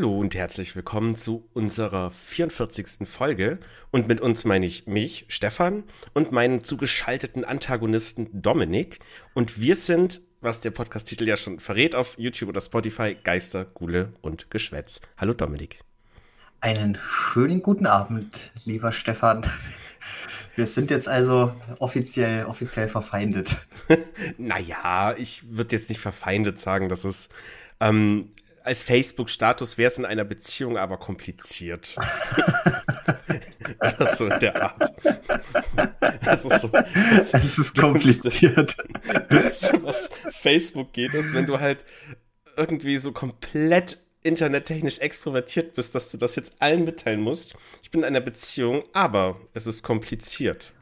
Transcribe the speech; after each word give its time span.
Hallo 0.00 0.18
und 0.18 0.34
herzlich 0.34 0.74
willkommen 0.74 1.14
zu 1.14 1.46
unserer 1.52 2.10
44. 2.10 3.06
Folge. 3.06 3.58
Und 3.90 4.08
mit 4.08 4.22
uns 4.22 4.46
meine 4.46 4.64
ich 4.64 4.86
mich, 4.86 5.26
Stefan, 5.28 5.84
und 6.14 6.32
meinen 6.32 6.64
zugeschalteten 6.64 7.44
Antagonisten 7.44 8.30
Dominik. 8.32 9.00
Und 9.34 9.60
wir 9.60 9.76
sind, 9.76 10.22
was 10.40 10.62
der 10.62 10.70
Podcast-Titel 10.70 11.28
ja 11.28 11.36
schon 11.36 11.60
verrät, 11.60 11.94
auf 11.94 12.14
YouTube 12.16 12.48
oder 12.48 12.62
Spotify, 12.62 13.14
Geister, 13.22 13.66
Gule 13.66 14.14
und 14.22 14.50
Geschwätz. 14.50 15.02
Hallo 15.18 15.34
Dominik. 15.34 15.80
Einen 16.62 16.96
schönen 17.06 17.62
guten 17.62 17.84
Abend, 17.84 18.52
lieber 18.64 18.92
Stefan. 18.92 19.44
Wir 20.56 20.66
sind 20.66 20.88
jetzt 20.88 21.08
also 21.08 21.52
offiziell, 21.78 22.46
offiziell 22.46 22.88
verfeindet. 22.88 23.54
naja, 24.38 25.14
ich 25.18 25.54
würde 25.54 25.76
jetzt 25.76 25.90
nicht 25.90 26.00
verfeindet 26.00 26.58
sagen, 26.58 26.88
dass 26.88 27.04
es 27.04 27.28
ähm, 27.80 28.30
als 28.70 28.84
Facebook-Status 28.84 29.78
wäre 29.78 29.88
es 29.88 29.98
in 29.98 30.04
einer 30.04 30.22
Beziehung 30.22 30.78
aber 30.78 30.96
kompliziert. 30.96 31.96
Oder 33.80 34.06
so 34.14 34.28
in 34.28 34.38
der 34.38 34.62
Art. 34.62 34.92
Das 36.24 36.44
ist 36.44 36.60
so. 36.60 36.68
Das 36.68 37.34
es 37.34 37.58
ist 37.58 37.76
kompliziert. 37.76 38.76
Dümmste, 39.28 39.82
was 39.82 40.08
Facebook 40.40 40.92
geht, 40.92 41.14
ist, 41.14 41.34
wenn 41.34 41.46
du 41.46 41.58
halt 41.58 41.84
irgendwie 42.56 42.98
so 42.98 43.10
komplett 43.10 43.98
internettechnisch 44.22 45.00
extrovertiert 45.00 45.74
bist, 45.74 45.96
dass 45.96 46.12
du 46.12 46.16
das 46.16 46.36
jetzt 46.36 46.54
allen 46.60 46.84
mitteilen 46.84 47.22
musst. 47.22 47.56
Ich 47.82 47.90
bin 47.90 48.02
in 48.02 48.06
einer 48.06 48.20
Beziehung, 48.20 48.84
aber 48.92 49.40
es 49.52 49.66
ist 49.66 49.82
kompliziert. 49.82 50.72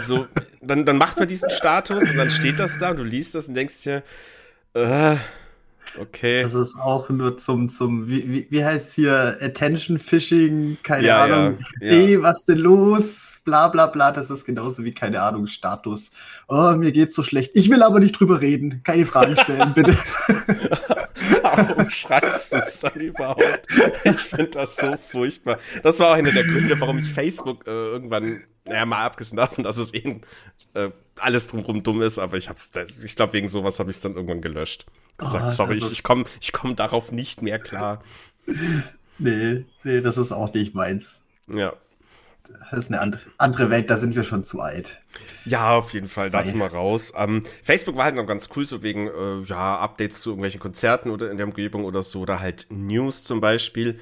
So, 0.00 0.26
dann, 0.60 0.84
dann 0.84 0.98
macht 0.98 1.16
man 1.16 1.28
diesen 1.28 1.48
Status 1.50 2.10
und 2.10 2.16
dann 2.16 2.32
steht 2.32 2.58
das 2.58 2.80
da 2.80 2.90
und 2.90 2.96
du 2.96 3.04
liest 3.04 3.36
das 3.36 3.46
und 3.46 3.54
denkst 3.54 3.84
dir, 3.84 4.02
äh, 4.74 5.14
Okay. 5.98 6.42
Das 6.42 6.54
ist 6.54 6.76
auch 6.76 7.08
nur 7.08 7.36
zum, 7.36 7.68
zum 7.68 8.08
wie, 8.08 8.28
wie, 8.28 8.46
wie 8.50 8.64
heißt 8.64 8.94
hier, 8.94 9.36
Attention 9.40 9.98
Fishing, 9.98 10.76
keine 10.82 11.06
ja, 11.06 11.24
Ahnung. 11.24 11.58
Ja, 11.80 11.86
ja. 11.86 11.92
Hey, 11.92 12.22
was 12.22 12.44
denn 12.44 12.58
los? 12.58 13.40
Bla 13.44 13.68
bla 13.68 13.86
bla. 13.86 14.10
Das 14.10 14.30
ist 14.30 14.44
genauso 14.44 14.84
wie, 14.84 14.92
keine 14.92 15.20
Ahnung, 15.22 15.46
Status. 15.46 16.10
Oh, 16.48 16.72
mir 16.76 16.92
geht's 16.92 17.14
so 17.14 17.22
schlecht. 17.22 17.52
Ich 17.54 17.70
will 17.70 17.82
aber 17.82 18.00
nicht 18.00 18.18
drüber 18.18 18.40
reden. 18.40 18.82
Keine 18.82 19.06
Fragen 19.06 19.36
stellen, 19.36 19.72
bitte. 19.74 19.96
Warum 21.56 21.90
schreibst 21.90 22.52
du 22.52 22.56
es 22.56 22.80
dann 22.80 22.94
überhaupt? 22.94 23.62
Ich 24.04 24.20
finde 24.20 24.50
das 24.50 24.76
so 24.76 24.96
furchtbar. 24.96 25.58
Das 25.82 25.98
war 25.98 26.10
auch 26.10 26.14
einer 26.14 26.32
der 26.32 26.44
Gründe, 26.44 26.80
warum 26.80 26.98
ich 26.98 27.12
Facebook 27.12 27.66
äh, 27.66 27.70
irgendwann 27.70 28.44
naja, 28.64 28.86
mal 28.86 29.04
abgesehen 29.04 29.36
davon, 29.36 29.64
dass 29.64 29.76
es 29.76 29.92
eben 29.92 30.22
äh, 30.72 30.90
alles 31.18 31.48
drumherum 31.48 31.82
dumm 31.82 32.02
ist, 32.02 32.18
aber 32.18 32.38
ich 32.38 32.48
hab's, 32.48 32.72
ich 33.04 33.16
glaube, 33.16 33.34
wegen 33.34 33.48
sowas 33.48 33.78
habe 33.78 33.90
ich 33.90 33.96
es 33.96 34.02
dann 34.02 34.14
irgendwann 34.14 34.40
gelöscht. 34.40 34.86
Gesagt, 35.18 35.44
oh, 35.48 35.50
sorry, 35.50 35.76
ich, 35.76 35.92
ich 35.92 36.02
komme 36.02 36.24
ich 36.40 36.52
komm 36.52 36.74
darauf 36.74 37.12
nicht 37.12 37.42
mehr 37.42 37.58
klar. 37.58 38.02
nee, 39.18 39.64
nee, 39.82 40.00
das 40.00 40.16
ist 40.16 40.32
auch 40.32 40.52
nicht 40.52 40.74
meins. 40.74 41.22
Ja. 41.46 41.74
Das 42.48 42.78
ist 42.78 42.92
eine 42.92 43.00
andere 43.38 43.70
Welt, 43.70 43.88
da 43.88 43.96
sind 43.96 44.14
wir 44.16 44.22
schon 44.22 44.44
zu 44.44 44.60
alt. 44.60 45.00
Ja, 45.44 45.76
auf 45.76 45.92
jeden 45.94 46.08
Fall, 46.08 46.30
das 46.30 46.54
mal 46.54 46.68
raus. 46.68 47.12
Ähm, 47.16 47.42
Facebook 47.62 47.96
war 47.96 48.04
halt 48.04 48.16
noch 48.16 48.26
ganz 48.26 48.48
cool, 48.54 48.66
so 48.66 48.82
wegen 48.82 49.08
äh, 49.08 49.42
ja, 49.46 49.78
Updates 49.78 50.20
zu 50.20 50.30
irgendwelchen 50.30 50.60
Konzerten 50.60 51.10
oder 51.10 51.30
in 51.30 51.38
der 51.38 51.46
Umgebung 51.46 51.84
oder 51.84 52.02
so, 52.02 52.20
oder 52.20 52.40
halt 52.40 52.66
News 52.68 53.24
zum 53.24 53.40
Beispiel. 53.40 53.98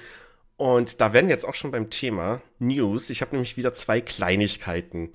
Und 0.56 1.00
da 1.00 1.12
werden 1.12 1.26
wir 1.28 1.34
jetzt 1.34 1.44
auch 1.46 1.54
schon 1.54 1.70
beim 1.70 1.90
Thema 1.90 2.40
News. 2.58 3.10
Ich 3.10 3.20
habe 3.20 3.32
nämlich 3.32 3.56
wieder 3.56 3.72
zwei 3.72 4.00
Kleinigkeiten. 4.00 5.12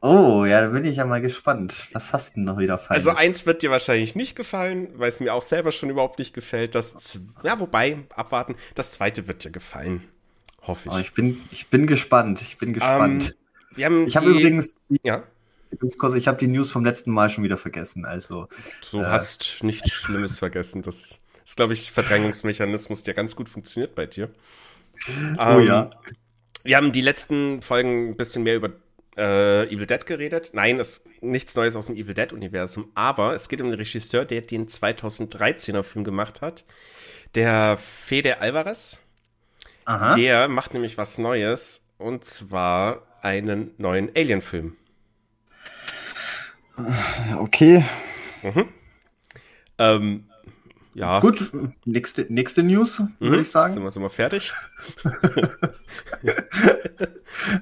Oh, 0.00 0.44
ja, 0.44 0.60
da 0.60 0.68
bin 0.68 0.84
ich 0.84 0.96
ja 0.96 1.06
mal 1.06 1.20
gespannt. 1.20 1.88
Was 1.92 2.12
hast 2.12 2.30
du 2.30 2.34
denn 2.36 2.44
noch 2.44 2.58
wieder 2.58 2.78
falsch? 2.78 2.98
Also 2.98 3.10
eins 3.10 3.46
wird 3.46 3.62
dir 3.62 3.70
wahrscheinlich 3.70 4.14
nicht 4.14 4.36
gefallen, 4.36 4.88
weil 4.94 5.08
es 5.08 5.20
mir 5.20 5.34
auch 5.34 5.42
selber 5.42 5.72
schon 5.72 5.90
überhaupt 5.90 6.18
nicht 6.20 6.34
gefällt. 6.34 6.74
Das, 6.74 7.18
ja, 7.42 7.58
wobei, 7.58 7.98
abwarten. 8.14 8.54
Das 8.76 8.92
zweite 8.92 9.26
wird 9.26 9.44
dir 9.44 9.50
gefallen. 9.50 10.04
Hoffe 10.68 10.88
ich. 10.88 10.94
Oh, 10.94 10.98
ich, 10.98 11.12
bin, 11.14 11.40
ich 11.50 11.68
bin 11.68 11.86
gespannt. 11.86 12.40
Ich 12.42 12.58
bin 12.58 12.72
gespannt. 12.72 13.36
Um, 13.70 13.76
wir 13.76 13.86
haben 13.86 14.06
ich 14.06 14.16
habe 14.16 14.30
übrigens. 14.30 14.76
Die, 14.88 15.00
ja. 15.02 15.24
Ich 16.16 16.28
habe 16.28 16.38
die 16.38 16.46
News 16.46 16.70
vom 16.70 16.84
letzten 16.84 17.10
Mal 17.10 17.28
schon 17.28 17.44
wieder 17.44 17.56
vergessen. 17.56 18.04
Also. 18.04 18.48
Du 18.90 19.00
äh, 19.00 19.06
hast 19.06 19.62
nichts 19.64 19.90
Schlimmes 19.90 20.38
vergessen. 20.38 20.82
Das 20.82 21.20
ist, 21.44 21.56
glaube 21.56 21.72
ich, 21.72 21.90
Verdrängungsmechanismus, 21.90 23.02
der 23.02 23.14
ganz 23.14 23.34
gut 23.34 23.48
funktioniert 23.48 23.94
bei 23.94 24.06
dir. 24.06 24.30
Oh 25.38 25.58
ähm, 25.58 25.66
ja. 25.66 25.90
Wir 26.64 26.76
haben 26.76 26.92
die 26.92 27.00
letzten 27.00 27.62
Folgen 27.62 28.10
ein 28.10 28.16
bisschen 28.16 28.42
mehr 28.42 28.56
über 28.56 28.70
äh, 29.16 29.72
Evil 29.72 29.86
Dead 29.86 30.04
geredet. 30.06 30.50
Nein, 30.52 30.78
es 30.78 30.98
ist 30.98 31.22
nichts 31.22 31.54
Neues 31.54 31.76
aus 31.76 31.86
dem 31.86 31.96
Evil 31.96 32.14
Dead-Universum, 32.14 32.90
aber 32.94 33.34
es 33.34 33.48
geht 33.48 33.60
um 33.60 33.70
den 33.70 33.78
Regisseur, 33.78 34.24
der 34.24 34.42
den 34.42 34.68
2013er 34.68 35.82
Film 35.82 36.04
gemacht 36.04 36.40
hat. 36.40 36.64
Der 37.34 37.76
Fede 37.78 38.40
Alvarez. 38.40 39.00
Aha. 39.88 40.16
Der 40.16 40.48
macht 40.48 40.74
nämlich 40.74 40.98
was 40.98 41.16
Neues 41.16 41.80
und 41.96 42.22
zwar 42.22 43.00
einen 43.22 43.70
neuen 43.78 44.10
Alien-Film. 44.14 44.76
Okay. 47.38 47.82
Mhm. 48.42 48.68
Ähm, 49.78 50.27
ja. 50.98 51.20
Gut, 51.20 51.52
nächste, 51.84 52.26
nächste 52.28 52.64
News, 52.64 52.98
mhm. 52.98 53.08
würde 53.20 53.42
ich 53.42 53.50
sagen. 53.50 53.72
Sind 53.72 53.84
wir, 53.84 53.90
sind 53.90 54.02
wir 54.02 54.10
fertig? 54.10 54.52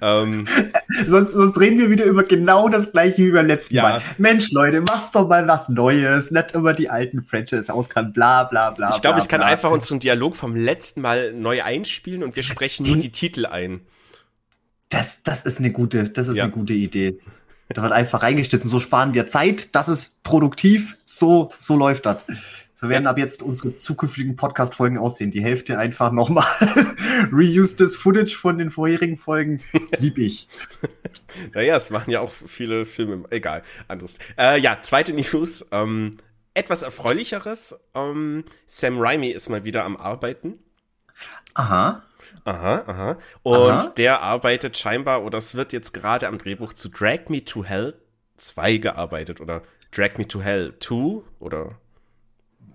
ähm, 0.00 0.46
sonst, 1.06 1.32
sonst 1.32 1.60
reden 1.60 1.78
wir 1.78 1.90
wieder 1.90 2.06
über 2.06 2.22
genau 2.22 2.70
das 2.70 2.92
gleiche 2.92 3.18
wie 3.18 3.30
beim 3.30 3.46
letzten 3.46 3.74
ja. 3.74 3.82
Mal. 3.82 4.02
Mensch, 4.16 4.50
Leute, 4.52 4.80
macht 4.80 5.14
doch 5.14 5.28
mal 5.28 5.46
was 5.46 5.68
Neues, 5.68 6.30
nicht 6.30 6.52
immer 6.52 6.72
die 6.72 6.88
alten 6.88 7.20
Franchise 7.20 7.72
auskann, 7.72 8.14
bla 8.14 8.44
bla 8.44 8.70
bla. 8.70 8.90
Ich 8.94 9.02
glaube, 9.02 9.18
ich 9.18 9.28
kann 9.28 9.40
bla. 9.40 9.48
einfach 9.48 9.70
unseren 9.70 10.00
Dialog 10.00 10.34
vom 10.34 10.56
letzten 10.56 11.02
Mal 11.02 11.34
neu 11.34 11.62
einspielen 11.62 12.22
und 12.22 12.36
wir 12.36 12.42
sprechen 12.42 12.84
die, 12.84 12.92
nur 12.92 13.00
die 13.00 13.12
Titel 13.12 13.44
ein. 13.44 13.82
Das, 14.88 15.22
das 15.22 15.42
ist 15.42 15.58
eine 15.58 15.72
gute, 15.72 16.08
das 16.08 16.28
ist 16.28 16.36
ja. 16.36 16.44
eine 16.44 16.52
gute 16.52 16.72
Idee. 16.72 17.20
Da 17.68 17.82
wird 17.82 17.92
einfach 17.92 18.22
reingeschnitten, 18.22 18.70
so 18.70 18.80
sparen 18.80 19.12
wir 19.12 19.26
Zeit, 19.26 19.74
das 19.74 19.88
ist 19.88 20.22
produktiv, 20.22 20.96
so, 21.04 21.52
so 21.58 21.76
läuft 21.76 22.06
das. 22.06 22.24
So 22.78 22.90
werden 22.90 23.06
ab 23.06 23.16
jetzt 23.16 23.42
unsere 23.42 23.74
zukünftigen 23.74 24.36
Podcast-Folgen 24.36 24.98
aussehen. 24.98 25.30
Die 25.30 25.42
Hälfte 25.42 25.78
einfach 25.78 26.12
nochmal 26.12 26.44
reusedes 27.32 27.96
Footage 27.96 28.36
von 28.36 28.58
den 28.58 28.68
vorherigen 28.68 29.16
Folgen. 29.16 29.62
Lieb 29.96 30.18
ich. 30.18 30.46
naja, 31.54 31.76
es 31.76 31.88
machen 31.88 32.10
ja 32.10 32.20
auch 32.20 32.30
viele 32.30 32.84
Filme. 32.84 33.24
Egal, 33.30 33.62
anderes. 33.88 34.18
Äh, 34.38 34.60
ja, 34.60 34.78
zweite 34.82 35.14
News. 35.14 35.64
Ähm, 35.70 36.10
etwas 36.52 36.82
erfreulicheres. 36.82 37.80
Ähm, 37.94 38.44
Sam 38.66 38.98
Raimi 38.98 39.28
ist 39.28 39.48
mal 39.48 39.64
wieder 39.64 39.82
am 39.84 39.96
Arbeiten. 39.96 40.58
Aha. 41.54 42.02
Aha, 42.44 42.84
aha. 42.86 43.18
Und 43.42 43.56
aha. 43.56 43.88
der 43.96 44.20
arbeitet 44.20 44.76
scheinbar, 44.76 45.24
oder 45.24 45.38
es 45.38 45.54
wird 45.54 45.72
jetzt 45.72 45.94
gerade 45.94 46.28
am 46.28 46.36
Drehbuch 46.36 46.74
zu 46.74 46.90
Drag 46.90 47.30
Me 47.30 47.42
to 47.42 47.64
Hell 47.64 47.94
2 48.36 48.76
gearbeitet. 48.76 49.40
Oder 49.40 49.62
Drag 49.92 50.18
Me 50.18 50.28
to 50.28 50.42
Hell 50.42 50.74
2 50.78 51.22
oder 51.38 51.78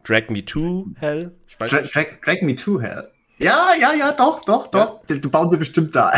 Drag 0.03 0.29
Me 0.29 0.43
to 0.43 0.87
Hell? 0.99 1.31
Dra 1.59 1.81
Drag, 1.81 2.21
Drag 2.21 2.41
Me 2.41 2.55
to 2.55 2.81
Hell. 2.81 3.07
Ja, 3.41 3.69
ja, 3.79 3.93
ja, 3.93 4.11
doch, 4.11 4.45
doch, 4.45 4.67
doch. 4.67 5.01
Ja. 5.09 5.15
Du 5.15 5.29
bauen 5.29 5.49
sie 5.49 5.57
bestimmt 5.57 5.95
da. 5.95 6.11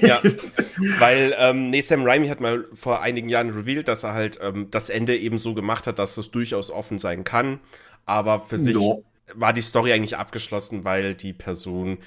ja, 0.00 0.18
weil 0.98 1.34
ähm, 1.38 1.68
nee, 1.68 1.82
Sam 1.82 2.04
Raimi 2.04 2.28
hat 2.28 2.40
mal 2.40 2.64
vor 2.72 3.02
einigen 3.02 3.28
Jahren 3.28 3.50
revealed, 3.50 3.86
dass 3.86 4.02
er 4.02 4.14
halt 4.14 4.38
ähm, 4.42 4.68
das 4.70 4.88
Ende 4.88 5.16
eben 5.16 5.36
so 5.36 5.52
gemacht 5.52 5.86
hat, 5.86 5.98
dass 5.98 6.16
es 6.16 6.30
durchaus 6.30 6.70
offen 6.70 6.98
sein 6.98 7.22
kann. 7.22 7.60
Aber 8.06 8.40
für 8.40 8.58
sich 8.58 8.74
no. 8.74 9.04
war 9.34 9.52
die 9.52 9.60
Story 9.60 9.92
eigentlich 9.92 10.16
abgeschlossen, 10.16 10.84
weil 10.84 11.14
die 11.14 11.34
Person 11.34 11.98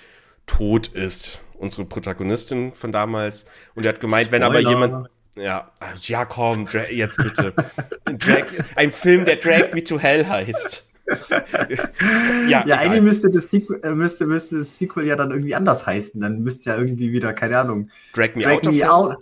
tot 0.48 0.88
ist. 0.88 1.42
Unsere 1.54 1.86
Protagonistin 1.86 2.74
von 2.74 2.92
damals. 2.92 3.46
Und 3.76 3.86
er 3.86 3.90
hat 3.90 4.02
gemeint, 4.02 4.28
Spoiler. 4.28 4.54
wenn 4.54 4.58
aber 4.58 4.60
jemand. 4.60 5.10
Ja, 5.36 5.72
ja 6.02 6.26
komm, 6.26 6.68
jetzt 6.92 7.18
bitte. 7.18 7.54
Drag, 8.06 8.46
ein 8.76 8.92
Film, 8.92 9.26
der 9.26 9.36
Drag 9.36 9.72
Me 9.74 9.84
to 9.84 10.00
Hell 10.00 10.28
heißt 10.28 10.84
ja, 12.48 12.66
ja 12.66 12.78
eigentlich 12.78 13.02
müsste 13.02 13.30
das, 13.30 13.52
Sequel, 13.52 13.80
äh, 13.84 13.94
müsste, 13.94 14.26
müsste 14.26 14.60
das 14.60 14.78
Sequel 14.78 15.06
ja 15.06 15.16
dann 15.16 15.32
irgendwie 15.32 15.56
anders 15.56 15.86
heißen. 15.86 16.20
Dann 16.20 16.42
müsste 16.42 16.70
ja 16.70 16.78
irgendwie 16.78 17.12
wieder, 17.12 17.34
keine 17.34 17.58
Ahnung. 17.60 17.90
Drag 18.14 18.36
Me, 18.36 18.44
Drag 18.44 18.56
out, 18.56 18.66
me 18.66 18.92
out. 18.92 19.18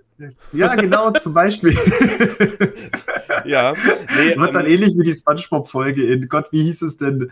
Ja, 0.52 0.76
genau, 0.76 1.12
zum 1.12 1.34
Beispiel. 1.34 1.74
ja. 3.46 3.74
Nee, 4.18 4.38
Wird 4.38 4.56
dann 4.56 4.66
ähm, 4.66 4.72
ähnlich 4.72 4.94
wie 4.98 5.04
die 5.04 5.16
Spongebob-Folge 5.16 6.06
in 6.06 6.28
Gott, 6.28 6.52
wie 6.52 6.64
hieß 6.64 6.84
es 6.84 6.98
denn? 6.98 7.32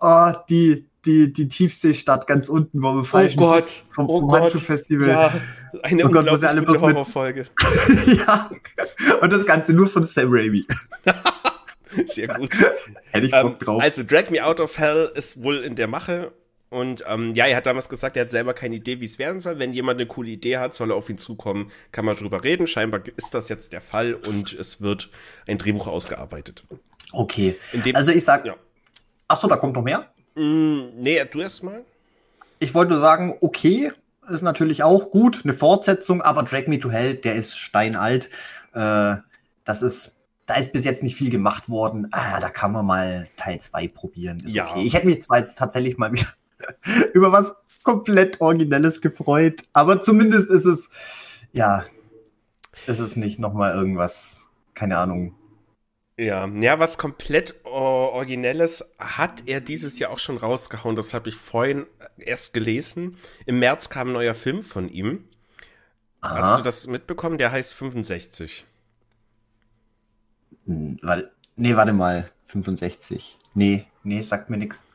Oh, 0.00 0.32
die, 0.50 0.86
die, 1.06 1.32
die 1.32 1.48
Tiefseestadt 1.48 2.26
ganz 2.26 2.48
unten, 2.48 2.82
wo 2.82 2.94
wir 2.94 3.04
falsch 3.04 3.34
oh 3.38 3.40
Gott, 3.40 3.64
vom, 3.90 4.06
vom 4.06 4.24
oh 4.24 4.32
Handschuh-Festival. 4.32 5.08
Ja, 5.08 5.32
eine 5.82 6.04
oh 6.04 6.10
Gott, 6.10 6.28
sie 6.38 6.48
alle 6.48 6.62
bloß 6.62 6.82
mit 6.82 7.06
Folge. 7.06 7.46
ja. 8.06 8.50
Und 9.22 9.32
das 9.32 9.46
Ganze 9.46 9.72
nur 9.72 9.86
von 9.86 10.02
Sam 10.02 10.28
Raimi. 10.30 10.66
Sehr 12.06 12.28
gut. 12.28 12.54
Hätte 13.10 13.26
ich 13.26 13.32
Bock 13.32 13.52
ähm, 13.52 13.58
drauf. 13.58 13.82
Also 13.82 14.02
Drag 14.02 14.30
Me 14.30 14.44
Out 14.44 14.60
of 14.60 14.78
Hell 14.78 15.10
ist 15.14 15.42
wohl 15.42 15.58
in 15.58 15.76
der 15.76 15.88
Mache. 15.88 16.32
Und 16.70 17.02
ähm, 17.08 17.34
ja, 17.34 17.46
er 17.46 17.56
hat 17.56 17.66
damals 17.66 17.88
gesagt, 17.88 18.16
er 18.16 18.24
hat 18.24 18.30
selber 18.30 18.52
keine 18.52 18.76
Idee, 18.76 19.00
wie 19.00 19.06
es 19.06 19.18
werden 19.18 19.40
soll. 19.40 19.58
Wenn 19.58 19.72
jemand 19.72 19.98
eine 19.98 20.06
coole 20.06 20.28
Idee 20.28 20.58
hat, 20.58 20.74
soll 20.74 20.90
er 20.90 20.96
auf 20.96 21.08
ihn 21.08 21.16
zukommen, 21.16 21.70
kann 21.92 22.04
man 22.04 22.14
drüber 22.16 22.44
reden. 22.44 22.66
Scheinbar 22.66 23.00
ist 23.16 23.32
das 23.34 23.48
jetzt 23.48 23.72
der 23.72 23.80
Fall 23.80 24.14
und 24.14 24.52
es 24.52 24.82
wird 24.82 25.08
ein 25.46 25.56
Drehbuch 25.56 25.86
ausgearbeitet. 25.86 26.64
Okay. 27.12 27.56
also 27.94 28.12
ich 28.12 28.24
sag, 28.24 28.44
ja. 28.44 28.54
Achso, 29.28 29.48
da 29.48 29.56
kommt 29.56 29.76
noch 29.76 29.82
mehr? 29.82 30.10
Mm, 30.34 30.88
nee, 30.96 31.24
du 31.24 31.40
erst 31.40 31.62
mal. 31.62 31.84
Ich 32.58 32.74
wollte 32.74 32.92
nur 32.92 33.00
sagen, 33.00 33.36
okay, 33.40 33.90
ist 34.28 34.42
natürlich 34.42 34.82
auch 34.82 35.10
gut, 35.10 35.40
eine 35.44 35.54
Fortsetzung, 35.54 36.20
aber 36.22 36.42
Drag 36.42 36.66
Me 36.66 36.78
to 36.78 36.90
Hell, 36.90 37.14
der 37.14 37.34
ist 37.34 37.56
steinalt. 37.56 38.28
Äh, 38.74 39.16
das 39.64 39.82
ist, 39.82 40.12
da 40.48 40.54
ist 40.54 40.72
bis 40.72 40.84
jetzt 40.84 41.02
nicht 41.02 41.14
viel 41.14 41.30
gemacht 41.30 41.68
worden. 41.68 42.08
Ah, 42.10 42.40
da 42.40 42.48
kann 42.48 42.72
man 42.72 42.86
mal 42.86 43.28
Teil 43.36 43.60
2 43.60 43.88
probieren. 43.88 44.40
Ist 44.40 44.54
ja. 44.54 44.70
okay. 44.70 44.82
Ich 44.82 44.94
hätte 44.94 45.06
mich 45.06 45.20
zwar 45.20 45.38
jetzt 45.38 45.58
tatsächlich 45.58 45.98
mal 45.98 46.10
wieder 46.12 46.26
über 47.12 47.30
was 47.30 47.54
komplett 47.82 48.40
Originelles 48.40 49.00
gefreut, 49.00 49.62
aber 49.74 50.00
zumindest 50.00 50.50
ist 50.50 50.64
es, 50.64 50.88
ja, 51.52 51.84
ist 52.86 52.98
es 52.98 53.14
nicht 53.16 53.38
nochmal 53.38 53.74
irgendwas, 53.74 54.50
keine 54.74 54.98
Ahnung, 54.98 55.34
ja, 56.18 56.48
ja, 56.48 56.80
was 56.80 56.98
komplett 56.98 57.54
Originelles 57.64 58.84
hat 58.98 59.44
er 59.46 59.60
dieses 59.60 60.00
Jahr 60.00 60.10
auch 60.10 60.18
schon 60.18 60.36
rausgehauen. 60.36 60.96
Das 60.96 61.14
habe 61.14 61.28
ich 61.28 61.36
vorhin 61.36 61.86
erst 62.16 62.54
gelesen. 62.54 63.16
Im 63.46 63.60
März 63.60 63.88
kam 63.88 64.08
ein 64.08 64.14
neuer 64.14 64.34
Film 64.34 64.64
von 64.64 64.88
ihm. 64.88 65.28
Aha. 66.20 66.36
Hast 66.36 66.58
du 66.58 66.62
das 66.64 66.86
mitbekommen? 66.88 67.38
Der 67.38 67.52
heißt 67.52 67.72
65. 67.72 68.66
Hm, 70.68 70.98
warte, 71.02 71.32
nee, 71.56 71.74
warte 71.74 71.92
mal. 71.92 72.30
65. 72.46 73.36
Nee, 73.54 73.86
nee, 74.04 74.20
sagt 74.20 74.48
mir 74.50 74.56
nichts. 74.56 74.86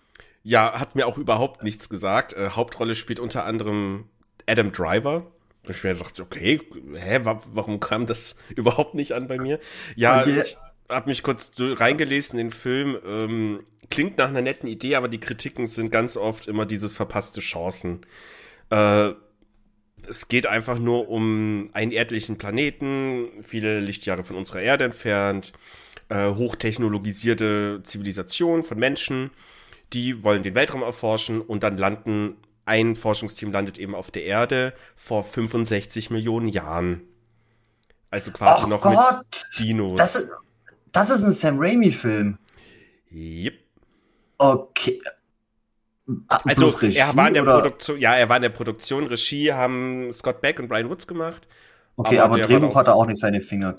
Ja, 0.43 0.79
hat 0.79 0.95
mir 0.95 1.05
auch 1.07 1.17
überhaupt 1.17 1.63
nichts 1.63 1.89
gesagt. 1.89 2.33
Äh, 2.33 2.51
Hauptrolle 2.51 2.95
spielt 2.95 3.19
unter 3.19 3.45
anderem 3.45 4.05
Adam 4.47 4.71
Driver. 4.71 5.27
Ich 5.67 5.83
mir 5.83 5.93
gedacht, 5.93 6.19
okay, 6.19 6.61
hä, 6.95 7.21
warum 7.23 7.79
kam 7.79 8.05
das 8.05 8.35
überhaupt 8.55 8.95
nicht 8.95 9.13
an 9.13 9.27
bei 9.27 9.37
mir? 9.37 9.59
Ja, 9.95 10.21
okay. 10.21 10.41
ich, 10.43 10.57
habe 10.89 11.09
mich 11.09 11.23
kurz 11.23 11.51
reingelesen 11.57 12.39
in 12.39 12.47
den 12.47 12.53
Film. 12.53 12.97
Ähm, 13.05 13.63
klingt 13.89 14.17
nach 14.17 14.29
einer 14.29 14.41
netten 14.41 14.67
Idee, 14.67 14.95
aber 14.95 15.07
die 15.07 15.19
Kritiken 15.19 15.67
sind 15.67 15.91
ganz 15.91 16.17
oft 16.17 16.47
immer 16.47 16.65
dieses 16.65 16.93
verpasste 16.93 17.39
Chancen. 17.39 18.01
Äh, 18.69 19.11
es 20.07 20.27
geht 20.27 20.47
einfach 20.47 20.79
nur 20.79 21.09
um 21.09 21.69
einen 21.73 21.91
erdlichen 21.91 22.37
Planeten, 22.37 23.29
viele 23.43 23.79
Lichtjahre 23.79 24.23
von 24.23 24.35
unserer 24.35 24.61
Erde 24.61 24.85
entfernt, 24.85 25.53
äh, 26.09 26.29
hochtechnologisierte 26.29 27.81
Zivilisation 27.83 28.63
von 28.63 28.77
Menschen, 28.77 29.31
die 29.93 30.23
wollen 30.23 30.43
den 30.43 30.55
Weltraum 30.55 30.81
erforschen 30.81 31.41
und 31.41 31.63
dann 31.63 31.77
landen, 31.77 32.37
ein 32.65 32.95
Forschungsteam 32.95 33.51
landet 33.51 33.77
eben 33.77 33.93
auf 33.93 34.11
der 34.11 34.23
Erde 34.23 34.73
vor 34.95 35.23
65 35.23 36.09
Millionen 36.09 36.47
Jahren. 36.47 37.01
Also 38.09 38.31
quasi 38.31 38.65
oh 38.65 38.69
noch 38.69 38.81
Gott, 38.81 38.93
mit 39.19 39.45
Dinos. 39.59 39.95
Das 39.95 40.15
ist, 40.15 40.29
das 40.91 41.09
ist 41.09 41.23
ein 41.23 41.31
Sam 41.31 41.57
Raimi-Film. 41.59 42.37
Yep. 43.11 43.55
Okay. 44.37 44.99
Also 46.27 46.67
Regie, 46.67 46.97
er 46.97 47.15
war 47.15 47.27
in 47.27 47.33
der 47.33 47.43
oder? 47.43 47.61
Produktion, 47.61 47.99
ja, 47.99 48.15
er 48.15 48.27
war 48.27 48.35
in 48.35 48.41
der 48.41 48.49
Produktion, 48.49 49.07
Regie 49.07 49.53
haben 49.53 50.11
Scott 50.11 50.41
Beck 50.41 50.59
und 50.59 50.67
Brian 50.67 50.89
Woods 50.89 51.07
gemacht. 51.07 51.47
Okay, 51.95 52.19
aber, 52.19 52.35
aber 52.35 52.43
Drehbuch 52.43 52.75
hat 52.75 52.87
er 52.87 52.95
auch 52.95 53.05
nicht 53.05 53.19
seine 53.19 53.39
Finger. 53.39 53.77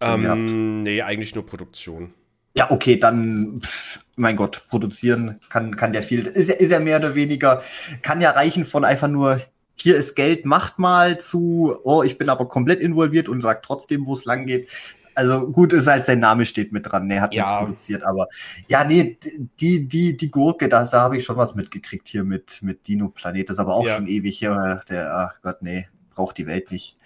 Ähm, 0.00 0.82
nee, 0.82 1.02
eigentlich 1.02 1.34
nur 1.34 1.44
Produktion. 1.44 2.14
Ja, 2.54 2.70
okay, 2.70 2.96
dann, 2.96 3.60
pff, 3.62 4.00
mein 4.16 4.36
Gott, 4.36 4.64
produzieren 4.68 5.40
kann, 5.48 5.76
kann 5.76 5.92
der 5.92 6.02
viel. 6.02 6.26
Ist, 6.26 6.50
ist 6.50 6.70
ja 6.70 6.80
mehr 6.80 6.98
oder 6.98 7.14
weniger, 7.14 7.62
kann 8.02 8.20
ja 8.20 8.30
reichen 8.30 8.64
von 8.64 8.84
einfach 8.84 9.08
nur, 9.08 9.40
hier 9.74 9.96
ist 9.96 10.14
Geld, 10.14 10.44
macht 10.44 10.78
mal 10.78 11.18
zu, 11.18 11.74
oh, 11.84 12.02
ich 12.02 12.18
bin 12.18 12.28
aber 12.28 12.48
komplett 12.48 12.80
involviert 12.80 13.28
und 13.28 13.40
sagt 13.40 13.64
trotzdem, 13.64 14.06
wo 14.06 14.14
es 14.14 14.24
lang 14.24 14.46
geht 14.46 14.70
also 15.14 15.48
gut 15.50 15.72
ist 15.72 15.86
halt 15.86 16.04
sein 16.04 16.20
Name 16.20 16.44
steht 16.46 16.72
mit 16.72 16.90
dran, 16.90 17.06
ne, 17.06 17.20
hat 17.20 17.34
ja. 17.34 17.60
produziert, 17.60 18.02
aber 18.04 18.26
ja, 18.68 18.84
nee, 18.84 19.18
die, 19.60 19.86
die, 19.86 20.16
die 20.16 20.30
Gurke, 20.30 20.68
da, 20.68 20.84
da 20.84 21.00
habe 21.00 21.16
ich 21.16 21.24
schon 21.24 21.36
was 21.36 21.54
mitgekriegt 21.54 22.08
hier 22.08 22.24
mit, 22.24 22.60
mit 22.62 22.86
Dino 22.86 23.08
Planet, 23.08 23.48
das 23.48 23.56
ist 23.56 23.60
aber 23.60 23.74
auch 23.74 23.86
ja. 23.86 23.96
schon 23.96 24.06
ewig 24.06 24.40
her, 24.40 24.82
der, 24.88 25.14
ach 25.14 25.42
Gott, 25.42 25.62
nee, 25.62 25.88
braucht 26.14 26.38
die 26.38 26.46
Welt 26.46 26.70
nicht. 26.70 26.96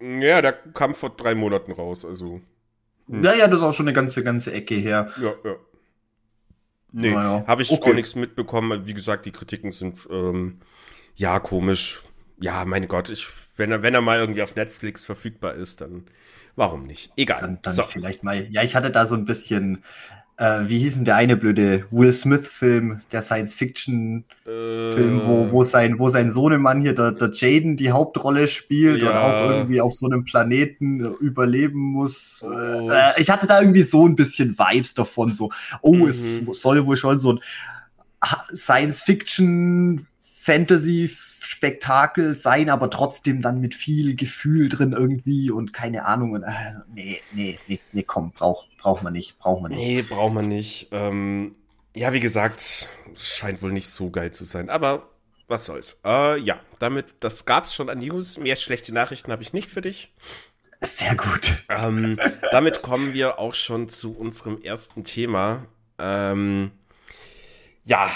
Ja, 0.00 0.42
der 0.42 0.52
kam 0.52 0.94
vor 0.94 1.10
drei 1.10 1.34
Monaten 1.34 1.72
raus, 1.72 2.04
also. 2.04 2.40
Hm. 3.08 3.22
Ja, 3.22 3.34
ja, 3.34 3.46
das 3.46 3.58
ist 3.58 3.64
auch 3.64 3.72
schon 3.72 3.86
eine 3.86 3.94
ganze, 3.94 4.24
ganze 4.24 4.52
Ecke 4.52 4.74
her. 4.74 5.10
Ja, 5.20 5.34
ja. 5.44 5.56
Nee, 6.92 7.12
naja. 7.12 7.44
habe 7.46 7.62
ich 7.62 7.70
okay. 7.70 7.90
auch 7.90 7.94
nichts 7.94 8.14
mitbekommen. 8.14 8.86
Wie 8.86 8.94
gesagt, 8.94 9.24
die 9.24 9.32
Kritiken 9.32 9.72
sind, 9.72 10.06
ähm, 10.10 10.60
ja, 11.14 11.38
komisch. 11.40 12.02
Ja, 12.38 12.64
mein 12.64 12.88
Gott, 12.88 13.08
ich, 13.08 13.28
wenn 13.56 13.70
er, 13.70 13.82
wenn 13.82 13.94
er 13.94 14.00
mal 14.02 14.18
irgendwie 14.18 14.42
auf 14.42 14.56
Netflix 14.56 15.04
verfügbar 15.04 15.54
ist, 15.54 15.80
dann 15.80 16.04
Warum 16.56 16.84
nicht? 16.84 17.12
Egal. 17.16 17.40
Dann, 17.40 17.58
dann 17.62 17.74
so. 17.74 17.82
vielleicht 17.82 18.24
mal. 18.24 18.46
Ja, 18.50 18.62
ich 18.62 18.76
hatte 18.76 18.90
da 18.90 19.06
so 19.06 19.14
ein 19.14 19.24
bisschen, 19.24 19.82
äh, 20.36 20.60
wie 20.66 20.78
hieß 20.78 20.96
denn 20.96 21.04
der 21.04 21.16
eine 21.16 21.36
blöde 21.36 21.86
Will 21.90 22.12
Smith-Film, 22.12 22.98
der 23.10 23.22
Science-Fiction-Film, 23.22 25.20
äh, 25.20 25.26
wo, 25.26 25.50
wo, 25.52 25.64
sein, 25.64 25.98
wo 25.98 26.08
sein 26.08 26.30
Sohnemann 26.30 26.80
hier, 26.80 26.94
der, 26.94 27.12
der 27.12 27.30
Jaden, 27.32 27.76
die 27.76 27.92
Hauptrolle 27.92 28.48
spielt 28.48 29.02
ja. 29.02 29.10
und 29.10 29.16
auch 29.16 29.50
irgendwie 29.50 29.80
auf 29.80 29.94
so 29.94 30.06
einem 30.06 30.24
Planeten 30.24 31.00
überleben 31.20 31.78
muss. 31.78 32.44
Oh. 32.46 32.90
Äh, 32.90 33.20
ich 33.20 33.30
hatte 33.30 33.46
da 33.46 33.60
irgendwie 33.60 33.82
so 33.82 34.06
ein 34.06 34.16
bisschen 34.16 34.58
Vibes 34.58 34.94
davon, 34.94 35.32
so, 35.32 35.50
oh, 35.80 35.94
mhm. 35.94 36.08
es 36.08 36.36
soll 36.60 36.84
wohl 36.86 36.96
schon 36.96 37.18
so 37.18 37.32
ein 37.32 37.40
Science-Fiction, 38.54 40.06
Fantasy, 40.18 41.08
Spektakel 41.46 42.34
sein, 42.34 42.70
aber 42.70 42.90
trotzdem 42.90 43.42
dann 43.42 43.60
mit 43.60 43.74
viel 43.74 44.16
Gefühl 44.16 44.68
drin 44.68 44.92
irgendwie 44.92 45.50
und 45.50 45.72
keine 45.72 46.04
Ahnung. 46.06 46.32
Und, 46.32 46.42
äh, 46.42 46.72
nee, 46.94 47.20
nee, 47.32 47.58
nee, 47.66 47.80
nee, 47.92 48.02
komm, 48.02 48.32
braucht 48.32 48.68
brauch 48.78 49.02
man 49.02 49.12
nicht, 49.12 49.38
braucht 49.38 49.62
man 49.62 49.70
nicht. 49.70 49.80
Nee, 49.80 50.02
braucht 50.02 50.34
man 50.34 50.48
nicht. 50.48 50.88
Ähm, 50.90 51.54
ja, 51.96 52.12
wie 52.12 52.20
gesagt, 52.20 52.88
scheint 53.16 53.62
wohl 53.62 53.72
nicht 53.72 53.88
so 53.88 54.10
geil 54.10 54.32
zu 54.32 54.44
sein, 54.44 54.70
aber 54.70 55.08
was 55.48 55.66
soll's. 55.66 56.00
Äh, 56.04 56.40
ja, 56.40 56.60
damit, 56.78 57.06
das 57.20 57.44
gab's 57.44 57.74
schon 57.74 57.90
an 57.90 57.98
News. 57.98 58.38
Mehr 58.38 58.56
schlechte 58.56 58.92
Nachrichten 58.92 59.30
habe 59.30 59.42
ich 59.42 59.52
nicht 59.52 59.70
für 59.70 59.82
dich. 59.82 60.12
Sehr 60.80 61.14
gut. 61.14 61.62
Ähm, 61.68 62.18
damit 62.50 62.82
kommen 62.82 63.12
wir 63.12 63.38
auch 63.38 63.54
schon 63.54 63.88
zu 63.88 64.16
unserem 64.16 64.60
ersten 64.60 65.04
Thema. 65.04 65.66
Ähm, 65.98 66.72
ja, 67.84 68.10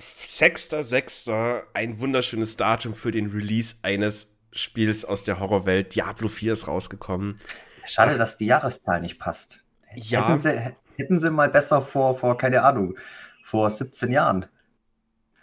6.6. 0.00 1.62
ein 1.74 2.00
wunderschönes 2.00 2.56
Datum 2.56 2.94
für 2.94 3.10
den 3.10 3.30
Release 3.30 3.76
eines 3.82 4.34
Spiels 4.52 5.04
aus 5.04 5.24
der 5.24 5.38
Horrorwelt. 5.38 5.94
Diablo 5.94 6.28
4 6.28 6.54
ist 6.54 6.68
rausgekommen. 6.68 7.36
Schade, 7.84 8.18
dass 8.18 8.36
die 8.36 8.46
Jahreszahl 8.46 9.00
nicht 9.00 9.18
passt. 9.18 9.64
Ja. 9.94 10.26
Hätten 10.26 10.38
sie, 10.38 10.74
hätten 10.96 11.20
sie 11.20 11.30
mal 11.30 11.48
besser 11.48 11.82
vor, 11.82 12.18
vor, 12.18 12.36
keine 12.36 12.62
Ahnung, 12.62 12.96
vor 13.42 13.68
17 13.68 14.12
Jahren 14.12 14.46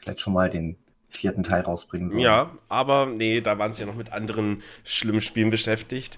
vielleicht 0.07 0.21
schon 0.21 0.33
mal 0.33 0.49
den 0.49 0.77
vierten 1.09 1.43
Teil 1.43 1.61
rausbringen 1.61 2.09
sollen. 2.09 2.23
Ja, 2.23 2.51
aber 2.69 3.05
nee, 3.05 3.41
da 3.41 3.57
waren 3.59 3.73
sie 3.73 3.81
ja 3.81 3.87
noch 3.87 3.95
mit 3.95 4.11
anderen 4.11 4.61
schlimmen 4.83 5.21
Spielen 5.21 5.49
beschäftigt. 5.49 6.17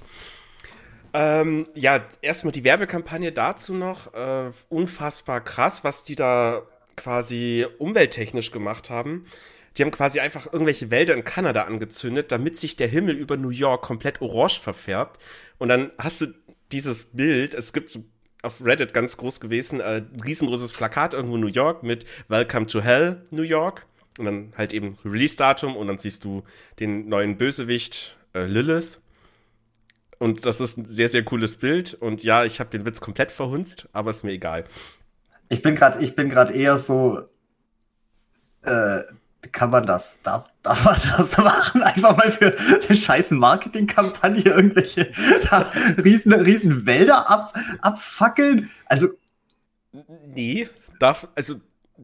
Ähm, 1.13 1.65
ja, 1.74 2.01
erstmal 2.22 2.51
die 2.51 2.63
Werbekampagne 2.63 3.31
dazu 3.31 3.74
noch. 3.74 4.13
Äh, 4.13 4.51
unfassbar 4.69 5.41
krass, 5.41 5.84
was 5.84 6.03
die 6.03 6.15
da 6.15 6.62
quasi 7.00 7.65
umwelttechnisch 7.77 8.51
gemacht 8.51 8.89
haben. 8.89 9.25
Die 9.77 9.84
haben 9.84 9.91
quasi 9.91 10.20
einfach 10.20 10.51
irgendwelche 10.51 10.91
Wälder 10.91 11.13
in 11.13 11.24
Kanada 11.24 11.63
angezündet, 11.63 12.32
damit 12.32 12.58
sich 12.58 12.75
der 12.75 12.88
Himmel 12.88 13.15
über 13.15 13.38
New 13.38 13.50
York 13.50 13.82
komplett 13.82 14.22
orange 14.22 14.60
verfärbt. 14.60 15.20
Und 15.58 15.70
dann 15.70 15.91
hast 15.98 16.22
du 16.22 16.27
dieses 16.72 17.06
Bild, 17.06 17.53
es 17.53 17.74
gibt 17.74 17.98
auf 18.41 18.63
Reddit 18.63 18.94
ganz 18.94 19.18
groß 19.18 19.39
gewesen, 19.39 19.79
äh, 19.79 20.03
riesengroßes 20.24 20.74
Plakat 20.74 21.13
irgendwo 21.13 21.38
New 21.38 21.48
York 21.48 21.84
mit 21.84 22.06
Welcome 22.27 22.68
to 22.68 22.82
Hell 22.82 23.24
New 23.32 23.44
York. 23.44 23.86
Und 24.18 24.25
dann 24.25 24.53
halt 24.58 24.74
eben 24.74 24.98
Release-Datum 25.06 25.77
und 25.77 25.88
dann 25.88 25.98
siehst 25.98 26.25
du 26.25 26.44
den 26.79 27.08
neuen 27.08 27.38
Bösewicht 27.38 28.18
äh, 28.34 28.46
Lilith. 28.46 29.00
Und 30.18 30.46
das 30.46 30.60
ist 30.60 30.77
ein 30.77 30.84
sehr, 30.84 31.08
sehr 31.08 31.24
cooles 31.24 31.58
Bild. 31.58 31.94
Und 31.94 32.24
ja, 32.24 32.44
ich 32.44 32.60
habe 32.60 32.70
den 32.70 32.86
Witz 32.86 33.00
komplett 33.00 33.32
verhunzt, 33.32 33.88
aber 33.94 34.10
ist 34.10 34.24
mir 34.24 34.32
egal. 34.32 34.65
Ich 35.50 35.62
bin 35.62 35.75
gerade, 35.75 36.00
ich 36.00 36.15
bin 36.15 36.29
gerade 36.29 36.53
eher 36.53 36.77
so, 36.77 37.24
äh, 38.63 39.01
kann 39.51 39.70
man 39.70 39.86
das, 39.86 40.20
darf, 40.22 40.46
darf 40.63 40.86
man 40.86 41.00
das 41.18 41.38
machen? 41.38 41.82
Einfach 41.82 42.15
mal 42.15 42.32
für 42.32 42.56
eine 42.58 42.96
scheiß 42.96 43.32
Marketingkampagne 43.32 44.44
irgendwelche 44.44 45.10
riesen, 46.03 46.34
riesen 46.34 46.86
Wälder 46.86 47.29
ab, 47.29 47.53
abfackeln? 47.82 48.70
Also. 48.86 49.08
Nee, 50.27 50.70
darf, 51.00 51.27
also 51.36 51.56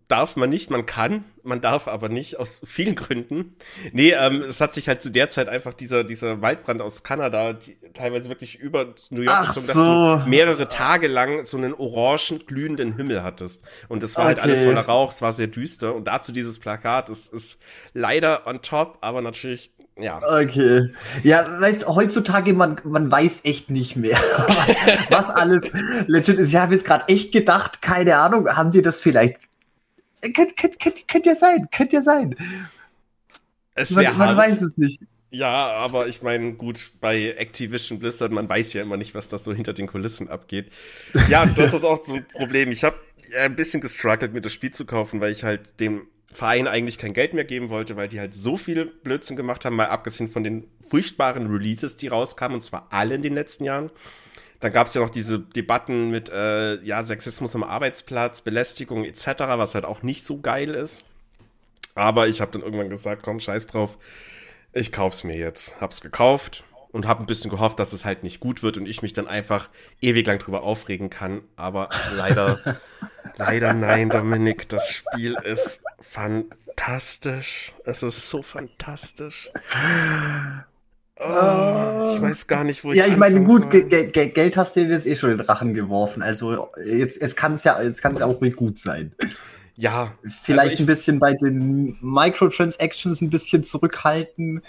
darf 0.08 0.36
man 0.36 0.50
nicht, 0.50 0.70
man 0.70 0.86
kann, 0.86 1.26
man 1.44 1.62
darf 1.62 1.88
aber 1.88 2.10
nicht, 2.10 2.40
aus 2.40 2.62
vielen 2.66 2.96
Gründen. 2.96 3.56
Nee, 3.92 4.12
ähm, 4.12 4.42
es 4.42 4.62
hat 4.62 4.74
sich 4.74 4.88
halt 4.88 5.02
zu 5.02 5.10
der 5.10 5.30
Zeit 5.30 5.50
einfach 5.50 5.74
dieser, 5.74 6.04
dieser 6.04 6.42
Waldbrand 6.42 6.82
aus 6.82 7.04
Kanada 7.04 7.54
die, 7.54 7.78
teilweise 7.94 8.30
wirklich 8.30 8.60
über 8.60 8.94
New 9.10 9.22
York 9.22 9.38
Ach 9.42 9.48
gezogen, 9.48 9.66
so. 9.68 9.74
dass 9.74 10.24
du 10.24 10.30
mehrere 10.30 10.70
Tage 10.70 11.08
lang 11.08 11.46
so 11.46 11.58
einen 11.58 11.74
orangen, 11.74 12.46
glühenden 12.46 12.96
Himmel 12.96 13.24
hattest. 13.24 13.64
Und 13.88 14.04
das 14.04 14.18
war 14.18 14.26
halt 14.26 14.40
okay. 14.40 14.48
halt 14.48 14.58
alles 14.58 14.68
voller 14.68 14.86
Rauch, 14.86 15.12
es 15.12 15.22
war 15.22 15.32
sehr 15.32 15.48
düster. 15.48 15.96
Und 15.96 16.08
dazu 16.08 16.32
dieses 16.32 16.60
Plakat, 16.60 17.10
das 17.10 17.28
ist 17.28 17.60
leider 17.94 18.48
on 18.48 18.62
top, 18.62 18.98
aber 19.02 19.22
natürlich 19.22 19.72
ja. 19.98 20.22
Okay. 20.22 20.92
Ja, 21.24 21.46
weißt 21.62 21.88
heutzutage, 21.88 22.54
man, 22.54 22.76
man 22.84 23.10
weiß 23.10 23.42
echt 23.46 23.70
nicht 23.70 23.96
mehr, 23.96 24.18
was, 24.48 24.76
was 25.10 25.30
alles 25.30 25.72
legit 26.08 26.38
ist. 26.38 26.50
Ich 26.50 26.58
habe 26.58 26.74
jetzt 26.74 26.86
gerade 26.86 27.08
echt 27.08 27.32
gedacht, 27.32 27.82
keine 27.82 28.18
Ahnung, 28.18 28.48
haben 28.50 28.72
die 28.72 28.82
das 28.82 29.00
vielleicht 29.00 29.48
Könnte 30.34 30.56
könnt, 30.56 30.80
könnt, 30.80 31.08
könnt 31.08 31.26
ja 31.26 31.36
sein, 31.36 31.68
könnte 31.72 31.96
ja 31.98 32.02
sein. 32.02 32.36
Es 33.76 33.90
man, 33.92 34.18
man 34.18 34.38
weiß 34.38 34.62
es 34.62 34.78
nicht. 34.78 35.02
Ja, 35.32 35.68
aber 35.68 36.08
ich 36.08 36.22
meine, 36.22 36.54
gut, 36.54 36.92
bei 37.02 37.32
Activision 37.32 38.00
Blizzard, 38.00 38.32
man 38.32 38.48
weiß 38.48 38.72
ja 38.74 38.82
immer 38.82 38.96
nicht, 38.96 39.16
was 39.16 39.28
da 39.28 39.38
so 39.38 39.54
hinter 39.54 39.74
den 39.74 39.88
Kulissen 39.88 40.30
abgeht. 40.30 40.72
Ja, 41.30 41.46
das 41.56 41.74
ist 41.74 41.84
auch 41.84 42.02
so 42.02 42.16
ein 42.16 42.26
Problem. 42.26 42.72
Ich 42.72 42.86
habe 42.86 42.96
ein 43.38 43.56
bisschen 43.56 43.82
gestruggelt, 43.82 44.34
mir 44.34 44.42
das 44.42 44.54
Spiel 44.54 44.72
zu 44.72 44.86
kaufen, 44.86 45.20
weil 45.20 45.34
ich 45.34 45.44
halt 45.44 45.80
dem 45.82 46.08
Verein 46.32 46.68
eigentlich 46.68 46.98
kein 46.98 47.14
Geld 47.14 47.34
mehr 47.34 47.44
geben 47.44 47.70
wollte, 47.70 47.96
weil 47.96 48.08
die 48.08 48.20
halt 48.20 48.34
so 48.34 48.56
viel 48.56 48.86
Blödsinn 48.86 49.36
gemacht 49.36 49.66
haben, 49.66 49.76
mal 49.76 49.88
abgesehen 49.88 50.30
von 50.30 50.44
den 50.44 50.68
furchtbaren 50.90 51.48
Releases, 51.48 51.98
die 51.98 52.08
rauskamen, 52.08 52.56
und 52.56 52.62
zwar 52.62 52.88
alle 52.92 53.16
in 53.16 53.22
den 53.22 53.34
letzten 53.34 53.66
Jahren. 53.66 53.90
Dann 54.60 54.74
gab 54.74 54.88
es 54.88 54.94
ja 54.94 55.02
noch 55.02 55.10
diese 55.10 55.40
Debatten 55.40 56.10
mit 56.10 56.30
äh, 56.30 56.82
ja, 56.82 57.04
Sexismus 57.04 57.56
am 57.56 57.64
Arbeitsplatz, 57.64 58.42
Belästigung 58.42 59.04
etc., 59.04 59.26
was 59.40 59.76
halt 59.76 59.86
auch 59.86 60.02
nicht 60.02 60.24
so 60.24 60.42
geil 60.42 60.70
ist. 60.70 61.04
Aber 61.94 62.28
ich 62.28 62.42
habe 62.42 62.52
dann 62.52 62.62
irgendwann 62.62 62.90
gesagt, 62.90 63.24
komm, 63.24 63.40
scheiß 63.40 63.68
drauf 63.68 63.98
ich 64.76 64.92
kauf's 64.92 65.24
mir 65.24 65.38
jetzt. 65.38 65.80
Hab's 65.80 66.02
gekauft 66.02 66.64
und 66.92 67.08
hab 67.08 67.20
ein 67.20 67.26
bisschen 67.26 67.50
gehofft, 67.50 67.80
dass 67.80 67.94
es 67.94 68.06
halt 68.06 68.24
nicht 68.24 68.42
gut 68.42 68.62
wird 68.62 68.78
und 68.78 68.86
ich 68.86 69.02
mich 69.02 69.14
dann 69.14 69.28
einfach 69.28 69.70
ewig 70.02 70.28
lang 70.28 70.38
drüber 70.38 70.64
aufregen 70.64 71.10
kann. 71.10 71.42
Aber 71.56 71.90
leider, 72.16 72.60
leider 73.38 73.74
nein, 73.74 74.10
Dominik, 74.10 74.68
das 74.70 74.90
Spiel 74.90 75.36
ist 75.46 75.82
fantastisch. 76.02 77.74
Es 77.86 78.04
ist 78.04 78.30
so 78.30 78.44
fantastisch. 78.44 79.50
Oh, 81.18 82.14
ich 82.14 82.22
weiß 82.22 82.48
gar 82.48 82.66
nicht, 82.66 82.84
wo 82.84 82.92
ich. 82.92 82.98
Ja, 82.98 83.08
ich 83.08 83.16
meine, 83.16 83.44
gut, 83.44 83.70
Ge 83.70 83.84
Ge 83.88 84.28
Geld 84.28 84.58
hast 84.58 84.76
du 84.76 84.82
jetzt 84.82 85.08
eh 85.08 85.16
schon 85.16 85.32
in 85.32 85.38
den 85.38 85.46
Rachen 85.46 85.74
geworfen. 85.74 86.22
Also 86.22 86.68
jetzt, 86.86 87.22
jetzt 87.22 87.38
kann 87.38 87.54
es 87.54 87.64
ja, 87.64 87.82
jetzt 87.82 88.02
kann's 88.02 88.20
ja 88.20 88.26
auch 88.26 88.42
mit 88.42 88.58
gut 88.58 88.78
sein. 88.78 89.14
Ja. 89.76 90.14
Vielleicht 90.24 90.72
also 90.72 90.84
ein 90.84 90.86
bisschen 90.88 91.20
bei 91.20 91.34
den 91.34 91.98
Microtransactions 92.02 93.22
ein 93.22 93.30
bisschen 93.30 93.64
zurückhalten. 93.64 94.62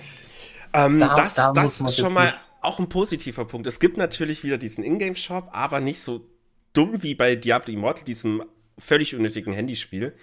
Ähm, 0.73 0.99
da, 1.01 1.17
das 1.17 1.35
da 1.35 1.53
das 1.53 1.81
ist 1.81 1.97
schon 1.97 2.13
mal 2.13 2.33
auch 2.61 2.79
ein 2.79 2.89
positiver 2.89 3.45
Punkt. 3.45 3.67
Es 3.67 3.81
gibt 3.81 3.97
natürlich 3.97 4.45
wieder 4.45 4.59
diesen 4.59 4.85
Ingame-Shop, 4.85 5.49
aber 5.53 5.81
nicht 5.81 6.01
so 6.01 6.29
dumm 6.73 7.03
wie 7.03 7.15
bei 7.15 7.35
Diablo 7.37 7.73
Immortal, 7.73 8.05
diesem 8.05 8.43
völlig 8.79 9.15
unnötigen 9.15 9.53
Handyspiel. 9.53 10.15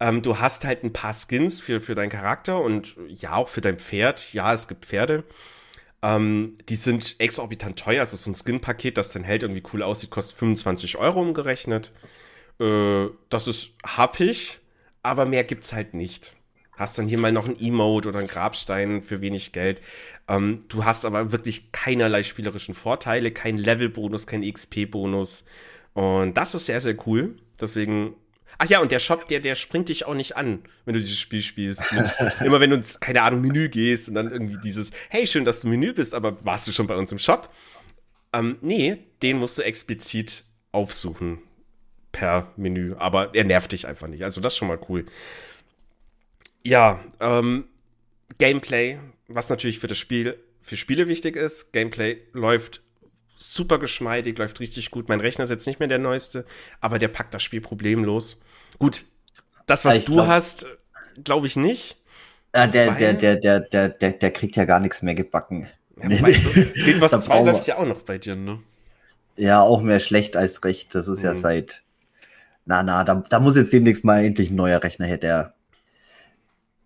Ähm, 0.00 0.22
du 0.22 0.38
hast 0.38 0.64
halt 0.64 0.82
ein 0.82 0.92
paar 0.92 1.14
Skins 1.14 1.60
für, 1.60 1.80
für 1.80 1.94
deinen 1.94 2.10
Charakter 2.10 2.60
und 2.60 2.96
ja, 3.08 3.34
auch 3.34 3.48
für 3.48 3.60
dein 3.60 3.78
Pferd. 3.78 4.32
Ja, 4.32 4.52
es 4.52 4.66
gibt 4.66 4.86
Pferde. 4.86 5.24
Ähm, 6.02 6.56
die 6.68 6.76
sind 6.76 7.16
exorbitant 7.18 7.78
teuer. 7.78 8.00
Also 8.00 8.16
so 8.16 8.30
ein 8.30 8.34
Skin-Paket, 8.34 8.96
das 8.98 9.12
dein 9.12 9.24
Held 9.24 9.42
irgendwie 9.42 9.62
cool 9.72 9.82
aussieht, 9.82 10.10
kostet 10.10 10.36
25 10.38 10.96
Euro 10.98 11.20
umgerechnet. 11.20 11.92
Äh, 12.58 13.06
das 13.28 13.46
ist 13.46 13.70
happig, 13.84 14.60
aber 15.02 15.26
mehr 15.26 15.44
gibt's 15.44 15.72
halt 15.72 15.94
nicht. 15.94 16.34
Hast 16.76 16.96
dann 16.98 17.06
hier 17.06 17.18
mal 17.18 17.32
noch 17.32 17.46
ein 17.46 17.60
Emote 17.60 18.08
oder 18.08 18.20
ein 18.20 18.26
Grabstein 18.26 19.02
für 19.02 19.20
wenig 19.20 19.52
Geld. 19.52 19.82
Ähm, 20.28 20.64
du 20.68 20.84
hast 20.84 21.04
aber 21.04 21.32
wirklich 21.32 21.72
keinerlei 21.72 22.22
spielerischen 22.22 22.74
Vorteile, 22.74 23.32
kein 23.32 23.58
Levelbonus, 23.58 24.26
kein 24.26 24.42
XP-Bonus. 24.50 25.44
Und 25.92 26.34
das 26.34 26.54
ist 26.54 26.66
sehr, 26.66 26.80
sehr 26.80 26.96
cool. 27.06 27.36
Deswegen 27.60 28.14
Ach 28.58 28.66
ja, 28.66 28.80
und 28.80 28.92
der 28.92 28.98
Shop, 28.98 29.26
der, 29.28 29.40
der 29.40 29.54
springt 29.54 29.88
dich 29.88 30.06
auch 30.06 30.14
nicht 30.14 30.36
an, 30.36 30.62
wenn 30.84 30.94
du 30.94 31.00
dieses 31.00 31.18
Spiel 31.18 31.42
spielst. 31.42 31.92
Mit, 31.92 32.10
immer 32.44 32.60
wenn 32.60 32.70
du 32.70 32.76
ins, 32.76 33.00
keine 33.00 33.22
Ahnung, 33.22 33.40
Menü 33.40 33.68
gehst 33.68 34.08
und 34.08 34.14
dann 34.14 34.30
irgendwie 34.30 34.58
dieses, 34.62 34.90
hey, 35.08 35.26
schön, 35.26 35.44
dass 35.44 35.60
du 35.60 35.68
Menü 35.68 35.92
bist, 35.92 36.14
aber 36.14 36.44
warst 36.44 36.68
du 36.68 36.72
schon 36.72 36.86
bei 36.86 36.96
uns 36.96 37.12
im 37.12 37.18
Shop? 37.18 37.50
Ähm, 38.32 38.58
nee, 38.60 38.98
den 39.22 39.38
musst 39.38 39.58
du 39.58 39.62
explizit 39.62 40.44
aufsuchen 40.72 41.38
per 42.12 42.52
Menü, 42.56 42.94
aber 42.98 43.34
er 43.34 43.44
nervt 43.44 43.72
dich 43.72 43.86
einfach 43.86 44.08
nicht. 44.08 44.24
Also 44.24 44.40
das 44.40 44.52
ist 44.52 44.58
schon 44.58 44.68
mal 44.68 44.80
cool. 44.88 45.06
Ja, 46.62 47.02
ähm, 47.20 47.64
Gameplay, 48.38 48.98
was 49.28 49.48
natürlich 49.48 49.78
für 49.78 49.86
das 49.86 49.98
Spiel, 49.98 50.38
für 50.60 50.76
Spiele 50.76 51.08
wichtig 51.08 51.36
ist. 51.36 51.72
Gameplay 51.72 52.18
läuft 52.32 52.82
super 53.40 53.78
geschmeidig, 53.78 54.38
läuft 54.38 54.60
richtig 54.60 54.90
gut. 54.90 55.08
Mein 55.08 55.20
Rechner 55.20 55.44
ist 55.44 55.50
jetzt 55.50 55.66
nicht 55.66 55.78
mehr 55.78 55.88
der 55.88 55.98
neueste, 55.98 56.44
aber 56.80 56.98
der 56.98 57.08
packt 57.08 57.34
das 57.34 57.42
Spiel 57.42 57.60
problemlos. 57.60 58.40
Gut, 58.78 59.04
das, 59.66 59.84
was 59.84 59.96
ich 59.96 60.04
du 60.04 60.14
glaub, 60.14 60.26
hast, 60.26 60.66
glaube 61.24 61.46
ich 61.46 61.56
nicht. 61.56 61.96
Ja, 62.54 62.66
der, 62.66 62.92
der, 62.92 63.12
der, 63.14 63.36
der, 63.36 63.60
der, 63.60 63.88
der, 63.88 64.12
der 64.12 64.30
kriegt 64.32 64.56
ja 64.56 64.64
gar 64.64 64.80
nichts 64.80 65.02
mehr 65.02 65.14
gebacken. 65.14 65.68
Ja, 65.96 66.08
du, 66.08 66.16
Guild 66.24 67.00
Wars 67.00 67.24
2 67.24 67.42
läuft 67.42 67.66
ja 67.66 67.78
auch 67.78 67.86
noch 67.86 68.02
bei 68.02 68.18
dir, 68.18 68.34
ne? 68.34 68.60
Ja, 69.36 69.62
auch 69.62 69.82
mehr 69.82 70.00
schlecht 70.00 70.36
als 70.36 70.64
recht. 70.64 70.94
Das 70.94 71.08
ist 71.08 71.20
mhm. 71.20 71.26
ja 71.26 71.34
seit 71.34 71.84
na, 72.70 72.84
na, 72.84 73.02
da, 73.02 73.16
da 73.16 73.40
muss 73.40 73.56
jetzt 73.56 73.72
demnächst 73.72 74.04
mal 74.04 74.24
endlich 74.24 74.50
ein 74.50 74.54
neuer 74.54 74.82
Rechner 74.82 75.06
her, 75.06 75.18
der, 75.18 75.54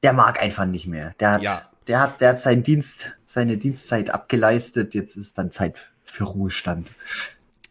der 0.03 0.13
mag 0.13 0.43
einfach 0.43 0.65
nicht 0.65 0.87
mehr. 0.87 1.13
Der 1.21 1.33
hat, 1.33 1.43
ja. 1.43 1.63
der 1.87 2.01
hat, 2.01 2.21
der 2.21 2.31
hat 2.31 2.41
seinen 2.41 2.63
Dienst, 2.63 3.13
seine 3.27 3.59
Dienstzeit 3.59 4.09
abgeleistet, 4.09 4.95
jetzt 4.95 5.17
ist 5.17 5.37
dann 5.37 5.51
Zeit 5.51 5.75
für 6.05 6.25
Ruhestand. 6.25 6.93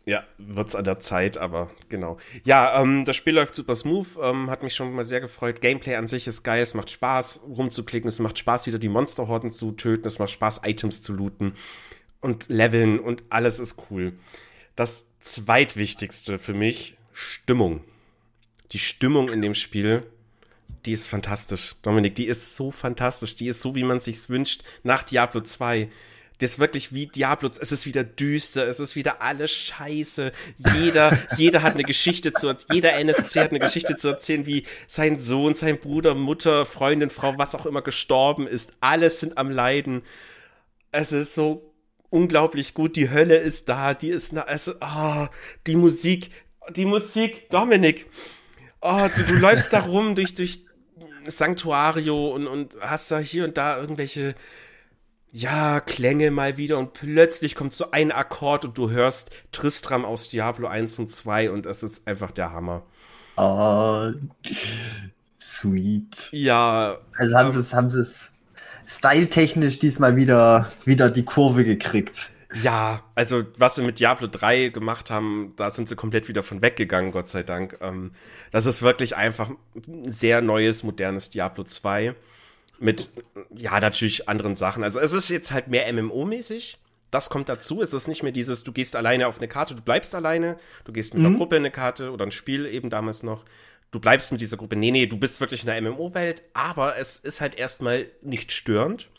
Ja, 0.05 0.25
wird's 0.37 0.75
an 0.75 0.83
der 0.83 0.99
Zeit, 0.99 1.37
aber 1.37 1.71
genau. 1.87 2.17
Ja, 2.43 2.81
ähm, 2.81 3.05
das 3.05 3.15
Spiel 3.15 3.35
läuft 3.35 3.55
super 3.55 3.73
smooth, 3.73 4.07
ähm, 4.21 4.49
hat 4.49 4.61
mich 4.61 4.75
schon 4.75 4.93
mal 4.93 5.05
sehr 5.05 5.21
gefreut. 5.21 5.61
Gameplay 5.61 5.95
an 5.95 6.07
sich 6.07 6.27
ist 6.27 6.43
geil, 6.43 6.61
es 6.61 6.73
macht 6.73 6.89
Spaß 6.89 7.41
rumzuklicken, 7.47 8.09
es 8.09 8.19
macht 8.19 8.37
Spaß 8.37 8.67
wieder 8.67 8.79
die 8.79 8.89
Monsterhorden 8.89 9.49
zu 9.49 9.71
töten, 9.71 10.05
es 10.05 10.19
macht 10.19 10.31
Spaß 10.31 10.61
Items 10.65 11.01
zu 11.01 11.13
looten 11.13 11.53
und 12.19 12.49
leveln 12.49 12.99
und 12.99 13.23
alles 13.29 13.61
ist 13.61 13.77
cool. 13.89 14.13
Das 14.75 15.05
zweitwichtigste 15.21 16.37
für 16.37 16.53
mich, 16.53 16.97
Stimmung 17.13 17.81
die 18.73 18.79
Stimmung 18.79 19.29
in 19.29 19.41
dem 19.41 19.53
Spiel, 19.53 20.03
die 20.85 20.91
ist 20.91 21.07
fantastisch. 21.07 21.75
Dominik, 21.83 22.15
die 22.15 22.25
ist 22.25 22.55
so 22.55 22.71
fantastisch. 22.71 23.35
Die 23.35 23.47
ist 23.47 23.61
so, 23.61 23.75
wie 23.75 23.83
man 23.83 24.01
sich's 24.01 24.29
wünscht 24.29 24.63
nach 24.83 25.03
Diablo 25.03 25.41
2. 25.41 25.89
Das 26.39 26.59
wirklich 26.59 26.93
wie 26.93 27.07
Diablo. 27.07 27.49
Es 27.59 27.71
ist 27.71 27.85
wieder 27.85 28.03
düster. 28.03 28.67
Es 28.67 28.79
ist 28.79 28.95
wieder 28.95 29.21
alles 29.21 29.51
scheiße. 29.51 30.31
Jeder, 30.75 31.17
jeder 31.37 31.61
hat 31.61 31.73
eine 31.73 31.83
Geschichte 31.83 32.33
zu 32.33 32.47
erzählen. 32.47 32.75
Jeder 32.75 32.93
NSC 32.93 33.39
hat 33.39 33.51
eine 33.51 33.59
Geschichte 33.59 33.95
zu 33.95 34.09
erzählen, 34.09 34.45
wie 34.45 34.65
sein 34.87 35.19
Sohn, 35.19 35.53
sein 35.53 35.79
Bruder, 35.79 36.15
Mutter, 36.15 36.65
Freundin, 36.65 37.09
Frau, 37.09 37.37
was 37.37 37.55
auch 37.55 37.65
immer 37.65 37.81
gestorben 37.81 38.47
ist. 38.47 38.73
Alles 38.79 39.19
sind 39.19 39.37
am 39.37 39.51
Leiden. 39.51 40.01
Es 40.91 41.11
ist 41.11 41.35
so 41.35 41.73
unglaublich 42.09 42.73
gut. 42.73 42.95
Die 42.95 43.09
Hölle 43.09 43.37
ist 43.37 43.69
da. 43.69 43.93
Die 43.93 44.09
ist, 44.09 44.35
also, 44.35 44.73
ah, 44.79 45.29
die 45.67 45.75
Musik, 45.75 46.31
die 46.75 46.85
Musik, 46.85 47.49
Dominik 47.49 48.07
oh, 48.83 49.07
du, 49.15 49.23
du 49.23 49.35
läufst 49.35 49.73
da 49.73 49.79
rum 49.79 50.13
durch, 50.15 50.35
durch 50.35 50.65
Sanctuario 51.25 52.33
und, 52.33 52.47
und 52.47 52.77
hast 52.81 53.11
da 53.11 53.19
hier 53.19 53.45
und 53.45 53.57
da 53.57 53.77
irgendwelche, 53.77 54.35
ja, 55.33 55.79
Klänge 55.79 56.29
mal 56.29 56.57
wieder 56.57 56.77
und 56.77 56.93
plötzlich 56.93 57.55
kommt 57.55 57.73
so 57.73 57.89
ein 57.89 58.11
Akkord 58.11 58.65
und 58.65 58.77
du 58.77 58.91
hörst 58.91 59.31
Tristram 59.51 60.05
aus 60.05 60.29
Diablo 60.29 60.67
1 60.67 60.99
und 60.99 61.09
2 61.09 61.49
und 61.49 61.65
es 61.65 61.81
ist 61.81 62.07
einfach 62.07 62.29
der 62.29 62.51
Hammer. 62.51 62.83
Oh, 63.35 64.11
sweet. 65.39 66.29
Ja. 66.31 66.99
Also 67.17 67.35
haben 67.35 67.47
ähm, 67.47 67.51
sie 67.51 67.59
es, 67.59 67.73
haben 67.73 67.89
sie 67.89 68.01
es 68.01 68.29
styletechnisch 68.85 69.79
diesmal 69.79 70.15
wieder, 70.15 70.71
wieder 70.85 71.09
die 71.09 71.25
Kurve 71.25 71.65
gekriegt. 71.65 72.29
Ja, 72.61 73.01
also 73.15 73.43
was 73.57 73.73
sie 73.73 73.81
mit 73.81 73.99
Diablo 73.99 74.27
3 74.27 74.67
gemacht 74.69 75.09
haben, 75.09 75.53
da 75.55 75.71
sind 75.71 75.89
sie 75.89 75.95
komplett 75.95 76.27
wieder 76.27 76.43
von 76.43 76.61
weggegangen, 76.61 77.11
Gott 77.11 77.27
sei 77.27 77.41
Dank. 77.41 77.79
Ähm, 77.81 78.11
das 78.51 78.67
ist 78.67 78.83
wirklich 78.83 79.15
einfach 79.15 79.49
ein 79.87 80.11
sehr 80.11 80.41
neues, 80.41 80.83
modernes 80.83 81.31
Diablo 81.31 81.63
2 81.63 82.13
mit, 82.83 83.11
ja, 83.55 83.79
natürlich 83.79 84.27
anderen 84.29 84.55
Sachen. 84.55 84.83
Also 84.83 84.99
es 84.99 85.13
ist 85.13 85.29
jetzt 85.29 85.51
halt 85.51 85.67
mehr 85.67 85.91
MMO-mäßig. 85.91 86.77
Das 87.11 87.29
kommt 87.29 87.49
dazu. 87.49 87.81
Es 87.81 87.93
ist 87.93 88.07
nicht 88.07 88.23
mehr 88.23 88.31
dieses, 88.31 88.63
du 88.63 88.71
gehst 88.71 88.95
alleine 88.95 89.27
auf 89.27 89.37
eine 89.37 89.47
Karte, 89.47 89.75
du 89.75 89.81
bleibst 89.81 90.15
alleine, 90.15 90.57
du 90.85 90.91
gehst 90.91 91.13
mit 91.13 91.21
mhm. 91.21 91.27
einer 91.27 91.37
Gruppe 91.37 91.55
in 91.57 91.61
eine 91.61 91.71
Karte 91.71 92.11
oder 92.11 92.25
ein 92.25 92.31
Spiel 92.31 92.65
eben 92.65 92.89
damals 92.89 93.23
noch. 93.23 93.45
Du 93.91 93.99
bleibst 93.99 94.31
mit 94.31 94.41
dieser 94.41 94.57
Gruppe. 94.57 94.75
Nee, 94.75 94.91
nee, 94.91 95.05
du 95.05 95.17
bist 95.17 95.39
wirklich 95.39 95.61
in 95.61 95.67
der 95.67 95.79
MMO-Welt, 95.81 96.41
aber 96.53 96.97
es 96.97 97.17
ist 97.17 97.41
halt 97.41 97.55
erstmal 97.55 98.07
nicht 98.21 98.51
störend 98.51 99.09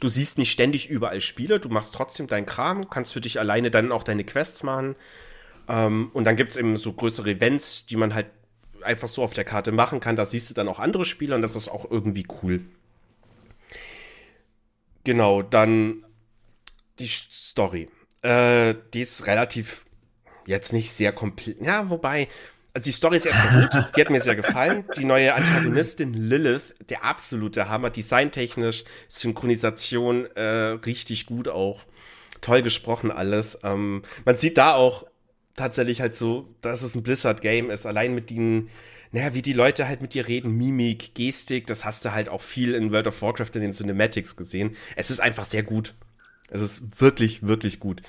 Du 0.00 0.08
siehst 0.08 0.38
nicht 0.38 0.52
ständig 0.52 0.88
überall 0.88 1.20
Spiele, 1.20 1.58
du 1.58 1.68
machst 1.68 1.94
trotzdem 1.94 2.28
deinen 2.28 2.46
Kram, 2.46 2.88
kannst 2.88 3.12
für 3.12 3.20
dich 3.20 3.40
alleine 3.40 3.70
dann 3.70 3.90
auch 3.90 4.04
deine 4.04 4.24
Quests 4.24 4.62
machen. 4.62 4.94
Ähm, 5.68 6.10
und 6.12 6.24
dann 6.24 6.36
gibt 6.36 6.50
es 6.50 6.56
eben 6.56 6.76
so 6.76 6.92
größere 6.92 7.30
Events, 7.30 7.86
die 7.86 7.96
man 7.96 8.14
halt 8.14 8.26
einfach 8.82 9.08
so 9.08 9.22
auf 9.22 9.34
der 9.34 9.44
Karte 9.44 9.72
machen 9.72 9.98
kann. 9.98 10.14
Da 10.14 10.24
siehst 10.24 10.50
du 10.50 10.54
dann 10.54 10.68
auch 10.68 10.78
andere 10.78 11.04
Spiele 11.04 11.34
und 11.34 11.42
das 11.42 11.56
ist 11.56 11.68
auch 11.68 11.90
irgendwie 11.90 12.26
cool. 12.42 12.60
Genau, 15.08 15.40
dann 15.40 16.04
die 16.98 17.08
Story. 17.08 17.88
Äh, 18.20 18.74
die 18.92 19.00
ist 19.00 19.26
relativ 19.26 19.86
jetzt 20.44 20.74
nicht 20.74 20.92
sehr 20.92 21.12
komplett. 21.12 21.62
Ja, 21.62 21.88
wobei, 21.88 22.28
also 22.74 22.84
die 22.84 22.92
Story 22.92 23.16
ist 23.16 23.24
erstmal 23.24 23.62
gut, 23.62 23.86
die 23.96 24.00
hat 24.02 24.10
mir 24.10 24.20
sehr 24.20 24.36
gefallen. 24.36 24.84
Die 24.98 25.06
neue 25.06 25.32
Antagonistin 25.32 26.12
Lilith, 26.12 26.74
der 26.90 27.04
absolute 27.04 27.70
Hammer, 27.70 27.88
designtechnisch, 27.88 28.84
Synchronisation 29.08 30.26
äh, 30.36 30.76
richtig 30.84 31.24
gut 31.24 31.48
auch. 31.48 31.84
Toll 32.42 32.60
gesprochen 32.60 33.10
alles. 33.10 33.60
Ähm, 33.62 34.02
man 34.26 34.36
sieht 34.36 34.58
da 34.58 34.74
auch 34.74 35.06
tatsächlich 35.56 36.02
halt 36.02 36.16
so, 36.16 36.54
dass 36.60 36.82
es 36.82 36.94
ein 36.94 37.02
Blizzard-Game 37.02 37.70
ist, 37.70 37.86
allein 37.86 38.14
mit 38.14 38.28
den 38.28 38.68
naja, 39.12 39.34
wie 39.34 39.42
die 39.42 39.52
Leute 39.52 39.88
halt 39.88 40.02
mit 40.02 40.14
dir 40.14 40.28
reden, 40.28 40.56
Mimik, 40.56 41.14
Gestik, 41.14 41.66
das 41.66 41.84
hast 41.84 42.04
du 42.04 42.12
halt 42.12 42.28
auch 42.28 42.42
viel 42.42 42.74
in 42.74 42.92
World 42.92 43.06
of 43.06 43.22
Warcraft 43.22 43.50
in 43.54 43.62
den 43.62 43.72
Cinematics 43.72 44.36
gesehen. 44.36 44.76
Es 44.96 45.10
ist 45.10 45.20
einfach 45.20 45.44
sehr 45.44 45.62
gut. 45.62 45.94
Es 46.50 46.60
ist 46.60 47.00
wirklich, 47.00 47.46
wirklich 47.46 47.80
gut. 47.80 48.02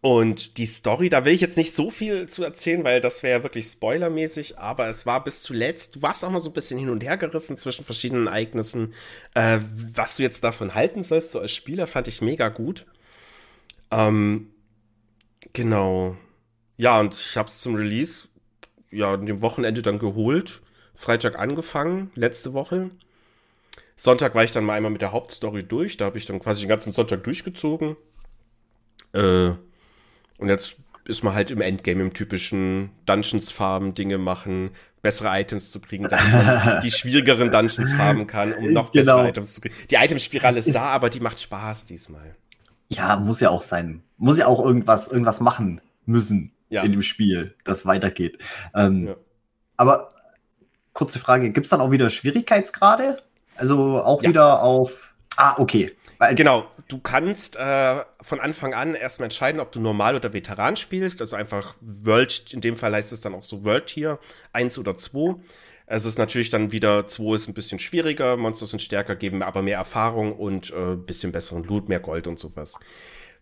Und 0.00 0.58
die 0.58 0.66
Story, 0.66 1.08
da 1.08 1.24
will 1.24 1.32
ich 1.32 1.40
jetzt 1.40 1.56
nicht 1.56 1.74
so 1.74 1.90
viel 1.90 2.28
zu 2.28 2.44
erzählen, 2.44 2.84
weil 2.84 3.00
das 3.00 3.22
wäre 3.24 3.38
ja 3.38 3.42
wirklich 3.42 3.66
spoilermäßig, 3.66 4.56
aber 4.58 4.88
es 4.88 5.06
war 5.06 5.24
bis 5.24 5.42
zuletzt, 5.42 5.96
du 5.96 6.02
warst 6.02 6.24
auch 6.24 6.30
mal 6.30 6.38
so 6.38 6.50
ein 6.50 6.54
bisschen 6.54 6.78
hin 6.78 6.88
und 6.90 7.02
her 7.02 7.16
gerissen 7.16 7.56
zwischen 7.56 7.84
verschiedenen 7.84 8.28
Ereignissen. 8.28 8.94
Äh, 9.34 9.58
was 9.74 10.16
du 10.16 10.22
jetzt 10.22 10.44
davon 10.44 10.74
halten 10.74 11.02
sollst, 11.02 11.32
so 11.32 11.40
als 11.40 11.52
Spieler, 11.52 11.88
fand 11.88 12.06
ich 12.06 12.20
mega 12.20 12.48
gut. 12.48 12.86
Ähm, 13.90 14.50
genau. 15.52 16.16
Ja, 16.76 17.00
und 17.00 17.14
ich 17.14 17.36
habe 17.36 17.48
es 17.48 17.58
zum 17.58 17.74
Release, 17.74 18.28
ja, 18.90 19.16
dem 19.16 19.40
Wochenende 19.42 19.82
dann 19.82 19.98
geholt. 19.98 20.60
Freitag 20.94 21.38
angefangen, 21.38 22.10
letzte 22.14 22.52
Woche. 22.52 22.90
Sonntag 23.96 24.34
war 24.34 24.44
ich 24.44 24.52
dann 24.52 24.64
mal 24.64 24.74
einmal 24.74 24.90
mit 24.90 25.02
der 25.02 25.12
Hauptstory 25.12 25.62
durch. 25.62 25.96
Da 25.96 26.06
habe 26.06 26.18
ich 26.18 26.26
dann 26.26 26.40
quasi 26.40 26.62
den 26.62 26.68
ganzen 26.68 26.92
Sonntag 26.92 27.24
durchgezogen. 27.24 27.96
Äh, 29.12 29.50
und 30.38 30.48
jetzt 30.48 30.76
ist 31.04 31.24
man 31.24 31.34
halt 31.34 31.50
im 31.50 31.60
Endgame 31.60 32.02
im 32.02 32.12
typischen 32.12 32.90
Dungeons 33.06 33.50
farben, 33.50 33.94
Dinge 33.94 34.18
machen, 34.18 34.70
bessere 35.02 35.28
Items 35.40 35.72
zu 35.72 35.80
kriegen, 35.80 36.04
damit 36.08 36.32
man 36.32 36.80
die 36.84 36.90
schwierigeren 36.90 37.50
Dungeons 37.50 37.92
farben 37.94 38.26
kann, 38.26 38.52
um 38.52 38.72
noch 38.72 38.90
genau. 38.90 39.04
bessere 39.16 39.28
Items 39.28 39.54
zu 39.54 39.60
kriegen. 39.62 39.74
Die 39.90 39.96
Itemspirale 39.96 40.58
ist, 40.58 40.66
ist 40.66 40.74
da, 40.74 40.86
aber 40.86 41.10
die 41.10 41.20
macht 41.20 41.40
Spaß 41.40 41.86
diesmal. 41.86 42.36
Ja, 42.88 43.16
muss 43.16 43.40
ja 43.40 43.50
auch 43.50 43.62
sein. 43.62 44.02
Muss 44.16 44.38
ja 44.38 44.46
auch 44.46 44.64
irgendwas, 44.64 45.08
irgendwas 45.10 45.40
machen 45.40 45.80
müssen 46.04 46.52
ja. 46.68 46.82
in 46.82 46.92
dem 46.92 47.02
Spiel, 47.02 47.54
das 47.64 47.86
weitergeht. 47.86 48.38
Ähm, 48.74 49.08
ja. 49.08 49.16
Aber 49.76 50.06
kurze 50.92 51.18
Frage, 51.18 51.50
gibt 51.50 51.66
es 51.66 51.70
dann 51.70 51.80
auch 51.80 51.90
wieder 51.90 52.10
Schwierigkeitsgrade? 52.10 53.16
Also 53.56 53.98
auch 53.98 54.22
ja. 54.22 54.28
wieder 54.28 54.62
auf. 54.62 55.14
Ah, 55.36 55.54
okay. 55.58 55.92
Weil 56.18 56.34
genau, 56.34 56.66
du 56.88 56.98
kannst 56.98 57.56
äh, 57.56 58.02
von 58.20 58.40
Anfang 58.40 58.74
an 58.74 58.94
erstmal 58.94 59.26
entscheiden, 59.26 59.60
ob 59.60 59.70
du 59.70 59.80
normal 59.80 60.16
oder 60.16 60.32
Veteran 60.32 60.74
spielst. 60.74 61.20
Also 61.20 61.36
einfach 61.36 61.74
World, 61.80 62.52
in 62.52 62.60
dem 62.60 62.76
Fall 62.76 62.92
heißt 62.92 63.12
es 63.12 63.20
dann 63.20 63.34
auch 63.34 63.44
so 63.44 63.64
World 63.64 63.86
Tier 63.86 64.18
1 64.52 64.78
oder 64.78 64.96
2. 64.96 65.36
Es 65.86 66.04
ist 66.04 66.18
natürlich 66.18 66.50
dann 66.50 66.72
wieder, 66.72 67.06
2 67.06 67.34
ist 67.34 67.48
ein 67.48 67.54
bisschen 67.54 67.78
schwieriger, 67.78 68.36
Monster 68.36 68.66
sind 68.66 68.82
stärker, 68.82 69.16
geben 69.16 69.42
aber 69.42 69.62
mehr 69.62 69.78
Erfahrung 69.78 70.36
und 70.36 70.70
äh, 70.70 70.96
bisschen 70.96 71.32
besseren 71.32 71.62
Loot, 71.64 71.88
mehr 71.88 72.00
Gold 72.00 72.26
und 72.26 72.38
sowas. 72.38 72.78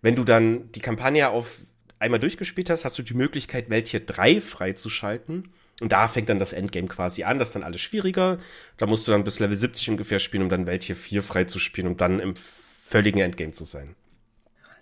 Wenn 0.02 0.14
du 0.14 0.22
dann 0.22 0.70
die 0.72 0.80
Kampagne 0.80 1.30
auf 1.30 1.60
einmal 1.98 2.20
durchgespielt 2.20 2.70
hast, 2.70 2.84
hast 2.84 2.98
du 2.98 3.02
die 3.02 3.14
Möglichkeit, 3.14 3.70
welche 3.70 4.00
3 4.00 4.40
freizuschalten. 4.40 5.48
Und 5.80 5.92
da 5.92 6.08
fängt 6.08 6.28
dann 6.28 6.38
das 6.38 6.52
Endgame 6.52 6.88
quasi 6.88 7.24
an. 7.24 7.38
Das 7.38 7.48
ist 7.48 7.54
dann 7.54 7.62
alles 7.62 7.82
schwieriger. 7.82 8.38
Da 8.78 8.86
musst 8.86 9.06
du 9.06 9.12
dann 9.12 9.24
bis 9.24 9.40
Level 9.40 9.56
70 9.56 9.90
ungefähr 9.90 10.18
spielen, 10.18 10.44
um 10.44 10.48
dann 10.48 10.66
welche 10.66 10.94
4 10.94 11.22
freizuspielen, 11.22 11.90
um 11.90 11.96
dann 11.96 12.18
im 12.18 12.34
völligen 12.36 13.20
Endgame 13.20 13.52
zu 13.52 13.64
sein. 13.64 13.94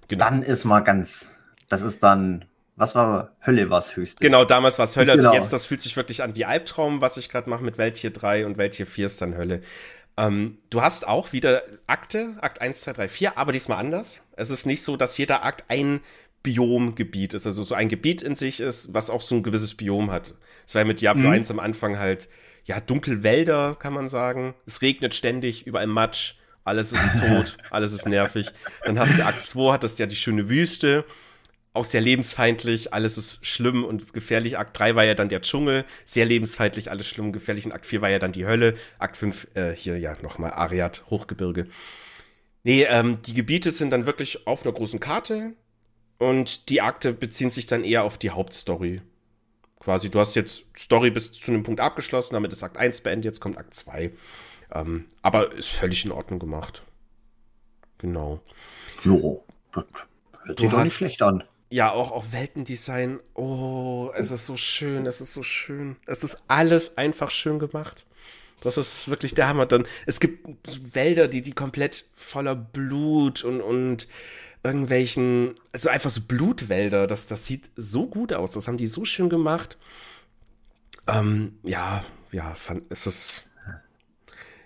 Genau. 0.09 0.25
Dann 0.25 0.43
ist 0.43 0.65
mal 0.65 0.81
ganz, 0.81 1.35
das 1.69 1.83
ist 1.83 2.03
dann, 2.03 2.45
was 2.77 2.95
war 2.95 3.33
Hölle 3.45 3.71
was 3.71 3.97
höchste? 3.97 4.23
Genau, 4.23 4.45
damals 4.45 4.79
war 4.79 4.85
es 4.85 4.97
Hölle. 4.97 5.13
Also 5.13 5.25
genau. 5.25 5.35
jetzt, 5.35 5.53
das 5.53 5.67
fühlt 5.67 5.81
sich 5.81 5.97
wirklich 5.97 6.23
an 6.23 6.37
wie 6.37 6.45
Albtraum, 6.45 7.01
was 7.01 7.17
ich 7.17 7.29
gerade 7.29 7.51
mache 7.51 7.65
mit 7.65 7.79
welche 7.79 8.11
3 8.11 8.47
und 8.47 8.59
welche 8.59 8.87
4 8.87 9.07
ist 9.07 9.21
dann 9.21 9.37
Hölle. 9.37 9.61
Ähm, 10.17 10.59
du 10.71 10.81
hast 10.83 11.07
auch 11.07 11.33
wieder 11.33 11.63
Akte, 11.87 12.37
Akt 12.41 12.61
1, 12.61 12.83
2, 12.83 12.93
3, 12.93 13.09
4, 13.09 13.39
aber 13.39 13.53
diesmal 13.53 13.79
anders. 13.79 14.23
Es 14.37 14.51
ist 14.51 14.65
nicht 14.65 14.85
so, 14.85 14.97
dass 14.97 15.19
jeder 15.19 15.45
Akt 15.45 15.65
ein 15.69 16.01
Biomgebiet 16.45 17.35
ist, 17.35 17.47
also 17.47 17.65
so 17.65 17.75
ein 17.75 17.89
Gebiet 17.89 18.23
in 18.23 18.37
sich 18.37 18.61
ist, 18.61 18.95
was 18.95 19.11
auch 19.11 19.23
so 19.23 19.35
ein 19.35 19.43
gewisses 19.43 19.75
Biom 19.75 20.13
hat. 20.13 20.35
Es 20.65 20.77
war 20.77 20.83
ja 20.83 20.87
mit 20.87 21.01
Diablo 21.01 21.27
mhm. 21.29 21.35
1 21.35 21.51
am 21.51 21.59
Anfang 21.59 21.99
halt, 21.99 22.29
ja, 22.65 22.79
Dunkelwälder, 22.79 23.75
kann 23.75 23.93
man 23.93 24.09
sagen. 24.09 24.55
Es 24.65 24.81
regnet 24.81 25.15
ständig, 25.15 25.67
überall 25.67 25.89
Matsch 25.89 26.35
alles 26.65 26.93
ist 26.93 27.21
tot, 27.21 27.57
alles 27.71 27.93
ist 27.93 28.07
nervig. 28.07 28.51
Dann 28.85 28.99
hast 28.99 29.19
du 29.19 29.25
Akt 29.25 29.45
2, 29.45 29.73
hattest 29.73 29.99
ja 29.99 30.07
die 30.07 30.17
schöne 30.17 30.49
Wüste, 30.49 31.05
auch 31.73 31.85
sehr 31.85 32.01
lebensfeindlich, 32.01 32.95
alles 32.95 33.19
ist 33.19 33.47
schlimm 33.47 33.85
und 33.85 34.13
gefährlich. 34.13 34.59
Akt 34.59 34.79
3 34.79 34.95
war 34.95 35.05
ja 35.05 35.15
dann 35.15 35.29
der 35.29 35.43
Dschungel, 35.43 35.85
sehr 36.05 36.25
lebensfeindlich, 36.25 36.91
alles 36.91 37.09
schlimm 37.09 37.27
und 37.27 37.33
gefährlich. 37.33 37.67
Und 37.67 37.73
Akt 37.73 37.87
4 37.87 38.01
war 38.01 38.11
ja 38.11 38.19
dann 38.19 38.33
die 38.33 38.47
Hölle. 38.47 38.75
Akt 38.99 39.17
5, 39.17 39.49
äh, 39.55 39.73
hier 39.73 39.99
ja 39.99 40.17
nochmal 40.23 40.53
Ariad, 40.53 41.05
Hochgebirge. 41.11 41.67
Nee, 42.63 42.85
ähm, 42.85 43.19
die 43.27 43.35
Gebiete 43.35 43.73
sind 43.73 43.91
dann 43.91 44.07
wirklich 44.07 44.47
auf 44.47 44.63
einer 44.63 44.73
großen 44.73 45.01
Karte 45.01 45.53
und 46.29 46.69
die 46.69 46.81
Akte 46.81 47.13
beziehen 47.13 47.51
sich 47.51 47.67
dann 47.67 47.85
eher 47.85 48.05
auf 48.05 48.19
die 48.19 48.31
Hauptstory. 48.31 49.03
Quasi, 49.81 50.11
du 50.11 50.19
hast 50.19 50.35
jetzt 50.35 50.65
Story 50.77 51.11
bis 51.11 51.33
zu 51.33 51.51
einem 51.51 51.63
Punkt 51.63 51.81
abgeschlossen, 51.81 52.35
damit 52.35 52.53
ist 52.53 52.63
Akt 52.63 52.77
1 52.77 53.03
beendet, 53.03 53.27
jetzt 53.27 53.41
kommt 53.41 53.59
Akt 53.59 53.75
2. 53.75 54.13
Ähm, 54.73 55.05
aber 55.23 55.53
ist 55.53 55.69
völlig 55.69 56.05
in 56.05 56.13
Ordnung 56.13 56.39
gemacht. 56.39 56.83
Genau. 57.99 58.41
Jo, 59.05 59.45
hört 59.73 60.59
sich 60.59 60.71
doch 60.71 60.83
nicht 60.83 60.97
schlecht 60.97 61.23
an. 61.23 61.45
Ja, 61.71 61.93
auch, 61.93 62.13
auch 62.13 62.25
Weltendesign. 62.31 63.21
Oh, 63.35 64.11
es 64.15 64.31
ist 64.31 64.47
so 64.47 64.57
schön, 64.57 65.07
es 65.07 65.21
ist 65.21 65.35
so 65.35 65.43
schön. 65.43 65.97
Es 66.07 66.23
ist 66.23 66.43
alles 66.49 66.97
einfach 66.97 67.31
schön 67.31 67.59
gemacht. 67.59 68.07
Das 68.61 68.79
ist 68.79 69.09
wirklich 69.09 69.35
der 69.35 69.49
Hammer. 69.49 69.67
Dann, 69.67 69.87
es 70.07 70.21
gibt 70.21 70.47
Wälder, 70.95 71.29
die, 71.29 71.43
die 71.43 71.53
komplett 71.53 72.07
voller 72.15 72.55
Blut 72.55 73.45
und, 73.45 73.61
und 73.61 74.09
irgendwelchen, 74.65 75.55
also 75.73 75.91
einfach 75.91 76.11
so 76.11 76.23
Blutwälder. 76.23 77.07
Das, 77.07 77.27
das 77.27 77.47
sieht 77.47 77.71
so 77.77 78.07
gut 78.07 78.33
aus. 78.33 78.53
Das 78.53 78.67
haben 78.67 78.79
die 78.79 78.87
so 78.87 79.05
schön 79.05 79.29
gemacht. 79.29 79.79
Ähm, 81.07 81.59
ja, 81.63 82.05
ja, 82.33 82.55
fand, 82.55 82.83
es 82.89 83.07
ist 83.07 83.45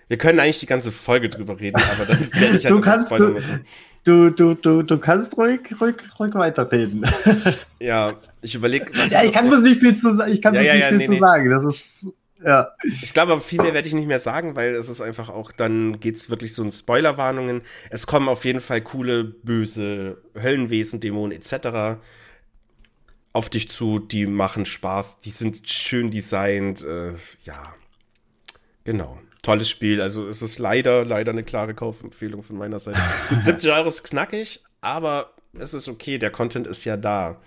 wir 0.09 0.17
können 0.17 0.39
eigentlich 0.39 0.59
die 0.59 0.65
ganze 0.65 0.91
Folge 0.91 1.29
drüber 1.29 1.59
reden, 1.59 1.79
aber 1.79 2.05
dann 2.05 2.19
werde 2.33 2.57
ich 2.57 2.63
halt 2.65 2.71
du 2.71 2.81
kannst, 2.81 3.11
du, 3.11 3.29
müssen. 3.29 3.63
Du, 4.03 4.31
du, 4.31 4.55
du, 4.55 4.81
du 4.81 4.97
kannst 4.97 5.37
ruhig, 5.37 5.59
ruhig, 5.79 5.95
ruhig 6.19 6.33
weiterreden. 6.33 7.05
ja, 7.79 8.13
ich 8.41 8.55
überlege. 8.55 8.91
Ja, 9.09 9.23
ich 9.23 9.31
kann 9.31 9.47
bloß 9.47 9.61
nicht 9.61 9.79
viel 9.79 9.95
zu, 9.95 10.19
ich 10.27 10.41
kann 10.41 10.55
ja, 10.55 10.61
ja, 10.61 10.73
nicht 10.73 10.87
viel 10.87 10.97
nee, 10.97 11.05
zu 11.05 11.11
nee. 11.11 11.19
sagen. 11.19 11.51
Das 11.51 11.63
ist, 11.63 12.07
ja. 12.43 12.71
Ich 12.83 13.13
glaube, 13.13 13.33
aber 13.33 13.41
viel 13.41 13.61
mehr 13.61 13.73
werde 13.73 13.87
ich 13.87 13.93
nicht 13.93 14.07
mehr 14.07 14.19
sagen, 14.19 14.55
weil 14.55 14.75
es 14.75 14.89
ist 14.89 15.01
einfach 15.01 15.29
auch, 15.29 15.51
dann 15.51 15.99
geht's 15.99 16.29
wirklich 16.29 16.53
so 16.53 16.63
in 16.63 16.71
Spoilerwarnungen. 16.71 17.61
Es 17.89 18.07
kommen 18.07 18.29
auf 18.29 18.45
jeden 18.45 18.61
Fall 18.61 18.81
coole, 18.81 19.23
böse 19.23 20.17
Höllenwesen, 20.41 20.99
Dämonen 20.99 21.37
etc. 21.37 21.99
auf 23.33 23.49
dich 23.49 23.69
zu, 23.69 23.99
die 23.99 24.25
machen 24.25 24.65
Spaß, 24.65 25.19
die 25.19 25.31
sind 25.31 25.69
schön 25.69 26.11
designt, 26.11 26.81
äh, 26.83 27.13
ja. 27.43 27.75
Genau 28.85 29.19
tolles 29.41 29.69
Spiel. 29.69 30.01
Also 30.01 30.27
es 30.27 30.41
ist 30.41 30.59
leider, 30.59 31.05
leider 31.05 31.31
eine 31.31 31.43
klare 31.43 31.73
Kaufempfehlung 31.73 32.43
von 32.43 32.57
meiner 32.57 32.79
Seite. 32.79 32.99
70 33.39 33.71
Euro 33.73 33.89
ist 33.89 34.03
knackig, 34.03 34.61
aber 34.81 35.33
es 35.53 35.73
ist 35.73 35.87
okay, 35.87 36.17
der 36.17 36.31
Content 36.31 36.67
ist 36.67 36.85
ja 36.85 36.97
da. 36.97 37.41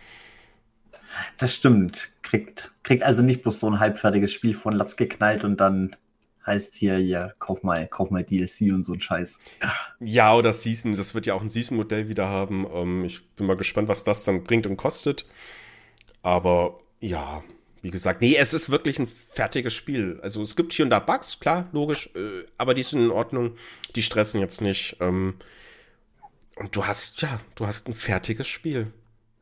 Das 1.39 1.55
stimmt. 1.55 2.11
Kriegt, 2.23 2.73
kriegt 2.83 3.03
also 3.03 3.23
nicht 3.23 3.43
bloß 3.43 3.61
so 3.61 3.69
ein 3.69 3.81
halbfertiges 3.81 4.33
Spiel 4.33 4.55
von 4.55 4.75
Latz 4.75 4.97
geknallt 4.97 5.45
und 5.45 5.61
dann 5.61 5.95
heißt 6.47 6.75
hier, 6.75 6.99
ja, 6.99 7.33
kauf 7.39 7.63
mal, 7.63 7.87
kauf 7.87 8.11
mal 8.11 8.25
DLC 8.25 8.73
und 8.73 8.85
so 8.85 8.95
ein 8.95 9.01
Scheiß. 9.01 9.39
Ja, 10.01 10.35
oder 10.35 10.53
Season. 10.53 10.95
Das 10.95 11.15
wird 11.15 11.27
ja 11.27 11.35
auch 11.35 11.43
ein 11.43 11.51
Season-Modell 11.51 12.09
wieder 12.09 12.29
haben. 12.29 12.67
Ähm, 12.73 13.05
ich 13.05 13.27
bin 13.37 13.47
mal 13.47 13.57
gespannt, 13.57 13.89
was 13.89 14.05
das 14.05 14.25
dann 14.25 14.43
bringt 14.43 14.67
und 14.67 14.77
kostet. 14.77 15.27
Aber 16.23 16.81
ja, 17.01 17.43
wie 17.83 17.91
gesagt, 17.91 18.21
nee, 18.21 18.37
es 18.37 18.55
ist 18.55 18.71
wirklich 18.71 18.99
ein 18.99 19.07
fertiges 19.07 19.75
Spiel. 19.75 20.19
Also 20.23 20.43
es 20.43 20.57
gibt 20.57 20.73
hier 20.73 20.85
und 20.85 20.91
da 20.91 21.01
Bugs, 21.01 21.41
klar, 21.41 21.69
logisch, 21.73 22.11
äh, 22.15 22.45
aber 22.59 22.75
die 22.75 22.83
sind 22.83 23.01
in 23.01 23.11
Ordnung. 23.11 23.57
Die 23.97 24.03
stressen 24.03 24.41
jetzt 24.41 24.61
nicht. 24.61 24.97
Ähm, 25.01 25.35
und 26.57 26.77
du 26.77 26.87
hast, 26.87 27.23
ja, 27.23 27.41
du 27.55 27.67
hast 27.67 27.89
ein 27.89 27.95
fertiges 27.95 28.47
Spiel. 28.47 28.93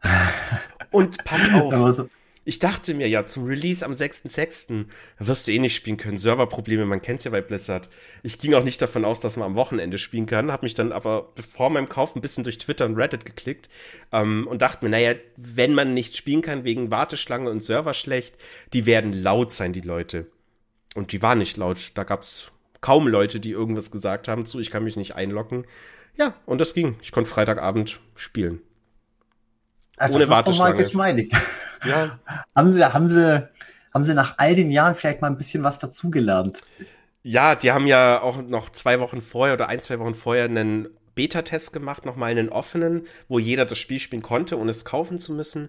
und 0.90 1.24
pass 1.24 1.52
auf. 1.54 2.08
Ich 2.44 2.58
dachte 2.58 2.94
mir 2.94 3.06
ja, 3.06 3.26
zum 3.26 3.44
Release 3.44 3.84
am 3.84 3.92
6.6. 3.92 4.86
wirst 5.18 5.46
du 5.46 5.52
eh 5.52 5.58
nicht 5.58 5.76
spielen 5.76 5.98
können. 5.98 6.16
Serverprobleme, 6.16 6.86
man 6.86 7.02
kennt's 7.02 7.24
ja 7.24 7.30
bei 7.30 7.42
Blizzard. 7.42 7.90
Ich 8.22 8.38
ging 8.38 8.54
auch 8.54 8.64
nicht 8.64 8.80
davon 8.80 9.04
aus, 9.04 9.20
dass 9.20 9.36
man 9.36 9.46
am 9.46 9.54
Wochenende 9.56 9.98
spielen 9.98 10.24
kann, 10.24 10.50
hab 10.50 10.62
mich 10.62 10.72
dann 10.72 10.90
aber 10.90 11.32
vor 11.36 11.68
meinem 11.68 11.90
Kauf 11.90 12.16
ein 12.16 12.22
bisschen 12.22 12.42
durch 12.42 12.56
Twitter 12.56 12.86
und 12.86 12.96
Reddit 12.96 13.26
geklickt 13.26 13.68
ähm, 14.10 14.46
und 14.48 14.62
dachte 14.62 14.84
mir, 14.84 14.90
naja, 14.90 15.14
wenn 15.36 15.74
man 15.74 15.92
nicht 15.92 16.16
spielen 16.16 16.40
kann 16.40 16.64
wegen 16.64 16.90
Warteschlange 16.90 17.50
und 17.50 17.62
Server 17.62 17.92
schlecht, 17.92 18.36
die 18.72 18.86
werden 18.86 19.12
laut 19.12 19.52
sein, 19.52 19.74
die 19.74 19.80
Leute. 19.80 20.26
Und 20.94 21.12
die 21.12 21.20
waren 21.20 21.38
nicht 21.38 21.58
laut. 21.58 21.92
Da 21.94 22.04
gab's 22.04 22.52
kaum 22.80 23.06
Leute, 23.06 23.38
die 23.38 23.50
irgendwas 23.50 23.90
gesagt 23.90 24.28
haben 24.28 24.46
zu, 24.46 24.60
ich 24.60 24.70
kann 24.70 24.84
mich 24.84 24.96
nicht 24.96 25.14
einloggen. 25.14 25.66
Ja, 26.16 26.34
und 26.46 26.58
das 26.60 26.74
ging. 26.74 26.96
Ich 27.02 27.12
konnte 27.12 27.30
Freitagabend 27.30 28.00
spielen. 28.16 28.60
Ach, 30.00 30.08
Ohne 30.08 30.20
das 30.20 30.30
Warteschlange. 30.30 30.80
Ist 30.80 30.92
doch 30.92 30.98
mal 30.98 31.16
Ja. 31.84 32.18
haben 32.56 32.72
sie, 32.72 32.92
haben 32.92 33.08
sie, 33.08 33.48
haben 33.92 34.04
sie 34.04 34.14
nach 34.14 34.34
all 34.38 34.54
den 34.54 34.70
Jahren 34.70 34.94
vielleicht 34.94 35.20
mal 35.20 35.28
ein 35.28 35.36
bisschen 35.36 35.62
was 35.62 35.78
dazugelernt? 35.78 36.60
Ja, 37.22 37.54
die 37.54 37.70
haben 37.70 37.86
ja 37.86 38.22
auch 38.22 38.40
noch 38.42 38.70
zwei 38.70 38.98
Wochen 38.98 39.20
vorher 39.20 39.54
oder 39.54 39.68
ein, 39.68 39.82
zwei 39.82 39.98
Wochen 39.98 40.14
vorher 40.14 40.44
einen 40.44 40.88
Beta-Test 41.14 41.74
gemacht, 41.74 42.06
nochmal 42.06 42.30
einen 42.30 42.48
offenen, 42.48 43.06
wo 43.28 43.38
jeder 43.38 43.66
das 43.66 43.78
Spiel 43.78 44.00
spielen 44.00 44.22
konnte, 44.22 44.58
ohne 44.58 44.70
es 44.70 44.86
kaufen 44.86 45.18
zu 45.18 45.34
müssen. 45.34 45.68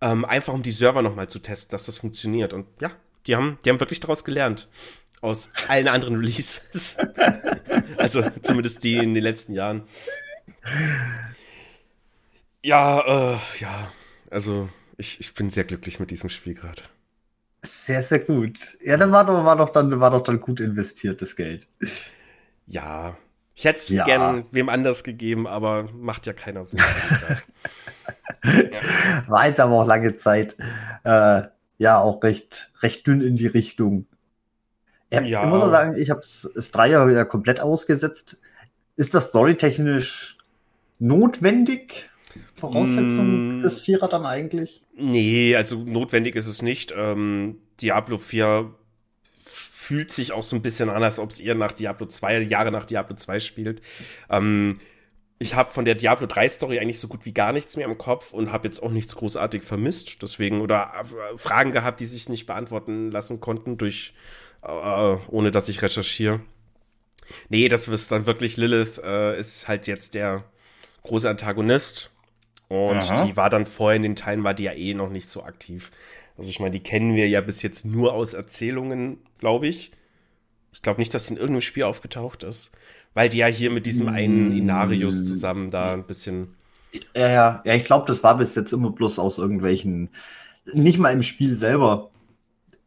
Ähm, 0.00 0.24
einfach 0.24 0.52
um 0.52 0.62
die 0.62 0.70
Server 0.70 1.02
nochmal 1.02 1.28
zu 1.28 1.40
testen, 1.40 1.72
dass 1.72 1.86
das 1.86 1.98
funktioniert. 1.98 2.52
Und 2.52 2.66
ja, 2.80 2.92
Die 3.26 3.34
haben, 3.34 3.58
die 3.64 3.70
haben 3.70 3.80
wirklich 3.80 3.98
daraus 4.00 4.24
gelernt. 4.24 4.68
Aus 5.20 5.50
allen 5.66 5.88
anderen 5.88 6.16
Releases. 6.20 6.96
also 7.96 8.22
zumindest 8.42 8.84
die 8.84 8.98
in 8.98 9.14
den 9.14 9.24
letzten 9.24 9.54
Jahren. 9.54 9.82
Ja, 12.62 13.34
äh, 13.34 13.38
ja. 13.60 13.92
Also 14.30 14.68
ich, 14.96 15.20
ich 15.20 15.34
bin 15.34 15.50
sehr 15.50 15.64
glücklich 15.64 16.00
mit 16.00 16.10
diesem 16.10 16.30
Spiel 16.30 16.54
gerade. 16.54 16.82
Sehr, 17.60 18.02
sehr 18.02 18.20
gut. 18.20 18.76
Ja, 18.82 18.96
dann 18.96 19.12
war 19.12 19.24
doch, 19.24 19.44
war 19.44 19.56
doch 19.56 19.68
dann, 19.68 20.00
war 20.00 20.10
doch 20.10 20.22
dann 20.22 20.40
gut 20.40 20.60
investiertes 20.60 21.36
Geld. 21.36 21.68
Ja. 22.66 23.16
Ich 23.54 23.64
hätte 23.64 23.78
es 23.78 23.88
ja. 23.88 24.04
gern 24.04 24.46
wem 24.50 24.68
anders 24.68 25.04
gegeben, 25.04 25.46
aber 25.46 25.88
macht 25.92 26.26
ja 26.26 26.32
keiner 26.32 26.64
so. 26.64 26.76
ja. 28.44 28.80
War 29.28 29.46
jetzt 29.46 29.60
aber 29.60 29.74
auch 29.74 29.86
lange 29.86 30.16
Zeit, 30.16 30.56
äh, 31.04 31.42
ja, 31.78 31.98
auch 31.98 32.22
recht, 32.22 32.72
recht 32.80 33.06
dünn 33.06 33.20
in 33.20 33.36
die 33.36 33.46
Richtung. 33.46 34.06
Ja, 35.12 35.22
ja. 35.22 35.42
Ich 35.44 35.48
muss 35.48 35.60
auch 35.60 35.70
sagen, 35.70 35.96
ich 35.96 36.10
habe 36.10 36.20
es 36.20 36.70
drei 36.72 36.88
Jahre 36.88 37.10
wieder 37.10 37.24
komplett 37.24 37.60
ausgesetzt. 37.60 38.40
Ist 38.96 39.14
das 39.14 39.24
storytechnisch 39.24 40.38
notwendig? 40.98 42.10
Voraussetzung 42.54 43.60
mm, 43.60 43.62
des 43.62 43.80
Vierer 43.80 44.08
dann 44.08 44.26
eigentlich? 44.26 44.82
Nee, 44.96 45.54
also 45.56 45.76
notwendig 45.76 46.36
ist 46.36 46.46
es 46.46 46.62
nicht. 46.62 46.94
Ähm, 46.96 47.58
Diablo 47.80 48.18
4 48.18 48.74
fühlt 49.82 50.12
sich 50.12 50.32
auch 50.32 50.42
so 50.42 50.56
ein 50.56 50.62
bisschen 50.62 50.88
an, 50.88 51.02
als 51.02 51.18
ob 51.18 51.30
es 51.30 51.40
eher 51.40 51.54
nach 51.54 51.72
Diablo 51.72 52.06
2, 52.06 52.42
Jahre 52.42 52.70
nach 52.70 52.86
Diablo 52.86 53.16
2 53.16 53.40
spielt. 53.40 53.82
Ähm, 54.30 54.78
ich 55.42 55.56
habe 55.56 55.72
von 55.72 55.84
der 55.84 55.96
Diablo 55.96 56.28
3 56.28 56.48
Story 56.48 56.78
eigentlich 56.78 57.00
so 57.00 57.08
gut 57.08 57.24
wie 57.24 57.34
gar 57.34 57.52
nichts 57.52 57.76
mehr 57.76 57.86
im 57.86 57.98
Kopf 57.98 58.32
und 58.32 58.52
habe 58.52 58.68
jetzt 58.68 58.80
auch 58.80 58.90
nichts 58.92 59.16
großartig 59.16 59.64
vermisst. 59.64 60.22
Deswegen, 60.22 60.60
oder 60.60 60.92
äh, 61.00 61.36
Fragen 61.36 61.72
gehabt, 61.72 61.98
die 61.98 62.06
sich 62.06 62.28
nicht 62.28 62.46
beantworten 62.46 63.10
lassen 63.10 63.40
konnten 63.40 63.76
durch, 63.76 64.14
äh, 64.62 64.68
ohne 64.68 65.50
dass 65.50 65.68
ich 65.68 65.82
recherchiere. 65.82 66.40
Nee, 67.48 67.68
das 67.68 67.88
ist 67.88 68.12
dann 68.12 68.26
wirklich 68.26 68.56
Lilith, 68.56 69.00
äh, 69.02 69.38
ist 69.38 69.66
halt 69.66 69.88
jetzt 69.88 70.14
der 70.14 70.44
große 71.02 71.28
Antagonist 71.28 72.11
und 72.72 72.96
Aha. 72.96 73.24
die 73.24 73.36
war 73.36 73.50
dann 73.50 73.66
vorher 73.66 73.96
in 73.96 74.02
den 74.02 74.16
Teilen, 74.16 74.44
war 74.44 74.54
die 74.54 74.62
ja 74.64 74.72
eh 74.72 74.94
noch 74.94 75.10
nicht 75.10 75.28
so 75.28 75.42
aktiv. 75.42 75.90
Also 76.38 76.48
ich 76.48 76.58
meine, 76.58 76.70
die 76.70 76.82
kennen 76.82 77.14
wir 77.14 77.28
ja 77.28 77.42
bis 77.42 77.60
jetzt 77.60 77.84
nur 77.84 78.14
aus 78.14 78.32
Erzählungen, 78.32 79.18
glaube 79.38 79.66
ich. 79.66 79.92
Ich 80.72 80.80
glaube 80.80 80.98
nicht, 80.98 81.12
dass 81.12 81.26
sie 81.26 81.34
in 81.34 81.38
irgendeinem 81.38 81.60
Spiel 81.60 81.82
aufgetaucht 81.82 82.44
ist. 82.44 82.72
Weil 83.12 83.28
die 83.28 83.36
ja 83.38 83.46
hier 83.46 83.70
mit 83.70 83.84
diesem 83.84 84.08
einen 84.08 84.54
mm. 84.54 84.56
Inarius 84.56 85.26
zusammen 85.26 85.70
da 85.70 85.92
ein 85.92 86.06
bisschen. 86.06 86.54
Ja, 87.14 87.28
ja, 87.28 87.62
ja, 87.66 87.74
ich 87.74 87.84
glaube, 87.84 88.06
das 88.06 88.22
war 88.22 88.38
bis 88.38 88.54
jetzt 88.54 88.72
immer 88.72 88.90
bloß 88.90 89.18
aus 89.18 89.36
irgendwelchen, 89.36 90.08
nicht 90.72 90.98
mal 90.98 91.12
im 91.12 91.20
Spiel 91.20 91.54
selber, 91.54 92.10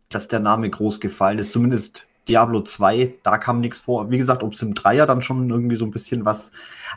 dass 0.10 0.28
der 0.28 0.40
Name 0.40 0.68
groß 0.68 1.00
gefallen 1.00 1.38
ist. 1.38 1.52
Zumindest 1.52 2.08
Diablo 2.28 2.62
2, 2.62 3.16
da 3.24 3.38
kam 3.38 3.62
nichts 3.62 3.80
vor. 3.80 4.10
Wie 4.10 4.18
gesagt, 4.18 4.44
ob 4.44 4.56
sie 4.56 4.66
im 4.66 4.74
Dreier 4.74 5.06
dann 5.06 5.22
schon 5.22 5.50
irgendwie 5.50 5.76
so 5.76 5.86
ein 5.86 5.92
bisschen 5.92 6.26
was 6.26 6.52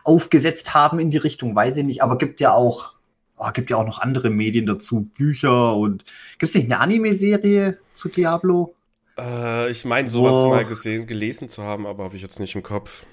aufgesetzt 0.05 0.75
haben 0.75 0.99
in 0.99 1.11
die 1.11 1.19
Richtung, 1.19 1.55
weiß 1.55 1.77
ich 1.79 1.85
nicht. 1.85 2.03
Aber 2.03 2.19
gibt 2.19 2.41
ja 2.41 2.53
auch, 2.53 2.95
oh, 3.37 3.51
gibt 3.53 3.71
ja 3.71 3.77
auch 3.77 3.87
noch 3.87 4.01
andere 4.01 4.31
Medien 4.31 4.67
dazu, 4.67 5.09
Bücher 5.17 5.77
und 5.77 6.05
gibt 6.39 6.51
es 6.51 6.55
nicht 6.55 6.67
eine 6.67 6.81
Anime-Serie 6.81 7.79
zu 7.93 8.09
Diablo? 8.09 8.75
Äh, 9.19 9.71
ich 9.71 9.85
meine, 9.85 10.09
sowas 10.09 10.35
oh. 10.35 10.51
mal 10.51 10.65
gesehen, 10.65 11.07
gelesen 11.07 11.49
zu 11.49 11.63
haben, 11.63 11.87
aber 11.87 12.05
habe 12.05 12.17
ich 12.17 12.23
jetzt 12.23 12.41
nicht 12.41 12.55
im 12.55 12.63
Kopf. 12.63 13.05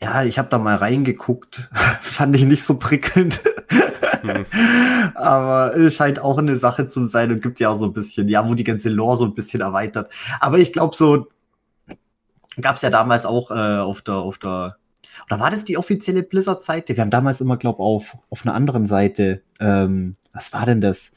Ja, 0.00 0.22
ich 0.22 0.38
habe 0.38 0.48
da 0.48 0.58
mal 0.58 0.76
reingeguckt. 0.76 1.68
Fand 2.00 2.36
ich 2.36 2.44
nicht 2.44 2.62
so 2.62 2.78
prickelnd. 2.78 3.40
hm. 4.22 4.46
Aber 5.14 5.76
es 5.76 5.94
scheint 5.94 6.20
auch 6.20 6.38
eine 6.38 6.56
Sache 6.56 6.86
zu 6.86 7.06
sein 7.06 7.32
und 7.32 7.42
gibt 7.42 7.60
ja 7.60 7.70
auch 7.70 7.78
so 7.78 7.86
ein 7.86 7.92
bisschen, 7.92 8.28
ja, 8.28 8.48
wo 8.48 8.54
die 8.54 8.64
ganze 8.64 8.90
Lore 8.90 9.16
so 9.16 9.24
ein 9.24 9.34
bisschen 9.34 9.60
erweitert. 9.60 10.12
Aber 10.40 10.58
ich 10.58 10.72
glaube, 10.72 10.94
so 10.94 11.28
gab 12.60 12.76
es 12.76 12.82
ja 12.82 12.90
damals 12.90 13.26
auch 13.26 13.50
äh, 13.50 13.78
auf 13.78 14.02
der, 14.02 14.14
auf 14.14 14.38
der, 14.38 14.76
oder 15.26 15.40
war 15.40 15.50
das 15.50 15.64
die 15.64 15.76
offizielle 15.76 16.22
Blizzard-Seite? 16.22 16.96
Wir 16.96 17.02
haben 17.02 17.10
damals 17.10 17.40
immer, 17.40 17.56
glaube 17.56 17.82
auf, 17.82 18.16
auf 18.30 18.44
einer 18.44 18.54
anderen 18.54 18.86
Seite, 18.86 19.42
ähm, 19.60 20.16
was 20.32 20.52
war 20.52 20.66
denn 20.66 20.80
das? 20.80 21.12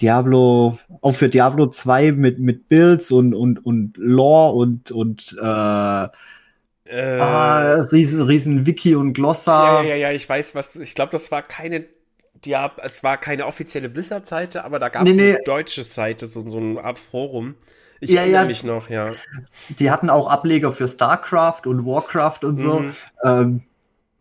Diablo, 0.00 0.78
auch 1.00 1.14
für 1.14 1.28
Diablo 1.28 1.68
2 1.68 2.12
mit, 2.12 2.38
mit 2.38 2.68
Builds 2.68 3.10
und, 3.12 3.34
und, 3.34 3.64
und 3.64 3.96
Lore 3.96 4.54
und, 4.54 4.90
und 4.90 5.36
äh, 5.40 6.08
äh, 6.84 7.18
ah, 7.18 7.82
riesen, 7.92 8.22
riesen 8.22 8.66
Wiki 8.66 8.94
und 8.94 9.14
Glossar. 9.14 9.82
Ja, 9.82 9.90
ja, 9.90 9.94
ja, 9.94 10.12
ich 10.12 10.28
weiß, 10.28 10.54
was. 10.54 10.76
Ich 10.76 10.94
glaube, 10.94 11.12
das 11.12 11.30
war 11.30 11.42
keine 11.42 11.86
Diab 12.44 12.80
es 12.84 13.02
war 13.02 13.16
keine 13.16 13.46
offizielle 13.46 13.88
Blizzard-Seite, 13.88 14.64
aber 14.64 14.78
da 14.78 14.88
gab 14.88 15.06
es 15.06 15.14
nee, 15.14 15.22
nee. 15.22 15.34
eine 15.34 15.44
deutsche 15.44 15.84
Seite, 15.84 16.26
so, 16.26 16.46
so 16.46 16.58
eine 16.58 16.82
Art 16.82 16.98
Forum. 16.98 17.54
Ich 18.00 18.10
ja, 18.10 18.20
erinnere 18.20 18.42
ja. 18.42 18.48
mich 18.48 18.64
noch, 18.64 18.90
ja. 18.90 19.12
Die 19.78 19.90
hatten 19.90 20.10
auch 20.10 20.28
Ableger 20.28 20.72
für 20.72 20.86
StarCraft 20.86 21.62
und 21.66 21.86
Warcraft 21.86 22.40
und 22.42 22.56
so. 22.56 22.80
Mhm. 22.80 22.92
Ähm, 23.24 23.62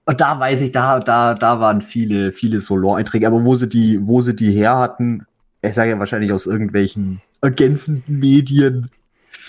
und 0.06 0.22
da 0.22 0.40
weiß 0.40 0.62
ich, 0.62 0.72
da, 0.72 1.00
da, 1.00 1.34
da 1.34 1.60
waren 1.60 1.82
viele, 1.82 2.32
viele 2.32 2.62
so 2.62 2.76
Lore-Einträge, 2.76 3.28
aber 3.28 3.44
wo 3.44 3.56
sie 3.56 3.68
die, 3.68 4.00
wo 4.06 4.22
sie 4.22 4.36
die 4.36 4.52
her 4.52 4.78
hatten, 4.78 5.26
ich 5.62 5.74
sage 5.74 5.92
ja 5.92 6.00
wahrscheinlich 6.00 6.32
aus 6.32 6.46
irgendwelchen 6.46 7.22
ergänzenden 7.42 8.20
Medien. 8.20 8.90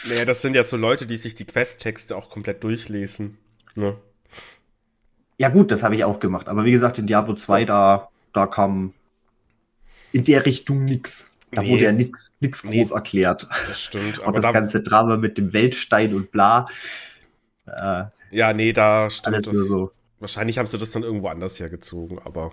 Naja, 0.09 0.25
das 0.25 0.43
sind 0.43 0.55
ja 0.55 0.64
so 0.64 0.77
Leute, 0.77 1.07
die 1.07 1.17
sich 1.17 1.35
die 1.35 1.45
Quest-Texte 1.45 2.17
auch 2.17 2.31
komplett 2.31 2.62
durchlesen. 2.62 3.38
Ne? 3.75 3.97
Ja, 5.38 5.49
gut, 5.49 5.71
das 5.71 5.83
habe 5.83 5.97
ich 5.97 6.05
auch 6.05 6.21
gemacht. 6.21 6.49
Aber 6.49 6.64
wie 6.64 6.73
gesagt, 6.73 6.99
in 6.99 7.07
Diablo 7.07 7.35
2, 7.35 7.64
da, 7.64 8.09
da 8.33 8.47
kam 8.47 8.93
in 10.12 10.25
der 10.25 10.47
Richtung 10.47 10.85
nichts. 10.85 11.33
Da 11.51 11.62
nee. 11.62 11.71
wurde 11.71 11.85
ja 11.85 11.93
nichts 11.93 12.33
nix 12.40 12.62
groß 12.62 12.90
nee, 12.90 12.95
erklärt. 12.95 13.49
Das 13.69 13.81
stimmt. 13.81 14.19
Und 14.21 14.37
das 14.37 14.45
da, 14.45 14.53
ganze 14.53 14.83
Drama 14.83 15.17
mit 15.17 15.38
dem 15.38 15.53
Weltstein 15.53 16.14
und 16.14 16.31
bla. 16.31 16.67
Äh, 17.67 18.05
ja, 18.31 18.53
nee, 18.53 18.73
da 18.73 19.11
stimmt 19.11 19.35
alles 19.35 19.47
das. 19.47 19.55
Nur 19.55 19.64
so. 19.64 19.90
Wahrscheinlich 20.21 20.59
haben 20.59 20.67
sie 20.67 20.79
das 20.79 20.93
dann 20.93 21.03
irgendwo 21.03 21.29
anders 21.29 21.59
hergezogen, 21.59 22.19
aber. 22.19 22.53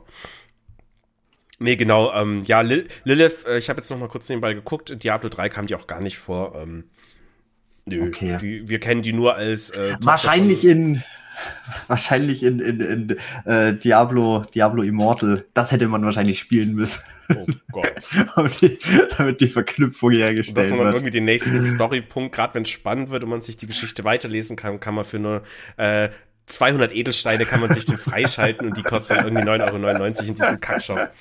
Nee, 1.60 1.76
genau. 1.76 2.12
Ähm, 2.14 2.42
ja, 2.46 2.62
Lil 2.62 2.88
Lilith, 3.04 3.46
äh, 3.46 3.58
ich 3.58 3.70
habe 3.70 3.80
jetzt 3.80 3.90
noch 3.90 3.98
mal 3.98 4.10
kurz 4.10 4.28
nebenbei 4.30 4.54
geguckt. 4.54 4.90
In 4.90 5.00
Diablo 5.00 5.30
3 5.30 5.50
kam 5.50 5.68
die 5.68 5.76
auch 5.76 5.88
gar 5.88 6.02
nicht 6.02 6.18
vor. 6.18 6.56
Ähm, 6.56 6.86
Nö, 7.98 8.08
okay. 8.08 8.38
die, 8.42 8.70
wir 8.70 8.80
kennen 8.80 9.02
die 9.02 9.14
nur 9.14 9.36
als 9.36 9.72
äh, 9.72 9.96
Wahrscheinlich 10.02 10.66
in 10.66 11.04
wahrscheinlich 11.88 12.44
in, 12.44 12.60
in, 12.60 12.80
in 12.80 13.18
äh, 13.46 13.74
Diablo, 13.74 14.44
Diablo 14.54 14.84
Immortal. 14.84 15.46
Das 15.54 15.72
hätte 15.72 15.88
man 15.88 16.04
wahrscheinlich 16.04 16.40
spielen 16.40 16.74
müssen. 16.76 17.02
Oh 17.30 17.46
Gott. 17.72 17.92
damit, 18.36 18.62
die, 18.62 18.78
damit 19.18 19.42
die 19.42 19.48
Verknüpfung 19.48 20.12
hergestellt 20.12 20.58
wird. 20.58 20.66
Dass 20.66 20.78
man 20.78 20.86
wird. 20.86 20.96
irgendwie 20.96 21.12
den 21.12 21.26
nächsten 21.26 21.62
Storypunkt, 21.62 22.36
gerade 22.36 22.54
wenn 22.56 22.64
es 22.64 22.70
spannend 22.70 23.10
wird 23.10 23.24
und 23.24 23.30
man 23.30 23.42
sich 23.42 23.58
die 23.58 23.68
Geschichte 23.68 24.04
weiterlesen 24.04 24.56
kann, 24.56 24.80
kann 24.80 24.96
man 24.96 25.06
für 25.06 25.20
nur 25.20 25.44
äh, 25.78 26.10
200 26.46 26.94
Edelsteine 26.94 27.46
kann 27.46 27.62
man 27.62 27.74
sich 27.74 27.86
den 27.86 27.98
freischalten 27.98 28.68
und 28.68 28.78
die 28.78 28.84
kosten 28.84 29.16
irgendwie 29.16 29.44
9,99 29.44 29.72
Euro 29.72 30.06
in 30.06 30.14
diesem 30.36 30.60
Kackshop. 30.60 31.12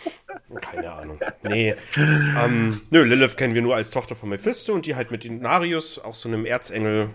Keine 0.60 0.92
Ahnung. 0.92 1.20
Nee. 1.42 1.74
Ähm, 1.96 2.80
nö, 2.90 3.04
Lilith 3.04 3.36
kennen 3.36 3.54
wir 3.54 3.62
nur 3.62 3.76
als 3.76 3.90
Tochter 3.90 4.16
von 4.16 4.28
Mephisto 4.28 4.72
und 4.72 4.86
die 4.86 4.96
halt 4.96 5.10
mit 5.10 5.24
Inarius, 5.24 5.98
auch 5.98 6.14
so 6.14 6.28
einem 6.28 6.46
Erzengel, 6.46 7.10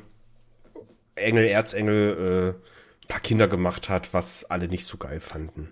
Engel, 1.15 1.45
Erzengel, 1.45 2.55
äh, 2.55 3.07
paar 3.07 3.19
Kinder 3.19 3.47
gemacht 3.47 3.89
hat, 3.89 4.13
was 4.13 4.45
alle 4.45 4.67
nicht 4.67 4.85
so 4.85 4.97
geil 4.97 5.19
fanden. 5.19 5.71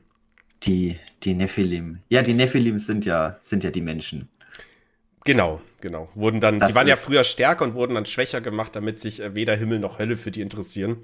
Die, 0.64 0.98
die 1.24 1.34
Nephilim. 1.34 2.00
Ja, 2.10 2.22
die 2.22 2.34
Nephilim 2.34 2.80
sind 2.80 3.06
ja, 3.06 3.38
sind 3.42 3.64
ja 3.64 3.72
die 3.72 3.82
Menschen. 3.82 4.30
Genau, 5.26 5.62
genau. 5.82 6.10
Wurden 6.16 6.42
dann, 6.42 6.60
das 6.60 6.70
die 6.70 6.76
waren 6.76 6.88
ja 6.88 6.96
früher 6.96 7.24
stärker 7.24 7.64
und 7.64 7.74
wurden 7.74 7.96
dann 7.96 8.06
schwächer 8.06 8.42
gemacht, 8.42 8.76
damit 8.76 9.00
sich 9.00 9.22
äh, 9.22 9.36
weder 9.36 9.56
Himmel 9.56 9.80
noch 9.80 10.00
Hölle 10.00 10.18
für 10.18 10.32
die 10.32 10.42
interessieren. 10.42 11.04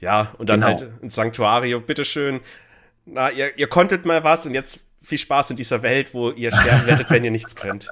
Ja, 0.00 0.32
und 0.38 0.48
dann 0.48 0.60
genau. 0.60 0.78
halt 0.78 1.02
ins 1.02 1.14
Sanctuario, 1.14 1.80
bitteschön. 1.80 2.40
Na, 3.04 3.30
ihr, 3.30 3.56
ihr 3.58 3.68
konntet 3.68 4.04
mal 4.04 4.22
was 4.22 4.46
und 4.46 4.54
jetzt 4.54 4.84
viel 5.02 5.18
Spaß 5.18 5.50
in 5.50 5.56
dieser 5.56 5.82
Welt, 5.82 6.12
wo 6.12 6.30
ihr 6.30 6.52
sterben 6.52 6.86
werdet, 6.86 7.10
wenn 7.10 7.24
ihr 7.24 7.30
nichts 7.30 7.56
könnt. 7.56 7.88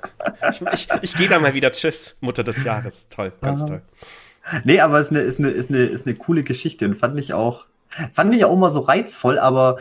Ich, 0.50 0.60
ich, 0.60 0.88
ich 1.02 1.14
gehe 1.14 1.28
da 1.28 1.38
mal 1.38 1.54
wieder. 1.54 1.72
Tschüss, 1.72 2.16
Mutter 2.20 2.44
des 2.44 2.62
Jahres. 2.62 3.08
Toll, 3.08 3.32
ganz 3.40 3.62
Aha. 3.62 3.68
toll. 3.68 3.82
Nee, 4.64 4.80
aber 4.80 4.98
es 4.98 5.06
ist 5.06 5.12
eine, 5.12 5.20
ist, 5.20 5.38
eine, 5.38 5.48
ist, 5.48 5.70
eine, 5.70 5.78
ist 5.84 6.06
eine 6.06 6.14
coole 6.14 6.42
Geschichte 6.42 6.84
und 6.84 6.94
fand 6.94 7.18
ich 7.18 7.32
auch, 7.32 7.66
fand 8.12 8.34
ich 8.34 8.44
auch 8.44 8.52
immer 8.52 8.70
so 8.70 8.80
reizvoll, 8.80 9.38
aber 9.38 9.78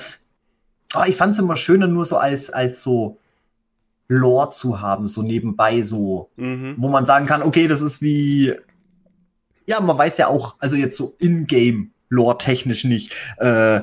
oh, 0.96 1.04
ich 1.06 1.16
fand 1.16 1.34
es 1.34 1.40
immer 1.40 1.56
schöner, 1.56 1.88
nur 1.88 2.06
so 2.06 2.18
als, 2.18 2.50
als 2.50 2.82
so 2.82 3.20
Lore 4.08 4.50
zu 4.50 4.82
haben, 4.82 5.08
so 5.08 5.22
nebenbei 5.22 5.82
so, 5.82 6.30
mhm. 6.38 6.76
wo 6.78 6.90
man 6.90 7.06
sagen 7.06 7.26
kann, 7.26 7.44
okay, 7.44 7.68
das 7.68 7.82
ist 7.82 8.02
wie, 8.02 8.54
ja, 9.68 9.80
man 9.82 9.98
weiß 9.98 10.18
ja 10.18 10.28
auch, 10.28 10.56
also 10.60 10.76
jetzt 10.76 10.96
so 10.96 11.16
in-game 11.20 11.92
lore-technisch 12.16 12.84
nicht. 12.84 13.14
Äh, 13.38 13.82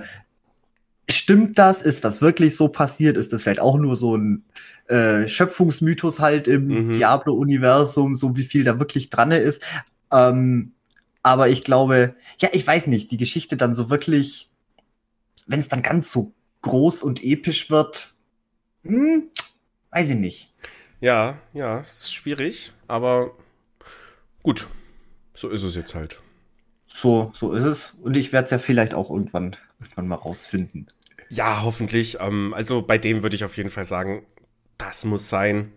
stimmt 1.09 1.59
das? 1.59 1.83
Ist 1.83 2.05
das 2.05 2.21
wirklich 2.23 2.57
so 2.57 2.69
passiert? 2.69 3.17
Ist 3.17 3.33
das 3.33 3.43
vielleicht 3.43 3.61
auch 3.61 3.79
nur 3.79 3.97
so 3.97 4.17
ein 4.17 4.45
äh, 4.89 5.29
Schöpfungsmythos 5.29 6.21
halt 6.21 6.49
im 6.49 6.67
mhm. 6.67 6.93
Diablo-Universum, 6.93 8.17
so 8.17 8.37
wie 8.37 8.43
viel 8.43 8.65
da 8.65 8.79
wirklich 8.79 9.11
dran 9.11 9.31
ist? 9.31 9.63
Ähm, 10.13 10.73
aber 11.23 11.49
ich 11.49 11.63
glaube, 11.63 12.17
ja, 12.41 12.49
ich 12.53 12.67
weiß 12.67 12.89
nicht, 12.89 13.11
die 13.11 13.17
Geschichte 13.17 13.57
dann 13.57 13.75
so 13.75 13.91
wirklich, 13.91 14.51
wenn 15.47 15.61
es 15.61 15.69
dann 15.69 15.83
ganz 15.83 16.11
so 16.11 16.33
groß 16.63 17.03
und 17.03 17.23
episch 17.23 17.71
wird, 17.71 18.15
hm, 18.85 19.29
weiß 19.91 20.11
ich 20.11 20.17
nicht. 20.17 20.53
Ja, 21.01 21.39
ja, 21.53 21.81
ist 21.81 22.13
schwierig, 22.13 22.73
aber 22.87 23.33
gut, 24.43 24.69
so 25.35 25.49
ist 25.49 25.63
es 25.65 25.75
jetzt 25.75 25.95
halt. 25.95 26.21
So, 26.95 27.33
so 27.35 27.53
ist 27.53 27.65
es. 27.65 27.95
Und 28.03 28.17
ich 28.17 28.33
werde 28.33 28.45
es 28.47 28.51
ja 28.51 28.59
vielleicht 28.59 28.95
auch 28.95 29.11
irgendwann, 29.11 29.57
irgendwann 29.81 30.09
mal 30.09 30.17
rausfinden. 30.17 30.89
Ja, 31.31 31.63
hoffentlich. 31.63 32.19
Ähm, 32.21 32.53
also 32.55 32.83
bei 32.83 32.99
dem 32.99 33.23
würde 33.23 33.37
ich 33.37 33.45
auf 33.45 33.57
jeden 33.57 33.71
Fall 33.71 33.85
sagen, 33.85 34.27
das 34.79 35.05
muss 35.05 35.29
sein. 35.29 35.73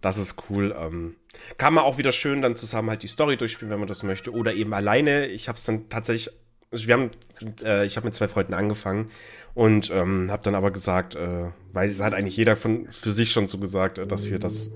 Das 0.00 0.18
ist 0.18 0.36
cool. 0.48 0.74
Ähm, 0.76 1.14
kann 1.58 1.74
man 1.74 1.84
auch 1.84 1.98
wieder 1.98 2.12
schön 2.12 2.42
dann 2.42 2.56
zusammen 2.56 2.90
halt 2.90 3.02
die 3.02 3.08
Story 3.08 3.36
durchspielen, 3.36 3.70
wenn 3.70 3.78
man 3.78 3.88
das 3.88 4.02
möchte. 4.02 4.32
Oder 4.32 4.54
eben 4.54 4.74
alleine. 4.74 5.26
Ich 5.26 5.48
habe 5.48 5.56
es 5.56 5.64
dann 5.64 5.88
tatsächlich, 5.88 6.34
also 6.72 6.86
wir 6.86 6.94
haben, 6.94 7.10
äh, 7.62 7.86
ich 7.86 7.96
habe 7.96 8.06
mit 8.06 8.14
zwei 8.14 8.28
Freunden 8.28 8.54
angefangen 8.54 9.10
und 9.54 9.90
ähm, 9.90 10.30
habe 10.30 10.42
dann 10.42 10.54
aber 10.54 10.70
gesagt, 10.70 11.14
äh, 11.14 11.50
weil 11.72 11.88
es 11.88 12.00
hat 12.00 12.14
eigentlich 12.14 12.36
jeder 12.36 12.56
von 12.56 12.90
für 12.90 13.10
sich 13.10 13.30
schon 13.30 13.46
so 13.46 13.58
gesagt, 13.58 13.98
äh, 13.98 14.06
dass 14.06 14.30
wir 14.30 14.38
das 14.38 14.72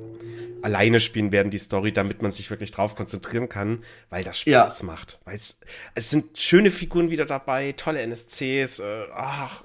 alleine 0.65 0.99
spielen 0.99 1.31
werden, 1.31 1.51
die 1.51 1.59
Story, 1.59 1.93
damit 1.93 2.23
man 2.23 2.31
sich 2.31 2.49
wirklich 2.49 2.73
drauf 2.73 2.95
konzentrieren 2.95 3.51
kann, 3.51 3.85
weil 4.09 4.25
das 4.25 4.41
Spaß 4.41 4.81
ja. 4.81 4.87
macht. 4.87 5.21
Weil 5.25 5.35
es, 5.37 5.59
es 5.95 6.09
sind 6.09 6.39
schöne 6.39 6.71
Figuren 6.71 7.11
wieder 7.11 7.27
dabei, 7.27 7.73
tolle 7.73 8.01
NSCs. 8.01 8.81
Äh, 8.81 9.05
ach, 9.15 9.63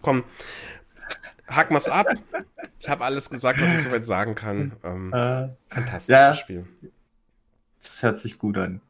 komm, 0.00 0.24
hack 1.46 1.70
mal's 1.70 1.88
ab. 1.88 2.06
Ich 2.80 2.88
habe 2.88 3.04
alles 3.04 3.28
gesagt, 3.28 3.60
was 3.60 3.70
ich 3.72 3.82
soweit 3.82 4.06
sagen 4.06 4.34
kann. 4.34 4.72
Ähm, 4.82 5.12
äh, 5.12 5.48
fantastisches 5.68 6.08
ja, 6.08 6.34
Spiel. 6.34 6.66
Das 7.82 8.02
hört 8.02 8.18
sich 8.18 8.38
gut 8.38 8.56
an. 8.56 8.80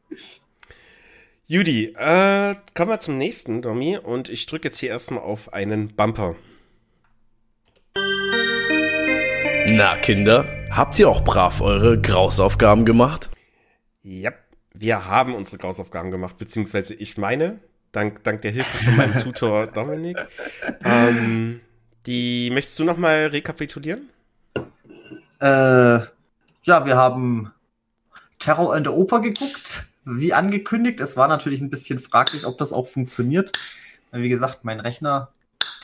Judy, 1.45 1.93
äh, 1.97 2.55
kommen 2.73 2.89
wir 2.89 2.99
zum 2.99 3.17
nächsten, 3.17 3.61
Domi. 3.61 3.97
Und 3.97 4.29
ich 4.29 4.45
drücke 4.45 4.69
jetzt 4.69 4.79
hier 4.79 4.89
erstmal 4.89 5.23
auf 5.23 5.51
einen 5.51 5.93
Bumper. 5.93 6.35
Na, 9.65 9.97
Kinder, 9.97 10.45
habt 10.75 10.97
ihr 10.99 11.09
auch 11.09 11.23
brav 11.23 11.61
eure 11.61 11.99
Grausaufgaben 11.99 12.85
gemacht? 12.85 13.29
Ja, 14.01 14.31
wir 14.73 15.05
haben 15.05 15.35
unsere 15.35 15.57
Grausaufgaben 15.57 16.11
gemacht, 16.11 16.37
beziehungsweise 16.37 16.93
ich 16.95 17.17
meine, 17.17 17.59
dank, 17.91 18.23
dank 18.23 18.41
der 18.41 18.51
Hilfe 18.51 18.83
von 18.83 18.95
meinem 18.97 19.19
Tutor 19.19 19.67
Dominik. 19.73 20.17
Ähm, 20.83 21.61
die 22.05 22.49
möchtest 22.51 22.79
du 22.79 22.83
noch 22.83 22.97
mal 22.97 23.27
rekapitulieren? 23.27 24.09
Äh, 25.39 25.99
ja, 26.63 26.85
wir 26.85 26.97
haben 26.97 27.53
Terror 28.39 28.75
in 28.75 28.83
der 28.83 28.93
Oper 28.93 29.21
geguckt, 29.21 29.85
wie 30.05 30.33
angekündigt. 30.33 30.99
Es 30.99 31.15
war 31.15 31.27
natürlich 31.27 31.61
ein 31.61 31.69
bisschen 31.69 31.99
fraglich, 31.99 32.45
ob 32.45 32.57
das 32.57 32.73
auch 32.73 32.87
funktioniert. 32.87 33.51
Wie 34.11 34.29
gesagt, 34.29 34.63
mein 34.63 34.79
Rechner 34.79 35.29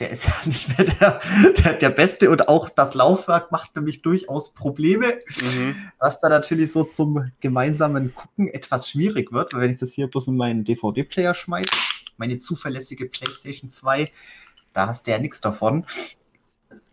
der 0.00 0.10
ist 0.10 0.26
ja 0.28 0.34
nicht 0.44 0.76
mehr 0.76 0.86
der, 0.86 1.20
der, 1.62 1.72
der 1.74 1.90
Beste 1.90 2.30
und 2.30 2.48
auch 2.48 2.68
das 2.68 2.94
Laufwerk 2.94 3.52
macht 3.52 3.76
nämlich 3.76 4.02
durchaus 4.02 4.52
Probleme, 4.52 5.18
mhm. 5.26 5.76
was 5.98 6.20
da 6.20 6.28
natürlich 6.28 6.72
so 6.72 6.84
zum 6.84 7.30
gemeinsamen 7.40 8.14
Gucken 8.14 8.48
etwas 8.48 8.88
schwierig 8.88 9.32
wird, 9.32 9.54
weil 9.54 9.60
wenn 9.62 9.70
ich 9.70 9.78
das 9.78 9.92
hier 9.92 10.08
bloß 10.08 10.28
in 10.28 10.36
meinen 10.36 10.64
DVD-Player 10.64 11.34
schmeiße, 11.34 11.70
meine 12.16 12.38
zuverlässige 12.38 13.06
PlayStation 13.06 13.68
2, 13.68 14.10
da 14.72 14.86
hast 14.86 15.06
du 15.06 15.10
ja 15.10 15.18
nichts 15.18 15.40
davon. 15.40 15.84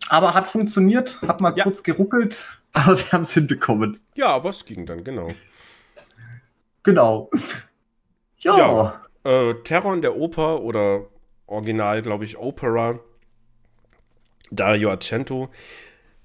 Aber 0.10 0.34
hat 0.34 0.48
funktioniert, 0.48 1.22
hat 1.22 1.42
mal 1.42 1.54
ja. 1.56 1.64
kurz 1.64 1.84
geruckelt, 1.84 2.60
aber 2.74 2.98
wir 2.98 3.12
haben 3.12 3.24
es 3.24 3.34
hinbekommen. 3.34 4.00
Ja, 4.16 4.28
aber 4.28 4.52
es 4.52 4.66
ging 4.66 4.86
dann, 4.86 5.04
genau. 5.04 5.28
Genau. 6.84 7.30
Ja. 8.38 8.58
ja 8.58 9.02
äh, 9.24 9.56
Terror 9.64 9.94
in 9.94 10.02
der 10.02 10.16
Oper 10.16 10.62
oder 10.62 11.08
Original, 11.48 12.02
glaube 12.02 12.26
ich, 12.26 12.38
Opera. 12.38 13.00
Dario 14.52 14.92
Argento. 14.92 15.50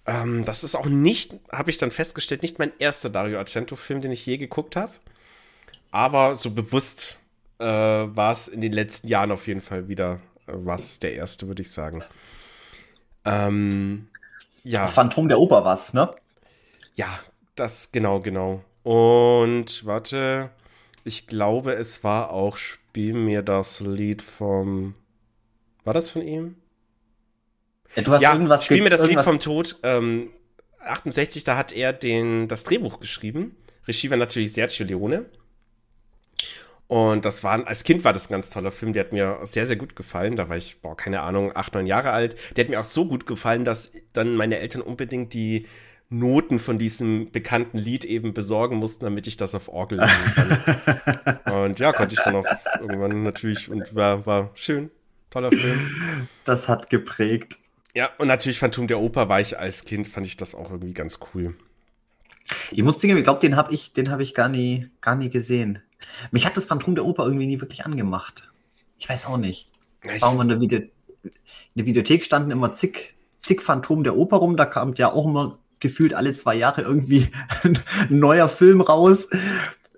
Ähm, 0.06 0.44
das 0.44 0.64
ist 0.64 0.74
auch 0.74 0.87
nicht, 0.87 1.35
habe 1.50 1.70
ich 1.70 1.78
dann 1.78 1.90
festgestellt, 1.90 2.42
nicht 2.42 2.58
mein 2.58 2.72
erster 2.78 3.08
Dario 3.08 3.38
Argento-Film, 3.38 4.00
den 4.00 4.12
ich 4.12 4.26
je 4.26 4.37
geguckt 4.37 4.76
habe. 4.76 4.92
Aber 5.90 6.37
so 6.37 6.50
bewusst 6.50 7.18
äh, 7.58 7.64
war 7.64 8.32
es 8.32 8.48
in 8.48 8.61
den 8.61 8.72
letzten 8.72 9.08
Jahren 9.08 9.30
auf 9.30 9.46
jeden 9.46 9.61
Fall 9.61 9.88
wieder 9.88 10.20
äh, 10.46 10.52
was 10.54 10.98
der 10.98 11.14
erste, 11.14 11.46
würde 11.46 11.62
ich 11.62 11.70
sagen. 11.70 12.02
Ähm, 13.24 14.08
ja. 14.64 14.82
Das 14.82 14.94
Phantom 14.94 15.28
der 15.28 15.38
Oper 15.38 15.64
was, 15.64 15.92
ne? 15.92 16.11
Ja, 16.94 17.08
das, 17.54 17.92
genau, 17.92 18.20
genau. 18.20 18.62
Und 18.82 19.87
warte, 19.87 20.50
ich 21.04 21.26
glaube, 21.26 21.74
es 21.74 22.02
war 22.02 22.30
auch 22.30 22.56
Spiel 22.56 23.14
mir 23.14 23.42
das 23.42 23.80
Lied 23.80 24.22
vom 24.22 24.94
war 25.84 25.94
das 25.94 26.10
von 26.10 26.22
ihm? 26.22 26.56
Ja, 27.96 28.02
du 28.02 28.12
hast 28.12 28.22
ja, 28.22 28.32
irgendwas 28.32 28.64
Spiel 28.64 28.82
mir 28.82 28.90
das 28.90 29.06
Lied 29.06 29.20
vom 29.20 29.38
Tod. 29.38 29.78
Ähm, 29.82 30.30
68, 30.84 31.44
da 31.44 31.56
hat 31.56 31.72
er 31.72 31.92
den, 31.92 32.48
das 32.48 32.64
Drehbuch 32.64 33.00
geschrieben. 33.00 33.56
Regie 33.86 34.10
war 34.10 34.16
natürlich 34.16 34.52
Sergio 34.52 34.86
Leone. 34.86 35.26
Und 36.88 37.24
das 37.24 37.42
war, 37.42 37.66
als 37.66 37.84
Kind 37.84 38.04
war 38.04 38.12
das 38.12 38.28
ein 38.28 38.32
ganz 38.32 38.50
toller 38.50 38.70
Film, 38.70 38.92
der 38.92 39.04
hat 39.04 39.12
mir 39.12 39.38
sehr, 39.44 39.64
sehr 39.64 39.76
gut 39.76 39.96
gefallen. 39.96 40.36
Da 40.36 40.48
war 40.48 40.56
ich, 40.58 40.82
boah, 40.82 40.96
keine 40.96 41.22
Ahnung, 41.22 41.56
acht, 41.56 41.74
neun 41.74 41.86
Jahre 41.86 42.10
alt. 42.10 42.36
Der 42.54 42.64
hat 42.64 42.70
mir 42.70 42.80
auch 42.80 42.84
so 42.84 43.06
gut 43.06 43.26
gefallen, 43.26 43.64
dass 43.64 43.92
dann 44.12 44.34
meine 44.34 44.58
Eltern 44.58 44.82
unbedingt 44.82 45.32
die 45.32 45.66
Noten 46.10 46.58
von 46.58 46.78
diesem 46.78 47.30
bekannten 47.30 47.78
Lied 47.78 48.04
eben 48.04 48.34
besorgen 48.34 48.76
mussten, 48.76 49.06
damit 49.06 49.26
ich 49.26 49.38
das 49.38 49.54
auf 49.54 49.68
Orgel 49.68 50.00
legen 50.00 50.34
kann. 50.34 51.54
und 51.64 51.78
ja, 51.78 51.92
konnte 51.92 52.14
ich 52.14 52.20
dann 52.20 52.36
auch 52.36 52.46
irgendwann 52.78 53.22
natürlich 53.22 53.70
und 53.70 53.94
war, 53.94 54.26
war 54.26 54.50
schön. 54.54 54.90
Toller 55.32 55.50
Film. 55.50 56.28
Das 56.44 56.68
hat 56.68 56.90
geprägt. 56.90 57.58
Ja, 57.94 58.10
und 58.18 58.28
natürlich 58.28 58.58
Phantom 58.58 58.86
der 58.86 59.00
Oper 59.00 59.28
war 59.28 59.40
ich 59.40 59.58
als 59.58 59.84
Kind, 59.84 60.08
fand 60.08 60.26
ich 60.26 60.36
das 60.36 60.54
auch 60.54 60.70
irgendwie 60.70 60.92
ganz 60.92 61.18
cool. 61.34 61.54
Ich 62.70 62.82
muss 62.82 62.98
zugeben, 62.98 63.18
ich 63.18 63.24
glaube, 63.24 63.40
den 63.40 63.56
habe 63.56 63.72
ich, 63.72 63.92
den 63.92 64.10
habe 64.10 64.22
ich 64.22 64.34
gar 64.34 64.48
nie, 64.48 64.86
gar 65.00 65.14
nie 65.14 65.30
gesehen. 65.30 65.80
Mich 66.30 66.46
hat 66.46 66.56
das 66.56 66.66
Phantom 66.66 66.94
der 66.94 67.04
Oper 67.04 67.24
irgendwie 67.24 67.46
nie 67.46 67.60
wirklich 67.60 67.84
angemacht. 67.84 68.48
Ich 68.98 69.08
weiß 69.08 69.26
auch 69.26 69.36
nicht. 69.36 69.68
Ja, 70.04 70.12
Warum 70.20 70.40
in 70.40 70.48
der, 70.48 70.60
Video 70.60 70.80
in 70.80 71.30
der 71.76 71.86
Videothek 71.86 72.24
standen 72.24 72.50
immer 72.50 72.72
zig, 72.72 73.14
zig 73.36 73.62
Phantom 73.62 74.02
der 74.02 74.16
Oper 74.16 74.38
rum, 74.38 74.56
da 74.56 74.64
kam 74.64 74.94
ja 74.94 75.12
auch 75.12 75.26
immer 75.26 75.58
gefühlt 75.80 76.14
alle 76.14 76.32
zwei 76.32 76.54
Jahre 76.54 76.82
irgendwie 76.82 77.30
ein 77.62 77.78
neuer 78.08 78.48
Film 78.48 78.80
raus. 78.80 79.28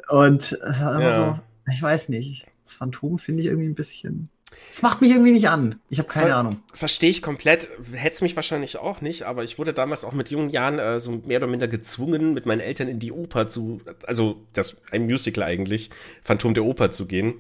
Und 0.08 0.58
ja. 0.62 1.34
so, 1.36 1.40
ich 1.70 1.80
weiß 1.80 2.08
nicht. 2.10 2.46
Das 2.62 2.74
Phantom 2.74 3.18
finde 3.18 3.42
ich 3.42 3.48
irgendwie 3.48 3.68
ein 3.68 3.74
bisschen. 3.74 4.28
Es 4.70 4.82
macht 4.82 5.00
mich 5.00 5.10
irgendwie 5.10 5.32
nicht 5.32 5.48
an. 5.48 5.80
Ich 5.88 5.98
habe 5.98 6.08
keine 6.08 6.28
Ver 6.28 6.36
Ahnung. 6.36 6.62
Verstehe 6.72 7.10
ich 7.10 7.22
komplett. 7.22 7.68
Hätte 7.92 8.14
es 8.14 8.22
mich 8.22 8.36
wahrscheinlich 8.36 8.76
auch 8.76 9.00
nicht, 9.00 9.22
aber 9.22 9.44
ich 9.44 9.58
wurde 9.58 9.72
damals 9.72 10.04
auch 10.04 10.12
mit 10.12 10.30
jungen 10.30 10.50
Jahren 10.50 10.78
äh, 10.78 11.00
so 11.00 11.22
mehr 11.24 11.38
oder 11.38 11.46
minder 11.46 11.68
gezwungen, 11.68 12.34
mit 12.34 12.46
meinen 12.46 12.60
Eltern 12.60 12.88
in 12.88 12.98
die 12.98 13.12
Oper 13.12 13.48
zu, 13.48 13.80
also 14.06 14.44
das 14.52 14.82
ein 14.90 15.04
Musical 15.04 15.44
eigentlich, 15.44 15.90
Phantom 16.22 16.54
der 16.54 16.64
Oper 16.64 16.90
zu 16.90 17.06
gehen. 17.06 17.34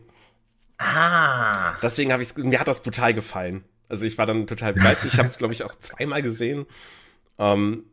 Ah. 0.78 1.76
Deswegen 1.82 2.12
habe 2.12 2.22
ich 2.22 2.36
mir 2.36 2.60
hat 2.60 2.68
das 2.68 2.82
brutal 2.82 3.14
gefallen. 3.14 3.64
Also 3.88 4.06
ich 4.06 4.18
war 4.18 4.26
dann 4.26 4.46
total 4.46 4.74
begeistert. 4.74 5.12
Ich 5.12 5.18
habe 5.18 5.28
es 5.28 5.38
glaube 5.38 5.52
ich 5.52 5.64
auch 5.64 5.74
zweimal 5.74 6.22
gesehen. 6.22 6.66
Ähm, 7.38 7.84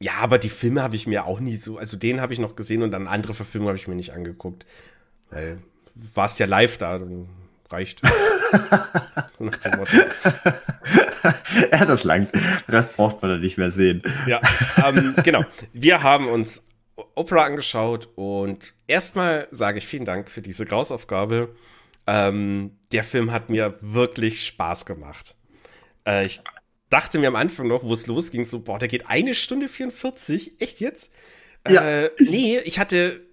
ja, 0.00 0.14
aber 0.20 0.38
die 0.38 0.48
Filme 0.48 0.82
habe 0.82 0.96
ich 0.96 1.06
mir 1.06 1.24
auch 1.24 1.40
nie 1.40 1.56
so, 1.56 1.78
also 1.78 1.96
den 1.96 2.20
habe 2.20 2.32
ich 2.32 2.38
noch 2.38 2.56
gesehen 2.56 2.82
und 2.82 2.90
dann 2.90 3.06
andere 3.06 3.34
Verfilmungen 3.34 3.68
habe 3.68 3.78
ich 3.78 3.88
mir 3.88 3.94
nicht 3.94 4.12
angeguckt. 4.12 4.66
Weil 5.30 5.62
warst 5.94 6.40
ja 6.40 6.46
live 6.46 6.78
da, 6.78 7.00
reicht. 7.70 8.00
Nach 9.38 9.58
dem 9.58 9.78
Motto. 9.78 9.96
ja, 11.72 11.84
das 11.84 12.04
langt. 12.04 12.30
Das 12.68 12.92
braucht 12.92 13.22
man 13.22 13.32
dann 13.32 13.40
nicht 13.40 13.58
mehr 13.58 13.70
sehen. 13.70 14.02
Ja, 14.26 14.40
ähm, 14.86 15.14
genau. 15.22 15.44
Wir 15.72 16.02
haben 16.02 16.28
uns 16.28 16.66
Opera 17.14 17.44
angeschaut 17.44 18.08
und 18.14 18.74
erstmal 18.86 19.48
sage 19.50 19.78
ich 19.78 19.86
vielen 19.86 20.04
Dank 20.04 20.30
für 20.30 20.42
diese 20.42 20.64
Grausaufgabe. 20.64 21.54
Ähm, 22.06 22.78
der 22.92 23.04
Film 23.04 23.32
hat 23.32 23.50
mir 23.50 23.76
wirklich 23.80 24.46
Spaß 24.46 24.86
gemacht. 24.86 25.34
Äh, 26.06 26.26
ich 26.26 26.40
dachte 26.90 27.18
mir 27.18 27.28
am 27.28 27.36
Anfang 27.36 27.66
noch, 27.66 27.82
wo 27.82 27.94
es 27.94 28.06
losging, 28.06 28.44
so, 28.44 28.60
boah, 28.60 28.78
der 28.78 28.88
geht 28.88 29.08
eine 29.08 29.34
Stunde 29.34 29.68
44. 29.68 30.60
Echt 30.60 30.80
jetzt? 30.80 31.10
Ja. 31.68 31.82
Äh, 31.82 32.10
nee, 32.18 32.58
ich 32.58 32.78
hatte 32.78 33.23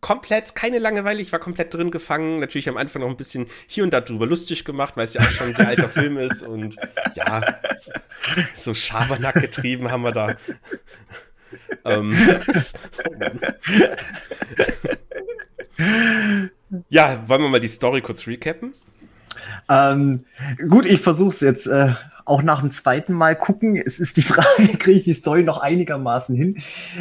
komplett 0.00 0.54
keine 0.54 0.78
Langeweile, 0.78 1.20
ich 1.20 1.32
war 1.32 1.40
komplett 1.40 1.74
drin 1.74 1.90
gefangen. 1.90 2.40
Natürlich 2.40 2.68
am 2.68 2.76
Anfang 2.76 3.02
noch 3.02 3.08
ein 3.08 3.16
bisschen 3.16 3.46
hier 3.66 3.84
und 3.84 3.90
da 3.92 4.00
drüber 4.00 4.26
lustig 4.26 4.64
gemacht, 4.64 4.96
weil 4.96 5.04
es 5.04 5.14
ja 5.14 5.20
auch 5.20 5.30
schon 5.30 5.48
ein 5.48 5.54
sehr 5.54 5.68
alter 5.68 5.88
Film 5.88 6.18
ist 6.18 6.42
und 6.42 6.76
ja, 7.14 7.42
so, 8.54 8.74
Schabernack 8.74 9.34
getrieben 9.34 9.90
haben 9.90 10.02
wir 10.02 10.12
da. 10.12 10.36
ähm, 11.84 12.14
ja, 16.88 17.28
wollen 17.28 17.42
wir 17.42 17.48
mal 17.48 17.60
die 17.60 17.68
Story 17.68 18.00
kurz 18.00 18.26
recappen? 18.26 18.74
Ähm, 19.68 20.24
gut, 20.68 20.86
ich 20.86 21.00
versuche 21.00 21.30
es 21.30 21.40
jetzt 21.40 21.66
äh, 21.66 21.92
auch 22.24 22.42
nach 22.42 22.60
dem 22.60 22.70
zweiten 22.70 23.12
Mal 23.14 23.34
gucken. 23.36 23.76
Es 23.76 23.98
ist 23.98 24.16
die 24.16 24.22
Frage, 24.24 24.76
kriege 24.78 24.98
ich 24.98 25.04
die 25.04 25.12
Story 25.12 25.42
noch 25.42 25.58
einigermaßen 25.58 26.36
hin? 26.36 26.58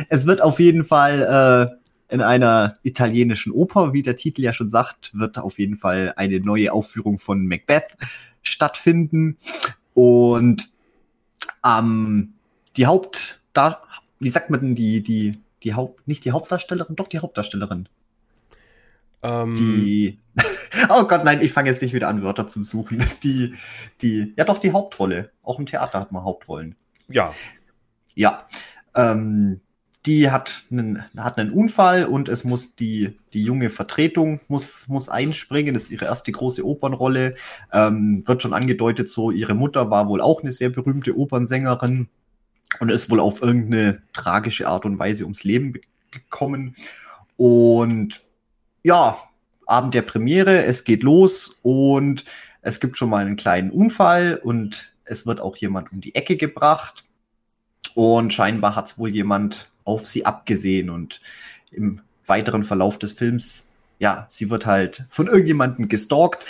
Es 0.10 0.26
wird 0.26 0.42
auf 0.42 0.60
jeden 0.60 0.84
Fall 0.84 1.70
äh, 1.72 1.87
in 2.10 2.22
einer 2.22 2.78
italienischen 2.84 3.52
Oper, 3.52 3.94
wie 3.94 4.02
der 4.02 4.16
Titel 4.16 4.42
ja 4.42 4.54
schon 4.54 4.70
sagt, 4.70 5.18
wird 5.18 5.38
auf 5.38 5.60
jeden 5.60 5.76
Fall 5.76 6.14
eine 6.16 6.40
neue 6.40 6.72
Aufführung 6.72 7.20
von 7.20 7.46
Macbeth 7.46 7.98
stattfinden. 8.44 9.38
Und 9.94 10.70
ähm, 11.66 12.34
die 12.78 12.88
Haupt, 12.88 13.42
da, 13.54 13.82
wie 14.20 14.30
sagt 14.30 14.50
man 14.50 14.62
denn 14.62 14.76
die, 14.76 15.02
die, 15.04 15.34
die 15.64 15.74
Haupt, 15.74 16.08
nicht 16.08 16.24
die 16.24 16.32
Hauptdarstellerin, 16.32 16.96
doch 16.96 17.08
die 17.08 17.20
Hauptdarstellerin. 17.20 17.90
Ähm, 19.24 19.56
die. 19.56 20.20
oh 20.90 21.06
Gott, 21.06 21.24
nein, 21.24 21.42
ich 21.42 21.52
fange 21.52 21.70
jetzt 21.70 21.82
nicht 21.82 21.94
wieder 21.94 22.08
an, 22.08 22.22
Wörter 22.24 22.48
zu 22.48 22.64
suchen. 22.64 23.04
Die, 23.24 23.56
die, 24.02 24.34
ja 24.38 24.46
doch, 24.46 24.60
die 24.60 24.72
Hauptrolle. 24.72 25.32
Auch 25.42 25.58
im 25.58 25.66
Theater 25.66 26.00
hat 26.00 26.12
man 26.12 26.24
Hauptrollen. 26.24 26.76
Ja. 27.10 27.34
Ja. 28.14 28.46
Ähm, 28.96 29.62
die 30.08 30.32
hat 30.32 30.64
einen, 30.72 31.04
hat 31.18 31.38
einen 31.38 31.52
Unfall 31.52 32.06
und 32.06 32.30
es 32.30 32.46
muss 32.46 32.76
die, 32.76 33.18
die 33.34 33.44
junge 33.44 33.70
Vertretung 33.70 34.40
muss, 34.48 34.88
muss 34.88 35.10
einspringen. 35.10 35.74
Das 35.74 35.84
ist 35.84 35.92
ihre 35.92 36.06
erste 36.06 36.32
große 36.32 36.66
Opernrolle. 36.66 37.36
Ähm, 37.74 38.26
wird 38.26 38.42
schon 38.42 38.54
angedeutet, 38.54 39.10
so 39.10 39.32
ihre 39.32 39.54
Mutter 39.54 39.92
war 39.92 40.08
wohl 40.08 40.22
auch 40.22 40.42
eine 40.42 40.52
sehr 40.52 40.70
berühmte 40.70 41.18
Opernsängerin 41.18 42.08
und 42.80 42.90
ist 42.90 43.12
wohl 43.12 43.20
auf 43.20 43.42
irgendeine 43.42 44.02
tragische 44.14 44.68
Art 44.68 44.86
und 44.86 44.98
Weise 44.98 45.26
ums 45.26 45.44
Leben 45.44 45.74
gekommen. 46.12 46.74
Und 47.36 48.24
ja, 48.84 49.18
Abend 49.66 49.94
der 49.94 50.04
Premiere, 50.04 50.64
es 50.64 50.86
geht 50.86 51.04
los 51.04 51.60
und 51.64 52.24
es 52.62 52.80
gibt 52.80 52.96
schon 52.96 53.10
mal 53.10 53.26
einen 53.26 53.36
kleinen 53.36 53.72
Unfall 53.72 54.40
und 54.42 54.94
es 55.04 55.26
wird 55.26 55.42
auch 55.42 55.58
jemand 55.58 55.92
um 55.92 56.00
die 56.00 56.16
Ecke 56.16 56.38
gebracht. 56.38 57.04
Und 57.94 58.32
scheinbar 58.32 58.76
hat 58.76 58.86
es 58.86 58.98
wohl 58.98 59.10
jemand 59.10 59.70
auf 59.88 60.06
sie 60.06 60.26
abgesehen 60.26 60.90
und 60.90 61.22
im 61.72 62.02
weiteren 62.26 62.64
Verlauf 62.64 63.00
des 63.00 63.14
Films, 63.14 63.68
ja, 64.00 64.26
sie 64.28 64.50
wird 64.50 64.66
halt 64.66 65.06
von 65.10 65.28
irgendjemandem 65.28 65.88
gestalkt, 65.88 66.46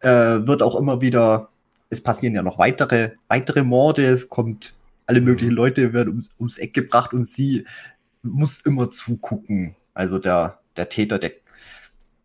äh, 0.00 0.08
wird 0.08 0.62
auch 0.62 0.78
immer 0.78 1.00
wieder, 1.00 1.48
es 1.88 2.02
passieren 2.02 2.34
ja 2.34 2.42
noch 2.42 2.58
weitere, 2.58 3.12
weitere 3.28 3.62
Morde, 3.62 4.04
es 4.04 4.28
kommt, 4.28 4.74
alle 5.06 5.20
möglichen 5.20 5.52
Leute 5.54 5.92
werden 5.92 6.10
ums, 6.10 6.30
ums 6.38 6.58
Eck 6.58 6.74
gebracht 6.74 7.12
und 7.12 7.26
sie 7.26 7.64
muss 8.22 8.60
immer 8.60 8.90
zugucken. 8.90 9.74
Also 9.94 10.18
der, 10.18 10.60
der 10.76 10.88
Täter, 10.88 11.18
der 11.18 11.32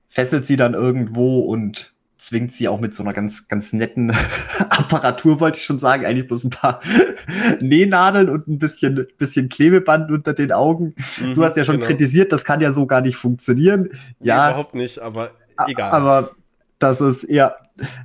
fesselt 0.07 0.45
sie 0.45 0.57
dann 0.57 0.73
irgendwo 0.73 1.39
und 1.41 1.94
zwingt 2.25 2.51
sie 2.51 2.67
auch 2.67 2.79
mit 2.79 2.93
so 2.93 3.03
einer 3.03 3.13
ganz, 3.13 3.47
ganz 3.47 3.71
netten 3.71 4.11
Apparatur, 4.69 5.39
wollte 5.39 5.57
ich 5.59 5.65
schon 5.65 5.79
sagen, 5.79 6.05
eigentlich 6.05 6.27
bloß 6.27 6.45
ein 6.45 6.49
paar 6.49 6.79
Nähnadeln 7.59 8.29
und 8.29 8.47
ein 8.47 8.57
bisschen, 8.57 9.05
bisschen 9.17 9.49
Klebeband 9.49 10.11
unter 10.11 10.33
den 10.33 10.51
Augen. 10.51 10.95
Mhm, 11.21 11.35
du 11.35 11.43
hast 11.43 11.55
ja 11.57 11.63
schon 11.63 11.75
genau. 11.75 11.87
kritisiert, 11.87 12.31
das 12.31 12.43
kann 12.43 12.61
ja 12.61 12.71
so 12.71 12.87
gar 12.87 13.01
nicht 13.01 13.15
funktionieren. 13.15 13.89
Nee, 14.19 14.29
ja. 14.29 14.49
Überhaupt 14.49 14.75
nicht, 14.75 14.99
aber 14.99 15.31
egal. 15.67 15.91
Aber 15.91 16.31
das 16.79 16.99
ist 16.99 17.23
eher, 17.23 17.57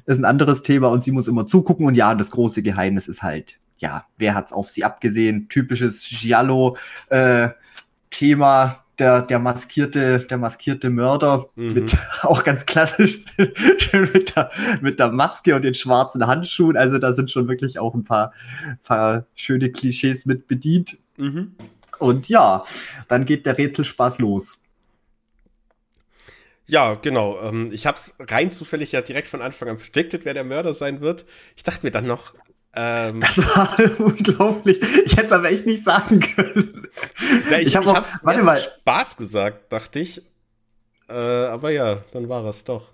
ist 0.06 0.18
ein 0.18 0.24
anderes 0.24 0.62
Thema 0.62 0.88
und 0.88 1.02
sie 1.02 1.12
muss 1.12 1.28
immer 1.28 1.46
zugucken 1.46 1.86
und 1.86 1.96
ja, 1.96 2.14
das 2.14 2.30
große 2.30 2.62
Geheimnis 2.62 3.08
ist 3.08 3.22
halt, 3.22 3.58
ja, 3.78 4.04
wer 4.18 4.34
hat's 4.34 4.52
auf 4.52 4.68
sie 4.68 4.84
abgesehen? 4.84 5.48
Typisches 5.48 6.06
Giallo, 6.06 6.76
äh, 7.08 7.48
Thema, 8.10 8.84
der, 9.00 9.22
der 9.22 9.38
maskierte, 9.38 10.18
der 10.18 10.38
maskierte 10.38 10.90
Mörder 10.90 11.46
mhm. 11.56 11.72
mit 11.74 11.96
auch 12.22 12.44
ganz 12.44 12.66
klassisch 12.66 13.24
schön 13.78 14.08
mit 14.12 14.36
der, 14.36 14.50
mit 14.80 15.00
der 15.00 15.10
Maske 15.10 15.56
und 15.56 15.62
den 15.62 15.74
schwarzen 15.74 16.26
Handschuhen. 16.26 16.76
Also 16.76 16.98
da 16.98 17.12
sind 17.12 17.30
schon 17.30 17.48
wirklich 17.48 17.78
auch 17.78 17.94
ein 17.94 18.04
paar, 18.04 18.32
paar 18.82 19.26
schöne 19.34 19.72
Klischees 19.72 20.26
mit 20.26 20.46
bedient. 20.46 20.98
Mhm. 21.16 21.56
Und 21.98 22.28
ja, 22.28 22.62
dann 23.08 23.24
geht 23.24 23.46
der 23.46 23.58
Rätselspaß 23.58 24.18
los. 24.20 24.58
Ja, 26.66 26.94
genau. 26.94 27.40
Ähm, 27.42 27.70
ich 27.72 27.86
habe 27.86 27.98
es 27.98 28.14
rein 28.20 28.52
zufällig 28.52 28.92
ja 28.92 29.00
direkt 29.00 29.26
von 29.26 29.42
Anfang 29.42 29.68
an 29.68 29.76
predicted, 29.76 30.24
wer 30.24 30.34
der 30.34 30.44
Mörder 30.44 30.72
sein 30.72 31.00
wird. 31.00 31.24
Ich 31.56 31.64
dachte 31.64 31.84
mir 31.84 31.90
dann 31.90 32.06
noch, 32.06 32.32
ähm, 32.74 33.20
das 33.20 33.38
war 33.38 33.76
unglaublich. 33.98 34.80
Ich 35.04 35.16
hätte 35.16 35.26
es 35.26 35.32
aber 35.32 35.50
echt 35.50 35.66
nicht 35.66 35.82
sagen 35.82 36.20
können. 36.20 36.88
Ja, 37.50 37.58
ich 37.58 37.68
ich 37.68 37.76
habe 37.76 37.90
auch, 37.90 38.04
warte 38.22 38.42
mal. 38.42 38.60
Spaß 38.60 39.16
gesagt, 39.16 39.72
dachte 39.72 39.98
ich. 39.98 40.22
Äh, 41.08 41.14
aber 41.46 41.70
ja, 41.70 41.98
dann 42.12 42.28
war 42.28 42.44
es 42.44 42.64
doch. 42.64 42.92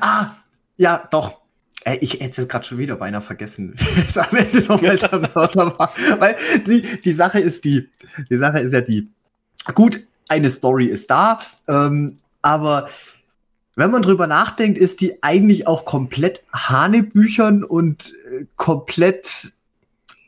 Ah, 0.00 0.30
ja, 0.76 1.06
doch. 1.10 1.40
Ey, 1.84 1.98
ich 2.00 2.20
hätte 2.20 2.40
es 2.40 2.48
gerade 2.48 2.64
schon 2.64 2.78
wieder 2.78 2.96
beinahe 2.96 3.22
vergessen. 3.22 3.74
Jetzt 3.96 4.18
am 4.18 4.36
Ende 4.36 4.60
noch 4.62 4.80
mal 4.80 4.96
der 4.96 5.18
Mörder 5.18 5.78
war. 5.78 5.92
Weil 6.18 6.36
die, 6.66 7.00
die 7.00 7.12
Sache 7.12 7.40
ist 7.40 7.64
die, 7.64 7.88
die 8.30 8.36
Sache 8.36 8.60
ist 8.60 8.72
ja 8.72 8.80
die. 8.80 9.08
Gut, 9.74 10.06
eine 10.28 10.50
Story 10.50 10.86
ist 10.86 11.10
da, 11.10 11.40
ähm, 11.68 12.14
aber 12.42 12.88
wenn 13.76 13.90
man 13.90 14.02
drüber 14.02 14.26
nachdenkt, 14.26 14.78
ist 14.78 15.02
die 15.02 15.22
eigentlich 15.22 15.66
auch 15.66 15.84
komplett 15.84 16.42
Hanebüchern 16.52 17.62
und 17.62 18.12
äh, 18.32 18.46
komplett 18.56 19.52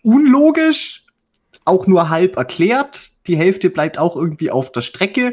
unlogisch, 0.03 1.07
auch 1.65 1.87
nur 1.87 2.11
halb 2.11 2.37
erklärt. 2.37 3.13
Die 3.27 3.37
Hälfte 3.37 3.71
bleibt 3.71 3.99
auch 3.99 4.17
irgendwie 4.17 4.51
auf 4.51 4.71
der 4.71 4.83
Strecke. 4.83 5.33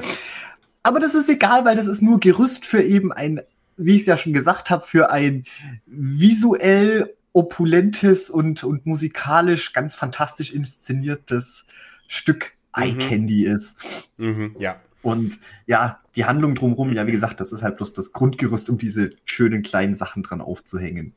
Aber 0.81 0.99
das 0.99 1.13
ist 1.13 1.29
egal, 1.29 1.65
weil 1.65 1.75
das 1.75 1.87
ist 1.87 2.01
nur 2.01 2.19
Gerüst 2.19 2.65
für 2.65 2.81
eben 2.81 3.11
ein, 3.11 3.41
wie 3.75 3.95
ich 3.95 4.01
es 4.01 4.07
ja 4.07 4.17
schon 4.17 4.33
gesagt 4.33 4.69
habe, 4.69 4.83
für 4.83 5.11
ein 5.11 5.43
visuell 5.85 7.15
opulentes 7.33 8.29
und, 8.29 8.63
und 8.63 8.85
musikalisch 8.85 9.73
ganz 9.73 9.93
fantastisch 9.93 10.53
inszeniertes 10.53 11.65
Stück 12.07 12.53
Eye 12.73 12.93
mhm. 12.93 12.99
Candy 12.99 13.45
ist. 13.45 14.11
Mhm, 14.17 14.55
ja. 14.57 14.79
Und 15.05 15.39
ja, 15.67 15.99
die 16.15 16.25
Handlung 16.25 16.55
drumherum, 16.55 16.91
ja, 16.91 17.05
wie 17.05 17.11
gesagt, 17.11 17.39
das 17.39 17.51
ist 17.51 17.61
halt 17.61 17.77
bloß 17.77 17.93
das 17.93 18.11
Grundgerüst, 18.11 18.71
um 18.71 18.79
diese 18.79 19.11
schönen 19.25 19.61
kleinen 19.61 19.93
Sachen 19.93 20.23
dran 20.23 20.41
aufzuhängen. 20.41 21.13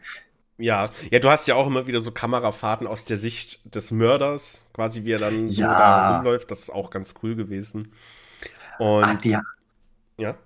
Ja, 0.58 0.90
ja, 1.10 1.20
du 1.20 1.30
hast 1.30 1.48
ja 1.48 1.54
auch 1.54 1.66
immer 1.66 1.86
wieder 1.86 2.02
so 2.02 2.10
Kamerafahrten 2.10 2.86
aus 2.86 3.06
der 3.06 3.16
Sicht 3.16 3.60
des 3.74 3.90
Mörders, 3.90 4.66
quasi 4.74 5.04
wie 5.04 5.12
er 5.12 5.18
dann 5.18 5.48
so 5.48 5.62
ja. 5.62 5.78
da 5.78 6.16
rumläuft. 6.16 6.50
Das 6.50 6.60
ist 6.60 6.70
auch 6.70 6.90
ganz 6.90 7.14
cool 7.22 7.34
gewesen. 7.34 7.92
Und 8.78 9.04
ah, 9.04 9.14
die, 9.14 9.38
ja. 10.18 10.36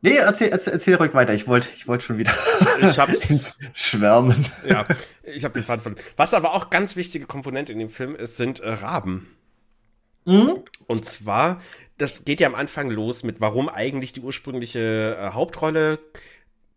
Nee, 0.00 0.16
erzähl, 0.16 0.48
erzähl, 0.48 0.72
erzähl 0.72 0.94
ruhig 0.94 1.12
weiter. 1.12 1.34
Ich 1.34 1.46
wollte 1.46 1.68
ich 1.76 1.86
wollte 1.86 2.06
schon 2.06 2.16
wieder 2.16 2.32
ich 2.80 2.98
hab's, 2.98 3.54
schwärmen. 3.74 4.46
Ja, 4.66 4.86
ich 5.24 5.44
habe 5.44 5.52
den 5.52 5.62
Faden 5.62 5.82
von. 5.82 5.96
Was 6.16 6.32
aber 6.32 6.54
auch 6.54 6.70
ganz 6.70 6.96
wichtige 6.96 7.26
Komponente 7.26 7.70
in 7.70 7.78
dem 7.78 7.90
Film 7.90 8.14
ist, 8.16 8.38
sind 8.38 8.60
äh, 8.60 8.70
Raben. 8.70 9.28
Mhm. 10.24 10.62
Und 10.86 11.04
zwar, 11.04 11.58
das 11.98 12.24
geht 12.24 12.40
ja 12.40 12.48
am 12.48 12.54
Anfang 12.54 12.90
los 12.90 13.22
mit, 13.22 13.40
warum 13.40 13.68
eigentlich 13.68 14.12
die 14.12 14.20
ursprüngliche 14.20 15.16
äh, 15.18 15.30
Hauptrolle 15.32 15.98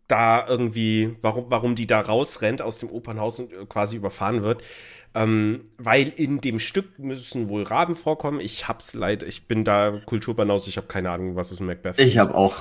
da 0.08 0.46
irgendwie, 0.46 1.16
warum, 1.20 1.46
warum 1.48 1.74
die 1.74 1.86
da 1.86 2.00
rausrennt 2.00 2.62
aus 2.62 2.78
dem 2.78 2.90
Opernhaus 2.90 3.40
und 3.40 3.52
äh, 3.52 3.66
quasi 3.68 3.96
überfahren 3.96 4.42
wird. 4.42 4.62
Ähm, 5.14 5.64
weil 5.78 6.08
in 6.08 6.42
dem 6.42 6.58
Stück 6.58 6.98
müssen 6.98 7.48
wohl 7.48 7.62
Raben 7.62 7.94
vorkommen. 7.94 8.38
Ich 8.38 8.68
hab's 8.68 8.92
leid, 8.92 9.22
ich 9.22 9.48
bin 9.48 9.64
da 9.64 9.98
Kulturbanaus, 10.04 10.66
ich 10.66 10.76
habe 10.76 10.88
keine 10.88 11.10
Ahnung, 11.10 11.36
was 11.36 11.52
ist 11.52 11.60
Macbeth. 11.60 11.98
Ich 11.98 12.18
habe 12.18 12.34
auch, 12.34 12.54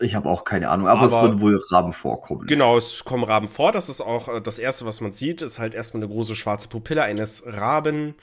ich 0.00 0.14
habe 0.14 0.28
auch 0.28 0.44
keine 0.44 0.70
Ahnung, 0.70 0.86
aber, 0.86 1.00
aber, 1.00 1.06
es 1.06 1.30
wird 1.30 1.40
wohl 1.40 1.60
Raben 1.70 1.92
vorkommen. 1.92 2.46
Genau, 2.46 2.76
es 2.76 3.04
kommen 3.04 3.24
Raben 3.24 3.48
vor. 3.48 3.72
Das 3.72 3.88
ist 3.88 4.00
auch 4.00 4.28
äh, 4.28 4.40
das 4.40 4.60
erste, 4.60 4.86
was 4.86 5.00
man 5.00 5.12
sieht, 5.12 5.42
ist 5.42 5.58
halt 5.58 5.74
erstmal 5.74 6.04
eine 6.04 6.12
große 6.12 6.36
schwarze 6.36 6.68
Pupille 6.68 7.02
eines 7.02 7.42
Raben. 7.44 8.14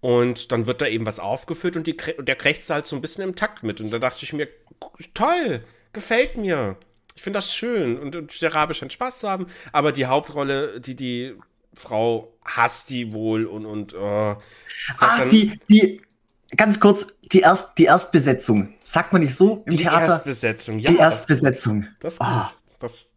Und 0.00 0.50
dann 0.50 0.66
wird 0.66 0.80
da 0.80 0.86
eben 0.86 1.04
was 1.04 1.18
aufgeführt 1.18 1.76
und, 1.76 1.86
die, 1.86 1.96
und 2.16 2.26
der 2.26 2.36
krächzt 2.36 2.70
halt 2.70 2.86
so 2.86 2.96
ein 2.96 3.02
bisschen 3.02 3.22
im 3.22 3.36
Takt 3.36 3.62
mit. 3.62 3.80
Und 3.80 3.92
da 3.92 3.98
dachte 3.98 4.24
ich 4.24 4.32
mir, 4.32 4.48
toll, 5.12 5.62
gefällt 5.92 6.36
mir. 6.36 6.76
Ich 7.14 7.22
finde 7.22 7.36
das 7.36 7.54
schön. 7.54 7.98
Und, 7.98 8.16
und 8.16 8.40
der 8.40 8.54
Rabe 8.54 8.72
scheint 8.72 8.92
Spaß 8.92 9.18
zu 9.18 9.28
haben. 9.28 9.46
Aber 9.72 9.92
die 9.92 10.06
Hauptrolle, 10.06 10.80
die 10.80 10.96
die 10.96 11.34
Frau 11.74 12.32
hasst 12.44 12.90
die 12.90 13.12
wohl 13.12 13.44
und, 13.44 13.66
und 13.66 13.92
äh, 13.92 13.96
Ah, 13.96 15.24
die, 15.30 15.58
die, 15.68 16.00
ganz 16.56 16.80
kurz, 16.80 17.06
die, 17.32 17.40
Erst, 17.40 17.78
die 17.78 17.84
Erstbesetzung. 17.84 18.74
Sagt 18.82 19.12
man 19.12 19.22
nicht 19.22 19.34
so 19.34 19.62
im 19.66 19.72
die 19.72 19.84
Theater? 19.84 20.04
Die 20.04 20.10
Erstbesetzung, 20.10 20.78
ja. 20.78 20.90
Die 20.90 20.96
Erstbesetzung. 20.96 21.86
Das, 22.00 22.16
das 22.16 22.18
ist 22.18 22.18
gut. 22.18 22.28
Oh. 22.28 22.76
Das, 22.80 23.12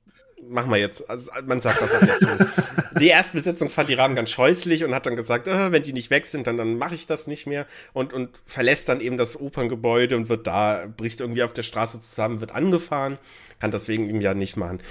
machen 0.49 0.71
wir 0.71 0.77
jetzt. 0.77 1.09
Also 1.09 1.31
man 1.45 1.61
sagt 1.61 1.81
das 1.81 1.95
auch 1.95 2.01
jetzt 2.01 2.21
so. 2.21 2.99
die 2.99 3.07
Erstbesetzung 3.07 3.69
fand 3.69 3.89
die 3.89 3.93
Raben 3.93 4.15
ganz 4.15 4.31
scheußlich 4.31 4.83
und 4.83 4.93
hat 4.93 5.05
dann 5.05 5.15
gesagt, 5.15 5.47
äh, 5.47 5.71
wenn 5.71 5.83
die 5.83 5.93
nicht 5.93 6.09
weg 6.09 6.25
sind, 6.25 6.47
dann, 6.47 6.57
dann 6.57 6.77
mache 6.77 6.95
ich 6.95 7.05
das 7.05 7.27
nicht 7.27 7.47
mehr 7.47 7.65
und, 7.93 8.13
und 8.13 8.29
verlässt 8.45 8.89
dann 8.89 9.01
eben 9.01 9.17
das 9.17 9.39
Operngebäude 9.39 10.15
und 10.15 10.29
wird 10.29 10.47
da, 10.47 10.85
bricht 10.95 11.19
irgendwie 11.19 11.43
auf 11.43 11.53
der 11.53 11.63
Straße 11.63 12.01
zusammen, 12.01 12.41
wird 12.41 12.51
angefahren, 12.51 13.17
kann 13.59 13.71
deswegen 13.71 14.09
ihm 14.09 14.21
ja 14.21 14.33
nicht 14.33 14.57
machen. 14.57 14.81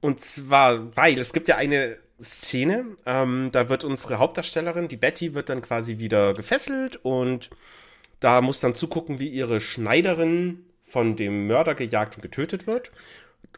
Und 0.00 0.20
zwar, 0.20 0.96
weil 0.96 1.18
es 1.18 1.32
gibt 1.32 1.48
ja 1.48 1.56
eine 1.56 1.96
Szene, 2.20 2.86
ähm, 3.04 3.50
da 3.52 3.68
wird 3.68 3.84
unsere 3.84 4.18
Hauptdarstellerin, 4.18 4.88
die 4.88 4.96
Betty, 4.96 5.34
wird 5.34 5.48
dann 5.48 5.62
quasi 5.62 5.98
wieder 5.98 6.34
gefesselt 6.34 6.96
und 7.02 7.50
da 8.20 8.40
muss 8.40 8.60
dann 8.60 8.74
zugucken, 8.74 9.18
wie 9.18 9.28
ihre 9.28 9.60
Schneiderin 9.60 10.64
von 10.84 11.16
dem 11.16 11.46
Mörder 11.46 11.74
gejagt 11.74 12.16
und 12.16 12.22
getötet 12.22 12.66
wird. 12.66 12.92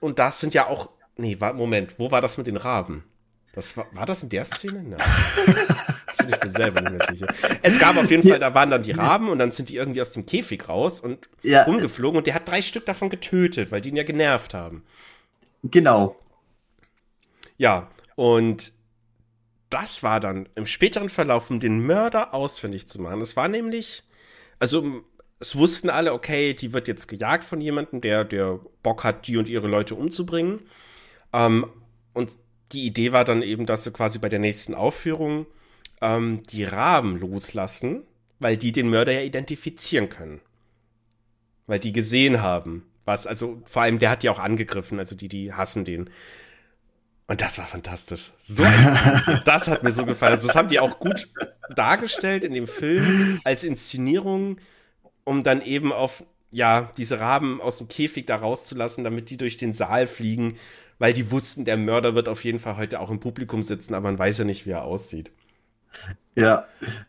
Und 0.01 0.19
das 0.19 0.41
sind 0.41 0.55
ja 0.55 0.67
auch 0.67 0.91
Nee, 1.19 1.41
war, 1.41 1.53
Moment, 1.53 1.99
wo 1.99 2.11
war 2.11 2.21
das 2.21 2.39
mit 2.39 2.47
den 2.47 2.57
Raben? 2.57 3.05
Das 3.53 3.77
war, 3.77 3.87
war 3.93 4.07
das 4.07 4.23
in 4.23 4.29
der 4.29 4.45
Szene? 4.45 4.83
Nein. 4.85 4.99
das 6.07 6.19
bin 6.19 6.29
ich 6.29 6.45
mir 6.45 6.51
selber 6.51 6.81
nicht 6.81 6.93
mehr 6.93 7.07
sicher. 7.09 7.27
Es 7.63 7.79
gab 7.79 7.97
auf 7.97 8.09
jeden 8.09 8.27
Fall, 8.27 8.39
da 8.39 8.55
waren 8.55 8.71
dann 8.71 8.85
die 8.85 8.93
Raben 8.93 9.29
und 9.29 9.41
dann 9.41 9.51
sind 9.51 9.69
die 9.69 9.77
irgendwie 9.77 10.01
aus 10.01 10.13
dem 10.13 10.27
Käfig 10.27 10.69
raus 10.69 11.01
und 11.01 11.29
ja. 11.43 11.65
rumgeflogen 11.65 12.19
und 12.19 12.27
der 12.29 12.35
hat 12.35 12.49
drei 12.49 12.63
Stück 12.63 12.87
davon 12.87 13.11
getötet, 13.11 13.73
weil 13.73 13.81
die 13.81 13.89
ihn 13.89 13.97
ja 13.97 14.05
genervt 14.05 14.55
haben. 14.55 14.85
Genau. 15.65 16.17
Ja, 17.57 17.91
und 18.15 18.73
das 19.71 20.05
war 20.05 20.21
dann 20.21 20.49
im 20.55 20.67
späteren 20.67 21.09
Verlauf, 21.09 21.51
um 21.51 21.59
den 21.59 21.85
Mörder 21.85 22.33
ausfindig 22.35 22.89
zu 22.89 23.01
machen. 23.01 23.21
Es 23.21 23.37
war 23.37 23.49
nämlich, 23.49 24.05
also 24.61 25.03
es 25.41 25.57
wussten 25.57 25.91
alle, 25.91 26.13
okay, 26.13 26.55
die 26.55 26.73
wird 26.73 26.89
jetzt 26.89 27.09
gejagt 27.09 27.45
von 27.45 27.61
jemandem, 27.61 28.01
der, 28.01 28.25
der 28.25 28.61
Bock 28.83 29.05
hat, 29.05 29.27
die 29.27 29.37
und 29.37 29.49
ihre 29.49 29.69
Leute 29.69 29.95
umzubringen. 29.95 30.61
Ähm, 31.33 31.67
und 32.15 32.39
die 32.73 32.87
Idee 32.87 33.13
war 33.13 33.25
dann 33.25 33.43
eben, 33.43 33.67
dass 33.67 33.85
sie 33.85 33.93
quasi 33.93 34.19
bei 34.19 34.29
der 34.29 34.39
nächsten 34.39 34.75
Aufführung 34.75 35.47
ähm, 36.01 36.43
die 36.51 36.65
Raben 36.65 37.19
loslassen, 37.19 38.03
weil 38.41 38.57
die 38.57 38.73
den 38.73 38.91
Mörder 38.91 39.13
ja 39.13 39.23
identifizieren 39.23 40.09
können. 40.09 40.41
Weil 41.67 41.79
die 41.79 41.93
gesehen 41.93 42.43
haben. 42.43 42.85
Was, 43.05 43.27
also 43.27 43.63
vor 43.65 43.83
allem, 43.83 43.99
der 43.99 44.11
hat 44.11 44.23
ja 44.23 44.31
auch 44.31 44.39
angegriffen, 44.39 44.99
also 44.99 45.15
die, 45.15 45.29
die 45.29 45.53
hassen 45.53 45.85
den. 45.85 46.11
Und 47.27 47.41
das 47.43 47.59
war 47.59 47.67
fantastisch. 47.67 48.33
So, 48.39 48.65
das 49.45 49.69
hat 49.69 49.83
mir 49.83 49.93
so 49.93 50.05
gefallen. 50.07 50.33
Also 50.33 50.47
das 50.47 50.57
haben 50.57 50.69
die 50.69 50.81
auch 50.81 50.99
gut 50.99 51.29
dargestellt 51.75 52.45
in 52.45 52.55
dem 52.55 52.67
Film 52.67 53.41
als 53.45 53.65
Inszenierung, 53.65 54.59
um 55.25 55.43
dann 55.43 55.61
eben 55.63 55.93
auf, 55.93 56.25
ja, 56.51 56.91
diese 56.97 57.21
Raben 57.21 57.61
aus 57.61 57.79
dem 57.79 57.89
Käfig 57.89 58.27
da 58.27 58.37
rauszulassen, 58.37 59.05
damit 59.05 59.29
die 59.29 59.37
durch 59.37 59.59
den 59.59 59.75
Saal 59.75 60.07
fliegen, 60.07 60.57
weil 60.99 61.13
die 61.13 61.31
wussten, 61.31 61.65
der 61.65 61.77
Mörder 61.77 62.15
wird 62.15 62.29
auf 62.29 62.45
jeden 62.45 62.59
Fall 62.59 62.77
heute 62.77 63.01
auch 63.01 63.11
im 63.11 63.21
Publikum 63.21 63.63
sitzen, 63.63 63.95
aber 63.95 64.05
man 64.05 64.19
weiß 64.19 64.39
ja 64.39 64.45
nicht, 64.45 64.67
wie 64.67 64.71
er 64.71 64.85
aussieht. 64.85 65.33
Ja, 66.35 66.67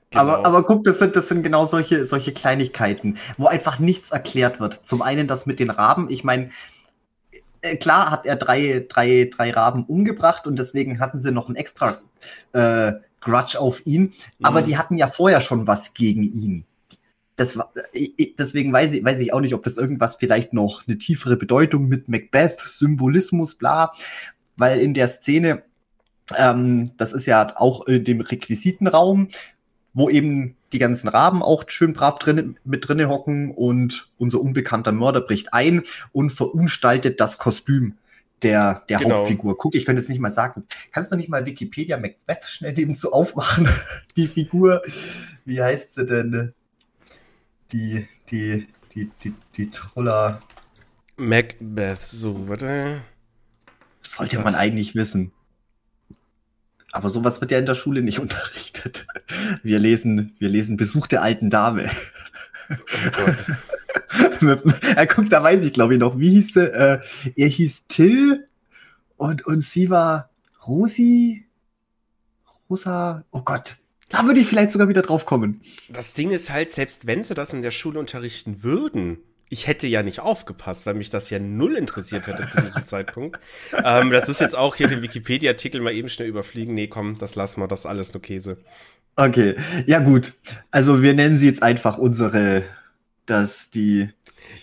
genau. 0.09 0.23
aber, 0.23 0.45
aber 0.45 0.63
guck, 0.63 0.83
das 0.85 0.99
sind, 0.99 1.15
das 1.15 1.27
sind 1.27 1.43
genau 1.43 1.65
solche, 1.65 2.05
solche 2.05 2.33
Kleinigkeiten, 2.33 3.17
wo 3.37 3.47
einfach 3.47 3.79
nichts 3.79 4.11
erklärt 4.11 4.59
wird. 4.59 4.85
Zum 4.85 5.01
einen 5.01 5.27
das 5.27 5.45
mit 5.45 5.59
den 5.59 5.69
Raben, 5.69 6.09
ich 6.09 6.23
meine, 6.23 6.45
äh, 7.61 7.77
klar 7.77 8.09
hat 8.09 8.25
er 8.25 8.35
drei, 8.35 8.85
drei, 8.87 9.29
drei 9.31 9.51
Raben 9.51 9.83
umgebracht 9.83 10.47
und 10.47 10.57
deswegen 10.57 10.99
hatten 10.99 11.19
sie 11.19 11.31
noch 11.31 11.49
ein 11.49 11.55
extra 11.55 11.99
äh, 12.53 12.93
Grudge 13.21 13.59
auf 13.59 13.85
ihn. 13.85 14.03
Mhm. 14.03 14.11
Aber 14.41 14.61
die 14.61 14.77
hatten 14.77 14.97
ja 14.97 15.07
vorher 15.07 15.41
schon 15.41 15.67
was 15.67 15.93
gegen 15.93 16.23
ihn. 16.23 16.65
Das 17.39 17.55
war, 17.55 17.71
deswegen 18.37 18.73
weiß 18.73 18.91
ich, 18.91 19.05
weiß 19.05 19.21
ich 19.21 19.31
auch 19.31 19.39
nicht, 19.39 19.53
ob 19.53 19.63
das 19.63 19.77
irgendwas 19.77 20.17
vielleicht 20.17 20.51
noch 20.51 20.85
eine 20.85 20.97
tiefere 20.97 21.37
Bedeutung 21.37 21.87
mit 21.87 22.09
Macbeth, 22.09 22.59
Symbolismus, 22.59 23.55
bla. 23.55 23.91
Weil 24.57 24.81
in 24.81 24.93
der 24.93 25.07
Szene, 25.07 25.63
ähm, 26.37 26.91
das 26.97 27.13
ist 27.13 27.27
ja 27.27 27.53
auch 27.55 27.87
in 27.87 28.03
dem 28.03 28.19
Requisitenraum, 28.19 29.29
wo 29.93 30.09
eben 30.09 30.57
die 30.73 30.79
ganzen 30.79 31.07
Raben 31.07 31.41
auch 31.41 31.63
schön 31.67 31.93
brav 31.93 32.19
drin, 32.19 32.59
mit 32.65 32.89
drinne 32.89 33.07
hocken 33.07 33.51
und 33.51 34.09
unser 34.17 34.41
unbekannter 34.41 34.91
Mörder 34.91 35.21
bricht 35.21 35.53
ein 35.53 35.83
und 36.11 36.31
verunstaltet 36.31 37.21
das 37.21 37.37
Kostüm 37.37 37.95
der, 38.43 38.83
der 38.89 38.99
genau. 38.99 39.19
Hauptfigur. 39.19 39.57
Guck, 39.57 39.75
ich 39.75 39.85
könnte 39.85 40.01
es 40.01 40.09
nicht 40.09 40.19
mal 40.19 40.29
sagen. 40.29 40.65
Kannst 40.91 41.09
du 41.09 41.15
nicht 41.15 41.29
mal 41.29 41.45
Wikipedia 41.45 41.97
Macbeth 41.97 42.43
schnell 42.43 42.77
eben 42.77 42.93
so 42.93 43.13
aufmachen? 43.13 43.69
die 44.17 44.27
Figur, 44.27 44.81
wie 45.45 45.61
heißt 45.61 45.93
sie 45.93 46.05
denn? 46.05 46.53
Die, 47.71 48.07
die, 48.31 48.67
die, 48.93 49.11
die, 49.23 49.33
die 49.55 49.69
Troller. 49.69 50.41
Macbeth, 51.17 52.01
so, 52.01 52.47
warte. 52.47 53.01
sollte 54.01 54.39
man 54.39 54.55
eigentlich 54.55 54.95
wissen. 54.95 55.31
Aber 56.91 57.09
sowas 57.09 57.39
wird 57.39 57.51
ja 57.51 57.59
in 57.59 57.65
der 57.65 57.75
Schule 57.75 58.01
nicht 58.01 58.19
unterrichtet. 58.19 59.05
Wir 59.63 59.79
lesen, 59.79 60.35
wir 60.39 60.49
lesen 60.49 60.77
Besuch 60.77 61.07
der 61.07 61.21
alten 61.21 61.49
Dame. 61.49 61.89
Oh 62.69 64.45
er 64.95 65.07
guckt, 65.07 65.31
da 65.31 65.41
weiß 65.41 65.63
ich 65.63 65.73
glaube 65.73 65.95
ich 65.95 65.99
noch, 65.99 66.19
wie 66.19 66.29
hieß 66.29 66.53
sie? 66.53 66.71
Äh, 66.71 66.99
er 67.35 67.47
hieß 67.47 67.87
Till 67.87 68.47
und, 69.17 69.45
und 69.45 69.61
sie 69.61 69.89
war 69.89 70.29
Rosi. 70.67 71.45
Rosa, 72.69 73.23
oh 73.31 73.41
Gott. 73.41 73.77
Da 74.09 74.25
würde 74.25 74.39
ich 74.39 74.47
vielleicht 74.47 74.71
sogar 74.71 74.89
wieder 74.89 75.01
drauf 75.01 75.25
kommen. 75.25 75.61
Das 75.89 76.13
Ding 76.13 76.31
ist 76.31 76.49
halt, 76.49 76.71
selbst 76.71 77.05
wenn 77.07 77.23
sie 77.23 77.35
das 77.35 77.53
in 77.53 77.61
der 77.61 77.71
Schule 77.71 77.99
unterrichten 77.99 78.63
würden, 78.63 79.19
ich 79.49 79.67
hätte 79.67 79.87
ja 79.87 80.03
nicht 80.03 80.19
aufgepasst, 80.19 80.85
weil 80.85 80.93
mich 80.93 81.09
das 81.09 81.29
ja 81.29 81.39
null 81.39 81.75
interessiert 81.75 82.27
hätte 82.27 82.47
zu 82.47 82.61
diesem 82.61 82.85
Zeitpunkt. 82.85 83.39
Ähm, 83.83 84.11
das 84.11 84.29
ist 84.29 84.41
jetzt 84.41 84.55
auch 84.55 84.75
hier 84.75 84.87
den 84.87 85.01
Wikipedia-Artikel 85.01 85.81
mal 85.81 85.93
eben 85.93 86.09
schnell 86.09 86.27
überfliegen. 86.27 86.75
Nee, 86.75 86.87
komm, 86.87 87.17
das 87.17 87.35
lassen 87.35 87.61
wir, 87.61 87.67
das 87.67 87.81
ist 87.81 87.85
alles 87.87 88.13
nur 88.13 88.21
Käse. 88.21 88.57
Okay, 89.15 89.55
ja 89.85 89.99
gut. 89.99 90.33
Also 90.71 91.01
wir 91.01 91.13
nennen 91.13 91.39
sie 91.39 91.47
jetzt 91.47 91.63
einfach 91.63 91.97
unsere, 91.97 92.63
das, 93.25 93.69
die, 93.71 94.09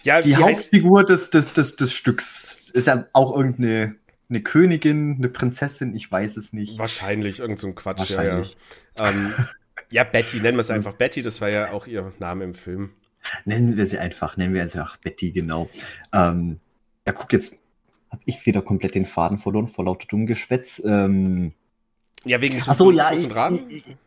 ja, 0.03 0.21
die 0.21 0.37
Hauptfigur 0.37 1.05
des, 1.05 1.31
des, 1.31 1.53
des, 1.53 1.77
des 1.77 1.93
Stücks. 1.93 2.71
Ist 2.73 2.87
ja 2.87 3.07
auch 3.13 3.37
irgendeine 3.37 3.97
eine 4.29 4.41
Königin, 4.41 5.17
eine 5.17 5.29
Prinzessin, 5.29 5.95
ich 5.95 6.11
weiß 6.11 6.37
es 6.37 6.53
nicht. 6.53 6.79
Wahrscheinlich, 6.79 7.39
irgend 7.39 7.59
so 7.59 7.69
ein 7.69 7.75
Quatsch, 7.75 8.01
Wahrscheinlich. 8.01 8.57
ja. 8.99 9.05
Ja. 9.05 9.11
ähm, 9.11 9.35
ja, 9.91 10.05
Betty, 10.05 10.41
nennen 10.41 10.57
wir 10.57 10.63
es 10.63 10.71
einfach 10.71 10.95
Betty, 10.95 11.23
das 11.23 11.41
war 11.41 11.49
ja 11.49 11.73
auch 11.73 11.87
ihr 11.87 12.13
Name 12.19 12.45
im 12.45 12.53
Film. 12.53 12.91
Nennen 13.45 13.77
wir 13.77 13.87
sie 13.87 13.99
einfach, 13.99 14.37
nennen 14.37 14.55
wir 14.55 14.69
sie 14.69 14.83
auch 14.83 14.97
Betty, 14.97 15.33
genau. 15.33 15.69
Ähm, 16.13 16.59
ja, 17.07 17.13
guck, 17.13 17.33
jetzt 17.33 17.57
habe 18.11 18.23
ich 18.25 18.45
wieder 18.47 18.63
komplett 18.63 18.95
den 18.95 19.07
Faden 19.07 19.39
verloren 19.39 19.69
vor 19.69 19.85
lauter 19.85 20.07
Dummgeschwätz. 20.07 20.83
Ähm, 20.85 21.53
ja, 22.25 22.41
wegen 22.41 22.61
Ach 22.67 22.75
so, 22.75 22.91
ja, 22.91 23.13
ich, 23.13 23.29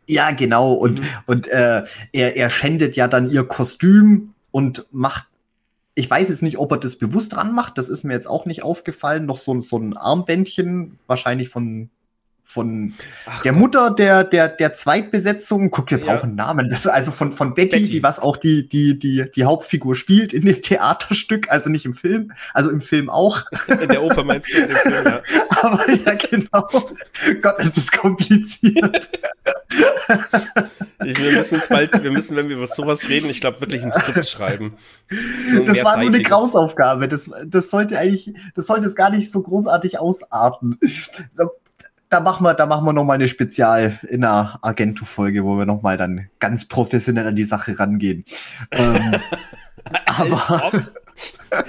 ja, 0.06 0.30
genau. 0.32 0.74
Und, 0.74 1.00
mhm. 1.00 1.06
und 1.26 1.48
äh, 1.48 1.84
er, 2.12 2.36
er 2.36 2.50
schändet 2.50 2.96
ja 2.96 3.08
dann 3.08 3.30
ihr 3.30 3.44
Kostüm 3.44 4.34
und 4.50 4.86
macht, 4.90 5.26
ich 6.00 6.10
weiß 6.10 6.30
jetzt 6.30 6.42
nicht, 6.42 6.58
ob 6.58 6.72
er 6.72 6.78
das 6.78 6.96
bewusst 6.96 7.34
dran 7.34 7.54
macht, 7.54 7.76
das 7.76 7.88
ist 7.88 8.04
mir 8.04 8.14
jetzt 8.14 8.26
auch 8.26 8.46
nicht 8.46 8.62
aufgefallen, 8.62 9.26
noch 9.26 9.36
so, 9.36 9.60
so 9.60 9.76
ein 9.76 9.96
Armbändchen, 9.96 10.98
wahrscheinlich 11.06 11.50
von 11.50 11.90
von 12.42 12.94
Ach 13.26 13.42
der 13.42 13.52
Gott. 13.52 13.60
Mutter 13.60 13.90
der, 13.92 14.24
der, 14.24 14.48
der 14.48 14.72
Zweitbesetzung. 14.72 15.70
Guck, 15.70 15.92
wir 15.92 16.00
ja. 16.00 16.04
brauchen 16.04 16.34
Namen. 16.34 16.68
Das 16.68 16.80
ist 16.80 16.86
also 16.88 17.12
von, 17.12 17.30
von 17.30 17.54
Betty, 17.54 17.76
Betty, 17.76 17.90
die 17.90 18.02
was 18.02 18.18
auch 18.18 18.36
die, 18.36 18.68
die, 18.68 18.98
die, 18.98 19.30
die 19.32 19.44
Hauptfigur 19.44 19.94
spielt 19.94 20.32
in 20.32 20.44
dem 20.44 20.60
Theaterstück, 20.60 21.48
also 21.48 21.70
nicht 21.70 21.86
im 21.86 21.92
Film, 21.92 22.32
also 22.52 22.70
im 22.70 22.80
Film 22.80 23.08
auch. 23.08 23.44
In 23.68 23.88
der 23.88 24.02
Oper 24.02 24.24
meinst 24.24 24.52
du 24.52 24.58
in 24.58 24.70
Film, 24.70 25.04
ja. 25.04 25.22
Aber 25.62 25.88
ja, 25.92 26.14
genau. 26.14 26.68
Gott, 27.40 27.58
ist 27.60 27.76
das 27.76 27.92
kompliziert. 27.92 29.10
Wir 31.02 31.32
müssen 31.32 31.54
uns 31.56 31.68
bald, 31.68 32.02
wir 32.02 32.10
müssen, 32.10 32.36
wenn 32.36 32.48
wir 32.48 32.56
über 32.56 32.66
sowas 32.66 33.08
reden, 33.08 33.30
ich 33.30 33.40
glaube, 33.40 33.60
wirklich 33.60 33.82
ein 33.82 33.90
Skript 33.90 34.26
schreiben. 34.26 34.74
So 35.50 35.64
das 35.64 35.84
war 35.84 35.96
nur 35.96 36.08
eine 36.08 36.22
Grausaufgabe. 36.22 37.08
Das, 37.08 37.30
das 37.46 37.70
sollte 37.70 37.98
eigentlich, 37.98 38.32
das 38.54 38.66
sollte 38.66 38.88
es 38.88 38.94
gar 38.94 39.10
nicht 39.10 39.30
so 39.30 39.42
großartig 39.42 39.98
ausarten 39.98 40.78
da 42.10 42.20
machen 42.20 42.44
wir, 42.44 42.54
da 42.54 42.66
machen 42.66 42.84
wir 42.84 42.92
noch 42.92 43.04
mal 43.04 43.14
eine 43.14 43.28
Spezial 43.28 43.98
in 44.08 44.24
einer 44.24 44.58
Agentu-Folge, 44.62 45.44
wo 45.44 45.56
wir 45.56 45.64
noch 45.64 45.82
mal 45.82 45.96
dann 45.96 46.28
ganz 46.40 46.66
professionell 46.66 47.28
an 47.28 47.36
die 47.36 47.44
Sache 47.44 47.78
rangehen. 47.78 48.24
ähm, 48.72 49.14
aber 50.06 50.72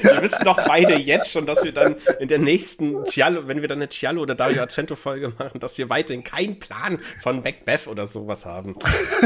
wir 0.01 0.21
wissen 0.21 0.43
doch 0.45 0.65
beide 0.65 0.97
jetzt 0.97 1.31
schon, 1.31 1.45
dass 1.45 1.63
wir 1.63 1.71
dann 1.71 1.95
in 2.19 2.27
der 2.27 2.39
nächsten 2.39 3.03
Giallo, 3.03 3.47
wenn 3.47 3.61
wir 3.61 3.67
dann 3.67 3.79
eine 3.79 3.87
Giallo 3.87 4.21
oder 4.21 4.35
Dario 4.35 4.61
Argento 4.61 4.95
Folge 4.95 5.33
machen, 5.37 5.59
dass 5.59 5.77
wir 5.77 5.89
weiterhin 5.89 6.23
keinen 6.23 6.59
Plan 6.59 6.99
von 7.21 7.43
Macbeth 7.43 7.87
oder 7.87 8.07
sowas 8.07 8.45
haben. 8.45 8.75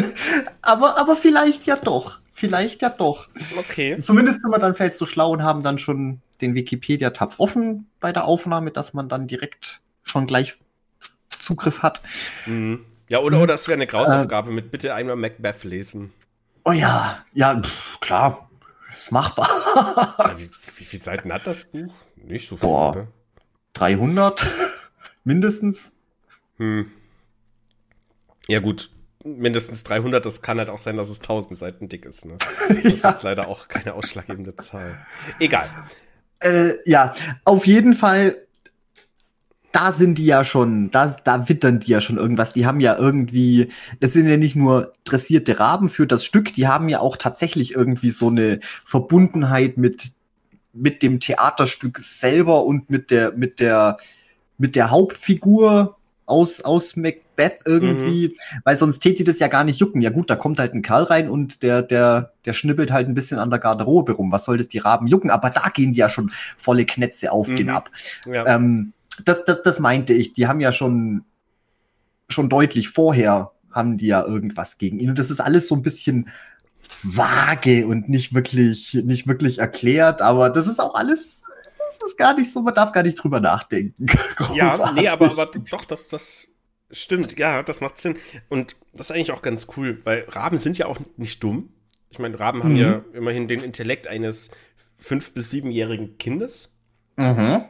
aber, 0.62 0.98
aber 1.00 1.16
vielleicht 1.16 1.66
ja 1.66 1.76
doch. 1.76 2.20
Vielleicht 2.32 2.82
ja 2.82 2.90
doch. 2.90 3.30
Okay. 3.58 3.98
Zumindest 3.98 4.42
sind 4.42 4.52
wir 4.52 4.60
dann 4.60 4.76
vielleicht 4.76 4.96
so 4.96 5.06
schlau 5.06 5.32
und 5.32 5.44
haben 5.44 5.64
dann 5.64 5.80
schon 5.80 6.22
den 6.42 6.54
Wikipedia-Tab 6.54 7.36
offen 7.38 7.88
bei 8.00 8.12
der 8.12 8.26
Aufnahme, 8.26 8.72
dass 8.72 8.94
man 8.94 9.08
dann 9.08 9.28
direkt 9.28 9.82
schon 10.04 10.28
gleich 10.28 10.58
Zugriff 11.40 11.82
hat. 11.82 12.02
Mhm. 12.46 12.86
Ja, 13.08 13.20
oder, 13.20 13.40
oder 13.40 13.54
es 13.54 13.68
wäre 13.68 13.76
eine 13.76 13.88
Grausaufgabe 13.88 14.50
äh, 14.50 14.54
mit 14.54 14.72
bitte 14.72 14.94
einmal 14.94 15.16
Macbeth 15.16 15.64
lesen. 15.64 16.12
Oh 16.64 16.72
ja, 16.72 17.24
ja, 17.34 17.62
pff, 17.62 18.00
klar, 18.00 18.50
ist 18.98 19.12
machbar. 19.12 19.50
ja, 20.20 20.38
wie, 20.38 20.50
wie 20.78 20.86
viele 20.86 21.04
Seiten 21.04 21.34
hat 21.34 21.46
das 21.48 21.66
Buch? 21.66 21.94
Nicht 22.16 22.48
so 22.48 22.58
viel. 22.58 22.68
Boah, 22.68 22.96
ne? 22.96 23.08
300 23.74 24.46
mindestens. 25.24 25.92
Hm. 26.58 26.92
Ja 28.48 28.60
gut, 28.60 28.92
mindestens 29.24 29.84
300, 29.84 30.26
das 30.26 30.42
kann 30.42 30.60
halt 30.60 30.70
auch 30.70 30.78
sein, 30.78 30.98
dass 30.98 31.10
es 31.10 31.20
1000 31.20 31.58
Seiten 31.58 31.90
dick 31.90 32.06
ist. 32.06 32.26
Ne? 32.26 32.38
Das 32.68 32.84
ja. 32.84 32.90
ist 32.90 33.04
jetzt 33.04 33.24
leider 33.24 33.48
auch 33.48 33.68
keine 33.68 33.94
ausschlaggebende 33.94 34.56
Zahl. 34.56 35.06
Egal. 35.40 35.70
Äh, 36.40 36.76
ja, 36.86 37.14
auf 37.44 37.66
jeden 37.66 37.94
Fall 37.94 38.45
da 39.76 39.92
sind 39.92 40.18
die 40.18 40.26
ja 40.26 40.46
schon, 40.46 40.90
da, 40.90 41.14
da 41.26 41.50
wittern 41.50 41.82
die 41.82 41.92
ja 41.92 42.00
schon 42.00 42.16
irgendwas. 42.16 42.54
Die 42.54 42.66
haben 42.66 42.80
ja 42.80 42.98
irgendwie, 42.98 43.68
das 44.00 44.14
sind 44.14 44.30
ja 44.30 44.38
nicht 44.38 44.56
nur 44.56 44.94
dressierte 45.04 45.60
Raben 45.60 45.90
für 45.90 46.08
das 46.08 46.24
Stück, 46.24 46.54
die 46.54 46.70
haben 46.70 46.88
ja 46.88 47.02
auch 47.02 47.18
tatsächlich 47.18 47.76
irgendwie 47.76 48.10
so 48.10 48.30
eine 48.30 48.62
Verbundenheit 48.86 49.76
mit, 49.76 50.14
mit 50.72 51.04
dem 51.04 51.20
Theaterstück 51.20 52.00
selber 52.00 52.64
und 52.64 52.90
mit 52.90 53.12
der, 53.12 53.34
mit 53.34 53.60
der, 53.60 53.98
mit 54.58 54.78
der 54.78 54.92
Hauptfigur 54.92 55.98
aus, 56.26 56.62
aus 56.62 56.96
Macbeth 56.96 57.60
irgendwie, 57.66 58.30
mhm. 58.30 58.62
weil 58.64 58.78
sonst 58.78 59.00
täte 59.00 59.18
die 59.18 59.24
das 59.26 59.40
ja 59.40 59.50
gar 59.50 59.66
nicht 59.66 59.82
jucken. 59.82 60.02
Ja 60.02 60.10
gut, 60.10 60.30
da 60.30 60.38
kommt 60.38 60.58
halt 60.58 60.74
ein 60.74 60.84
Kerl 60.84 61.04
rein 61.04 61.30
und 61.30 61.64
der, 61.64 61.82
der, 61.82 62.32
der 62.46 62.54
schnibbelt 62.54 62.94
halt 62.94 63.10
ein 63.10 63.14
bisschen 63.14 63.40
an 63.40 63.50
der 63.50 63.60
Garderobe 63.60 64.14
rum. 64.14 64.32
Was 64.32 64.46
soll 64.46 64.58
das 64.58 64.70
die 64.70 64.78
Raben 64.78 65.08
jucken? 65.08 65.32
Aber 65.32 65.50
da 65.50 65.68
gehen 65.68 65.92
die 65.92 66.00
ja 66.00 66.08
schon 66.08 66.32
volle 66.56 66.86
Knetze 66.86 67.34
auf 67.34 67.50
mhm. 67.50 67.56
den 67.58 67.70
ab. 67.72 67.92
Ja. 68.26 68.48
Ähm, 68.48 68.94
das, 69.24 69.46
das, 69.46 69.62
das 69.62 69.80
meinte 69.80 70.14
ich. 70.14 70.34
Die 70.34 70.48
haben 70.48 70.60
ja 70.60 70.72
schon, 70.72 71.24
schon 72.28 72.50
deutlich 72.50 72.90
vorher 72.90 73.52
haben 73.72 73.98
die 73.98 74.08
ja 74.08 74.26
irgendwas 74.26 74.78
gegen 74.78 75.00
ihn. 75.00 75.10
Und 75.10 75.20
das 75.20 75.30
ist 75.30 75.42
alles 75.42 75.68
so 75.68 75.76
ein 75.76 75.82
bisschen 75.82 76.30
vage 77.04 77.86
und 77.88 78.10
nicht 78.10 78.34
wirklich, 78.34 78.94
nicht 79.04 79.28
wirklich 79.28 79.60
erklärt, 79.60 80.22
aber 80.22 80.50
das 80.50 80.68
ist 80.68 80.80
auch 80.80 80.96
alles, 80.96 81.44
das 82.00 82.10
ist 82.10 82.18
gar 82.18 82.36
nicht 82.36 82.52
so, 82.52 82.62
man 82.62 82.74
darf 82.74 82.92
gar 82.94 83.04
nicht 83.04 83.16
drüber 83.16 83.40
nachdenken. 83.40 84.06
ja, 84.56 84.92
nee, 84.94 85.10
aber, 85.10 85.32
aber 85.32 85.46
doch, 85.48 85.86
das, 85.86 86.08
das 86.08 86.48
stimmt, 86.90 87.38
ja, 87.38 87.64
das 87.64 87.82
macht 87.82 87.98
Sinn. 87.98 88.18
Und 88.50 88.76
das 88.94 89.10
ist 89.10 89.12
eigentlich 89.12 89.32
auch 89.32 89.42
ganz 89.42 89.68
cool, 89.76 90.00
weil 90.04 90.26
Raben 90.30 90.58
sind 90.58 90.78
ja 90.78 90.86
auch 90.86 91.00
nicht 91.18 91.44
dumm. 91.44 91.70
Ich 92.10 92.20
meine, 92.20 92.40
Raben 92.40 92.64
haben 92.64 92.74
mhm. 92.74 92.80
ja 92.80 93.02
immerhin 93.14 93.48
den 93.48 93.62
Intellekt 93.62 94.08
eines 94.08 94.52
fünf- 94.98 95.34
bis 95.34 95.52
siebenjährigen 95.52 96.18
Kindes. 96.18 96.74
Mhm. 97.18 97.66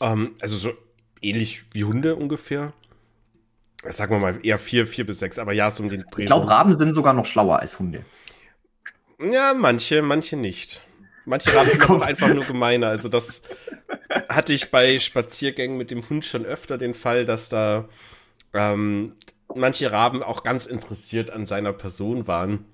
Ähm, 0.00 0.34
also 0.40 0.56
so 0.56 0.72
ähnlich 1.20 1.64
wie 1.72 1.84
Hunde 1.84 2.16
ungefähr. 2.16 2.72
Sagen 3.88 4.14
wir 4.14 4.20
mal 4.20 4.38
eher 4.44 4.58
vier, 4.58 4.86
vier 4.86 5.04
bis 5.04 5.18
sechs, 5.18 5.38
aber 5.38 5.52
ja, 5.52 5.70
so 5.70 5.82
um 5.82 5.88
den 5.88 6.04
Dreh. 6.10 6.22
Ich 6.22 6.26
glaube, 6.26 6.48
Raben 6.48 6.76
sind 6.76 6.92
sogar 6.92 7.14
noch 7.14 7.24
schlauer 7.26 7.58
als 7.58 7.78
Hunde. 7.78 8.04
Ja, 9.18 9.54
manche, 9.54 10.02
manche 10.02 10.36
nicht. 10.36 10.82
Manche 11.24 11.54
Raben 11.54 11.70
sind 11.70 11.90
auch 11.90 12.02
einfach 12.02 12.28
nur 12.28 12.44
gemeiner. 12.44 12.88
Also 12.88 13.08
das 13.08 13.42
hatte 14.28 14.52
ich 14.52 14.70
bei 14.70 14.98
Spaziergängen 14.98 15.76
mit 15.76 15.90
dem 15.90 16.08
Hund 16.08 16.24
schon 16.24 16.44
öfter 16.44 16.78
den 16.78 16.94
Fall, 16.94 17.26
dass 17.26 17.48
da 17.48 17.88
ähm, 18.54 19.16
manche 19.52 19.90
Raben 19.90 20.22
auch 20.22 20.44
ganz 20.44 20.66
interessiert 20.66 21.30
an 21.30 21.46
seiner 21.46 21.72
Person 21.72 22.26
waren 22.26 22.64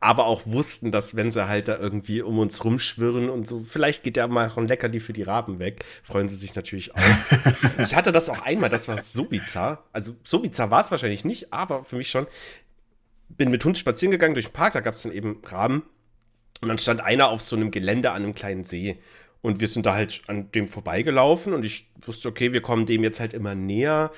aber 0.00 0.26
auch 0.26 0.42
wussten, 0.44 0.92
dass 0.92 1.16
wenn 1.16 1.32
sie 1.32 1.48
halt 1.48 1.68
da 1.68 1.78
irgendwie 1.78 2.22
um 2.22 2.38
uns 2.38 2.62
rumschwirren 2.64 3.30
und 3.30 3.46
so, 3.46 3.60
vielleicht 3.60 4.02
geht 4.02 4.16
ja 4.16 4.26
mal 4.26 4.52
ein 4.54 4.68
Leckerli 4.68 5.00
für 5.00 5.12
die 5.12 5.22
Raben 5.22 5.58
weg, 5.58 5.84
freuen 6.02 6.28
sie 6.28 6.36
sich 6.36 6.54
natürlich 6.54 6.94
auch. 6.94 7.00
ich 7.78 7.94
hatte 7.94 8.12
das 8.12 8.28
auch 8.28 8.42
einmal, 8.42 8.70
das 8.70 8.88
war 8.88 9.00
so 9.00 9.24
bizarr. 9.24 9.84
Also 9.92 10.14
so 10.22 10.40
bizarr 10.40 10.70
war 10.70 10.80
es 10.80 10.90
wahrscheinlich 10.90 11.24
nicht, 11.24 11.52
aber 11.52 11.84
für 11.84 11.96
mich 11.96 12.10
schon. 12.10 12.26
Bin 13.28 13.50
mit 13.50 13.64
Hund 13.64 13.76
spazieren 13.76 14.12
gegangen 14.12 14.34
durch 14.34 14.46
den 14.46 14.52
Park, 14.52 14.74
da 14.74 14.80
gab 14.80 14.94
es 14.94 15.02
dann 15.02 15.12
eben 15.12 15.42
Raben. 15.44 15.82
Und 16.60 16.68
dann 16.68 16.78
stand 16.78 17.00
einer 17.00 17.28
auf 17.28 17.42
so 17.42 17.56
einem 17.56 17.70
Gelände 17.70 18.10
an 18.10 18.22
einem 18.22 18.34
kleinen 18.34 18.64
See. 18.64 18.98
Und 19.42 19.60
wir 19.60 19.68
sind 19.68 19.86
da 19.86 19.94
halt 19.94 20.22
an 20.28 20.50
dem 20.52 20.68
vorbeigelaufen 20.68 21.52
und 21.52 21.64
ich 21.64 21.90
wusste, 22.04 22.28
okay, 22.28 22.52
wir 22.52 22.62
kommen 22.62 22.86
dem 22.86 23.02
jetzt 23.02 23.20
halt 23.20 23.34
immer 23.34 23.54
näher. 23.54 24.10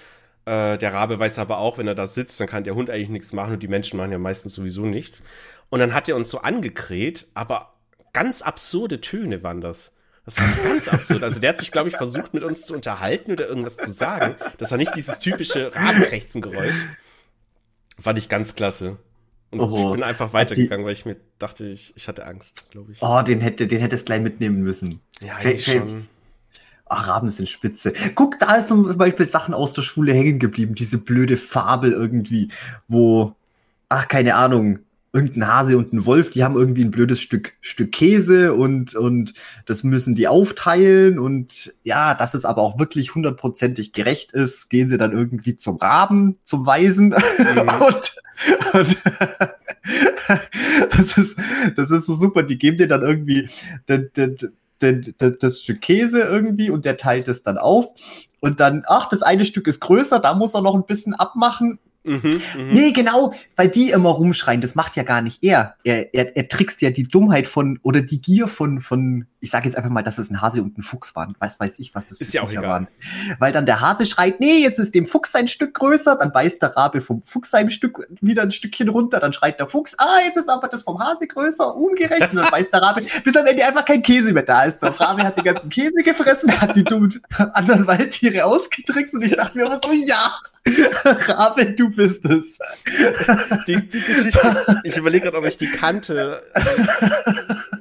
Äh, 0.49 0.78
der 0.78 0.94
Rabe 0.94 1.18
weiß 1.18 1.38
aber 1.38 1.59
auch, 1.59 1.76
wenn 1.76 1.86
er 1.86 1.94
da 1.94 2.07
sitzt, 2.07 2.40
dann 2.40 2.49
kann 2.49 2.64
der 2.64 2.74
Hund 2.74 2.88
eigentlich 2.88 3.11
nichts 3.11 3.34
machen 3.34 3.55
und 3.55 3.62
die 3.62 3.68
Menschen 3.68 3.99
machen 3.99 4.12
ja 4.12 4.18
meistens 4.18 4.55
sowieso 4.55 4.86
nichts. 4.86 5.22
Und 5.68 5.80
dann 5.80 5.92
hat 5.92 6.09
er 6.09 6.16
uns 6.16 6.30
so 6.30 6.38
angekräht, 6.38 7.26
aber 7.34 7.74
ganz 8.14 8.40
absurde 8.40 9.03
Töne 9.03 9.42
waren 9.42 9.61
das. 9.61 9.94
Das 10.24 10.40
war 10.40 10.70
ganz 10.70 10.88
absurd. 10.88 11.22
Also 11.22 11.40
der 11.40 11.51
hat 11.51 11.59
sich, 11.59 11.70
glaube 11.70 11.88
ich, 11.90 11.96
versucht, 11.96 12.32
mit 12.32 12.44
uns 12.44 12.64
zu 12.64 12.74
unterhalten 12.74 13.32
oder 13.32 13.46
irgendwas 13.46 13.76
zu 13.76 13.92
sagen. 13.92 14.36
Das 14.57 14.70
war 14.70 14.78
nicht 14.78 14.94
dieses 14.94 15.18
typische 15.18 15.74
Rabenkrächzengeräusch. 15.74 16.86
Fand 17.99 18.18
ich 18.18 18.30
ganz 18.30 18.55
klasse. 18.55 18.96
Und 19.51 19.61
oh, 19.61 19.86
ich 19.86 19.92
bin 19.92 20.03
einfach 20.03 20.32
weitergegangen, 20.32 20.84
weil 20.84 20.92
ich 20.92 21.05
mir 21.05 21.16
dachte, 21.38 21.66
ich, 21.66 21.94
ich 21.96 22.09
hatte 22.09 22.26
Angst, 22.26 22.70
glaube 22.70 22.92
ich. 22.92 22.99
Oh, 23.03 23.22
den 23.22 23.40
hätte, 23.40 23.66
den 23.66 23.80
hättest 23.80 24.07
gleich 24.07 24.20
mitnehmen 24.20 24.62
müssen. 24.62 25.01
Ja, 25.20 25.34
eigentlich 25.36 25.64
schon. 25.64 26.09
Ach, 26.89 27.09
Raben 27.09 27.30
sind 27.30 27.49
spitze. 27.49 27.93
Guck, 28.14 28.39
da 28.39 28.57
ist 28.57 28.68
zum 28.68 28.97
Beispiel 28.97 29.26
Sachen 29.26 29.55
aus 29.55 29.72
der 29.72 29.82
Schule 29.82 30.12
hängen 30.12 30.39
geblieben. 30.39 30.74
Diese 30.74 30.99
blöde 30.99 31.36
Fabel 31.36 31.93
irgendwie, 31.93 32.51
wo, 32.89 33.34
ach, 33.89 34.09
keine 34.09 34.34
Ahnung, 34.34 34.80
irgendein 35.12 35.49
Hase 35.49 35.78
und 35.78 35.93
ein 35.93 36.05
Wolf, 36.05 36.30
die 36.30 36.45
haben 36.45 36.57
irgendwie 36.57 36.84
ein 36.84 36.91
blödes 36.91 37.20
Stück, 37.20 37.55
Stück 37.61 37.93
Käse 37.93 38.55
und, 38.55 38.95
und 38.95 39.32
das 39.66 39.82
müssen 39.82 40.14
die 40.14 40.28
aufteilen 40.28 41.18
und 41.18 41.74
ja, 41.82 42.14
dass 42.14 42.34
es 42.34 42.45
aber 42.45 42.61
auch 42.62 42.78
wirklich 42.78 43.14
hundertprozentig 43.14 43.93
gerecht 43.93 44.32
ist, 44.32 44.68
gehen 44.68 44.89
sie 44.89 44.99
dann 44.99 45.12
irgendwie 45.12 45.57
zum 45.57 45.76
Raben, 45.76 46.36
zum 46.45 46.66
Weisen 46.66 47.09
mhm. 47.09 47.14
und, 47.86 48.16
und 48.74 48.97
das 50.91 51.16
ist, 51.16 51.39
das 51.74 51.91
ist 51.91 52.07
so 52.07 52.14
super, 52.14 52.43
die 52.43 52.59
geben 52.59 52.76
dir 52.76 52.89
dann 52.89 53.03
irgendwie 53.03 53.49
den, 53.89 54.11
den, 54.14 54.36
den, 54.83 55.14
den, 55.20 55.37
das 55.41 55.61
Stück 55.61 55.81
Käse 55.81 56.20
irgendwie 56.20 56.70
und 56.70 56.85
der 56.85 56.97
teilt 56.97 57.29
es 57.29 57.43
dann 57.43 57.59
auf. 57.59 57.93
Und 58.41 58.61
dann, 58.61 58.83
ach, 58.87 59.09
das 59.09 59.22
eine 59.22 59.45
Stück 59.45 59.66
ist 59.66 59.81
größer, 59.81 60.20
da 60.20 60.35
muss 60.35 60.55
er 60.55 60.62
noch 60.62 60.74
ein 60.74 60.87
bisschen 60.87 61.14
abmachen. 61.14 61.79
Mhm, 62.09 62.30
mh. 62.30 62.72
Nee, 62.72 62.92
genau, 62.92 63.32
weil 63.56 63.68
die 63.68 63.90
immer 63.90 64.11
rumschreien, 64.11 64.61
das 64.61 64.74
macht 64.74 64.96
ja 64.96 65.02
gar 65.02 65.22
nicht 65.22 65.44
er. 65.44 65.74
Er, 65.84 66.14
er, 66.14 66.36
er 66.36 66.48
trickst 66.48 66.80
ja 66.82 66.90
die 66.90 67.04
Dummheit 67.04 67.46
von 67.46 67.78
oder 67.82 68.00
die 68.00 68.20
Gier 68.20 68.48
von, 68.48 68.80
von 68.80 69.26
ich 69.40 69.50
sage 69.50 69.66
jetzt 69.66 69.76
einfach 69.76 69.90
mal, 69.90 70.02
dass 70.02 70.18
es 70.18 70.30
ein 70.30 70.40
Hase 70.40 70.62
und 70.62 70.76
ein 70.78 70.82
Fuchs 70.82 71.14
waren. 71.14 71.34
Weiß, 71.38 71.61
weiß 71.61 71.78
ich, 71.78 71.94
was 71.94 72.06
das 72.06 72.18
für 72.18 72.24
ist 72.24 72.34
ja 72.34 72.42
auch 72.42 72.50
egal. 72.50 72.64
waren. 72.64 72.88
Weil 73.38 73.52
dann 73.52 73.66
der 73.66 73.80
Hase 73.80 74.04
schreit, 74.04 74.40
nee, 74.40 74.59
jetzt 74.59 74.78
ist 74.78 74.94
dem 74.94 75.06
Fuchs 75.06 75.34
ein 75.34 75.46
Stück 75.48 75.74
größer, 75.74 76.16
dann 76.16 76.32
beißt 76.32 76.61
der 76.61 76.76
Rabe 76.76 77.00
vom 77.00 77.22
Fuchs 77.22 77.50
sein 77.50 77.70
Stück 77.70 78.06
wieder 78.20 78.42
ein 78.42 78.50
Stückchen 78.50 78.88
runter, 78.88 79.20
dann 79.20 79.32
schreit 79.32 79.61
der 79.61 79.66
Fuchs, 79.66 79.94
ah, 79.98 80.18
jetzt 80.24 80.36
ist 80.36 80.48
aber 80.48 80.68
das 80.68 80.82
vom 80.82 80.98
Hase 80.98 81.26
größer, 81.26 81.76
ungerecht, 81.76 82.30
und 82.30 82.36
dann 82.36 82.50
beißt 82.50 82.72
der 82.72 82.82
Rabe, 82.82 83.02
bis 83.24 83.36
am 83.36 83.46
Ende 83.46 83.64
einfach 83.64 83.84
kein 83.84 84.02
Käse 84.02 84.32
mehr 84.32 84.42
da 84.42 84.64
ist. 84.64 84.80
Der 84.80 84.98
Rabe 84.98 85.22
hat 85.22 85.36
den 85.36 85.44
ganzen 85.44 85.68
Käse 85.68 86.02
gefressen, 86.02 86.61
hat 86.61 86.76
die 86.76 86.84
dummen 86.84 87.20
anderen 87.52 87.86
Waldtiere 87.86 88.44
ausgetrickst 88.44 89.14
und 89.14 89.22
ich 89.22 89.36
dachte 89.36 89.56
mir 89.56 89.66
immer 89.66 89.80
so, 89.82 89.92
ja, 89.92 90.32
Rabe, 91.05 91.66
du 91.73 91.89
bist 91.89 92.25
es. 92.25 92.59
Die, 93.66 93.89
die 93.89 94.01
Geschichte, 94.01 94.81
ich 94.85 94.97
überlege 94.97 95.25
gerade, 95.25 95.39
ob 95.39 95.47
ich 95.47 95.57
die 95.57 95.71
kannte. 95.71 96.43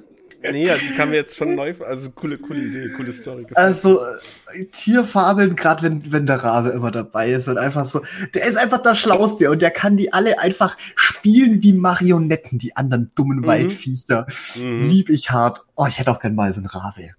Nee, 0.51 0.69
also 0.69 0.81
die 0.85 0.95
kam 0.95 1.09
mir 1.09 1.17
jetzt 1.17 1.35
schon 1.35 1.55
neu. 1.55 1.73
Also 1.85 2.11
coole, 2.11 2.37
coole 2.37 2.59
Idee, 2.59 2.89
coole 2.95 3.11
Story. 3.11 3.45
Also 3.55 3.99
äh, 3.99 4.65
Tierfabeln, 4.65 5.55
gerade 5.55 5.83
wenn, 5.83 6.11
wenn 6.11 6.25
der 6.25 6.43
Rabe 6.43 6.69
immer 6.69 6.91
dabei 6.91 7.31
ist 7.31 7.47
und 7.47 7.57
einfach 7.57 7.85
so, 7.85 8.01
der 8.33 8.45
ist 8.45 8.57
einfach 8.57 8.81
der 8.81 8.95
Schlauste 8.95 9.49
und 9.49 9.61
der 9.61 9.71
kann 9.71 9.97
die 9.97 10.13
alle 10.13 10.39
einfach 10.39 10.77
spielen 10.95 11.63
wie 11.63 11.73
Marionetten, 11.73 12.59
die 12.59 12.75
anderen 12.75 13.11
dummen 13.15 13.39
mhm. 13.39 13.45
Waldviecher. 13.47 14.27
Mhm. 14.59 14.81
Lieb 14.81 15.09
ich 15.09 15.31
hart. 15.31 15.65
Oh, 15.75 15.85
ich 15.87 15.99
hätte 15.99 16.11
auch 16.11 16.19
gern 16.19 16.35
mal 16.35 16.53
so 16.53 16.59
einen 16.59 16.67
Rabe. 16.67 17.11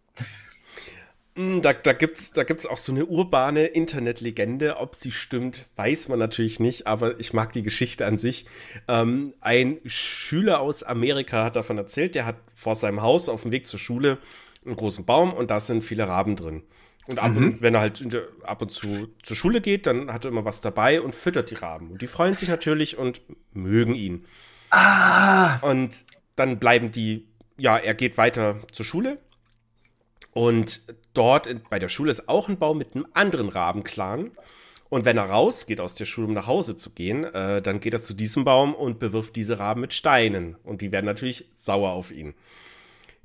Hm, 1.39 1.63
da, 1.63 1.73
da 1.73 1.93
gibt's, 1.93 2.33
da 2.33 2.43
gibt's 2.43 2.67
auch 2.67 2.79
so 2.79 2.91
eine 2.91 3.07
urbane 3.07 3.67
Internetlegende. 3.67 4.79
Ob 4.79 4.97
sie 4.97 5.13
stimmt, 5.13 5.67
weiß 5.77 6.09
man 6.09 6.19
natürlich 6.19 6.59
nicht, 6.59 6.89
aber 6.89 7.21
ich 7.21 7.33
mag 7.33 7.53
die 7.53 7.63
Geschichte 7.63 8.07
an 8.07 8.19
sich. 8.19 8.47
Ähm, 8.89 9.31
ein 9.41 9.79
Schüler 9.87 10.61
aus 10.61 10.83
Amerika 10.83 11.45
hat 11.45 11.55
davon 11.55 11.79
erzählt, 11.79 12.17
der 12.17 12.27
hat 12.27 12.39
vor 12.53 12.75
seinem 12.75 13.03
Haus 13.03 13.29
auf 13.29 13.43
dem 13.43 13.53
Weg 13.53 13.69
zur 13.69 13.79
Schule 13.79 14.19
einen 14.67 14.75
großen 14.75 15.07
Baum 15.07 15.33
und 15.33 15.53
da 15.53 15.61
sind 15.61 15.85
viele 15.85 16.09
Raben 16.09 16.35
drin. 16.35 16.65
Und 17.07 17.21
ab 17.21 17.31
mhm. 17.31 17.37
und 17.37 17.63
wenn 17.63 17.75
er 17.75 17.83
halt 17.83 18.13
der, 18.13 18.25
ab 18.43 18.61
und 18.61 18.73
zu 18.73 19.09
zur 19.23 19.37
Schule 19.37 19.61
geht, 19.61 19.87
dann 19.87 20.13
hat 20.13 20.25
er 20.25 20.33
immer 20.33 20.45
was 20.45 20.61
dabei 20.61 21.01
und 21.01 21.15
füttert 21.15 21.53
die 21.53 21.55
Raben. 21.55 21.93
Und 21.93 22.03
die 22.03 22.09
freuen 22.09 22.35
sich 22.35 22.49
natürlich 22.49 22.99
und 22.99 23.21
mögen 23.53 23.95
ihn. 23.95 24.25
Ah! 24.71 25.59
Und 25.61 26.05
dann 26.35 26.59
bleiben 26.59 26.91
die, 26.91 27.29
ja, 27.57 27.77
er 27.77 27.95
geht 27.95 28.19
weiter 28.19 28.59
zur 28.73 28.85
Schule 28.85 29.19
und 30.33 30.83
dort 31.19 31.47
in, 31.47 31.61
bei 31.69 31.79
der 31.79 31.89
Schule 31.89 32.11
ist 32.11 32.29
auch 32.29 32.49
ein 32.49 32.59
Baum 32.59 32.79
mit 32.79 32.95
einem 32.95 33.07
anderen 33.13 33.49
Rabenclan. 33.49 34.31
Und 34.89 35.05
wenn 35.05 35.19
er 35.19 35.25
rausgeht 35.25 35.81
aus 35.81 35.95
der 35.95 36.07
Schule, 36.07 36.29
um 36.29 36.33
nach 36.33 36.47
Hause 36.47 36.77
zu 36.77 36.91
gehen, 36.91 37.25
äh, 37.25 37.61
dann 37.61 37.81
geht 37.81 37.93
er 37.93 38.01
zu 38.01 38.15
diesem 38.15 38.45
Baum 38.45 38.75
und 38.75 38.99
bewirft 38.99 39.37
diese 39.37 39.59
Raben 39.59 39.83
mit 39.83 39.93
Steinen. 39.93 40.57
Und 40.65 40.81
die 40.81 40.93
werden 40.93 41.05
natürlich 41.05 41.47
sauer 41.53 41.91
auf 41.91 42.11
ihn. 42.11 42.35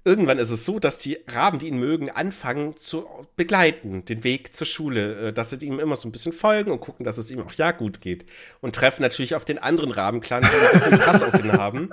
Irgendwann 0.05 0.39
ist 0.39 0.49
es 0.49 0.65
so, 0.65 0.79
dass 0.79 0.97
die 0.97 1.19
Raben, 1.29 1.59
die 1.59 1.67
ihn 1.67 1.79
mögen, 1.79 2.09
anfangen 2.09 2.75
zu 2.75 3.05
begleiten, 3.37 4.03
den 4.03 4.25
Weg 4.25 4.53
zur 4.53 4.67
Schule, 4.67 5.29
äh, 5.29 5.33
dass 5.33 5.51
sie 5.51 5.65
ihm 5.65 5.79
immer 5.79 5.95
so 5.95 6.09
ein 6.09 6.11
bisschen 6.11 6.33
folgen 6.33 6.71
und 6.71 6.81
gucken, 6.81 7.05
dass 7.05 7.17
es 7.17 7.31
ihm 7.31 7.39
auch 7.41 7.53
ja 7.53 7.71
gut 7.71 8.01
geht. 8.01 8.25
Und 8.59 8.75
treffen 8.75 9.01
natürlich 9.01 9.35
auf 9.35 9.45
den 9.45 9.59
anderen 9.59 9.91
Rabenclan, 9.91 10.41
die 10.41 10.47
ein 10.47 10.79
bisschen 10.79 10.99
Krass 10.99 11.23
auf 11.23 11.33
ihn 11.41 11.53
haben. 11.53 11.91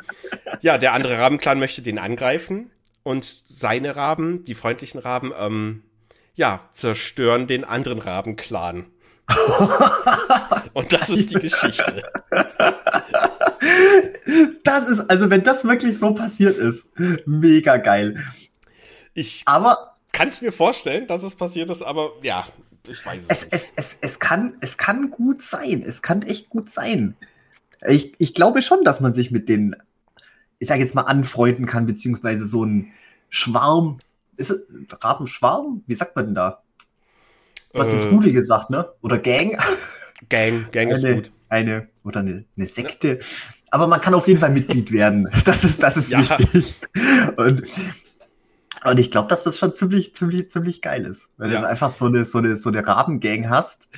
Ja, 0.62 0.78
der 0.78 0.94
andere 0.94 1.18
Rabenclan 1.18 1.60
möchte 1.60 1.82
den 1.82 1.98
angreifen 1.98 2.72
und 3.04 3.24
seine 3.44 3.94
Raben, 3.94 4.44
die 4.44 4.54
freundlichen 4.54 4.98
Raben, 4.98 5.32
ähm, 5.38 5.84
ja, 6.40 6.66
zerstören 6.70 7.46
den 7.46 7.64
anderen 7.64 7.98
Rabenclan. 7.98 8.86
und 10.72 10.90
das 10.90 11.10
ist 11.10 11.30
die 11.30 11.38
Geschichte. 11.38 12.02
Das 14.64 14.88
ist, 14.88 15.10
also 15.10 15.28
wenn 15.28 15.42
das 15.42 15.64
wirklich 15.64 15.98
so 15.98 16.14
passiert 16.14 16.56
ist, 16.56 16.86
mega 17.26 17.76
geil. 17.76 18.16
Ich 19.12 19.42
aber 19.44 19.98
kann 20.12 20.28
es 20.28 20.40
mir 20.40 20.50
vorstellen, 20.50 21.06
dass 21.06 21.22
es 21.22 21.34
passiert 21.34 21.68
ist, 21.68 21.82
aber 21.82 22.12
ja, 22.22 22.46
ich 22.88 23.04
weiß 23.04 23.24
es, 23.28 23.36
es 23.36 23.44
nicht. 23.44 23.54
Es, 23.54 23.72
es, 23.76 23.96
es, 24.00 24.18
kann, 24.18 24.56
es 24.62 24.78
kann 24.78 25.10
gut 25.10 25.42
sein. 25.42 25.82
Es 25.86 26.00
kann 26.00 26.22
echt 26.22 26.48
gut 26.48 26.70
sein. 26.70 27.16
Ich, 27.86 28.14
ich 28.16 28.32
glaube 28.32 28.62
schon, 28.62 28.82
dass 28.82 29.00
man 29.00 29.12
sich 29.12 29.30
mit 29.30 29.50
den 29.50 29.76
ich 30.58 30.68
sage 30.68 30.82
jetzt 30.82 30.94
mal, 30.94 31.02
anfreunden 31.02 31.66
kann, 31.66 31.86
beziehungsweise 31.86 32.46
so 32.46 32.64
ein 32.64 32.92
Schwarm. 33.28 33.98
Ist 34.40 34.50
es 34.50 34.62
Rabenschwarm? 35.02 35.84
Wie 35.86 35.94
sagt 35.94 36.16
man 36.16 36.26
denn 36.26 36.34
da? 36.34 36.62
Du 37.74 37.80
hast 37.80 37.88
äh, 37.88 37.92
das 37.92 38.06
Rudel 38.06 38.32
gesagt, 38.32 38.70
ne? 38.70 38.88
Oder 39.02 39.18
Gang? 39.18 39.58
Gang, 40.30 40.72
Gang 40.72 40.92
eine, 40.92 41.08
ist 41.08 41.14
gut. 41.14 41.32
Eine, 41.50 41.88
oder 42.04 42.20
eine, 42.20 42.46
eine 42.56 42.66
Sekte. 42.66 43.18
Ja. 43.20 43.26
Aber 43.70 43.86
man 43.86 44.00
kann 44.00 44.14
auf 44.14 44.26
jeden 44.26 44.40
Fall 44.40 44.50
Mitglied 44.50 44.92
werden. 44.92 45.28
Das 45.44 45.64
ist, 45.64 45.82
das 45.82 45.98
ist 45.98 46.10
ja. 46.10 46.20
wichtig. 46.20 46.74
Und, 47.36 47.62
und 48.84 48.98
ich 48.98 49.10
glaube, 49.10 49.28
dass 49.28 49.44
das 49.44 49.58
schon 49.58 49.74
ziemlich, 49.74 50.14
ziemlich, 50.14 50.50
ziemlich 50.50 50.80
geil 50.80 51.04
ist. 51.04 51.30
Wenn 51.36 51.52
ja. 51.52 51.60
du 51.60 51.68
einfach 51.68 51.90
so 51.90 52.06
eine, 52.06 52.24
so 52.24 52.38
eine, 52.38 52.56
so 52.56 52.70
eine 52.70 52.86
Rabengang 52.86 53.50
hast, 53.50 53.88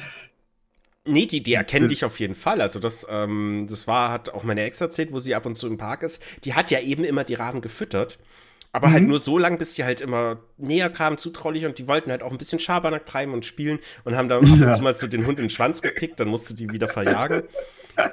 Nee, 1.05 1.27
die, 1.27 1.43
die 1.43 1.55
erkennen 1.55 1.89
dich 1.89 2.05
auf 2.05 2.21
jeden 2.21 2.37
Fall. 2.37 2.61
Also 2.61 2.79
das, 2.79 3.05
ähm, 3.11 3.67
das 3.69 3.89
war, 3.89 4.13
hat 4.13 4.31
auch 4.31 4.45
meine 4.45 4.63
Ex 4.63 4.81
erzählt, 4.81 5.11
wo 5.11 5.19
sie 5.19 5.35
ab 5.35 5.47
und 5.47 5.59
zu 5.59 5.67
im 5.67 5.77
Park 5.77 6.05
ist. 6.05 6.23
Die 6.45 6.55
hat 6.55 6.71
ja 6.71 6.79
eben 6.79 7.03
immer 7.03 7.25
die 7.25 7.35
Raben 7.35 7.61
gefüttert. 7.61 8.21
Aber 8.75 8.87
halt 8.87 8.95
mhm. 8.95 9.05
halt 9.05 9.09
nur 9.11 9.19
so 9.19 9.39
lang, 9.39 9.59
bis 9.59 9.75
die 9.75 9.85
halt 9.85 10.01
immer 10.01 10.39
näher 10.57 10.89
kamen, 10.89 11.19
zutraulich 11.19 11.67
und 11.67 11.79
die 11.79 11.87
wollten 11.87 12.11
halt 12.11 12.23
auch 12.23 12.31
ein 12.31 12.39
bisschen 12.39 12.59
Schabernack 12.59 13.05
treiben 13.05 13.35
und 13.35 13.45
spielen 13.45 13.79
und 14.05 14.17
haben 14.17 14.31
dann 14.31 14.43
ja. 14.61 14.79
mal 14.79 14.95
so 14.95 15.07
den 15.07 15.27
Hund 15.27 15.39
in 15.39 15.45
den 15.45 15.51
Schwanz 15.51 15.83
gepickt, 15.83 16.19
dann 16.21 16.29
musste 16.29 16.55
die 16.55 16.71
wieder 16.71 16.89
verjagen. 16.89 17.43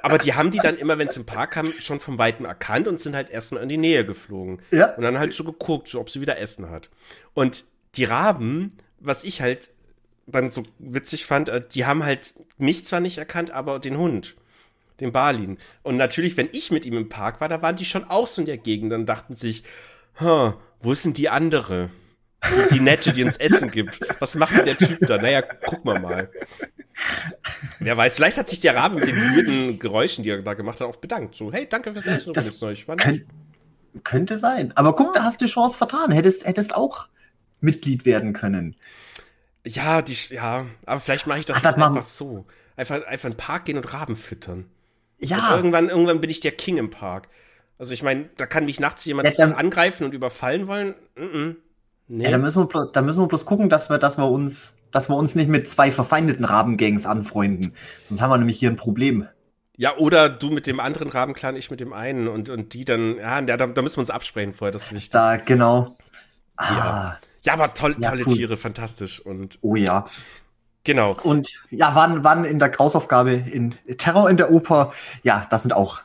Aber 0.02 0.18
die 0.18 0.34
haben 0.34 0.50
die 0.50 0.58
dann 0.58 0.76
immer, 0.76 0.98
wenn 0.98 1.08
es 1.08 1.16
im 1.16 1.24
Park 1.24 1.52
kam, 1.52 1.72
schon 1.78 2.00
vom 2.00 2.18
Weitem 2.18 2.44
erkannt 2.44 2.86
und 2.86 3.00
sind 3.00 3.16
halt 3.16 3.30
erstmal 3.30 3.62
in 3.62 3.70
die 3.70 3.78
Nähe 3.78 4.04
geflogen. 4.04 4.60
Ja. 4.70 4.94
Und 4.94 5.02
dann 5.02 5.18
halt 5.18 5.32
so 5.32 5.42
geguckt, 5.42 5.88
so, 5.88 5.98
ob 5.98 6.10
sie 6.10 6.20
wieder 6.20 6.38
Essen 6.38 6.68
hat. 6.68 6.90
Und 7.32 7.64
die 7.94 8.04
Raben, 8.04 8.76
was 8.98 9.24
ich 9.24 9.40
halt 9.40 9.70
dann 10.26 10.50
so 10.50 10.64
witzig 10.78 11.24
fand, 11.24 11.48
äh, 11.48 11.62
die 11.66 11.86
haben 11.86 12.04
halt 12.04 12.34
mich 12.58 12.84
zwar 12.84 13.00
nicht 13.00 13.16
erkannt, 13.16 13.50
aber 13.50 13.78
den 13.78 13.96
Hund 13.96 14.36
den 15.00 15.12
Balin. 15.12 15.56
Und 15.82 15.96
natürlich, 15.96 16.36
wenn 16.36 16.50
ich 16.52 16.70
mit 16.70 16.84
ihm 16.84 16.94
im 16.94 17.08
Park 17.08 17.40
war, 17.40 17.48
da 17.48 17.62
waren 17.62 17.76
die 17.76 17.86
schon 17.86 18.04
auch 18.04 18.26
so 18.26 18.42
in 18.42 18.46
der 18.46 18.58
Gegend 18.58 18.92
und 18.92 19.06
dachten 19.06 19.34
sich, 19.34 19.64
huh, 20.18 20.54
wo 20.80 20.92
ist 20.92 21.04
denn 21.04 21.14
die 21.14 21.28
andere? 21.28 21.90
Die, 22.42 22.74
die 22.74 22.80
nette, 22.80 23.12
die 23.12 23.22
uns 23.22 23.36
Essen 23.36 23.70
gibt. 23.70 24.00
Was 24.18 24.34
macht 24.34 24.56
denn 24.56 24.64
der 24.64 24.78
Typ 24.78 24.98
da? 25.06 25.18
Naja, 25.18 25.42
guck 25.42 25.84
mal 25.84 26.00
mal. 26.00 26.30
Wer 27.80 27.96
weiß, 27.96 28.14
vielleicht 28.14 28.38
hat 28.38 28.48
sich 28.48 28.60
der 28.60 28.74
Rabe 28.74 28.96
mit 28.96 29.08
den 29.08 29.16
weirden 29.16 29.78
Geräuschen, 29.78 30.24
die 30.24 30.30
er 30.30 30.42
da 30.42 30.54
gemacht 30.54 30.80
hat, 30.80 30.88
auch 30.88 30.96
bedankt. 30.96 31.34
So, 31.34 31.52
hey, 31.52 31.66
danke 31.68 31.92
fürs 31.92 32.06
Essen 32.06 32.32
das 32.32 32.56
übrigens 32.56 32.86
noch. 32.86 32.96
Könnt, 32.96 33.24
könnte 34.04 34.38
sein. 34.38 34.72
Aber 34.76 34.94
guck, 34.94 35.12
da 35.12 35.22
hast 35.22 35.40
du 35.40 35.44
die 35.44 35.50
Chance 35.50 35.76
vertan. 35.76 36.12
Hättest, 36.12 36.46
hättest 36.46 36.74
auch 36.74 37.08
Mitglied 37.60 38.06
werden 38.06 38.32
können. 38.32 38.76
Ja, 39.66 40.00
die, 40.00 40.16
ja, 40.30 40.66
aber 40.86 41.00
vielleicht 41.00 41.26
mache 41.26 41.40
ich 41.40 41.46
das, 41.46 41.58
Ach, 41.58 41.62
das 41.62 41.74
einfach 41.74 42.04
so. 42.04 42.44
Einfach, 42.76 43.04
einfach 43.06 43.26
in 43.26 43.32
den 43.32 43.36
Park 43.38 43.66
gehen 43.66 43.76
und 43.76 43.92
Raben 43.92 44.16
füttern. 44.16 44.66
Ja. 45.18 45.50
Und 45.50 45.56
irgendwann, 45.56 45.88
irgendwann 45.90 46.20
bin 46.20 46.30
ich 46.30 46.40
der 46.40 46.52
King 46.52 46.78
im 46.78 46.88
Park. 46.88 47.28
Also 47.80 47.94
ich 47.94 48.02
meine, 48.02 48.28
da 48.36 48.44
kann 48.44 48.66
mich 48.66 48.78
nachts 48.78 49.06
jemand 49.06 49.38
ja, 49.38 49.46
angreifen 49.46 50.04
und 50.04 50.12
überfallen 50.12 50.66
wollen. 50.66 50.94
Mm 51.16 51.22
-mm. 51.22 51.56
Nee. 52.08 52.24
Ja, 52.24 52.32
da 52.32 52.38
müssen, 52.38 52.62
wir, 52.62 52.86
da 52.92 53.00
müssen 53.00 53.22
wir 53.22 53.26
bloß 53.26 53.46
gucken, 53.46 53.70
dass 53.70 53.88
wir, 53.88 53.96
dass 53.96 54.18
wir 54.18 54.28
uns, 54.28 54.74
dass 54.90 55.08
wir 55.08 55.16
uns 55.16 55.34
nicht 55.34 55.48
mit 55.48 55.66
zwei 55.66 55.90
verfeindeten 55.90 56.44
Rabengangs 56.44 57.06
anfreunden. 57.06 57.72
Sonst 58.04 58.20
haben 58.20 58.30
wir 58.30 58.36
nämlich 58.36 58.58
hier 58.58 58.68
ein 58.68 58.76
Problem. 58.76 59.26
Ja, 59.78 59.96
oder 59.96 60.28
du 60.28 60.50
mit 60.50 60.66
dem 60.66 60.78
anderen 60.78 61.08
Rabenclan, 61.08 61.56
ich 61.56 61.70
mit 61.70 61.80
dem 61.80 61.94
einen 61.94 62.28
und, 62.28 62.50
und 62.50 62.74
die 62.74 62.84
dann, 62.84 63.16
ja, 63.16 63.40
da, 63.40 63.56
da 63.66 63.80
müssen 63.80 63.96
wir 63.96 64.00
uns 64.00 64.10
absprechen 64.10 64.52
vorher, 64.52 64.72
das 64.72 64.86
ist 64.86 64.92
wichtig. 64.92 65.10
Da, 65.10 65.36
genau. 65.36 65.96
Ah. 66.56 66.66
Ja. 66.68 67.16
ja, 67.44 67.52
aber 67.54 67.72
toll, 67.72 67.96
ja, 67.98 68.10
tolle 68.10 68.24
cool. 68.26 68.34
Tiere, 68.34 68.56
fantastisch. 68.58 69.24
Und 69.24 69.58
oh 69.62 69.76
ja. 69.76 70.04
Genau. 70.84 71.16
Und 71.22 71.48
ja, 71.70 71.94
wann, 71.94 72.24
wann 72.24 72.44
in 72.44 72.58
der 72.58 72.68
Grausaufgabe 72.68 73.32
in 73.32 73.74
Terror 73.96 74.28
in 74.28 74.36
der 74.36 74.50
Oper, 74.50 74.92
ja, 75.22 75.46
das 75.48 75.62
sind 75.62 75.72
auch 75.72 76.02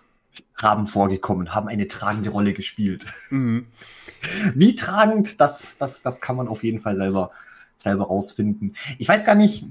Raben 0.58 0.86
vorgekommen, 0.86 1.54
haben 1.54 1.68
eine 1.68 1.88
tragende 1.88 2.30
Rolle 2.30 2.54
gespielt. 2.54 3.06
Mhm. 3.30 3.68
Wie 4.56 4.76
tragend, 4.76 5.42
das, 5.42 5.76
das, 5.78 6.02
das 6.02 6.22
kann 6.22 6.36
man 6.36 6.48
auf 6.48 6.64
jeden 6.64 6.80
Fall 6.80 6.96
selber, 6.96 7.32
selber 7.78 8.06
rausfinden. 8.06 8.76
Ich 8.98 9.08
weiß 9.08 9.26
gar 9.26 9.36
nicht. 9.36 9.66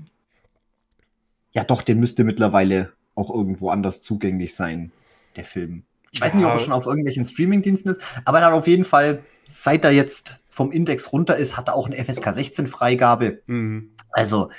Ja, 1.52 1.64
doch, 1.64 1.82
der 1.82 1.94
müsste 1.94 2.24
mittlerweile 2.24 2.92
auch 3.14 3.32
irgendwo 3.32 3.70
anders 3.70 4.00
zugänglich 4.00 4.54
sein, 4.54 4.92
der 5.36 5.44
Film. 5.44 5.84
Ich 6.10 6.20
weiß 6.20 6.32
ja. 6.32 6.38
nicht, 6.38 6.46
ob 6.46 6.52
er 6.52 6.58
schon 6.58 6.72
auf 6.72 6.86
irgendwelchen 6.86 7.24
Streamingdiensten 7.24 7.90
ist, 7.90 8.02
aber 8.24 8.40
dann 8.40 8.52
auf 8.52 8.66
jeden 8.66 8.84
Fall, 8.84 9.22
seit 9.46 9.84
er 9.84 9.92
jetzt 9.92 10.40
vom 10.48 10.70
Index 10.70 11.12
runter 11.12 11.36
ist, 11.36 11.56
hat 11.56 11.68
er 11.68 11.74
auch 11.74 11.86
eine 11.86 11.96
FSK 11.96 12.32
16 12.32 12.66
Freigabe. 12.66 13.42
Mhm. 13.46 13.92
Also 14.10 14.50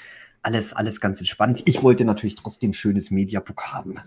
alles, 0.42 0.74
alles 0.74 1.00
ganz 1.00 1.20
entspannt. 1.20 1.64
Ich 1.66 1.82
wollte 1.84 2.06
natürlich 2.06 2.36
trotzdem 2.36 2.74
schönes 2.74 3.12
Mediabook 3.12 3.74
haben 3.74 4.00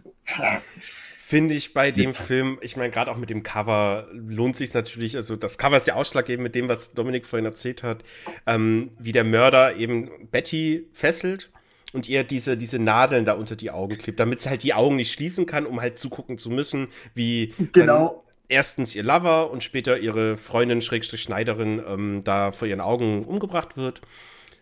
finde 1.29 1.55
ich 1.55 1.74
bei 1.74 1.91
dem 1.91 2.12
Bitte. 2.12 2.22
Film, 2.22 2.59
ich 2.62 2.79
meine, 2.79 2.91
gerade 2.91 3.11
auch 3.11 3.18
mit 3.18 3.29
dem 3.29 3.43
Cover 3.43 4.09
lohnt 4.12 4.57
sich 4.57 4.72
natürlich, 4.72 5.14
also 5.14 5.37
das 5.37 5.59
Cover 5.59 5.76
ist 5.76 5.87
ja 5.87 5.95
ausschlaggebend 5.95 6.43
mit 6.43 6.55
dem, 6.55 6.70
was 6.70 6.95
Dominik 6.95 7.26
vorhin 7.26 7.45
erzählt 7.45 7.83
hat, 7.83 8.03
ähm, 8.47 8.93
wie 8.99 9.12
der 9.12 9.24
Mörder 9.24 9.76
eben 9.76 10.09
Betty 10.31 10.89
fesselt 10.91 11.51
und 11.93 12.09
ihr 12.09 12.24
diese, 12.24 12.57
diese 12.57 12.79
Nadeln 12.79 13.26
da 13.26 13.35
unter 13.35 13.57
die 13.57 13.70
Augen 13.70 13.99
klebt, 13.99 14.18
damit 14.18 14.41
sie 14.41 14.49
halt 14.49 14.62
die 14.62 14.72
Augen 14.72 14.97
nicht 14.97 15.12
schließen 15.12 15.45
kann, 15.45 15.66
um 15.66 15.83
halt 15.83 15.99
zugucken 15.99 16.39
zu 16.39 16.49
müssen, 16.49 16.89
wie 17.12 17.53
genau. 17.74 18.24
erstens 18.49 18.95
ihr 18.95 19.03
Lover 19.03 19.51
und 19.51 19.62
später 19.62 19.99
ihre 19.99 20.39
Freundin, 20.39 20.81
Schrägstrich 20.81 21.20
Schneiderin, 21.20 21.83
ähm, 21.87 22.22
da 22.24 22.53
vor 22.53 22.66
ihren 22.66 22.81
Augen 22.81 23.26
umgebracht 23.26 23.76
wird. 23.76 24.01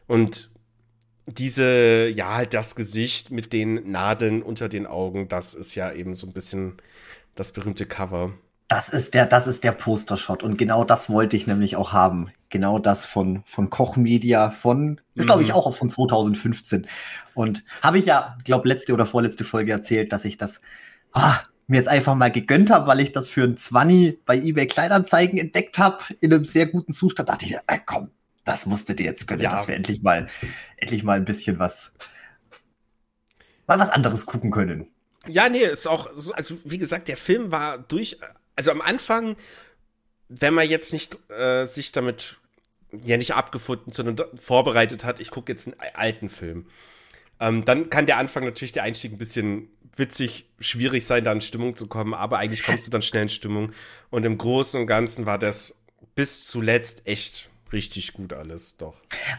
Und 0.09 0.51
diese, 1.27 2.09
ja, 2.09 2.35
halt 2.35 2.55
das 2.55 2.77
Gesicht 2.77 3.31
mit 3.31 3.53
den 3.53 3.91
Nadeln 3.91 4.43
unter 4.43 4.69
den 4.69 4.87
Augen, 4.87 5.29
das 5.29 5.55
ist 5.55 5.75
ja 5.75 5.93
eben 5.93 6.15
so 6.15 6.27
ein 6.27 6.33
bisschen 6.33 6.75
das 7.35 7.53
berühmte 7.53 7.87
Cover. 7.87 8.33
Das 8.69 8.89
ist 8.89 9.15
der, 9.15 9.27
das 9.27 9.47
ist 9.47 9.63
der 9.63 9.73
Postershot 9.73 10.43
und 10.43 10.57
genau 10.59 10.85
das 10.85 11.09
wollte 11.09 11.37
ich 11.37 11.47
nämlich 11.47 11.77
auch 11.77 11.93
haben. 11.93 12.31
Genau 12.49 12.79
das 12.79 13.05
von, 13.05 13.43
von 13.45 13.71
Koch 13.71 13.97
Media, 13.97 14.51
von, 14.51 15.01
ist 15.15 15.27
glaube 15.27 15.43
ich 15.43 15.51
mhm. 15.51 15.55
auch 15.55 15.73
von 15.75 15.91
2015. 15.91 16.87
Und 17.35 17.65
habe 17.83 17.99
ich 17.99 18.07
ja, 18.07 18.37
glaube 18.45 18.69
letzte 18.69 18.93
oder 18.93 19.07
vorletzte 19.07 19.45
Folge 19.45 19.73
erzählt, 19.73 20.13
dass 20.13 20.25
ich 20.25 20.37
das 20.37 20.59
ah, 21.13 21.41
mir 21.69 21.77
jetzt 21.77 21.89
einfach 21.89 22.15
mal 22.15 22.31
gegönnt 22.31 22.71
habe, 22.71 22.87
weil 22.87 23.01
ich 23.01 23.13
das 23.13 23.29
für 23.29 23.45
ein 23.45 23.57
20 23.57 24.25
bei 24.25 24.37
eBay 24.37 24.67
Kleinanzeigen 24.67 25.39
entdeckt 25.39 25.79
habe, 25.79 26.03
in 26.21 26.33
einem 26.33 26.45
sehr 26.45 26.67
guten 26.67 26.93
Zustand. 26.93 27.29
Da 27.29 27.33
dachte 27.33 27.47
ich, 27.47 27.55
äh, 27.55 27.79
komm, 27.85 28.11
das 28.47 28.65
musstet 28.65 29.01
ihr 29.01 29.07
jetzt 29.07 29.29
können, 29.29 29.43
ja. 29.43 29.51
dass 29.51 29.69
wir 29.69 29.75
endlich 29.75 30.03
mal, 30.03 30.29
endlich 30.79 31.03
mal 31.03 31.19
ein 31.19 31.27
bisschen 31.27 31.59
was, 31.59 31.93
mal 33.67 33.79
was 33.79 33.91
anderes 33.91 34.25
gucken 34.25 34.51
können. 34.51 34.87
Ja, 35.27 35.49
nee, 35.49 35.65
ist 35.65 35.87
auch 35.87 36.09
so, 36.15 36.33
also 36.33 36.57
wie 36.65 36.79
gesagt, 36.79 37.09
der 37.09 37.17
Film 37.17 37.51
war 37.51 37.77
durch, 37.79 38.19
also 38.55 38.71
am 38.71 38.81
Anfang, 38.81 39.37
wenn 40.29 40.55
man 40.55 40.69
jetzt 40.69 40.93
nicht 40.93 41.19
äh, 41.31 41.67
sich 41.67 41.93
damit 41.93 42.37
ja 43.05 43.17
nicht 43.17 43.35
abgefunden, 43.35 43.93
sondern 43.93 44.25
vorbereitet 44.39 45.05
hat, 45.05 45.19
ich 45.19 45.31
gucke 45.31 45.53
jetzt 45.53 45.67
einen 45.67 45.95
alten 45.95 46.29
Film. 46.31 46.67
Ähm, 47.41 47.65
dann 47.65 47.91
kann 47.91 48.07
der 48.07 48.17
Anfang 48.17 48.45
natürlich 48.45 48.73
der 48.73 48.85
Einstieg 48.85 49.13
ein 49.13 49.19
bisschen 49.19 49.69
witzig, 49.97 50.49
schwierig 50.61 51.05
sein, 51.05 51.25
da 51.25 51.33
in 51.33 51.41
Stimmung 51.41 51.77
zu 51.77 51.89
kommen, 51.89 52.15
aber 52.15 52.39
eigentlich 52.39 52.63
kommst 52.63 52.87
du 52.87 52.91
dann 52.93 53.03
schnell 53.03 53.25
in 53.25 53.29
Stimmung. 53.29 53.73
Und 54.11 54.25
im 54.25 54.39
Großen 54.39 54.81
und 54.81 54.87
Ganzen 54.87 55.27
war 55.27 55.39
das 55.39 55.81
bis 56.15 56.47
zuletzt 56.47 57.07
echt 57.07 57.51
richtig 57.73 58.13
gut 58.13 58.33
alles, 58.33 58.77
doch. 58.77 58.95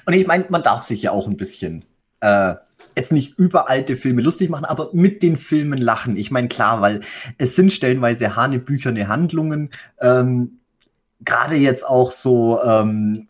Und 0.05 0.13
ich 0.13 0.27
meine, 0.27 0.45
man 0.49 0.63
darf 0.63 0.83
sich 0.83 1.01
ja 1.03 1.11
auch 1.11 1.27
ein 1.27 1.37
bisschen 1.37 1.85
äh, 2.21 2.55
jetzt 2.95 3.11
nicht 3.11 3.37
über 3.37 3.69
alte 3.69 3.95
Filme 3.95 4.21
lustig 4.21 4.49
machen, 4.49 4.65
aber 4.65 4.89
mit 4.91 5.21
den 5.21 5.37
Filmen 5.37 5.77
lachen. 5.77 6.17
Ich 6.17 6.31
meine, 6.31 6.47
klar, 6.47 6.81
weil 6.81 7.01
es 7.37 7.55
sind 7.55 7.71
stellenweise 7.71 8.35
hanebücherne 8.35 9.07
Handlungen. 9.07 9.69
Ähm, 10.01 10.59
Gerade 11.21 11.55
jetzt 11.55 11.85
auch 11.85 12.11
so, 12.11 12.61
ähm, 12.63 13.27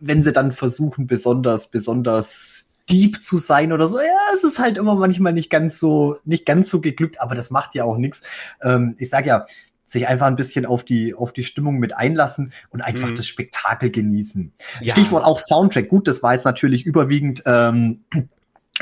wenn 0.00 0.22
sie 0.22 0.32
dann 0.32 0.52
versuchen, 0.52 1.06
besonders, 1.06 1.68
besonders 1.68 2.66
deep 2.90 3.22
zu 3.22 3.38
sein 3.38 3.72
oder 3.72 3.86
so, 3.86 3.98
ja, 3.98 4.34
es 4.34 4.44
ist 4.44 4.58
halt 4.58 4.76
immer 4.76 4.94
manchmal 4.96 5.32
nicht 5.32 5.48
ganz 5.48 5.78
so, 5.78 6.18
nicht 6.24 6.44
ganz 6.44 6.68
so 6.68 6.80
geglückt, 6.80 7.20
aber 7.20 7.34
das 7.34 7.50
macht 7.50 7.74
ja 7.74 7.84
auch 7.84 7.96
nichts. 7.96 8.22
Ähm, 8.62 8.96
ich 8.98 9.08
sag 9.08 9.24
ja, 9.24 9.44
sich 9.84 10.08
einfach 10.08 10.26
ein 10.26 10.36
bisschen 10.36 10.66
auf 10.66 10.84
die, 10.84 11.14
auf 11.14 11.32
die 11.32 11.44
Stimmung 11.44 11.78
mit 11.78 11.96
einlassen 11.96 12.52
und 12.70 12.80
einfach 12.80 13.10
mhm. 13.10 13.16
das 13.16 13.26
Spektakel 13.26 13.90
genießen. 13.90 14.52
Ja. 14.80 14.92
Stichwort 14.92 15.24
auch 15.24 15.38
Soundtrack. 15.38 15.88
Gut, 15.88 16.08
das 16.08 16.22
war 16.22 16.34
jetzt 16.34 16.44
natürlich 16.44 16.86
überwiegend 16.86 17.42
ähm, 17.46 18.04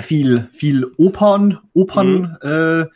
viel, 0.01 0.48
viel 0.51 0.86
Opern, 0.96 1.59
Opern, 1.74 2.38
mhm. 2.42 2.48
äh, 2.48 2.86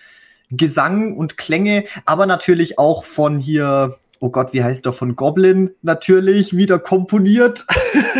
Gesang 0.50 1.16
und 1.16 1.36
Klänge, 1.36 1.84
aber 2.04 2.26
natürlich 2.26 2.78
auch 2.78 3.04
von 3.04 3.38
hier, 3.38 3.98
oh 4.20 4.30
Gott, 4.30 4.52
wie 4.52 4.62
heißt 4.62 4.84
der, 4.84 4.92
von 4.92 5.16
Goblin 5.16 5.70
natürlich 5.82 6.56
wieder 6.56 6.78
komponiert. 6.78 7.66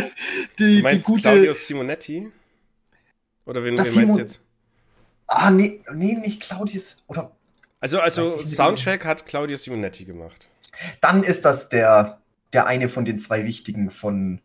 die, 0.58 0.78
du 0.78 0.82
meinst 0.82 1.08
die 1.08 1.12
gute 1.12 1.22
Claudius 1.22 1.66
Simonetti? 1.66 2.32
Oder 3.46 3.62
wen, 3.62 3.76
wen 3.76 3.84
meinst 3.84 3.96
du 3.96 4.18
jetzt? 4.18 4.40
Ah, 5.26 5.50
nee, 5.50 5.82
nee, 5.92 6.14
nicht 6.14 6.42
Claudius, 6.42 7.04
oder 7.06 7.32
also, 7.84 8.00
also 8.00 8.42
Soundtrack 8.42 9.04
hat 9.04 9.26
Claudio 9.26 9.58
Simonetti 9.58 10.06
gemacht. 10.06 10.48
Dann 11.02 11.22
ist 11.22 11.44
das 11.44 11.68
der, 11.68 12.18
der 12.54 12.66
eine 12.66 12.88
von 12.88 13.04
den 13.04 13.18
zwei 13.18 13.44
wichtigen 13.44 13.90
von, 13.90 14.40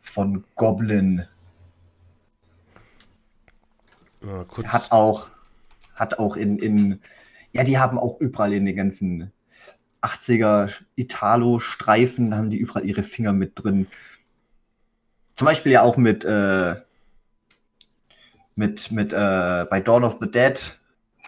von 0.00 0.42
Goblin. 0.54 1.26
Ja, 4.24 4.42
hat 4.64 4.90
auch, 4.90 5.28
hat 5.94 6.18
auch 6.18 6.36
in, 6.36 6.58
in, 6.58 7.00
ja, 7.52 7.62
die 7.62 7.76
haben 7.76 7.98
auch 7.98 8.18
überall 8.20 8.54
in 8.54 8.64
den 8.64 8.74
ganzen 8.74 9.32
80er 10.00 10.72
Italo-Streifen, 10.94 12.34
haben 12.34 12.48
die 12.48 12.58
überall 12.58 12.86
ihre 12.86 13.02
Finger 13.02 13.34
mit 13.34 13.52
drin. 13.62 13.86
Zum 15.34 15.44
Beispiel 15.44 15.72
ja 15.72 15.82
auch 15.82 15.98
mit, 15.98 16.24
äh, 16.24 16.76
mit, 18.54 18.90
mit, 18.90 19.12
äh, 19.12 19.66
bei 19.68 19.80
Dawn 19.80 20.04
of 20.04 20.16
the 20.20 20.30
Dead 20.30 20.78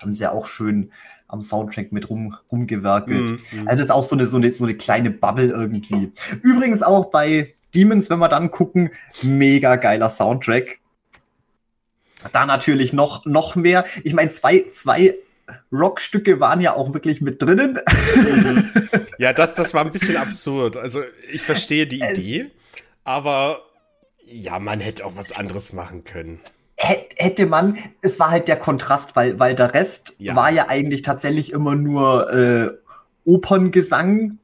haben 0.00 0.14
sie 0.14 0.22
ja 0.22 0.32
auch 0.32 0.46
schön 0.46 0.90
am 1.28 1.42
Soundtrack 1.42 1.92
mit 1.92 2.10
rum, 2.10 2.34
rumgewerkelt. 2.50 3.30
Mhm, 3.30 3.60
mhm. 3.60 3.68
Also 3.68 3.76
das 3.76 3.82
ist 3.84 3.90
auch 3.90 4.04
so 4.04 4.16
eine, 4.16 4.26
so, 4.26 4.38
eine, 4.38 4.50
so 4.50 4.64
eine 4.64 4.74
kleine 4.74 5.10
Bubble 5.10 5.48
irgendwie. 5.48 6.10
Übrigens 6.42 6.82
auch 6.82 7.06
bei 7.06 7.54
Demons, 7.74 8.10
wenn 8.10 8.18
wir 8.18 8.28
dann 8.28 8.50
gucken, 8.50 8.90
mega 9.22 9.76
geiler 9.76 10.08
Soundtrack. 10.08 10.80
Da 12.32 12.46
natürlich 12.46 12.92
noch, 12.92 13.24
noch 13.26 13.54
mehr. 13.54 13.84
Ich 14.02 14.14
meine, 14.14 14.30
zwei, 14.30 14.64
zwei 14.72 15.14
Rockstücke 15.72 16.40
waren 16.40 16.60
ja 16.60 16.74
auch 16.74 16.92
wirklich 16.94 17.20
mit 17.20 17.40
drinnen. 17.40 17.78
Mhm. 18.16 18.70
Ja, 19.18 19.32
das, 19.32 19.54
das 19.54 19.74
war 19.74 19.84
ein 19.84 19.92
bisschen 19.92 20.16
absurd. 20.16 20.76
Also 20.76 21.02
ich 21.30 21.42
verstehe 21.42 21.86
die 21.86 21.98
Idee, 21.98 22.50
aber 23.04 23.62
ja, 24.24 24.58
man 24.58 24.80
hätte 24.80 25.04
auch 25.04 25.16
was 25.16 25.32
anderes 25.32 25.72
machen 25.72 26.04
können. 26.04 26.40
Hätte 26.80 27.46
man, 27.46 27.76
es 28.02 28.20
war 28.20 28.30
halt 28.30 28.46
der 28.46 28.56
Kontrast, 28.56 29.16
weil, 29.16 29.40
weil 29.40 29.54
der 29.54 29.74
Rest 29.74 30.14
ja. 30.18 30.36
war 30.36 30.50
ja 30.50 30.68
eigentlich 30.68 31.02
tatsächlich 31.02 31.52
immer 31.52 31.74
nur 31.74 32.32
äh, 32.32 32.70
Operngesang. 33.24 34.38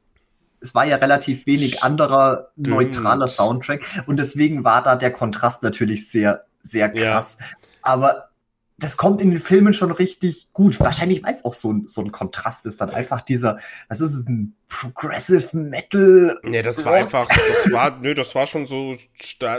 Es 0.59 0.75
war 0.75 0.85
ja 0.85 0.97
relativ 0.97 1.45
wenig 1.45 1.81
anderer 1.83 2.49
neutraler 2.57 3.29
Soundtrack 3.29 3.83
und 4.07 4.17
deswegen 4.17 4.65
war 4.65 4.83
da 4.83 4.95
der 4.95 5.11
Kontrast 5.11 5.63
natürlich 5.63 6.09
sehr, 6.09 6.43
sehr 6.61 6.89
krass. 6.89 7.37
Ja. 7.39 7.45
Aber 7.83 8.29
das 8.77 8.97
kommt 8.97 9.21
in 9.21 9.31
den 9.31 9.39
Filmen 9.39 9.73
schon 9.73 9.91
richtig 9.91 10.49
gut. 10.51 10.79
Wahrscheinlich 10.81 11.23
weiß 11.23 11.45
auch 11.45 11.53
so 11.53 11.71
ein, 11.71 11.87
so 11.87 12.01
ein 12.01 12.11
Kontrast 12.11 12.65
ist 12.65 12.81
dann 12.81 12.89
einfach 12.89 13.21
dieser, 13.21 13.57
was 13.87 14.01
ist 14.01 14.27
ein 14.27 14.55
Progressive 14.67 15.55
Metal? 15.55 16.37
Nee, 16.43 16.61
das 16.61 16.83
war 16.83 16.95
einfach, 16.95 17.29
das 17.29 17.71
war, 17.71 17.97
nö, 17.99 18.13
das 18.13 18.35
war 18.35 18.45
schon 18.45 18.67
so, 18.67 18.95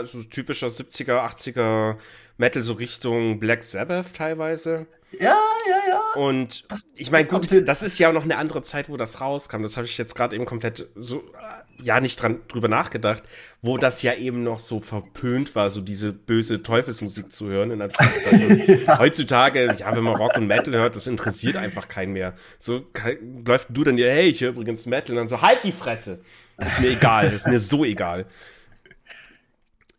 so 0.05 0.23
typischer 0.23 0.67
70er, 0.67 1.25
80er 1.25 1.95
Metal, 2.37 2.61
so 2.61 2.73
Richtung 2.73 3.39
Black 3.39 3.63
Sabbath 3.63 4.13
teilweise. 4.13 4.87
Ja, 5.11 5.37
ja, 5.69 5.77
ja. 5.87 6.21
Und 6.21 6.69
das, 6.69 6.87
ich 6.95 7.11
meine, 7.11 7.27
gut, 7.27 7.47
das 7.65 7.81
ist 7.81 7.97
ja 7.97 8.09
auch 8.09 8.13
noch 8.13 8.23
eine 8.23 8.37
andere 8.37 8.61
Zeit, 8.61 8.89
wo 8.89 8.97
das 8.97 9.21
rauskam. 9.21 9.61
Das 9.61 9.77
habe 9.77 9.87
ich 9.87 9.97
jetzt 9.97 10.15
gerade 10.15 10.35
eben 10.35 10.45
komplett 10.45 10.89
so, 10.95 11.23
ja, 11.81 12.01
nicht 12.01 12.21
dran 12.21 12.41
drüber 12.49 12.67
nachgedacht, 12.67 13.23
wo 13.61 13.77
das 13.77 14.01
ja 14.01 14.15
eben 14.15 14.43
noch 14.43 14.59
so 14.59 14.81
verpönt 14.81 15.55
war, 15.55 15.69
so 15.69 15.79
diese 15.79 16.11
böse 16.11 16.61
Teufelsmusik 16.61 17.31
zu 17.31 17.47
hören 17.47 17.71
in 17.71 17.79
ja. 18.85 18.99
Heutzutage, 18.99 19.75
ja, 19.77 19.95
wenn 19.95 20.03
man 20.03 20.15
Rock 20.15 20.37
und 20.37 20.47
Metal 20.47 20.73
hört, 20.73 20.95
das 20.95 21.07
interessiert 21.07 21.55
einfach 21.55 21.87
keinen 21.87 22.11
mehr. 22.11 22.33
So 22.59 22.85
läuft 23.45 23.69
du 23.69 23.85
dann 23.85 23.95
dir, 23.95 24.11
hey, 24.11 24.27
ich 24.27 24.41
höre 24.41 24.49
übrigens 24.49 24.85
Metal, 24.87 25.11
und 25.11 25.17
dann 25.17 25.29
so, 25.29 25.41
halt 25.41 25.63
die 25.63 25.71
Fresse. 25.71 26.19
ist 26.57 26.81
mir 26.81 26.89
egal, 26.89 27.31
ist 27.31 27.47
mir 27.47 27.59
so 27.59 27.85
egal. 27.85 28.25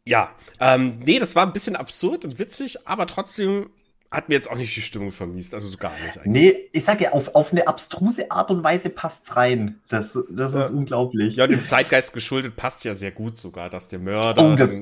Ja, 0.09 0.35
ähm, 0.59 1.01
nee, 1.05 1.19
das 1.19 1.37
war 1.37 1.45
ein 1.45 1.53
bisschen 1.53 1.77
absurd 1.77 2.25
und 2.25 2.39
witzig, 2.39 2.89
aber 2.89 3.07
trotzdem 3.07 3.69
hat 4.11 4.31
mir 4.31 4.37
jetzt 4.37 4.51
auch 4.51 4.57
nicht 4.57 4.75
die 4.75 4.81
Stimmung 4.81 5.13
vermisst, 5.13 5.53
also 5.53 5.69
so 5.69 5.77
gar 5.77 5.93
nicht 5.99 6.17
eigentlich. 6.17 6.55
Nee, 6.55 6.71
ich 6.73 6.83
sag 6.83 7.03
ja, 7.03 7.11
auf, 7.11 7.35
auf 7.35 7.53
eine 7.53 7.69
abstruse 7.69 8.31
Art 8.31 8.51
und 8.51 8.65
Weise 8.65 8.89
passt's 8.89 9.37
rein. 9.37 9.83
Das, 9.89 10.19
das 10.31 10.55
ist 10.55 10.71
unglaublich. 10.71 11.37
Ja, 11.37 11.47
dem 11.47 11.63
Zeitgeist 11.63 12.15
geschuldet 12.15 12.57
passt 12.57 12.87
ja 12.87 12.95
sehr 12.95 13.11
gut 13.11 13.37
sogar, 13.37 13.69
dass 13.69 13.89
der 13.89 13.99
Mörder 13.99 14.53
oh, 14.53 14.55
das, 14.55 14.81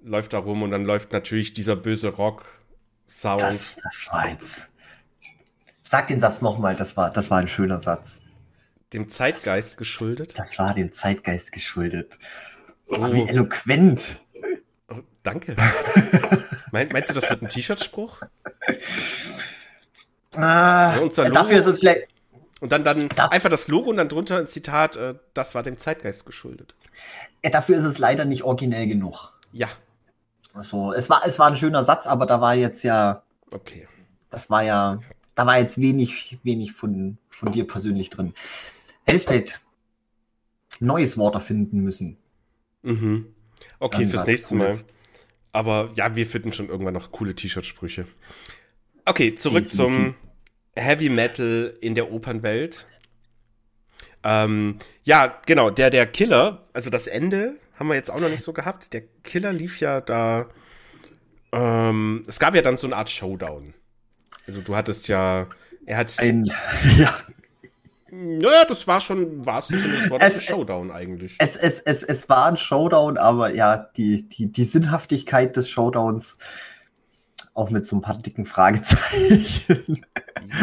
läuft 0.00 0.32
da 0.32 0.38
rum 0.38 0.62
und 0.62 0.70
dann 0.70 0.86
läuft 0.86 1.12
natürlich 1.12 1.52
dieser 1.52 1.76
böse 1.76 2.08
Rock-Sound. 2.08 3.42
Das, 3.42 3.76
das 3.76 4.08
war 4.10 4.30
jetzt. 4.30 4.70
Sag 5.82 6.06
den 6.06 6.20
Satz 6.20 6.40
nochmal, 6.40 6.76
das 6.76 6.96
war, 6.96 7.10
das 7.10 7.30
war 7.30 7.36
ein 7.36 7.48
schöner 7.48 7.82
Satz. 7.82 8.22
Dem 8.94 9.10
Zeitgeist 9.10 9.76
geschuldet? 9.76 10.32
Das 10.38 10.58
war 10.58 10.72
dem 10.72 10.92
Zeitgeist 10.92 11.52
geschuldet. 11.52 12.18
Oh. 12.86 12.96
oh 13.00 13.12
wie 13.12 13.28
eloquent. 13.28 14.21
Oh, 14.92 15.02
danke. 15.22 15.56
Meinst, 16.70 16.92
meinst 16.92 17.10
du, 17.10 17.14
das 17.14 17.30
wird 17.30 17.42
ein 17.42 17.48
T-Shirt-Spruch? 17.48 18.22
Ah, 20.34 20.98
ja, 20.98 21.30
dafür 21.30 21.60
ist 21.60 21.66
es 21.66 21.80
vielleicht. 21.80 22.08
Und 22.60 22.72
dann, 22.72 22.84
dann 22.84 23.10
einfach 23.10 23.50
das 23.50 23.68
Logo 23.68 23.90
und 23.90 23.96
dann 23.96 24.08
drunter 24.08 24.38
ein 24.38 24.46
Zitat, 24.46 24.96
äh, 24.96 25.14
das 25.34 25.54
war 25.54 25.62
dem 25.62 25.76
Zeitgeist 25.76 26.26
geschuldet. 26.26 26.74
Dafür 27.42 27.76
ist 27.76 27.84
es 27.84 27.98
leider 27.98 28.24
nicht 28.24 28.44
originell 28.44 28.86
genug. 28.86 29.32
Ja. 29.52 29.68
So, 30.52 30.92
es 30.92 31.10
war, 31.10 31.22
es 31.26 31.38
war 31.38 31.48
ein 31.48 31.56
schöner 31.56 31.82
Satz, 31.84 32.06
aber 32.06 32.24
da 32.24 32.40
war 32.40 32.54
jetzt 32.54 32.84
ja. 32.84 33.22
Okay. 33.50 33.88
Das 34.30 34.48
war 34.48 34.62
ja, 34.62 35.00
da 35.34 35.46
war 35.46 35.58
jetzt 35.58 35.80
wenig, 35.80 36.38
wenig 36.42 36.72
von, 36.72 37.18
von 37.28 37.50
dir 37.50 37.66
persönlich 37.66 38.10
drin. 38.10 38.32
Hättest 39.04 39.28
vielleicht 39.28 39.60
neues 40.78 41.18
Wort 41.18 41.34
erfinden 41.34 41.80
müssen. 41.80 42.16
Mhm. 42.82 43.34
Okay, 43.78 44.06
fürs 44.06 44.26
nächste 44.26 44.54
Mal. 44.54 44.78
Aber 45.52 45.90
ja, 45.94 46.16
wir 46.16 46.26
finden 46.26 46.52
schon 46.52 46.68
irgendwann 46.68 46.94
noch 46.94 47.12
coole 47.12 47.34
T-Shirt-Sprüche. 47.34 48.06
Okay, 49.04 49.34
zurück 49.34 49.70
zum 49.70 50.14
Heavy 50.74 51.08
Metal 51.08 51.74
in 51.80 51.94
der 51.94 52.10
Opernwelt. 52.10 52.86
Ähm, 54.24 54.78
ja, 55.04 55.40
genau, 55.46 55.70
der, 55.70 55.90
der 55.90 56.06
Killer, 56.06 56.68
also 56.72 56.90
das 56.90 57.06
Ende 57.06 57.56
haben 57.78 57.88
wir 57.88 57.96
jetzt 57.96 58.10
auch 58.10 58.20
noch 58.20 58.28
nicht 58.28 58.44
so 58.44 58.52
gehabt. 58.52 58.92
Der 58.92 59.02
Killer 59.24 59.52
lief 59.52 59.80
ja 59.80 60.00
da. 60.00 60.46
Ähm, 61.50 62.22
es 62.26 62.38
gab 62.38 62.54
ja 62.54 62.62
dann 62.62 62.76
so 62.76 62.86
eine 62.86 62.96
Art 62.96 63.10
Showdown. 63.10 63.74
Also 64.46 64.60
du 64.60 64.76
hattest 64.76 65.08
ja, 65.08 65.48
er 65.84 65.96
hat. 65.96 66.14
Ein, 66.18 66.44
ja, 66.96 67.18
naja, 68.14 68.66
das 68.66 68.86
war 68.86 69.00
schon, 69.00 69.46
war 69.46 69.60
es 69.60 69.68
zumindest 69.68 70.10
war 70.10 70.18
das 70.18 70.34
es, 70.34 70.40
ein 70.40 70.44
Showdown 70.44 70.90
eigentlich. 70.90 71.34
Es, 71.38 71.56
es, 71.56 71.80
es, 71.80 72.02
es 72.02 72.28
war 72.28 72.44
ein 72.44 72.58
Showdown, 72.58 73.16
aber 73.16 73.54
ja, 73.54 73.78
die, 73.96 74.28
die, 74.28 74.52
die 74.52 74.64
Sinnhaftigkeit 74.64 75.56
des 75.56 75.70
Showdowns 75.70 76.36
auch 77.54 77.70
mit 77.70 77.86
so 77.86 77.96
ein 77.96 78.02
paar 78.02 78.18
dicken 78.18 78.44
Fragezeichen. 78.44 80.04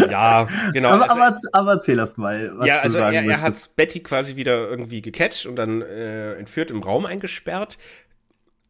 Ja, 0.10 0.48
genau. 0.74 0.90
Aber, 0.90 1.10
also, 1.10 1.16
aber, 1.16 1.40
aber 1.54 1.72
erzähl 1.74 1.98
erst 1.98 2.20
mal. 2.20 2.56
Ja, 2.64 2.80
also 2.80 3.00
er, 3.00 3.12
er 3.12 3.42
hat 3.42 3.76
Betty 3.76 4.02
quasi 4.02 4.36
wieder 4.36 4.70
irgendwie 4.70 5.02
gecatcht 5.02 5.48
und 5.48 5.56
dann 5.56 5.82
äh, 5.82 6.36
entführt 6.36 6.70
im 6.70 6.84
Raum 6.84 7.08
eingesperrt 7.08 7.80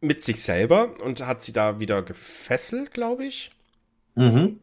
mit 0.00 0.22
sich 0.22 0.42
selber 0.42 0.94
und 1.04 1.26
hat 1.26 1.42
sie 1.42 1.52
da 1.52 1.80
wieder 1.80 2.02
gefesselt, 2.02 2.92
glaube 2.92 3.26
ich. 3.26 3.50
Mhm. 4.14 4.60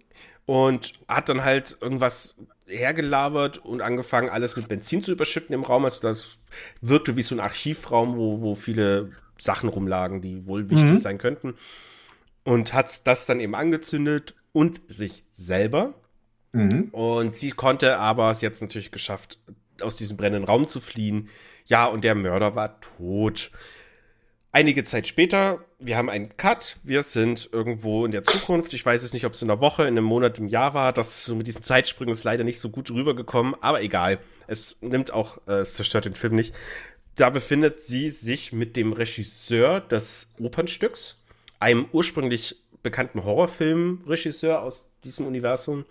Und 0.48 0.93
hat 1.08 1.30
dann 1.30 1.43
halt 1.43 1.78
irgendwas 1.82 2.36
hergelabert 2.66 3.60
und 3.60 3.82
angefangen, 3.82 4.30
alles 4.30 4.56
mit 4.56 4.68
Benzin 4.68 5.02
zu 5.02 5.12
überschütten 5.12 5.54
im 5.54 5.64
Raum. 5.64 5.86
Also 5.86 6.02
das 6.02 6.39
wirkte 6.82 7.16
wie 7.16 7.22
so 7.22 7.36
ein 7.36 7.39
Archivraum, 7.39 8.18
wo, 8.18 8.41
wo 8.41 8.56
viele 8.56 9.06
Sachen 9.38 9.70
rumlagen, 9.70 10.22
die 10.22 10.48
wohl 10.48 10.70
wichtig 10.70 10.91
mhm. 10.91 10.98
sein 10.98 11.18
könnten. 11.18 11.56
Und 12.43 12.74
hat 12.74 13.06
das 13.06 13.26
dann 13.26 13.39
eben 13.39 13.56
angezündet 13.56 14.36
und 14.54 14.82
sich 14.88 15.26
selber. 15.32 15.93
Mhm. 16.54 16.89
Und 16.91 17.34
sie 17.34 17.52
konnte 17.52 17.98
aber 17.98 18.32
es 18.32 18.41
jetzt 18.41 18.62
natürlich 18.62 18.91
geschafft, 18.91 19.39
aus 19.82 19.95
diesem 19.98 20.18
brennenden 20.18 20.45
Raum 20.48 20.68
zu 20.68 20.80
fliehen. 20.80 21.30
Ja, 21.66 21.86
und 21.86 22.04
der 22.04 22.16
Mörder 22.16 22.56
war 22.56 22.80
tot. 22.80 23.52
Einige 24.52 24.84
Zeit 24.86 25.08
später, 25.08 25.66
wir 25.78 25.98
haben 25.98 26.10
einen 26.10 26.36
Cut, 26.38 26.78
wir 26.84 27.04
sind 27.04 27.50
irgendwo 27.52 28.06
in 28.06 28.12
der 28.12 28.24
Zukunft. 28.24 28.74
Ich 28.74 28.86
weiß 28.86 29.04
es 29.04 29.14
nicht, 29.14 29.26
ob 29.26 29.34
es 29.34 29.41
in 29.41 29.52
einer 29.52 29.60
Woche, 29.62 29.84
in 29.84 29.89
einem 29.89 30.06
Monat, 30.06 30.39
im 30.39 30.48
Jahr 30.48 30.74
war. 30.74 30.93
Das 30.93 31.28
mit 31.28 31.48
diesen 31.48 31.64
Zeitsprüngen 31.64 32.14
ist 32.14 32.24
leider 32.24 32.43
nicht 32.43 32.60
so 32.60 32.70
gut 32.70 32.89
rübergekommen, 32.89 33.56
aber 33.62 33.82
egal. 33.82 34.20
Es 34.48 34.82
nimmt 34.82 35.12
auch, 35.12 35.39
äh, 35.48 35.60
es 35.60 35.74
zerstört 35.76 36.06
den 36.06 36.14
Film 36.14 36.36
nicht. 36.36 36.56
Da 37.16 37.30
befindet 37.30 37.82
sie 37.82 38.10
sich 38.10 38.54
mit 38.54 38.76
dem 38.76 38.93
Regisseur 38.93 39.82
des 39.82 40.34
Opernstücks, 40.39 41.22
einem 41.60 41.86
ursprünglich 41.91 42.64
bekannten 42.84 43.24
Horrorfilmregisseur 43.24 44.62
aus 44.62 44.91
diesem 45.04 45.26
Universum. 45.26 45.86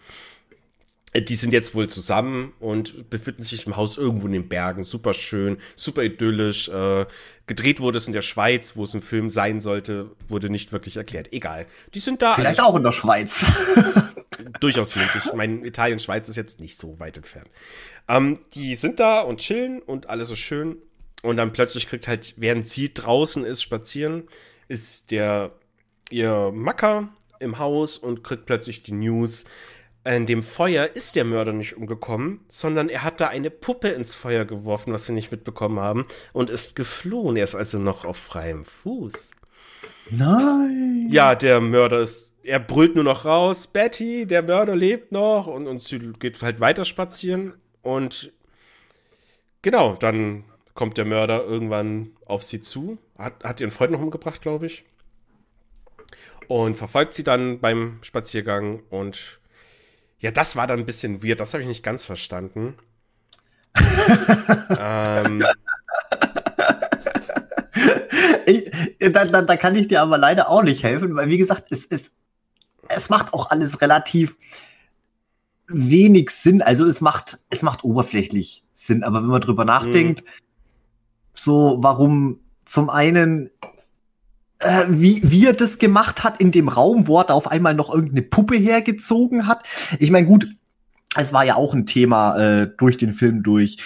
Äh, 1.16 1.22
die 1.22 1.34
sind 1.34 1.52
jetzt 1.52 1.74
wohl 1.74 1.88
zusammen 1.88 2.52
und 2.60 3.10
befinden 3.10 3.42
sich 3.42 3.66
im 3.66 3.76
Haus 3.76 3.96
irgendwo 3.96 4.26
in 4.26 4.32
den 4.32 4.48
Bergen. 4.48 4.84
Super 4.84 5.14
schön, 5.14 5.58
super 5.74 6.02
idyllisch. 6.02 6.68
Äh, 6.68 7.06
gedreht 7.46 7.80
wurde 7.80 7.98
es 7.98 8.06
in 8.06 8.12
der 8.12 8.22
Schweiz, 8.22 8.76
wo 8.76 8.84
es 8.84 8.94
ein 8.94 9.02
Film 9.02 9.30
sein 9.30 9.60
sollte, 9.60 10.10
wurde 10.28 10.50
nicht 10.50 10.72
wirklich 10.72 10.96
erklärt. 10.96 11.32
Egal. 11.32 11.66
Die 11.94 12.00
sind 12.00 12.22
da. 12.22 12.34
Vielleicht 12.34 12.62
auch 12.62 12.76
in 12.76 12.82
der 12.82 12.92
Schweiz. 12.92 13.52
durchaus 14.60 14.96
möglich. 14.96 15.24
Mein 15.34 15.64
Italien-Schweiz 15.64 16.28
ist 16.28 16.36
jetzt 16.36 16.60
nicht 16.60 16.76
so 16.76 17.00
weit 17.00 17.16
entfernt. 17.16 17.48
Ähm, 18.08 18.38
die 18.54 18.74
sind 18.74 19.00
da 19.00 19.20
und 19.20 19.40
chillen 19.40 19.80
und 19.80 20.08
alles 20.08 20.30
ist 20.30 20.38
schön. 20.38 20.76
Und 21.22 21.38
dann 21.38 21.52
plötzlich 21.52 21.88
kriegt 21.88 22.06
halt, 22.06 22.34
während 22.36 22.68
sie 22.68 22.92
draußen 22.92 23.44
ist, 23.44 23.62
spazieren, 23.62 24.24
ist 24.68 25.10
der 25.10 25.52
ihr 26.10 26.52
Macker 26.52 27.08
im 27.40 27.58
Haus 27.58 27.96
und 27.98 28.22
kriegt 28.22 28.46
plötzlich 28.46 28.82
die 28.82 28.92
News, 28.92 29.44
in 30.14 30.26
dem 30.26 30.42
Feuer 30.42 30.90
ist 30.94 31.16
der 31.16 31.24
Mörder 31.24 31.52
nicht 31.52 31.76
umgekommen, 31.76 32.40
sondern 32.48 32.88
er 32.88 33.02
hat 33.02 33.20
da 33.20 33.28
eine 33.28 33.50
Puppe 33.50 33.88
ins 33.88 34.14
Feuer 34.14 34.44
geworfen, 34.44 34.92
was 34.92 35.08
wir 35.08 35.14
nicht 35.14 35.32
mitbekommen 35.32 35.80
haben, 35.80 36.06
und 36.32 36.48
ist 36.48 36.76
geflohen. 36.76 37.36
Er 37.36 37.44
ist 37.44 37.56
also 37.56 37.78
noch 37.78 38.04
auf 38.04 38.16
freiem 38.16 38.64
Fuß. 38.64 39.32
Nein. 40.10 41.08
Ja, 41.10 41.34
der 41.34 41.60
Mörder 41.60 42.00
ist. 42.00 42.34
Er 42.44 42.60
brüllt 42.60 42.94
nur 42.94 43.02
noch 43.02 43.24
raus, 43.24 43.66
Betty, 43.66 44.24
der 44.24 44.44
Mörder 44.44 44.76
lebt 44.76 45.10
noch, 45.10 45.48
und, 45.48 45.66
und 45.66 45.82
sie 45.82 46.12
geht 46.20 46.40
halt 46.42 46.60
weiter 46.60 46.84
spazieren. 46.84 47.54
Und 47.82 48.32
genau, 49.62 49.94
dann 49.94 50.44
kommt 50.74 50.96
der 50.96 51.06
Mörder 51.06 51.44
irgendwann 51.44 52.12
auf 52.24 52.44
sie 52.44 52.60
zu. 52.60 52.98
Hat, 53.18 53.42
hat 53.42 53.60
ihren 53.60 53.72
Freund 53.72 53.90
noch 53.90 54.00
umgebracht, 54.00 54.42
glaube 54.42 54.66
ich. 54.66 54.84
Und 56.46 56.76
verfolgt 56.76 57.14
sie 57.14 57.24
dann 57.24 57.58
beim 57.58 57.98
Spaziergang 58.02 58.84
und 58.90 59.40
ja, 60.18 60.30
das 60.30 60.56
war 60.56 60.66
dann 60.66 60.80
ein 60.80 60.86
bisschen 60.86 61.22
weird. 61.22 61.40
Das 61.40 61.52
habe 61.52 61.62
ich 61.62 61.68
nicht 61.68 61.82
ganz 61.82 62.04
verstanden. 62.04 62.74
ähm. 64.78 65.44
Ich, 68.46 68.70
da, 69.12 69.24
da, 69.24 69.42
da, 69.42 69.56
kann 69.56 69.74
ich 69.74 69.88
dir 69.88 70.00
aber 70.00 70.18
leider 70.18 70.48
auch 70.48 70.62
nicht 70.62 70.82
helfen, 70.82 71.14
weil 71.16 71.28
wie 71.28 71.36
gesagt, 71.36 71.70
es 71.70 71.84
ist 71.84 72.16
es 72.88 73.10
macht 73.10 73.32
auch 73.32 73.50
alles 73.50 73.80
relativ 73.80 74.36
wenig 75.68 76.30
Sinn. 76.30 76.62
Also 76.62 76.86
es 76.86 77.00
macht, 77.00 77.38
es 77.50 77.62
macht 77.62 77.84
oberflächlich 77.84 78.64
Sinn. 78.72 79.02
Aber 79.02 79.20
wenn 79.20 79.28
man 79.28 79.40
drüber 79.40 79.64
nachdenkt, 79.64 80.22
mhm. 80.22 80.28
so 81.32 81.78
warum 81.80 82.40
zum 82.64 82.90
einen 82.90 83.50
äh, 84.66 84.86
wie, 84.88 85.20
wie 85.24 85.46
er 85.46 85.52
das 85.52 85.78
gemacht 85.78 86.24
hat 86.24 86.40
in 86.40 86.50
dem 86.50 86.68
Raum, 86.68 87.06
wo 87.06 87.20
er 87.20 87.24
da 87.24 87.34
auf 87.34 87.50
einmal 87.50 87.74
noch 87.74 87.92
irgendeine 87.92 88.22
Puppe 88.22 88.56
hergezogen 88.56 89.46
hat. 89.46 89.64
Ich 90.00 90.10
meine, 90.10 90.26
gut, 90.26 90.48
es 91.16 91.32
war 91.32 91.44
ja 91.44 91.54
auch 91.54 91.72
ein 91.72 91.86
Thema 91.86 92.36
äh, 92.36 92.70
durch 92.76 92.96
den 92.96 93.14
Film 93.14 93.42
durch. 93.42 93.78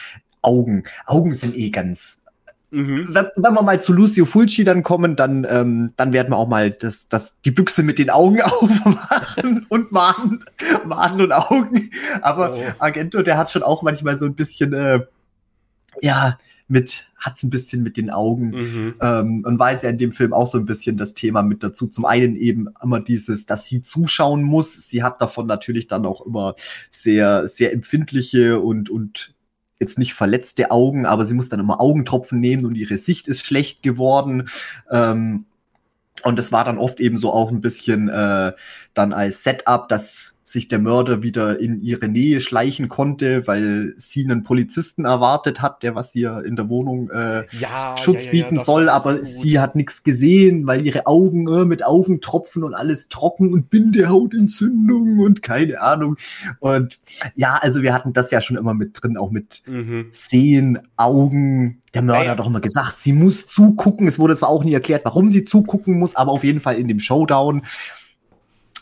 Augen. 0.42 0.84
Augen 1.06 1.34
sind 1.34 1.54
eh 1.54 1.68
ganz. 1.68 2.18
Mhm. 2.70 3.08
Wenn, 3.10 3.26
wenn, 3.36 3.54
wir 3.54 3.62
mal 3.62 3.80
zu 3.80 3.92
Lucio 3.92 4.24
Fulci 4.24 4.64
dann 4.64 4.82
kommen, 4.82 5.16
dann, 5.16 5.46
ähm, 5.48 5.92
dann 5.96 6.12
werden 6.14 6.30
wir 6.30 6.36
auch 6.36 6.48
mal 6.48 6.70
das, 6.70 7.08
das, 7.08 7.40
die 7.42 7.50
Büchse 7.50 7.82
mit 7.82 7.98
den 7.98 8.08
Augen 8.08 8.40
aufmachen 8.42 9.66
und 9.68 9.92
mahnen, 9.92 10.44
mahnen 10.86 11.20
und 11.20 11.32
Augen. 11.32 11.90
Aber 12.22 12.56
oh. 12.56 12.62
Argento, 12.78 13.22
der 13.22 13.36
hat 13.36 13.50
schon 13.50 13.62
auch 13.62 13.82
manchmal 13.82 14.16
so 14.16 14.24
ein 14.24 14.34
bisschen, 14.34 14.72
äh, 14.72 15.00
ja, 16.00 16.38
mit, 16.70 17.08
hat's 17.18 17.42
ein 17.42 17.50
bisschen 17.50 17.82
mit 17.82 17.96
den 17.96 18.10
Augen 18.10 18.50
mhm. 18.50 18.94
ähm, 19.00 19.42
und 19.44 19.58
war 19.58 19.72
jetzt 19.72 19.84
ja 19.84 19.90
in 19.90 19.98
dem 19.98 20.12
Film 20.12 20.32
auch 20.32 20.46
so 20.46 20.58
ein 20.58 20.66
bisschen 20.66 20.96
das 20.96 21.14
Thema 21.14 21.42
mit 21.42 21.62
dazu. 21.62 21.88
Zum 21.88 22.04
einen 22.04 22.36
eben 22.36 22.68
immer 22.82 23.00
dieses, 23.00 23.46
dass 23.46 23.66
sie 23.66 23.82
zuschauen 23.82 24.42
muss. 24.42 24.88
Sie 24.88 25.02
hat 25.02 25.20
davon 25.20 25.46
natürlich 25.46 25.88
dann 25.88 26.06
auch 26.06 26.24
immer 26.24 26.54
sehr, 26.90 27.48
sehr 27.48 27.72
empfindliche 27.72 28.60
und, 28.60 28.88
und 28.88 29.34
jetzt 29.80 29.98
nicht 29.98 30.14
verletzte 30.14 30.70
Augen, 30.70 31.06
aber 31.06 31.26
sie 31.26 31.34
muss 31.34 31.48
dann 31.48 31.60
immer 31.60 31.80
Augentropfen 31.80 32.38
nehmen 32.38 32.66
und 32.66 32.74
ihre 32.76 32.98
Sicht 32.98 33.28
ist 33.28 33.44
schlecht 33.44 33.82
geworden. 33.82 34.48
Ähm, 34.90 35.46
und 36.22 36.38
es 36.38 36.52
war 36.52 36.64
dann 36.64 36.78
oft 36.78 37.00
eben 37.00 37.18
so 37.18 37.32
auch 37.32 37.50
ein 37.50 37.60
bisschen 37.60 38.08
äh, 38.08 38.52
dann 38.94 39.12
als 39.12 39.42
Setup, 39.42 39.88
dass 39.88 40.36
sich 40.52 40.68
der 40.68 40.78
Mörder 40.78 41.22
wieder 41.22 41.60
in 41.60 41.80
ihre 41.80 42.08
Nähe 42.08 42.40
schleichen 42.40 42.88
konnte, 42.88 43.46
weil 43.46 43.92
sie 43.96 44.24
einen 44.24 44.42
Polizisten 44.42 45.04
erwartet 45.04 45.62
hat, 45.62 45.82
der 45.82 45.94
was 45.94 46.14
ihr 46.14 46.42
in 46.44 46.56
der 46.56 46.68
Wohnung 46.68 47.10
äh, 47.10 47.44
ja, 47.58 47.96
Schutz 47.96 48.24
ja, 48.26 48.32
ja, 48.32 48.42
bieten 48.44 48.58
soll, 48.58 48.88
aber 48.88 49.18
sie 49.24 49.58
hat 49.60 49.76
nichts 49.76 50.02
gesehen, 50.02 50.66
weil 50.66 50.84
ihre 50.84 51.06
Augen 51.06 51.48
äh, 51.48 51.64
mit 51.64 51.84
Augentropfen 51.84 52.62
und 52.62 52.74
alles 52.74 53.08
trocken 53.08 53.52
und 53.52 53.70
Bindehautentzündung 53.70 55.20
und 55.20 55.42
keine 55.42 55.80
Ahnung. 55.80 56.16
Und 56.58 56.98
ja, 57.34 57.58
also 57.60 57.82
wir 57.82 57.94
hatten 57.94 58.12
das 58.12 58.30
ja 58.30 58.40
schon 58.40 58.56
immer 58.56 58.74
mit 58.74 59.02
drin, 59.02 59.16
auch 59.16 59.30
mit 59.30 59.62
mhm. 59.66 60.06
Sehen, 60.10 60.78
Augen. 60.96 61.80
Der 61.94 62.02
Mörder 62.02 62.30
hat 62.30 62.38
doch 62.38 62.46
immer 62.46 62.60
gesagt, 62.60 62.96
sie 62.96 63.12
muss 63.12 63.46
zugucken. 63.48 64.06
Es 64.06 64.18
wurde 64.18 64.36
zwar 64.36 64.48
auch 64.48 64.62
nie 64.62 64.74
erklärt, 64.74 65.04
warum 65.04 65.30
sie 65.30 65.44
zugucken 65.44 65.98
muss, 65.98 66.14
aber 66.14 66.30
auf 66.30 66.44
jeden 66.44 66.60
Fall 66.60 66.76
in 66.76 66.86
dem 66.86 67.00
Showdown 67.00 67.62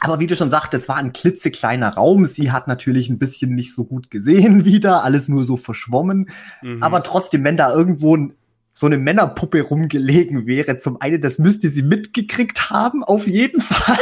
aber 0.01 0.20
wie 0.20 0.26
du 0.26 0.36
schon 0.36 0.51
sagst, 0.51 0.74
es 0.74 0.88
war 0.88 0.96
ein 0.96 1.12
klitzekleiner 1.12 1.94
Raum. 1.94 2.26
Sie 2.26 2.53
hat 2.53 2.68
natürlich 2.68 3.09
ein 3.09 3.18
bisschen 3.18 3.55
nicht 3.55 3.74
so 3.74 3.84
gut 3.84 4.11
gesehen 4.11 4.64
wieder, 4.64 5.05
alles 5.05 5.28
nur 5.28 5.44
so 5.44 5.57
verschwommen. 5.57 6.30
Mhm. 6.62 6.82
Aber 6.82 7.03
trotzdem, 7.03 7.44
wenn 7.44 7.57
da 7.57 7.72
irgendwo 7.72 8.16
ein 8.16 8.34
so 8.78 8.86
eine 8.86 8.96
Männerpuppe 8.96 9.61
rumgelegen 9.61 10.46
wäre. 10.46 10.76
Zum 10.76 11.01
einen, 11.01 11.20
das 11.20 11.40
müsste 11.40 11.68
sie 11.68 11.82
mitgekriegt 11.82 12.70
haben, 12.70 13.03
auf 13.03 13.26
jeden 13.26 13.61
Fall. 13.61 13.99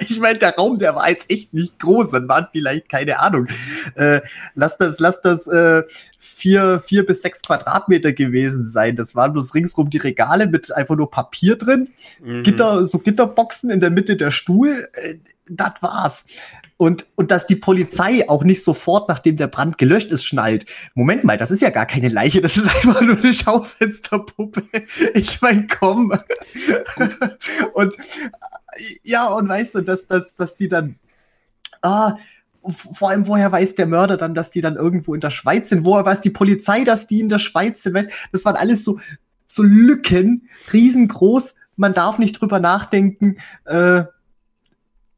ich 0.00 0.20
meine, 0.20 0.38
der 0.38 0.54
Raum, 0.54 0.76
der 0.76 0.94
war 0.94 1.08
jetzt 1.08 1.30
echt 1.30 1.54
nicht 1.54 1.78
groß. 1.78 2.10
Dann 2.10 2.28
waren 2.28 2.46
vielleicht, 2.52 2.90
keine 2.90 3.20
Ahnung, 3.20 3.46
äh, 3.94 4.20
lass 4.54 4.76
das, 4.76 4.98
lass 4.98 5.22
das 5.22 5.46
äh, 5.46 5.82
vier, 6.24 6.78
vier 6.78 7.04
bis 7.04 7.20
sechs 7.20 7.42
Quadratmeter 7.42 8.12
gewesen 8.12 8.68
sein. 8.68 8.94
Das 8.94 9.16
waren 9.16 9.32
bloß 9.32 9.54
ringsrum 9.54 9.90
die 9.90 9.98
Regale 9.98 10.46
mit 10.46 10.72
einfach 10.72 10.94
nur 10.94 11.10
Papier 11.10 11.56
drin. 11.56 11.88
Mhm. 12.22 12.44
Gitter, 12.44 12.86
so 12.86 13.00
Gitterboxen 13.00 13.70
in 13.70 13.80
der 13.80 13.90
Mitte 13.90 14.16
der 14.16 14.30
Stuhl. 14.30 14.86
Äh, 14.92 15.14
das 15.46 15.72
war's. 15.80 16.24
Und, 16.76 17.06
und 17.16 17.32
dass 17.32 17.48
die 17.48 17.56
Polizei 17.56 18.28
auch 18.28 18.44
nicht 18.44 18.62
sofort, 18.62 19.08
nachdem 19.08 19.36
der 19.36 19.48
Brand 19.48 19.78
gelöscht 19.78 20.12
ist, 20.12 20.24
schnallt. 20.24 20.64
Moment 20.94 21.24
mal, 21.24 21.36
das 21.36 21.50
ist 21.50 21.60
ja 21.60 21.70
gar 21.70 21.86
keine 21.86 22.08
Leiche, 22.08 22.40
das 22.40 22.56
ist 22.56 22.66
einfach 22.76 23.02
nur 23.02 23.18
eine 23.18 23.34
Schaufensterpuppe. 23.34 24.62
Ich 25.14 25.42
mein, 25.42 25.66
komm. 25.66 26.12
und 27.74 27.96
ja, 29.02 29.26
und 29.26 29.48
weißt 29.48 29.74
du, 29.74 29.80
dass, 29.80 30.06
dass, 30.06 30.36
dass 30.36 30.54
die 30.54 30.68
dann. 30.68 31.00
Ah, 31.82 32.16
vor 32.64 33.10
allem, 33.10 33.26
woher 33.26 33.50
weiß 33.50 33.74
der 33.74 33.86
Mörder 33.86 34.16
dann, 34.16 34.34
dass 34.34 34.50
die 34.50 34.60
dann 34.60 34.76
irgendwo 34.76 35.14
in 35.14 35.20
der 35.20 35.30
Schweiz 35.30 35.70
sind? 35.70 35.84
Woher 35.84 36.04
weiß 36.04 36.20
die 36.20 36.30
Polizei, 36.30 36.84
dass 36.84 37.06
die 37.06 37.20
in 37.20 37.28
der 37.28 37.38
Schweiz 37.38 37.82
sind? 37.82 37.94
Weißt, 37.94 38.10
das 38.30 38.44
waren 38.44 38.56
alles 38.56 38.84
so, 38.84 38.98
so 39.46 39.62
Lücken, 39.62 40.48
riesengroß. 40.72 41.54
Man 41.76 41.94
darf 41.94 42.18
nicht 42.18 42.40
drüber 42.40 42.60
nachdenken. 42.60 43.36
Äh, 43.64 44.04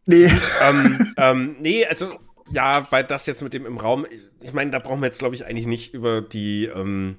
Nee. 0.07 0.30
ähm, 0.62 1.12
ähm, 1.16 1.57
nee, 1.61 1.86
also 1.86 2.18
ja, 2.51 2.86
weil 2.90 3.05
das 3.05 3.26
jetzt 3.26 3.42
mit 3.42 3.55
dem 3.55 3.66
im 3.66 3.78
Raum, 3.78 4.07
ich, 4.11 4.28
ich 4.40 4.53
meine, 4.53 4.70
da 4.70 4.78
brauchen 4.78 5.01
wir 5.01 5.07
jetzt, 5.07 5.18
glaube 5.18 5.34
ich, 5.34 5.47
eigentlich 5.47 5.66
nicht 5.66 5.95
über 5.95 6.20
die, 6.20 6.66
ähm, 6.66 7.16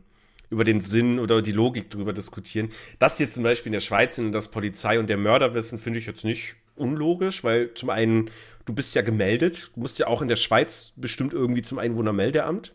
über 0.49 0.63
den 0.63 0.81
Sinn 0.81 1.19
oder 1.19 1.41
die 1.41 1.51
Logik 1.51 1.89
drüber 1.89 2.13
diskutieren. 2.13 2.69
Dass 2.99 3.17
jetzt 3.19 3.33
zum 3.33 3.43
Beispiel 3.43 3.71
in 3.71 3.73
der 3.73 3.79
Schweiz 3.79 4.15
sind 4.15 4.31
das 4.33 4.49
Polizei 4.49 4.99
und 4.99 5.07
der 5.07 5.17
Mörder 5.17 5.53
wissen, 5.55 5.79
finde 5.79 5.99
ich 5.99 6.05
jetzt 6.05 6.23
nicht 6.23 6.55
unlogisch, 6.75 7.43
weil 7.43 7.73
zum 7.73 7.89
einen, 7.89 8.29
du 8.65 8.73
bist 8.73 8.95
ja 8.95 9.01
gemeldet, 9.01 9.71
du 9.75 9.79
musst 9.79 9.99
ja 9.99 10.07
auch 10.07 10.21
in 10.21 10.27
der 10.27 10.35
Schweiz 10.35 10.93
bestimmt 10.95 11.33
irgendwie 11.33 11.61
zum 11.61 11.79
Einwohnermeldeamt. 11.79 12.73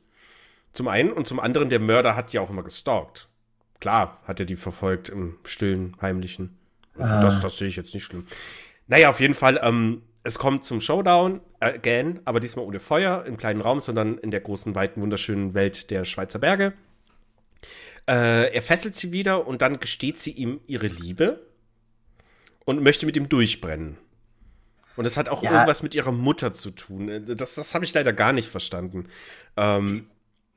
Zum 0.72 0.88
einen 0.88 1.12
und 1.12 1.26
zum 1.26 1.40
anderen, 1.40 1.68
der 1.68 1.80
Mörder 1.80 2.14
hat 2.14 2.32
ja 2.32 2.40
auch 2.40 2.50
immer 2.50 2.62
gestalkt. 2.62 3.28
Klar, 3.80 4.20
hat 4.24 4.38
er 4.40 4.46
die 4.46 4.56
verfolgt 4.56 5.08
im 5.08 5.36
stillen, 5.44 5.96
heimlichen. 6.00 6.58
Also 6.96 7.12
ah. 7.12 7.22
das, 7.22 7.40
das 7.40 7.58
sehe 7.58 7.68
ich 7.68 7.76
jetzt 7.76 7.94
nicht 7.94 8.04
schlimm. 8.04 8.26
Naja, 8.86 9.10
auf 9.10 9.20
jeden 9.20 9.34
Fall, 9.34 9.58
ähm, 9.62 10.02
es 10.22 10.38
kommt 10.38 10.64
zum 10.64 10.80
Showdown, 10.80 11.40
again, 11.60 12.20
aber 12.24 12.40
diesmal 12.40 12.64
ohne 12.64 12.78
Feuer 12.78 13.24
im 13.24 13.36
kleinen 13.36 13.60
Raum, 13.60 13.80
sondern 13.80 14.18
in 14.18 14.30
der 14.30 14.40
großen, 14.40 14.74
weiten, 14.74 15.00
wunderschönen 15.00 15.54
Welt 15.54 15.90
der 15.90 16.04
Schweizer 16.04 16.38
Berge. 16.38 16.74
Äh, 18.06 18.52
er 18.52 18.62
fesselt 18.62 18.94
sie 18.94 19.12
wieder 19.12 19.46
und 19.46 19.62
dann 19.62 19.80
gesteht 19.80 20.18
sie 20.18 20.32
ihm 20.32 20.60
ihre 20.66 20.88
Liebe 20.88 21.46
und 22.64 22.82
möchte 22.82 23.06
mit 23.06 23.16
ihm 23.16 23.28
durchbrennen. 23.28 23.96
Und 24.96 25.04
es 25.04 25.16
hat 25.16 25.28
auch 25.28 25.42
ja. 25.42 25.52
irgendwas 25.52 25.82
mit 25.82 25.94
ihrer 25.94 26.12
Mutter 26.12 26.52
zu 26.52 26.70
tun. 26.70 27.08
Äh, 27.08 27.20
das, 27.22 27.54
das 27.54 27.74
habe 27.74 27.84
ich 27.84 27.94
leider 27.94 28.12
gar 28.12 28.32
nicht 28.32 28.48
verstanden. 28.48 29.06
Ähm, 29.56 30.04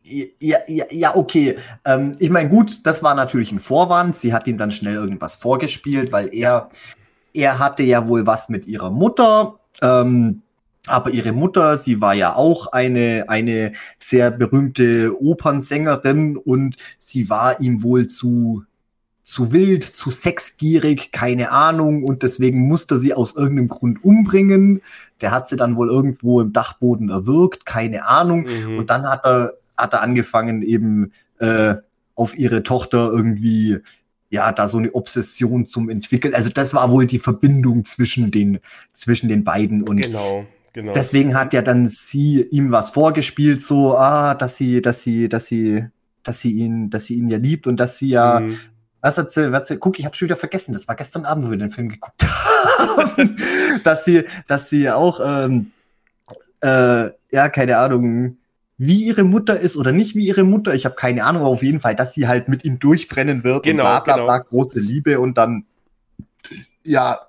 ja, 0.04 0.58
ja, 0.68 0.86
ja, 0.92 1.16
okay. 1.16 1.58
Ähm, 1.86 2.14
ich 2.20 2.30
meine, 2.30 2.50
gut, 2.50 2.86
das 2.86 3.04
war 3.04 3.16
natürlich 3.16 3.52
ein 3.52 3.60
Vorwand. 3.60 4.16
Sie 4.16 4.34
hat 4.34 4.48
ihm 4.48 4.58
dann 4.58 4.72
schnell 4.72 4.96
irgendwas 4.96 5.36
vorgespielt, 5.36 6.12
weil 6.12 6.34
er 6.34 6.70
er 7.34 7.60
hatte 7.60 7.84
ja 7.84 8.08
wohl 8.08 8.26
was 8.26 8.50
mit 8.50 8.68
ihrer 8.68 8.92
Mutter. 8.92 9.60
Ähm, 9.82 10.44
aber 10.88 11.12
ihre 11.12 11.32
Mutter, 11.32 11.78
sie 11.78 12.02
war 12.02 12.14
ja 12.14 12.36
auch 12.36 12.68
eine, 12.68 13.26
eine 13.30 13.72
sehr 13.98 14.32
berühmte 14.32 15.16
Opernsängerin 15.20 16.36
und 16.36 16.76
sie 16.98 17.30
war 17.30 17.60
ihm 17.62 17.84
wohl 17.84 18.08
zu, 18.08 18.64
zu 19.24 19.54
wild, 19.54 19.84
zu 19.84 20.12
sexgierig, 20.12 21.12
keine 21.12 21.52
Ahnung. 21.52 22.04
Und 22.04 22.24
deswegen 22.24 22.68
musste 22.68 22.98
sie 22.98 23.14
aus 23.14 23.36
irgendeinem 23.36 23.68
Grund 23.68 24.04
umbringen. 24.04 24.82
Der 25.22 25.32
hat 25.32 25.48
sie 25.48 25.56
dann 25.56 25.76
wohl 25.76 25.90
irgendwo 25.90 26.42
im 26.42 26.54
Dachboden 26.54 27.10
erwürgt, 27.10 27.66
keine 27.66 28.06
Ahnung. 28.06 28.46
Mhm. 28.46 28.78
Und 28.78 28.90
dann 28.90 29.04
hat 29.10 29.26
er, 29.26 29.54
hat 29.78 29.94
er 29.94 30.02
angefangen, 30.02 30.62
eben 30.62 31.14
äh, 31.40 31.76
auf 32.16 32.38
ihre 32.38 32.64
Tochter 32.64 33.12
irgendwie 33.12 33.80
ja, 34.30 34.52
da 34.52 34.68
so 34.68 34.80
eine 34.80 34.94
Obsession 34.96 35.68
zum 35.68 35.90
entwickeln. 35.90 36.34
Also 36.34 36.50
das 36.50 36.74
war 36.74 36.90
wohl 36.90 37.06
die 37.06 37.20
Verbindung 37.20 37.86
zwischen 37.86 38.32
den, 38.32 38.60
zwischen 38.92 39.30
den 39.30 39.44
beiden 39.44 39.84
und 39.84 40.02
genau. 40.02 40.46
Genau. 40.74 40.92
Deswegen 40.92 41.36
hat 41.36 41.54
ja 41.54 41.62
dann 41.62 41.88
sie 41.88 42.42
ihm 42.50 42.72
was 42.72 42.90
vorgespielt, 42.90 43.62
so, 43.62 43.96
ah, 43.96 44.34
dass 44.34 44.58
sie, 44.58 44.82
dass 44.82 45.04
sie, 45.04 45.30
dass 45.30 45.46
sie, 45.46 45.86
dass 46.24 46.42
sie 46.42 46.52
ihn, 46.54 46.90
dass 46.90 47.06
sie 47.06 47.14
ihn 47.14 47.30
ja 47.30 47.38
liebt 47.38 47.68
und 47.68 47.80
dass 47.80 48.00
sie 48.00 48.10
ja, 48.10 48.40
mhm. 48.40 48.58
Was 49.04 49.18
hat 49.18 49.32
sie, 49.32 49.52
was 49.52 49.68
sie, 49.68 49.78
guck, 49.78 50.00
ich 50.00 50.06
habe 50.06 50.16
schon 50.16 50.28
wieder 50.28 50.38
vergessen, 50.38 50.72
das 50.72 50.88
war 50.88 50.96
gestern 50.96 51.26
Abend, 51.26 51.46
wo 51.46 51.52
wir 51.52 51.58
den 51.58 51.70
Film 51.70 51.90
geguckt 51.90 52.24
haben, 52.80 53.36
dass 53.84 54.06
sie, 54.06 54.24
dass 54.48 54.70
sie 54.70 54.90
auch, 54.90 55.20
ähm, 55.24 55.72
äh, 56.62 57.12
ja, 57.32 57.50
keine 57.50 57.78
Ahnung, 57.78 58.38
wie 58.78 59.04
ihre 59.04 59.26
Mutter 59.26 59.60
ist 59.60 59.76
oder 59.76 59.92
nicht 59.92 60.16
wie 60.16 60.26
ihre 60.26 60.44
Mutter. 60.44 60.74
Ich 60.74 60.86
habe 60.86 60.96
keine 60.96 61.26
Ahnung, 61.26 61.42
aber 61.42 61.52
auf 61.52 61.64
jeden 61.64 61.82
Fall, 61.82 61.96
dass 61.96 62.14
sie 62.14 62.28
halt 62.30 62.48
mit 62.48 62.64
ihm 62.64 62.80
durchbrennen 62.80 63.44
wird 63.44 63.64
genau, 63.64 63.84
und 63.84 63.90
bla 63.90 64.00
bla 64.00 64.24
bla, 64.24 64.38
genau. 64.38 64.50
große 64.50 64.80
Liebe 64.80 65.20
und 65.20 65.38
dann 65.38 65.66
ja. 66.84 67.20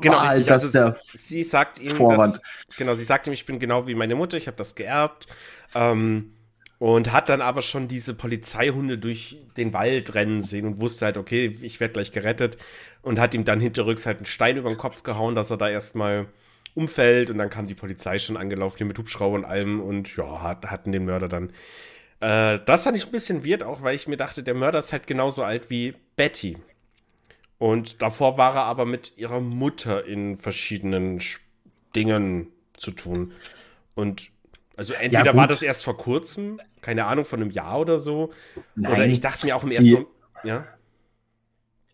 Genau, 0.00 0.18
richtig, 0.18 0.52
also 0.52 0.70
der 0.70 0.96
sie 1.00 1.42
sagt 1.42 1.80
ihm, 1.80 1.88
Dass, 1.88 2.40
genau, 2.76 2.94
sie 2.94 3.04
sagt 3.04 3.26
ihm, 3.26 3.32
ich 3.32 3.46
bin 3.46 3.58
genau 3.58 3.86
wie 3.86 3.94
meine 3.94 4.14
Mutter, 4.14 4.36
ich 4.36 4.46
habe 4.46 4.56
das 4.56 4.74
geerbt. 4.74 5.26
Ähm, 5.74 6.34
und 6.78 7.12
hat 7.12 7.28
dann 7.28 7.40
aber 7.40 7.62
schon 7.62 7.88
diese 7.88 8.14
Polizeihunde 8.14 8.98
durch 8.98 9.38
den 9.56 9.72
Wald 9.72 10.14
rennen 10.14 10.40
sehen 10.40 10.66
und 10.66 10.80
wusste 10.80 11.06
halt, 11.06 11.16
okay, 11.16 11.54
ich 11.60 11.80
werde 11.80 11.94
gleich 11.94 12.12
gerettet 12.12 12.56
und 13.02 13.18
hat 13.18 13.34
ihm 13.34 13.44
dann 13.44 13.60
hinterrücks 13.60 14.06
halt 14.06 14.18
einen 14.18 14.26
Stein 14.26 14.56
über 14.56 14.68
den 14.68 14.78
Kopf 14.78 15.02
gehauen, 15.02 15.34
dass 15.34 15.50
er 15.50 15.56
da 15.56 15.68
erstmal 15.68 16.26
umfällt 16.74 17.30
und 17.30 17.38
dann 17.38 17.50
kam 17.50 17.66
die 17.66 17.74
Polizei 17.74 18.18
schon 18.18 18.36
angelaufen 18.36 18.76
hier 18.78 18.86
mit 18.86 18.98
Hubschrauber 18.98 19.34
und 19.34 19.44
allem 19.44 19.80
und 19.80 20.16
ja, 20.16 20.42
hat, 20.42 20.66
hatten 20.66 20.92
den 20.92 21.04
Mörder 21.04 21.28
dann. 21.28 21.50
Äh, 22.20 22.60
das 22.64 22.84
fand 22.84 22.96
ich 22.96 23.06
ein 23.06 23.12
bisschen 23.12 23.44
weird 23.44 23.64
auch, 23.64 23.82
weil 23.82 23.96
ich 23.96 24.06
mir 24.06 24.16
dachte, 24.16 24.44
der 24.44 24.54
Mörder 24.54 24.78
ist 24.78 24.92
halt 24.92 25.06
genauso 25.06 25.42
alt 25.42 25.70
wie 25.70 25.94
Betty. 26.14 26.58
Und 27.58 28.02
davor 28.02 28.38
war 28.38 28.54
er 28.54 28.64
aber 28.64 28.86
mit 28.86 29.14
ihrer 29.16 29.40
Mutter 29.40 30.04
in 30.04 30.36
verschiedenen 30.36 31.20
Dingen 31.96 32.52
zu 32.76 32.92
tun. 32.92 33.32
Und 33.96 34.30
also 34.78 34.94
entweder 34.94 35.26
ja, 35.26 35.34
war 35.34 35.48
das 35.48 35.60
erst 35.60 35.82
vor 35.82 35.96
kurzem, 35.96 36.58
keine 36.80 37.06
Ahnung, 37.06 37.24
von 37.24 37.42
einem 37.42 37.50
Jahr 37.50 37.80
oder 37.80 37.98
so. 37.98 38.30
Nein, 38.76 38.92
oder 38.92 39.06
ich 39.06 39.20
dachte 39.20 39.44
mir 39.44 39.56
auch 39.56 39.64
im 39.64 39.72
ersten, 39.72 40.06
ja. 40.44 40.64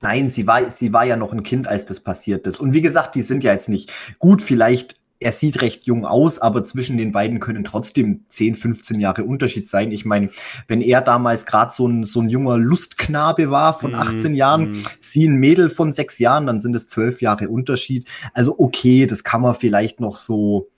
Nein, 0.03 0.28
sie 0.28 0.47
war, 0.47 0.68
sie 0.68 0.93
war 0.93 1.07
ja 1.07 1.16
noch 1.16 1.32
ein 1.32 1.43
Kind, 1.43 1.66
als 1.66 1.87
das 1.87 2.01
passiert 2.01 2.47
ist. 2.47 2.61
Und 2.61 2.74
wie 2.74 2.82
gesagt, 2.82 3.14
die 3.14 3.22
sind 3.22 3.43
ja 3.43 3.53
jetzt 3.53 3.70
nicht 3.70 3.91
gut. 4.18 4.43
Vielleicht, 4.43 4.97
er 5.18 5.32
sieht 5.32 5.62
recht 5.62 5.87
jung 5.87 6.05
aus, 6.05 6.39
aber 6.39 6.62
zwischen 6.62 6.99
den 6.99 7.11
beiden 7.11 7.41
können 7.41 7.64
trotzdem 7.64 8.26
10, 8.28 8.55
15 8.55 9.01
Jahre 9.01 9.24
Unterschied 9.24 9.66
sein. 9.66 9.91
Ich 9.91 10.05
meine, 10.05 10.28
wenn 10.68 10.82
er 10.82 11.01
damals 11.01 11.47
gerade 11.47 11.72
so 11.72 11.89
ein, 11.89 12.05
so 12.05 12.20
ein 12.20 12.28
junger 12.28 12.59
Lustknabe 12.59 13.51
war 13.51 13.72
von 13.72 13.93
mm, 13.93 13.95
18 13.95 14.35
Jahren, 14.35 14.68
mm. 14.68 14.82
sie 15.01 15.26
ein 15.26 15.37
Mädel 15.37 15.70
von 15.70 15.91
sechs 15.91 16.18
Jahren, 16.18 16.47
dann 16.47 16.61
sind 16.61 16.76
es 16.76 16.87
zwölf 16.87 17.22
Jahre 17.22 17.49
Unterschied. 17.49 18.07
Also 18.35 18.59
okay, 18.59 19.07
das 19.07 19.24
kann 19.24 19.41
man 19.41 19.55
vielleicht 19.55 20.01
noch 20.01 20.16
so 20.16 20.68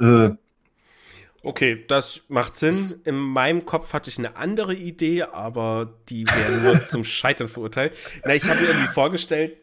äh, 0.00 0.30
Okay, 1.44 1.84
das 1.88 2.22
macht 2.28 2.54
Sinn. 2.54 3.00
In 3.04 3.16
meinem 3.16 3.66
Kopf 3.66 3.92
hatte 3.92 4.10
ich 4.10 4.18
eine 4.18 4.36
andere 4.36 4.74
Idee, 4.74 5.24
aber 5.24 5.98
die 6.08 6.24
wäre 6.26 6.62
nur 6.62 6.80
zum 6.86 7.02
Scheitern 7.04 7.48
verurteilt. 7.48 7.94
Na, 8.24 8.34
ich 8.34 8.48
habe 8.48 8.60
mir 8.60 8.68
irgendwie 8.68 8.92
vorgestellt, 8.92 9.56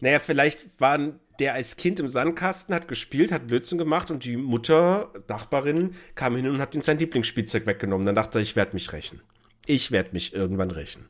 naja, 0.00 0.20
vielleicht 0.20 0.80
war 0.80 1.12
der 1.38 1.54
als 1.54 1.76
Kind 1.76 2.00
im 2.00 2.08
Sandkasten, 2.08 2.74
hat 2.74 2.88
gespielt, 2.88 3.30
hat 3.30 3.46
Blödsinn 3.46 3.78
gemacht 3.78 4.10
und 4.10 4.24
die 4.24 4.36
Mutter, 4.36 5.12
Nachbarin, 5.28 5.94
kam 6.14 6.34
hin 6.34 6.48
und 6.48 6.60
hat 6.60 6.74
ihm 6.74 6.80
sein 6.80 6.98
Lieblingsspielzeug 6.98 7.66
weggenommen. 7.66 8.06
Dann 8.06 8.14
dachte 8.14 8.38
er, 8.38 8.42
ich 8.42 8.56
werde 8.56 8.72
mich 8.74 8.92
rächen. 8.92 9.20
Ich 9.66 9.92
werde 9.92 10.10
mich 10.12 10.34
irgendwann 10.34 10.70
rächen. 10.70 11.08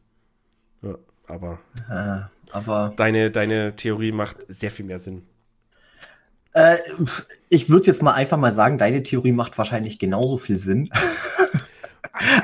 Ja, 0.83 0.97
aber, 1.27 1.61
ja, 1.89 2.31
aber 2.51 2.93
deine, 2.97 3.31
deine 3.31 3.77
Theorie 3.77 4.13
macht 4.13 4.39
sehr 4.49 4.71
viel 4.71 4.85
mehr 4.85 4.99
Sinn. 4.99 5.27
Äh, 6.55 6.77
ich 7.49 7.69
würde 7.69 7.87
jetzt 7.87 8.03
mal 8.03 8.15
einfach 8.15 8.37
mal 8.37 8.55
sagen, 8.55 8.79
deine 8.79 9.03
Theorie 9.03 9.33
macht 9.33 9.59
wahrscheinlich 9.59 9.99
genauso 9.99 10.37
viel 10.37 10.59
Sinn. 10.59 10.91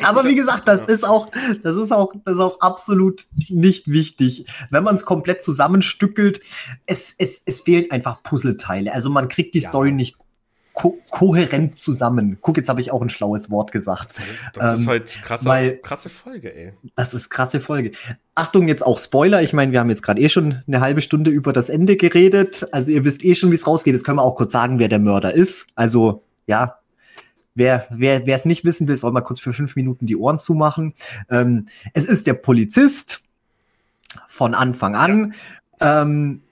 Aber 0.03 0.25
wie 0.25 0.35
gesagt, 0.35 0.69
das 0.69 0.85
ist 0.87 1.05
auch, 1.05 1.31
das 1.63 1.77
ist 1.77 1.93
auch, 1.93 2.15
das 2.25 2.35
ist 2.35 2.41
auch 2.41 2.61
absolut 2.61 3.27
nicht 3.49 3.89
wichtig. 3.89 4.47
Wenn 4.71 4.85
man 4.85 4.95
es 4.95 5.05
komplett 5.05 5.43
zusammenstückelt, 5.43 6.41
es, 6.87 7.15
es, 7.19 7.43
es 7.45 7.61
fehlen 7.61 7.91
einfach 7.91 8.23
Puzzleteile. 8.23 8.93
Also 8.93 9.11
man 9.11 9.29
kriegt 9.29 9.55
die 9.55 9.61
ja. 9.61 9.69
Story 9.69 9.93
nicht 9.93 10.17
ko 10.75 10.99
kohärent 11.09 11.79
zusammen. 11.79 12.37
Guck, 12.43 12.59
jetzt 12.59 12.69
habe 12.69 12.81
ich 12.81 12.91
auch 12.91 13.01
ein 13.01 13.09
schlaues 13.09 13.51
Wort 13.51 13.73
gesagt. 13.73 14.15
Das 14.53 14.75
ähm, 14.75 14.81
ist 14.81 14.87
halt 14.87 15.23
krasse, 15.23 15.45
weil, 15.47 15.79
krasse 15.79 16.11
Folge, 16.11 16.55
ey. 16.55 16.73
Das 16.97 17.15
ist 17.15 17.31
krasse 17.31 17.61
Folge. 17.61 17.93
Achtung, 18.35 18.69
jetzt 18.69 18.85
auch 18.85 18.99
Spoiler. 18.99 19.43
Ich 19.43 19.53
meine, 19.53 19.73
wir 19.73 19.81
haben 19.81 19.89
jetzt 19.89 20.03
gerade 20.03 20.21
eh 20.21 20.29
schon 20.29 20.63
eine 20.67 20.81
halbe 20.81 21.01
Stunde 21.01 21.31
über 21.31 21.53
das 21.53 21.71
Ende 21.71 21.97
geredet. 21.97 22.67
Also 22.73 22.91
ihr 22.91 23.05
wisst 23.05 23.25
eh 23.25 23.35
schon, 23.35 23.53
wie 23.53 23.55
es 23.55 23.67
rausgeht. 23.67 23.95
Jetzt 23.95 24.05
können 24.05 24.19
wir 24.19 24.25
auch 24.25 24.35
kurz 24.35 24.53
sagen, 24.53 24.79
wer 24.79 24.89
der 24.89 24.99
Mörder 24.99 25.33
ist. 25.33 25.67
Also, 25.77 26.25
ja, 26.47 26.79
Wer 27.55 27.87
wer 27.91 28.27
wer 28.27 28.35
es 28.35 28.45
nicht 28.45 28.65
wissen 28.65 28.89
will, 28.89 28.97
soll 28.97 29.13
mal 29.13 29.21
kurz 29.21 29.41
für 29.41 29.53
fünf 29.53 29.77
Minuten 29.77 30.07
die 30.07 30.17
Ohren 30.17 30.41
zumachen. 30.41 30.93
Ähm, 31.31 31.67
es 31.93 32.05
ist 32.05 32.27
der 32.27 32.35
Polizist 32.35 33.23
von 34.27 34.55
Anfang 34.55 34.97
an. 34.97 35.35
Ähm, 35.81 36.43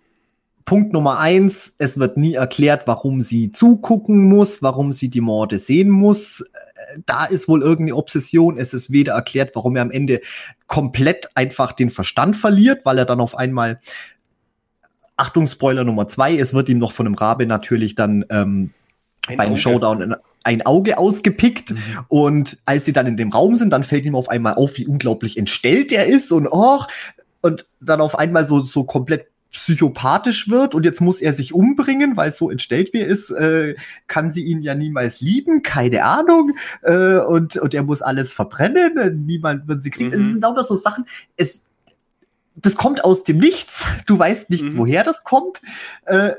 Punkt 0.65 0.93
Nummer 0.93 1.19
eins, 1.19 1.75
es 1.79 1.99
wird 1.99 2.17
nie 2.17 2.35
erklärt, 2.35 2.87
warum 2.87 3.23
sie 3.23 3.53
zugucken 3.53 4.29
muss, 4.29 4.63
warum 4.63 4.93
sie 4.93 5.09
die 5.09 5.21
Morde 5.21 5.59
sehen 5.59 5.91
muss. 5.91 6.41
Äh, 6.41 7.01
da 7.07 7.25
ist 7.25 7.49
wohl 7.49 7.63
irgendeine 7.63 7.97
Obsession. 7.97 8.59
Es 8.59 8.75
ist 8.75 8.93
weder 8.93 9.15
erklärt, 9.15 9.55
warum 9.55 9.77
er 9.77 9.83
am 9.83 9.91
Ende 9.91 10.21
komplett 10.67 11.29
einfach 11.35 11.73
den 11.73 11.91
Verstand 11.91 12.37
verliert, 12.37 12.85
weil 12.85 12.99
er 12.99 13.05
dann 13.05 13.21
auf 13.21 13.37
einmal 13.37 13.81
Achtung, 15.17 15.47
Spoiler 15.47 15.85
Nummer 15.85 16.09
zwei, 16.09 16.35
es 16.37 16.55
wird 16.55 16.69
ihm 16.69 16.79
noch 16.79 16.93
von 16.93 17.07
einem 17.07 17.15
Rabe 17.15 17.47
natürlich 17.47 17.95
dann 17.95 18.25
ähm, 18.31 18.73
beim 19.29 19.53
Auge. 19.53 19.57
Showdown 19.57 20.17
ein 20.45 20.63
Auge 20.63 20.99
ausgepickt 20.99 21.71
mhm. 21.71 21.79
und 22.09 22.59
als 22.65 22.85
sie 22.85 22.93
dann 22.93 23.07
in 23.07 23.17
dem 23.17 23.31
Raum 23.31 23.57
sind, 23.57 23.71
dann 23.71 23.85
fällt 23.85 24.07
ihm 24.07 24.17
auf 24.17 24.29
einmal 24.29 24.55
auf, 24.55 24.77
wie 24.79 24.87
unglaublich 24.87 25.37
entstellt 25.37 25.93
er 25.93 26.07
ist 26.07 26.33
und 26.33 26.49
och, 26.49 26.89
und 27.43 27.67
dann 27.81 28.01
auf 28.01 28.19
einmal 28.19 28.45
so, 28.45 28.61
so 28.61 28.85
komplett 28.85 29.27
psychopathisch 29.53 30.49
wird 30.49 30.75
und 30.75 30.85
jetzt 30.85 31.01
muss 31.01 31.21
er 31.21 31.35
sich 31.35 31.53
umbringen, 31.53 32.17
weil 32.17 32.33
so 32.33 32.51
entstellt 32.51 32.93
wie 32.93 33.01
er 33.01 33.07
ist, 33.07 33.31
äh, 33.31 33.75
kann 34.07 34.33
sie 34.33 34.45
ihn 34.45 34.63
ja 34.63 34.75
niemals 34.75 35.21
lieben, 35.21 35.63
keine 35.63 36.05
Ahnung, 36.05 36.57
äh, 36.83 37.19
und, 37.19 37.57
und 37.57 37.75
er 37.75 37.83
muss 37.83 38.03
alles 38.03 38.33
verbrennen, 38.33 39.27
niemand 39.27 39.69
wird 39.69 39.83
sie 39.83 39.91
kriegen. 39.91 40.11
Mhm. 40.11 40.21
Es 40.21 40.33
sind 40.33 40.45
auch 40.45 40.59
so 40.63 40.75
Sachen, 40.75 41.05
es, 41.37 41.63
das 42.57 42.77
kommt 42.77 43.05
aus 43.05 43.25
dem 43.25 43.37
Nichts, 43.37 43.85
du 44.07 44.19
weißt 44.19 44.49
nicht, 44.49 44.65
mhm. 44.65 44.79
woher 44.79 45.05
das 45.05 45.23
kommt, 45.23 45.61
äh, 46.07 46.33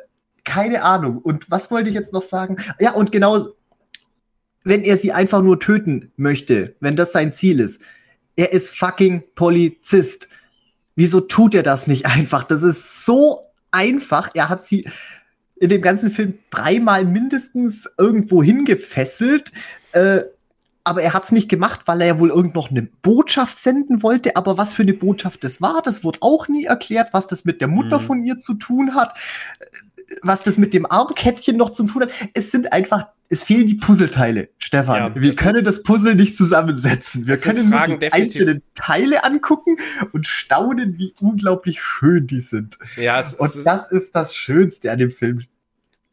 keine 0.43 0.83
Ahnung. 0.83 1.19
Und 1.19 1.49
was 1.51 1.71
wollte 1.71 1.89
ich 1.89 1.95
jetzt 1.95 2.13
noch 2.13 2.21
sagen? 2.21 2.57
Ja, 2.79 2.93
und 2.93 3.11
genau, 3.11 3.45
wenn 4.63 4.81
er 4.81 4.97
sie 4.97 5.11
einfach 5.11 5.41
nur 5.41 5.59
töten 5.59 6.11
möchte, 6.15 6.75
wenn 6.79 6.95
das 6.95 7.11
sein 7.11 7.31
Ziel 7.31 7.59
ist, 7.59 7.81
er 8.35 8.51
ist 8.53 8.75
fucking 8.75 9.23
Polizist 9.35 10.27
Wieso 10.95 11.21
tut 11.21 11.55
er 11.55 11.63
das 11.63 11.87
nicht 11.87 12.05
einfach? 12.05 12.43
Das 12.43 12.63
ist 12.63 13.05
so 13.05 13.51
einfach. 13.71 14.29
Er 14.33 14.49
hat 14.49 14.63
sie 14.63 14.87
in 15.55 15.69
dem 15.69 15.81
ganzen 15.81 16.09
Film 16.09 16.37
dreimal 16.49 17.05
mindestens 17.05 17.89
irgendwo 17.97 18.43
hingefesselt. 18.43 19.51
Äh, 19.93 20.21
aber 20.85 21.01
er 21.01 21.13
hat 21.13 21.23
es 21.23 21.31
nicht 21.31 21.47
gemacht, 21.47 21.81
weil 21.85 22.01
er 22.01 22.07
ja 22.07 22.19
wohl 22.19 22.29
irgend 22.29 22.55
noch 22.55 22.69
eine 22.69 22.81
Botschaft 22.81 23.57
senden 23.57 24.03
wollte. 24.03 24.35
Aber 24.35 24.57
was 24.57 24.73
für 24.73 24.81
eine 24.81 24.93
Botschaft 24.93 25.43
das 25.43 25.61
war, 25.61 25.81
das 25.81 26.03
wurde 26.03 26.19
auch 26.21 26.49
nie 26.49 26.65
erklärt, 26.65 27.13
was 27.13 27.27
das 27.27 27.45
mit 27.45 27.61
der 27.61 27.69
Mutter 27.69 27.99
mhm. 27.99 28.03
von 28.03 28.23
ihr 28.23 28.39
zu 28.39 28.55
tun 28.55 28.93
hat, 28.93 29.17
was 30.21 30.43
das 30.43 30.57
mit 30.57 30.73
dem 30.73 30.89
Armkettchen 30.89 31.57
noch 31.57 31.71
zu 31.71 31.83
tun 31.83 32.03
hat. 32.03 32.11
Es 32.33 32.51
sind 32.51 32.73
einfach 32.73 33.07
es 33.29 33.43
fehlen 33.43 33.65
die 33.65 33.75
Puzzleteile, 33.75 34.49
Stefan. 34.59 35.15
Ja, 35.15 35.21
wir 35.21 35.33
können 35.33 35.63
das 35.63 35.81
Puzzle 35.81 36.13
nicht 36.13 36.37
zusammensetzen. 36.37 37.25
Wir 37.25 37.37
können 37.37 37.67
nur 37.67 37.79
die 37.81 37.97
definitiv. 37.97 38.13
einzelnen 38.13 38.61
Teile 38.75 39.23
angucken 39.23 39.77
und 40.11 40.27
staunen, 40.27 40.99
wie 40.99 41.15
unglaublich 41.19 41.81
schön 41.81 42.27
die 42.27 42.39
sind. 42.39 42.77
Ja, 42.95 43.19
es, 43.19 43.33
und 43.33 43.55
es 43.55 43.63
das 43.63 43.91
ist 43.91 44.15
das 44.15 44.35
Schönste 44.35 44.91
an 44.91 44.99
dem 44.99 45.09
Film. 45.09 45.41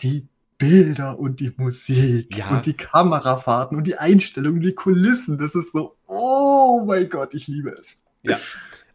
Die 0.01 0.29
Bilder 0.57 1.19
und 1.19 1.41
die 1.41 1.53
Musik 1.57 2.39
ja. 2.39 2.49
und 2.49 2.65
die 2.65 2.75
Kamerafahrten 2.75 3.77
und 3.77 3.87
die 3.87 3.97
Einstellungen, 3.97 4.63
die 4.63 4.73
Kulissen. 4.75 5.37
Das 5.37 5.55
ist 5.55 5.73
so, 5.73 5.97
oh 6.07 6.85
mein 6.87 7.09
Gott, 7.11 7.35
ich 7.35 7.49
liebe 7.49 7.71
es. 7.79 7.99
Ja. 8.23 8.39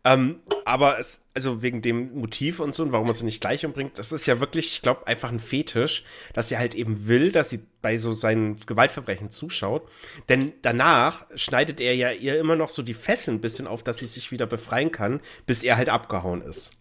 Ähm, 0.05 0.41
aber 0.65 0.99
es, 0.99 1.19
also 1.33 1.63
wegen 1.63 1.81
dem 1.81 2.13
Motiv 2.13 2.59
und 2.59 2.75
so 2.75 2.83
und 2.83 2.91
warum 2.91 3.07
man 3.07 3.15
sie 3.15 3.25
nicht 3.25 3.41
gleich 3.41 3.65
umbringt, 3.65 3.97
das 3.97 4.11
ist 4.11 4.27
ja 4.27 4.39
wirklich, 4.39 4.71
ich 4.71 4.81
glaube, 4.83 5.07
einfach 5.07 5.31
ein 5.31 5.39
Fetisch, 5.39 6.03
dass 6.33 6.49
sie 6.49 6.59
halt 6.59 6.75
eben 6.75 7.07
will, 7.07 7.31
dass 7.31 7.49
sie 7.49 7.61
bei 7.81 7.97
so 7.97 8.13
seinen 8.13 8.59
Gewaltverbrechen 8.59 9.31
zuschaut. 9.31 9.89
Denn 10.29 10.53
danach 10.61 11.25
schneidet 11.35 11.81
er 11.81 11.95
ja 11.95 12.11
ihr 12.11 12.39
immer 12.39 12.55
noch 12.55 12.69
so 12.69 12.83
die 12.83 12.93
Fesseln 12.93 13.37
ein 13.37 13.41
bisschen 13.41 13.65
auf, 13.65 13.81
dass 13.81 13.97
sie 13.97 14.05
sich 14.05 14.31
wieder 14.31 14.45
befreien 14.45 14.91
kann, 14.91 15.21
bis 15.47 15.63
er 15.63 15.75
halt 15.75 15.89
abgehauen 15.89 16.43
ist. 16.43 16.77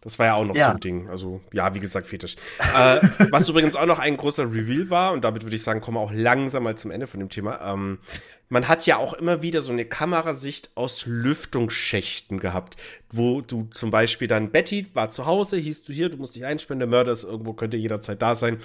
Das 0.00 0.18
war 0.18 0.26
ja 0.26 0.34
auch 0.34 0.44
noch 0.44 0.54
ja. 0.54 0.66
so 0.66 0.72
ein 0.72 0.80
Ding. 0.80 1.08
Also, 1.08 1.40
ja, 1.52 1.74
wie 1.74 1.80
gesagt, 1.80 2.06
Fetisch. 2.06 2.36
äh, 2.58 2.98
was 3.30 3.48
übrigens 3.48 3.74
auch 3.76 3.86
noch 3.86 3.98
ein 3.98 4.16
großer 4.16 4.44
Reveal 4.44 4.90
war, 4.90 5.12
und 5.12 5.24
damit 5.24 5.42
würde 5.42 5.56
ich 5.56 5.62
sagen, 5.62 5.80
kommen 5.80 5.96
wir 5.96 6.00
auch 6.00 6.12
langsam 6.12 6.62
mal 6.62 6.76
zum 6.76 6.90
Ende 6.90 7.06
von 7.06 7.20
dem 7.20 7.28
Thema. 7.28 7.60
Ähm, 7.60 7.98
man 8.48 8.68
hat 8.68 8.86
ja 8.86 8.96
auch 8.96 9.12
immer 9.12 9.42
wieder 9.42 9.60
so 9.60 9.72
eine 9.72 9.84
Kamerasicht 9.84 10.70
aus 10.74 11.04
Lüftungsschächten 11.06 12.40
gehabt, 12.40 12.76
wo 13.10 13.40
du 13.40 13.68
zum 13.70 13.90
Beispiel 13.90 14.28
dann, 14.28 14.50
Betty 14.50 14.86
war 14.94 15.10
zu 15.10 15.26
Hause, 15.26 15.56
hieß 15.56 15.82
du 15.82 15.92
hier, 15.92 16.08
du 16.08 16.16
musst 16.16 16.34
dich 16.34 16.44
einsperren, 16.44 16.78
der 16.78 16.88
Mörder 16.88 17.12
ist 17.12 17.24
irgendwo, 17.24 17.52
könnte 17.52 17.76
jederzeit 17.76 18.22
da 18.22 18.34
sein. 18.34 18.58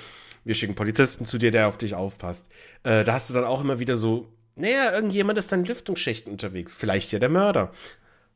Wir 0.46 0.56
schicken 0.56 0.76
Polizisten 0.76 1.26
zu 1.26 1.38
dir, 1.38 1.52
der 1.52 1.68
auf 1.68 1.78
dich 1.78 1.96
aufpasst. 1.96 2.50
Äh, 2.84 3.04
da 3.04 3.14
hast 3.14 3.30
du 3.30 3.34
dann 3.34 3.46
auch 3.46 3.62
immer 3.62 3.80
wieder 3.80 3.96
so, 3.96 4.28
naja, 4.56 4.94
irgendjemand 4.94 5.38
ist 5.38 5.52
dann 5.52 5.62
in 5.62 5.66
Lüftungsschächten 5.66 6.32
unterwegs. 6.32 6.74
Vielleicht 6.74 7.12
ja 7.12 7.20
der 7.20 7.30
Mörder. 7.30 7.72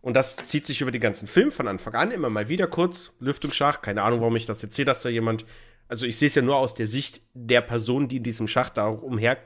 Und 0.07 0.13
das 0.13 0.37
zieht 0.37 0.65
sich 0.65 0.79
über 0.79 0.91
den 0.91 1.01
ganzen 1.01 1.27
Film 1.27 1.51
von 1.51 1.67
Anfang 1.67 1.93
an 1.95 2.11
immer 2.11 2.29
mal 2.29 2.47
wieder 2.47 2.65
kurz. 2.67 3.11
Lüftungsschacht, 3.19 3.83
keine 3.83 4.03
Ahnung, 4.03 4.21
warum 4.21 4.37
ich 4.37 4.45
das 4.45 4.61
jetzt 4.61 4.77
sehe, 4.77 4.85
dass 4.85 5.01
da 5.01 5.09
jemand. 5.09 5.45
Also 5.89 6.05
ich 6.05 6.15
sehe 6.15 6.29
es 6.29 6.35
ja 6.35 6.41
nur 6.41 6.55
aus 6.55 6.75
der 6.75 6.87
Sicht 6.87 7.23
der 7.33 7.59
Person, 7.59 8.07
die 8.07 8.15
in 8.15 8.23
diesem 8.23 8.47
Schacht 8.47 8.77
da 8.77 8.87
umher 8.87 9.37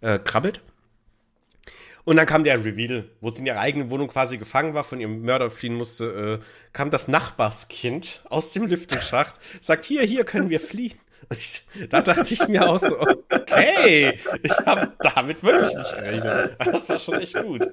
äh, 0.00 0.18
krabbelt. 0.18 0.62
Und 2.04 2.16
dann 2.16 2.24
kam 2.24 2.44
der 2.44 2.64
Reveal, 2.64 3.10
wo 3.20 3.28
sie 3.28 3.40
in 3.40 3.46
ihrer 3.46 3.60
eigenen 3.60 3.90
Wohnung 3.90 4.08
quasi 4.08 4.38
gefangen 4.38 4.72
war, 4.72 4.84
von 4.84 5.00
ihrem 5.00 5.20
Mörder 5.20 5.50
fliehen 5.50 5.74
musste, 5.74 6.40
äh, 6.40 6.44
kam 6.72 6.88
das 6.88 7.08
Nachbarskind 7.08 8.22
aus 8.30 8.52
dem 8.52 8.68
Lüftungsschacht, 8.68 9.34
sagt, 9.60 9.84
hier, 9.84 10.00
hier 10.00 10.24
können 10.24 10.48
wir 10.48 10.60
fliehen. 10.60 10.98
Und 11.28 11.38
ich, 11.38 11.62
da 11.90 12.00
dachte 12.00 12.32
ich 12.32 12.48
mir 12.48 12.66
auch 12.66 12.78
so, 12.78 12.98
okay, 13.00 14.18
ich 14.42 14.52
habe 14.64 14.94
damit 15.00 15.42
wirklich 15.42 15.76
nicht 15.76 15.94
gerechnet. 15.94 16.56
Das 16.58 16.88
war 16.88 16.98
schon 16.98 17.20
echt 17.20 17.34
gut. 17.42 17.66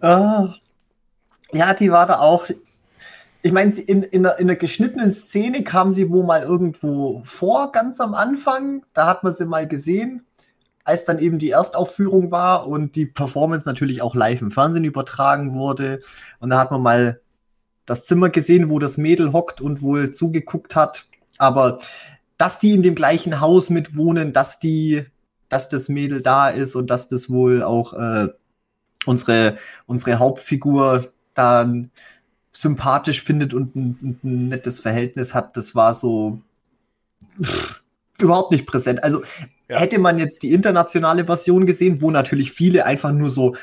Ah. 0.00 0.54
Ja, 1.52 1.74
die 1.74 1.90
war 1.90 2.06
da 2.06 2.18
auch. 2.20 2.46
Ich 3.42 3.52
meine, 3.52 3.72
in, 3.72 4.02
in, 4.02 4.24
in 4.24 4.26
einer 4.26 4.56
geschnittenen 4.56 5.10
Szene 5.10 5.64
kam 5.64 5.92
sie 5.92 6.10
wohl 6.10 6.24
mal 6.24 6.42
irgendwo 6.42 7.22
vor, 7.24 7.72
ganz 7.72 8.00
am 8.00 8.14
Anfang. 8.14 8.84
Da 8.92 9.06
hat 9.06 9.24
man 9.24 9.32
sie 9.32 9.46
mal 9.46 9.66
gesehen, 9.66 10.26
als 10.84 11.04
dann 11.04 11.18
eben 11.18 11.38
die 11.38 11.50
Erstaufführung 11.50 12.30
war 12.30 12.66
und 12.66 12.96
die 12.96 13.06
Performance 13.06 13.66
natürlich 13.66 14.02
auch 14.02 14.14
live 14.14 14.42
im 14.42 14.50
Fernsehen 14.50 14.84
übertragen 14.84 15.54
wurde. 15.54 16.00
Und 16.38 16.50
da 16.50 16.58
hat 16.58 16.70
man 16.70 16.82
mal 16.82 17.20
das 17.86 18.04
Zimmer 18.04 18.28
gesehen, 18.28 18.68
wo 18.68 18.78
das 18.78 18.98
Mädel 18.98 19.32
hockt 19.32 19.60
und 19.60 19.82
wohl 19.82 20.10
zugeguckt 20.12 20.76
hat. 20.76 21.06
Aber 21.38 21.78
dass 22.36 22.58
die 22.58 22.72
in 22.72 22.82
dem 22.82 22.94
gleichen 22.94 23.40
Haus 23.40 23.70
mitwohnen, 23.70 24.32
dass 24.32 24.58
die, 24.58 25.04
dass 25.48 25.68
das 25.68 25.88
Mädel 25.88 26.22
da 26.22 26.48
ist 26.48 26.76
und 26.76 26.88
dass 26.88 27.08
das 27.08 27.30
wohl 27.30 27.62
auch 27.62 27.94
äh, 27.94 28.28
unsere, 29.06 29.56
unsere 29.86 30.18
Hauptfigur 30.18 31.12
dann 31.34 31.90
sympathisch 32.50 33.22
findet 33.22 33.54
und 33.54 33.74
ein, 33.76 34.18
ein 34.22 34.48
nettes 34.48 34.80
Verhältnis 34.80 35.34
hat, 35.34 35.56
das 35.56 35.74
war 35.74 35.94
so 35.94 36.40
pff, 37.42 37.82
überhaupt 38.18 38.52
nicht 38.52 38.66
präsent. 38.66 39.02
Also 39.02 39.22
ja. 39.68 39.78
hätte 39.78 39.98
man 39.98 40.18
jetzt 40.18 40.42
die 40.42 40.52
internationale 40.52 41.26
Version 41.26 41.66
gesehen, 41.66 42.02
wo 42.02 42.10
natürlich 42.10 42.52
viele 42.52 42.84
einfach 42.86 43.12
nur 43.12 43.30
so 43.30 43.56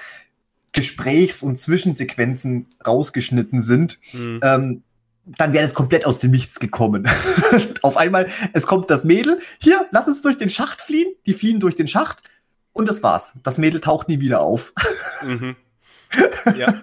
Gesprächs- 0.71 1.43
und 1.43 1.57
Zwischensequenzen 1.57 2.67
rausgeschnitten 2.85 3.61
sind, 3.61 3.99
mhm. 4.13 4.39
ähm, 4.43 4.83
dann 5.25 5.51
wäre 5.51 5.63
das 5.63 5.73
komplett 5.73 6.05
aus 6.05 6.19
dem 6.19 6.31
Nichts 6.31 6.59
gekommen. 6.59 7.07
Auf 7.81 7.97
einmal, 7.97 8.27
es 8.53 8.65
kommt 8.65 8.89
das 8.89 9.03
Mädel, 9.03 9.39
hier, 9.59 9.87
lass 9.91 10.07
uns 10.07 10.21
durch 10.21 10.37
den 10.37 10.49
Schacht 10.49 10.81
fliehen, 10.81 11.11
die 11.25 11.33
fliehen 11.33 11.59
durch 11.59 11.75
den 11.75 11.87
Schacht 11.87 12.21
und 12.77 12.87
das 12.87 13.03
war's. 13.03 13.33
Das 13.43 13.57
Mädel 13.57 13.81
taucht 13.81 14.07
nie 14.07 14.19
wieder 14.19 14.41
auf. 14.41 14.73
Mhm. 15.23 15.55
Ja. 16.55 16.73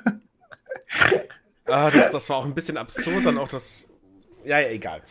ah, 1.64 1.90
das, 1.90 2.10
das, 2.10 2.28
war 2.28 2.36
auch 2.36 2.44
ein 2.44 2.54
bisschen 2.54 2.76
absurd, 2.76 3.24
dann 3.24 3.38
auch 3.38 3.48
das. 3.48 3.88
Ja, 4.44 4.58
ja, 4.58 4.68
egal. 4.68 5.02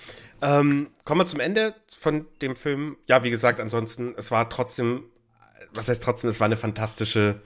Ähm, 0.44 0.92
kommen 1.04 1.22
wir 1.22 1.26
zum 1.26 1.40
Ende 1.40 1.74
von 1.98 2.28
dem 2.44 2.56
Film. 2.56 2.98
Ja, 3.08 3.24
wie 3.24 3.32
gesagt, 3.32 3.60
ansonsten, 3.60 4.14
es 4.18 4.30
war 4.30 4.50
trotzdem, 4.50 5.06
was 5.74 5.90
heißt 5.90 6.04
trotzdem, 6.04 6.30
es 6.30 6.40
war 6.40 6.46
eine 6.46 6.58
fantastische, 6.58 7.42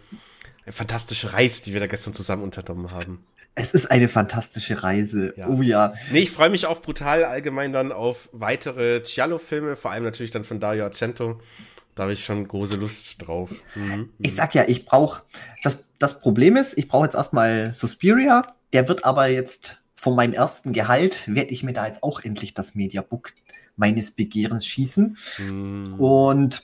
eine 0.65 0.73
fantastische 0.73 1.31
Reise, 1.31 1.63
die 1.63 1.71
wir 1.71 1.79
da 1.79 1.87
gestern 1.87 2.13
zusammen 2.13 2.43
unternommen 2.43 2.91
haben. 2.91 3.25
Es 3.55 3.71
ist 3.71 3.89
eine 3.89 4.07
fantastische 4.07 4.83
Reise. 4.83 5.33
Ja. 5.37 5.47
Oh 5.47 5.61
ja. 5.61 5.93
Nee, 6.11 6.19
ich 6.19 6.31
freue 6.31 6.49
mich 6.49 6.65
auch 6.65 6.81
brutal 6.81 7.23
allgemein 7.23 7.73
dann 7.73 7.91
auf 7.91 8.29
weitere 8.31 8.99
Giallo-Filme, 8.99 9.75
vor 9.75 9.91
allem 9.91 10.03
natürlich 10.03 10.31
dann 10.31 10.43
von 10.43 10.59
Dario 10.59 10.83
Argento. 10.83 11.39
Da 11.97 12.03
habe 12.03 12.13
ich 12.13 12.23
schon 12.23 12.47
große 12.47 12.75
Lust 12.75 13.25
drauf. 13.25 13.49
Mhm. 13.73 14.13
Ich 14.19 14.35
sag 14.35 14.53
ja, 14.53 14.65
ich 14.67 14.85
brauche, 14.85 15.23
das, 15.63 15.83
das 15.97 16.19
Problem 16.19 16.55
ist, 16.55 16.77
ich 16.77 16.87
brauche 16.87 17.05
jetzt 17.05 17.15
erstmal 17.15 17.73
Suspiria. 17.73 18.55
Der 18.71 18.87
wird 18.87 19.03
aber 19.03 19.27
jetzt 19.27 19.81
von 19.95 20.15
meinem 20.15 20.33
ersten 20.33 20.73
Gehalt, 20.73 21.27
werde 21.27 21.49
ich 21.49 21.63
mir 21.63 21.73
da 21.73 21.87
jetzt 21.87 22.03
auch 22.03 22.19
endlich 22.19 22.53
das 22.53 22.75
Mediabook 22.75 23.33
meines 23.77 24.11
Begehrens 24.11 24.63
schießen. 24.67 25.17
Mhm. 25.39 25.95
Und, 25.95 26.63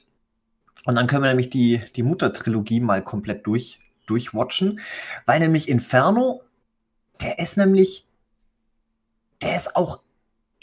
und 0.85 0.95
dann 0.95 1.07
können 1.07 1.23
wir 1.23 1.29
nämlich 1.29 1.49
die, 1.49 1.81
die 1.95 2.03
Mutter-Trilogie 2.03 2.79
mal 2.79 3.03
komplett 3.03 3.47
durch, 3.47 3.79
durchwatchen. 4.05 4.79
Weil 5.25 5.39
nämlich 5.39 5.67
Inferno, 5.67 6.43
der 7.21 7.39
ist 7.39 7.57
nämlich, 7.57 8.05
der 9.41 9.57
ist 9.57 9.75
auch 9.75 10.03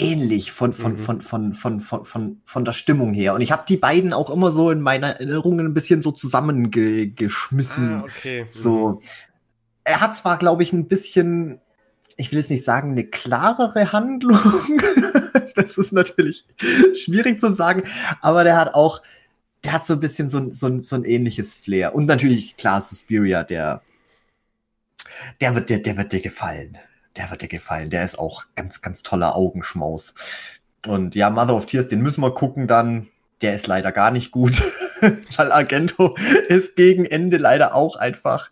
ähnlich 0.00 0.52
von, 0.52 0.72
von, 0.72 0.92
mhm. 0.92 0.98
von, 0.98 1.22
von, 1.22 1.52
von, 1.52 1.80
von, 1.80 2.04
von, 2.04 2.40
von 2.44 2.64
der 2.64 2.72
Stimmung 2.72 3.12
her. 3.12 3.34
Und 3.34 3.42
ich 3.42 3.52
habe 3.52 3.64
die 3.68 3.76
beiden 3.76 4.12
auch 4.12 4.30
immer 4.30 4.50
so 4.50 4.70
in 4.70 4.80
meiner 4.80 5.08
Erinnerung 5.08 5.60
ein 5.60 5.74
bisschen 5.74 6.02
so 6.02 6.10
zusammengeschmissen. 6.10 8.00
Ah, 8.00 8.02
okay. 8.02 8.44
Mhm. 8.44 8.46
So. 8.48 9.00
Er 9.84 10.00
hat 10.00 10.16
zwar, 10.16 10.38
glaube 10.38 10.62
ich, 10.62 10.72
ein 10.72 10.88
bisschen, 10.88 11.60
ich 12.16 12.32
will 12.32 12.38
jetzt 12.38 12.50
nicht 12.50 12.64
sagen, 12.64 12.92
eine 12.92 13.04
klarere 13.04 13.92
Handlung. 13.92 14.80
das 15.54 15.78
ist 15.78 15.92
natürlich 15.92 16.44
schwierig 16.94 17.38
zu 17.38 17.52
sagen, 17.52 17.82
aber 18.22 18.44
der 18.44 18.56
hat 18.56 18.74
auch, 18.74 19.02
der 19.64 19.72
hat 19.72 19.84
so 19.84 19.94
ein 19.94 20.00
bisschen 20.00 20.28
so, 20.28 20.48
so, 20.48 20.78
so 20.78 20.96
ein 20.96 21.04
ähnliches 21.04 21.52
Flair. 21.52 21.94
Und 21.94 22.06
natürlich, 22.06 22.56
klar, 22.56 22.80
Suspiria, 22.80 23.42
der, 23.42 23.82
der 25.40 25.54
wird, 25.54 25.68
der, 25.70 25.78
der 25.78 25.96
wird 25.96 26.12
dir 26.12 26.20
gefallen 26.20 26.78
der 27.16 27.30
wird 27.30 27.42
dir 27.42 27.48
gefallen. 27.48 27.90
Der 27.90 28.04
ist 28.04 28.18
auch 28.18 28.44
ganz, 28.54 28.80
ganz 28.80 29.02
toller 29.02 29.36
Augenschmaus. 29.36 30.14
Und 30.86 31.14
ja, 31.14 31.30
Mother 31.30 31.54
of 31.54 31.66
Tears, 31.66 31.88
den 31.88 32.00
müssen 32.00 32.22
wir 32.22 32.32
gucken 32.32 32.66
dann. 32.66 33.08
Der 33.42 33.54
ist 33.54 33.66
leider 33.66 33.90
gar 33.92 34.10
nicht 34.10 34.32
gut, 34.32 34.62
weil 35.36 35.52
Argento 35.52 36.14
ist 36.48 36.76
gegen 36.76 37.06
Ende 37.06 37.38
leider 37.38 37.74
auch 37.74 37.96
einfach. 37.96 38.50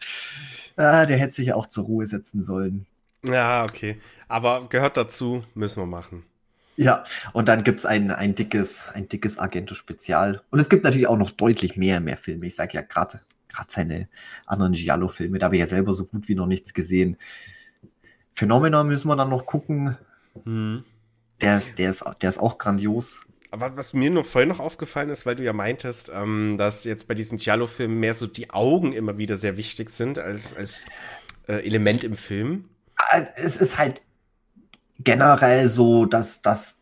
Äh, 0.76 1.06
der 1.06 1.18
hätte 1.18 1.34
sich 1.34 1.48
ja 1.48 1.54
auch 1.56 1.66
zur 1.66 1.84
Ruhe 1.84 2.06
setzen 2.06 2.42
sollen. 2.42 2.86
Ja, 3.26 3.62
okay. 3.62 4.00
Aber 4.28 4.68
gehört 4.68 4.96
dazu, 4.96 5.42
müssen 5.54 5.82
wir 5.82 5.86
machen. 5.86 6.24
Ja, 6.76 7.02
und 7.32 7.48
dann 7.48 7.64
gibt's 7.64 7.84
ein, 7.84 8.12
ein 8.12 8.34
dickes, 8.34 8.88
ein 8.94 9.09
dickes 9.09 9.38
Argento-Spezial. 9.38 10.42
Und 10.50 10.61
es 10.61 10.68
gibt 10.68 10.84
natürlich 10.84 11.09
auch 11.09 11.18
noch 11.18 11.32
deutlich 11.32 11.76
mehr, 11.76 12.00
mehr 12.00 12.16
Filme. 12.16 12.46
Ich 12.46 12.54
sage 12.54 12.74
ja 12.74 12.82
gerade 12.82 13.20
gerade 13.48 13.70
seine 13.70 14.09
anderen 14.46 14.74
Giallo-Filme, 14.74 15.38
da 15.38 15.46
habe 15.46 15.56
ich 15.56 15.61
ja 15.61 15.66
selber 15.66 15.94
so 15.94 16.04
gut 16.04 16.28
wie 16.28 16.34
noch 16.34 16.46
nichts 16.46 16.74
gesehen. 16.74 17.16
Phänomena 18.39 18.84
müssen 18.84 19.09
wir 19.09 19.16
dann 19.16 19.30
noch 19.30 19.47
gucken. 19.47 19.99
Hm. 20.45 20.84
Der, 21.41 21.59
ist, 21.59 21.76
der, 21.76 21.91
ist, 21.91 22.05
der 22.22 22.30
ist 22.30 22.39
auch 22.39 22.57
grandios. 22.57 23.20
Aber 23.51 23.76
was 23.76 23.95
mir 23.95 24.11
nur 24.11 24.22
vorhin 24.22 24.51
noch 24.51 24.61
aufgefallen 24.61 25.09
ist, 25.11 25.26
weil 25.26 25.34
du 25.34 25.43
ja 25.43 25.53
meintest, 25.53 26.09
ähm, 26.14 26.57
dass 26.57 26.84
jetzt 26.84 27.09
bei 27.09 27.14
diesen 27.14 27.39
Giallo-Filmen 27.39 27.99
mehr 27.99 28.14
so 28.14 28.28
die 28.28 28.51
Augen 28.51 28.93
immer 28.93 29.18
wieder 29.18 29.36
sehr 29.36 29.57
wichtig 29.57 29.91
sind 29.91 30.20
als, 30.20 30.57
als 30.57 30.86
äh, 31.49 31.66
Element 31.66 32.05
im 32.05 32.14
Film. 32.14 32.68
Äh, 33.11 33.24
es 33.34 33.57
ist 33.57 33.76
halt 33.76 34.03
generell 35.01 35.68
so, 35.68 36.07
dass, 36.07 36.41
dass 36.41 36.76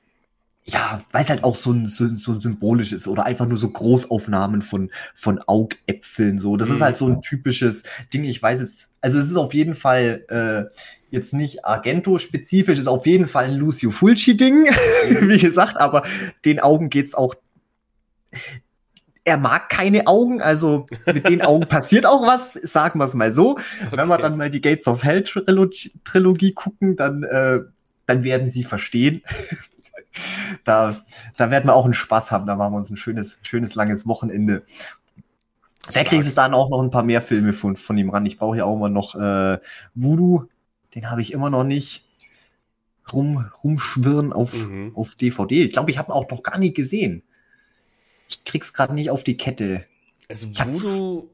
ja, 0.68 1.00
weil 1.12 1.22
es 1.22 1.30
halt 1.30 1.44
auch 1.44 1.54
so 1.54 1.72
ein, 1.72 1.86
so, 1.86 2.08
so 2.16 2.40
symbolisch 2.40 2.92
ist 2.92 3.06
oder 3.06 3.24
einfach 3.24 3.46
nur 3.46 3.56
so 3.56 3.70
Großaufnahmen 3.70 4.62
von, 4.62 4.90
von 5.14 5.40
Augäpfeln 5.46 6.40
so. 6.40 6.56
Das 6.56 6.68
mhm. 6.68 6.74
ist 6.74 6.80
halt 6.80 6.96
so 6.96 7.06
ein 7.06 7.20
typisches 7.20 7.84
Ding. 8.12 8.24
Ich 8.24 8.42
weiß 8.42 8.60
jetzt, 8.60 8.90
also 9.00 9.18
es 9.18 9.28
ist 9.28 9.36
auf 9.36 9.54
jeden 9.54 9.76
Fall 9.76 10.24
äh, 10.28 10.64
jetzt 11.10 11.34
nicht 11.34 11.64
Argento-spezifisch, 11.64 12.80
ist 12.80 12.88
auf 12.88 13.06
jeden 13.06 13.28
Fall 13.28 13.44
ein 13.44 13.54
Lucio 13.54 13.92
Fulci-Ding, 13.92 14.62
mhm. 14.62 15.28
wie 15.28 15.38
gesagt, 15.38 15.76
aber 15.76 16.02
den 16.44 16.58
Augen 16.58 16.90
geht's 16.90 17.14
auch. 17.14 17.36
Er 19.22 19.36
mag 19.38 19.68
keine 19.68 20.08
Augen, 20.08 20.42
also 20.42 20.86
mit 21.06 21.28
den 21.28 21.42
Augen 21.42 21.66
passiert 21.68 22.06
auch 22.06 22.26
was, 22.26 22.54
sagen 22.54 22.98
wir 22.98 23.04
es 23.04 23.14
mal 23.14 23.32
so. 23.32 23.52
Okay. 23.52 23.60
Wenn 23.92 24.08
wir 24.08 24.18
dann 24.18 24.36
mal 24.36 24.50
die 24.50 24.60
Gates 24.60 24.88
of 24.88 25.04
Hell 25.04 25.22
Trilogie, 25.22 25.92
Trilogie 26.02 26.52
gucken, 26.52 26.96
dann, 26.96 27.22
äh, 27.22 27.60
dann 28.06 28.24
werden 28.24 28.50
sie 28.50 28.64
verstehen, 28.64 29.22
da, 30.64 31.02
da 31.36 31.50
werden 31.50 31.66
wir 31.66 31.74
auch 31.74 31.84
einen 31.84 31.94
Spaß 31.94 32.32
haben. 32.32 32.46
Da 32.46 32.56
machen 32.56 32.72
wir 32.72 32.78
uns 32.78 32.90
ein 32.90 32.96
schönes, 32.96 33.38
schönes 33.42 33.74
langes 33.74 34.06
Wochenende. 34.06 34.62
Der 35.94 36.04
kriegt 36.04 36.24
bis 36.24 36.34
dann 36.34 36.54
auch 36.54 36.68
noch 36.68 36.82
ein 36.82 36.90
paar 36.90 37.04
mehr 37.04 37.22
Filme 37.22 37.52
von, 37.52 37.76
von 37.76 37.96
ihm 37.96 38.10
ran. 38.10 38.26
Ich 38.26 38.38
brauche 38.38 38.56
ja 38.56 38.64
auch 38.64 38.76
immer 38.76 38.88
noch 38.88 39.14
äh, 39.14 39.58
Voodoo. 39.94 40.46
Den 40.94 41.10
habe 41.10 41.20
ich 41.20 41.32
immer 41.32 41.50
noch 41.50 41.64
nicht 41.64 42.04
rum, 43.12 43.48
rumschwirren 43.62 44.32
auf, 44.32 44.54
mhm. 44.54 44.92
auf 44.94 45.14
DVD. 45.14 45.64
Ich 45.64 45.72
glaube, 45.72 45.90
ich 45.90 45.98
habe 45.98 46.10
ihn 46.10 46.14
auch 46.14 46.28
noch 46.30 46.42
gar 46.42 46.58
nicht 46.58 46.74
gesehen. 46.74 47.22
Ich 48.28 48.44
krieg's 48.44 48.72
gerade 48.72 48.94
nicht 48.94 49.10
auf 49.10 49.22
die 49.22 49.36
Kette. 49.36 49.84
Also 50.28 50.48
Voodoo 50.48 51.28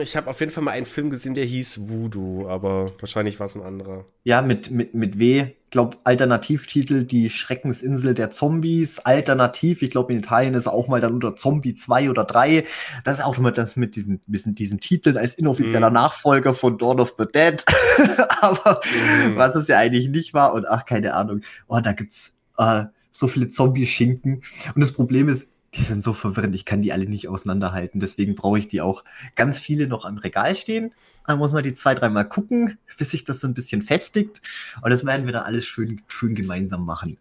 ich 0.00 0.16
habe 0.16 0.30
auf 0.30 0.38
jeden 0.38 0.52
Fall 0.52 0.62
mal 0.62 0.70
einen 0.70 0.86
Film 0.86 1.10
gesehen, 1.10 1.34
der 1.34 1.44
hieß 1.44 1.88
Voodoo, 1.88 2.48
aber 2.48 2.86
wahrscheinlich 3.00 3.40
war 3.40 3.46
es 3.46 3.56
ein 3.56 3.62
anderer. 3.62 4.04
Ja, 4.22 4.40
mit, 4.40 4.70
mit, 4.70 4.94
mit 4.94 5.18
W. 5.18 5.46
Ich 5.64 5.70
glaube, 5.72 5.96
Alternativtitel 6.04 7.02
Die 7.02 7.28
Schreckensinsel 7.28 8.14
der 8.14 8.30
Zombies. 8.30 9.00
Alternativ, 9.00 9.82
ich 9.82 9.90
glaube, 9.90 10.12
in 10.12 10.20
Italien 10.20 10.54
ist 10.54 10.66
er 10.66 10.74
auch 10.74 10.86
mal 10.86 11.00
dann 11.00 11.12
unter 11.12 11.34
Zombie 11.34 11.74
2 11.74 12.08
oder 12.08 12.22
3. 12.22 12.64
Das 13.02 13.18
ist 13.18 13.24
auch 13.24 13.36
immer 13.36 13.50
das 13.50 13.74
mit 13.74 13.96
diesen, 13.96 14.20
diesen, 14.26 14.54
diesen 14.54 14.78
Titeln 14.78 15.16
als 15.16 15.34
inoffizieller 15.34 15.90
mm. 15.90 15.94
Nachfolger 15.94 16.54
von 16.54 16.78
Dawn 16.78 17.00
of 17.00 17.16
the 17.18 17.26
Dead. 17.26 17.64
aber 18.40 18.80
mm. 18.80 19.36
was 19.36 19.56
es 19.56 19.66
ja 19.66 19.78
eigentlich 19.78 20.08
nicht 20.08 20.34
war. 20.34 20.54
Und 20.54 20.68
ach, 20.68 20.84
keine 20.84 21.14
Ahnung. 21.14 21.40
Oh, 21.66 21.80
da 21.80 21.92
gibt's 21.92 22.32
äh, 22.58 22.84
so 23.10 23.26
viele 23.26 23.48
Zombie-Schinken. 23.48 24.42
Und 24.74 24.80
das 24.80 24.92
Problem 24.92 25.28
ist, 25.28 25.50
die 25.74 25.82
sind 25.82 26.02
so 26.02 26.12
verwirrend, 26.12 26.54
ich 26.54 26.64
kann 26.64 26.82
die 26.82 26.92
alle 26.92 27.06
nicht 27.06 27.28
auseinanderhalten. 27.28 28.00
Deswegen 28.00 28.34
brauche 28.34 28.58
ich 28.58 28.68
die 28.68 28.80
auch 28.80 29.04
ganz 29.34 29.58
viele 29.58 29.86
noch 29.86 30.04
am 30.04 30.18
Regal 30.18 30.54
stehen. 30.54 30.94
Dann 31.26 31.38
muss 31.38 31.52
man 31.52 31.62
die 31.62 31.74
zwei, 31.74 31.94
dreimal 31.94 32.26
gucken, 32.26 32.78
bis 32.96 33.10
sich 33.10 33.24
das 33.24 33.40
so 33.40 33.46
ein 33.46 33.54
bisschen 33.54 33.82
festigt. 33.82 34.40
Und 34.80 34.90
das 34.90 35.04
werden 35.04 35.26
wir 35.26 35.32
dann 35.32 35.42
alles 35.44 35.66
schön, 35.66 36.00
schön 36.08 36.34
gemeinsam 36.34 36.86
machen. 36.86 37.18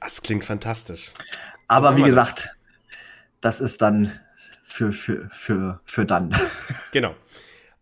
Das 0.00 0.22
klingt 0.22 0.44
fantastisch. 0.44 1.12
Aber 1.66 1.96
wie 1.96 2.02
gesagt, 2.02 2.54
das? 3.40 3.58
das 3.58 3.60
ist 3.60 3.82
dann 3.82 4.12
für, 4.64 4.92
für, 4.92 5.28
für, 5.30 5.80
für 5.84 6.04
dann. 6.06 6.34
Genau. 6.92 7.14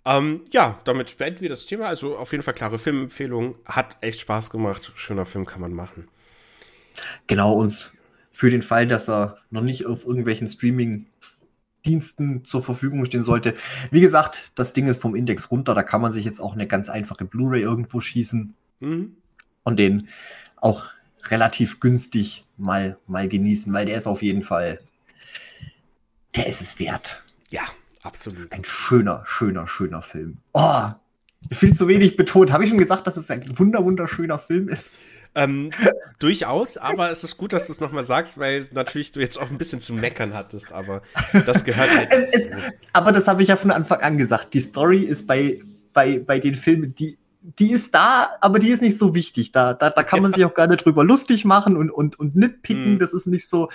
Ähm, 0.05 0.43
ja, 0.53 0.81
damit 0.85 1.19
beenden 1.19 1.41
wir 1.41 1.49
das 1.51 1.67
Thema. 1.67 1.87
Also 1.87 2.17
auf 2.17 2.33
jeden 2.33 2.43
Fall 2.43 2.55
klare 2.55 2.79
Filmempfehlung. 2.79 3.57
Hat 3.67 3.97
echt 4.01 4.21
Spaß 4.21 4.51
gemacht. 4.51 4.93
Schöner 4.97 5.27
Film 5.27 5.45
kann 5.45 5.61
man 5.61 5.73
machen. 5.73 6.09
Genau, 7.27 7.53
und 7.53 7.93
für 8.31 8.51
den 8.51 8.63
Fall, 8.63 8.87
dass 8.87 9.09
er 9.09 9.39
noch 9.51 9.63
nicht 9.63 9.87
auf 9.87 10.05
irgendwelchen 10.05 10.47
Streaming-Diensten 10.47 12.45
zur 12.45 12.63
Verfügung 12.63 13.05
stehen 13.05 13.25
sollte. 13.25 13.55
Wie 13.91 14.01
gesagt, 14.01 14.53
das 14.55 14.73
Ding 14.73 14.87
ist 14.87 15.01
vom 15.01 15.15
Index 15.15 15.51
runter, 15.51 15.75
da 15.75 15.83
kann 15.83 16.01
man 16.01 16.13
sich 16.13 16.25
jetzt 16.25 16.41
auch 16.41 16.55
eine 16.55 16.67
ganz 16.67 16.89
einfache 16.89 17.25
Blu-ray 17.25 17.63
irgendwo 17.63 18.01
schießen 18.01 18.55
mhm. 18.81 19.17
und 19.65 19.77
den 19.77 20.09
auch 20.57 20.91
relativ 21.31 21.81
günstig 21.81 22.43
mal, 22.57 22.99
mal 23.07 23.29
genießen, 23.29 23.73
weil 23.73 23.87
der 23.87 23.97
ist 23.97 24.07
auf 24.07 24.23
jeden 24.23 24.43
Fall, 24.43 24.81
der 26.37 26.47
ist 26.47 26.61
es 26.61 26.79
wert. 26.79 27.23
Ja, 27.51 27.63
absolut. 28.03 28.53
Ein 28.53 28.65
schöner, 28.65 29.23
schöner, 29.27 29.67
schöner 29.67 30.03
Film. 30.03 30.39
Oh, 30.53 30.91
viel 31.53 31.75
zu 31.75 31.89
wenig 31.89 32.17
betont. 32.17 32.53
Habe 32.53 32.65
ich 32.65 32.71
schon 32.71 32.79
gesagt, 32.79 33.07
dass 33.07 33.17
es 33.17 33.31
ein 33.31 33.59
wunder 33.59 33.85
wunderschöner 33.85 34.39
Film 34.39 34.69
ist? 34.69 34.93
Ähm, 35.39 35.71
durchaus, 36.19 36.79
aber 36.79 37.11
es 37.13 37.23
ist 37.23 37.37
gut, 37.37 37.53
dass 37.53 37.67
du 37.67 37.73
es 37.73 37.81
nochmal 37.81 38.03
sagst, 38.03 38.39
weil 38.39 38.67
natürlich 38.73 39.13
du 39.13 39.21
jetzt 39.21 39.39
auch 39.39 39.51
ein 39.51 39.59
bisschen 39.59 39.81
zu 39.81 39.95
meckern 39.95 40.35
hattest, 40.35 40.73
aber 40.73 41.03
das 41.47 41.65
gehört 41.65 41.97
halt. 41.97 42.13
es, 42.13 42.35
es, 42.35 42.51
aber 42.93 43.13
das 43.13 43.29
habe 43.29 43.43
ich 43.43 43.49
ja 43.49 43.57
von 43.57 43.71
Anfang 43.71 44.01
an 44.01 44.19
gesagt. 44.19 44.53
Die 44.55 44.61
Story 44.61 44.99
ist 44.99 45.29
bei, 45.29 45.61
bei, 45.93 46.19
bei 46.19 46.41
den 46.41 46.57
Filmen, 46.57 46.93
die, 46.97 47.19
die 47.41 47.71
ist 47.71 47.95
da, 47.95 48.31
aber 48.41 48.59
die 48.59 48.71
ist 48.71 48.83
nicht 48.83 48.99
so 48.99 49.15
wichtig. 49.15 49.53
Da, 49.53 49.75
da, 49.75 49.91
da 49.91 50.03
kann 50.03 50.23
man 50.23 50.33
ja. 50.33 50.39
sich 50.39 50.45
auch 50.45 50.55
gerne 50.55 50.77
drüber 50.77 51.05
lustig 51.05 51.45
machen 51.45 51.77
und, 51.77 51.91
und, 51.91 52.19
und 52.19 52.35
nitpicken. 52.35 52.95
Mhm. 52.95 52.99
Das 52.99 53.13
ist 53.13 53.29
nicht 53.29 53.49
so. 53.49 53.69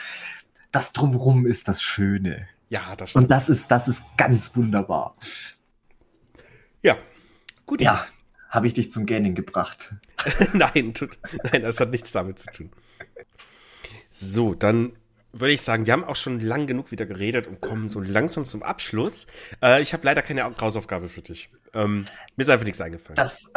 Das 0.74 0.92
drumrum 0.92 1.46
ist 1.46 1.70
das 1.70 1.82
Schöne. 1.82 2.48
Ja, 2.68 2.96
das 2.98 3.12
stimmt. 3.12 3.24
Und 3.24 3.32
das 3.32 3.48
ist, 3.48 3.72
das 3.72 3.88
ist 3.88 4.04
ganz 4.18 4.54
wunderbar. 4.56 5.16
Ja, 6.82 6.98
gut. 7.66 7.80
Ja, 7.80 8.06
habe 8.54 8.68
ich 8.68 8.76
dich 8.76 8.92
zum 8.92 9.08
Gähnen 9.08 9.34
gebracht. 9.34 9.96
nein, 10.54 10.94
tut, 10.94 11.18
nein, 11.52 11.64
das 11.64 11.80
hat 11.80 11.90
nichts 11.90 12.12
damit 12.12 12.38
zu 12.38 12.52
tun. 12.52 12.70
So, 14.12 14.54
dann 14.54 14.94
würde 15.32 15.54
ich 15.54 15.64
sagen, 15.64 15.88
wir 15.88 15.94
haben 15.94 16.04
auch 16.04 16.16
schon 16.16 16.40
lang 16.40 16.68
genug 16.68 16.92
wieder 16.92 17.08
geredet 17.08 17.48
und 17.48 17.62
kommen 17.62 17.90
so 17.90 18.00
langsam 18.00 18.46
zum 18.46 18.62
Abschluss. 18.62 19.26
Äh, 19.64 19.82
ich 19.82 19.94
habe 19.94 20.06
leider 20.06 20.22
keine 20.22 20.44
Hausaufgabe 20.44 21.10
für 21.10 21.24
dich. 21.24 21.50
Ähm, 21.74 22.06
mir 22.36 22.44
ist 22.44 22.50
einfach 22.50 22.66
nichts 22.66 22.80
eingefallen. 22.80 23.16
Das, 23.16 23.52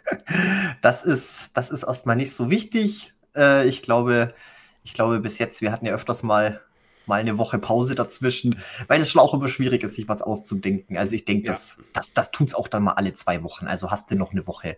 das 0.82 1.02
ist, 1.02 1.52
das 1.54 1.70
ist 1.70 1.84
erstmal 1.84 2.16
nicht 2.16 2.34
so 2.34 2.50
wichtig. 2.50 3.14
Äh, 3.34 3.66
ich 3.66 3.82
glaube, 3.82 4.34
ich 4.84 4.92
glaube 4.92 5.20
bis 5.20 5.38
jetzt, 5.38 5.62
wir 5.62 5.72
hatten 5.72 5.86
ja 5.86 5.94
öfters 5.94 6.22
mal 6.22 6.60
mal 7.06 7.20
eine 7.20 7.38
Woche 7.38 7.58
Pause 7.58 7.94
dazwischen, 7.94 8.58
weil 8.88 9.00
es 9.00 9.10
schon 9.10 9.20
auch 9.20 9.34
immer 9.34 9.48
schwierig 9.48 9.82
ist, 9.82 9.94
sich 9.94 10.08
was 10.08 10.22
auszudenken. 10.22 10.96
Also 10.96 11.14
ich 11.14 11.24
denke, 11.24 11.48
ja. 11.48 11.52
das, 11.52 11.78
das, 11.92 12.12
das 12.12 12.30
tut's 12.30 12.54
auch 12.54 12.68
dann 12.68 12.82
mal 12.82 12.92
alle 12.92 13.12
zwei 13.14 13.42
Wochen. 13.42 13.66
Also 13.66 13.90
hast 13.90 14.10
du 14.10 14.16
noch 14.16 14.32
eine 14.32 14.46
Woche. 14.46 14.76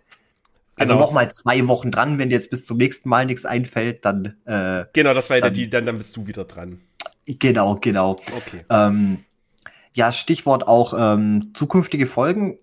Also 0.75 0.93
genau. 0.93 1.05
noch 1.05 1.13
mal 1.13 1.29
zwei 1.31 1.67
Wochen 1.67 1.91
dran, 1.91 2.17
wenn 2.17 2.29
dir 2.29 2.35
jetzt 2.35 2.49
bis 2.49 2.65
zum 2.65 2.77
nächsten 2.77 3.07
Mal 3.07 3.25
nichts 3.25 3.45
einfällt, 3.45 4.05
dann. 4.05 4.37
Äh, 4.45 4.85
genau, 4.93 5.13
das 5.13 5.29
war 5.29 5.37
ja 5.37 5.49
die, 5.49 5.69
dann, 5.69 5.85
dann 5.85 5.97
bist 5.97 6.17
du 6.17 6.25
wieder 6.25 6.45
dran. 6.45 6.81
Genau, 7.25 7.75
genau. 7.75 8.11
Okay. 8.11 8.63
Ähm, 8.69 9.23
ja, 9.93 10.11
Stichwort 10.11 10.67
auch 10.67 10.93
ähm, 10.97 11.51
zukünftige 11.53 12.07
Folgen. 12.07 12.57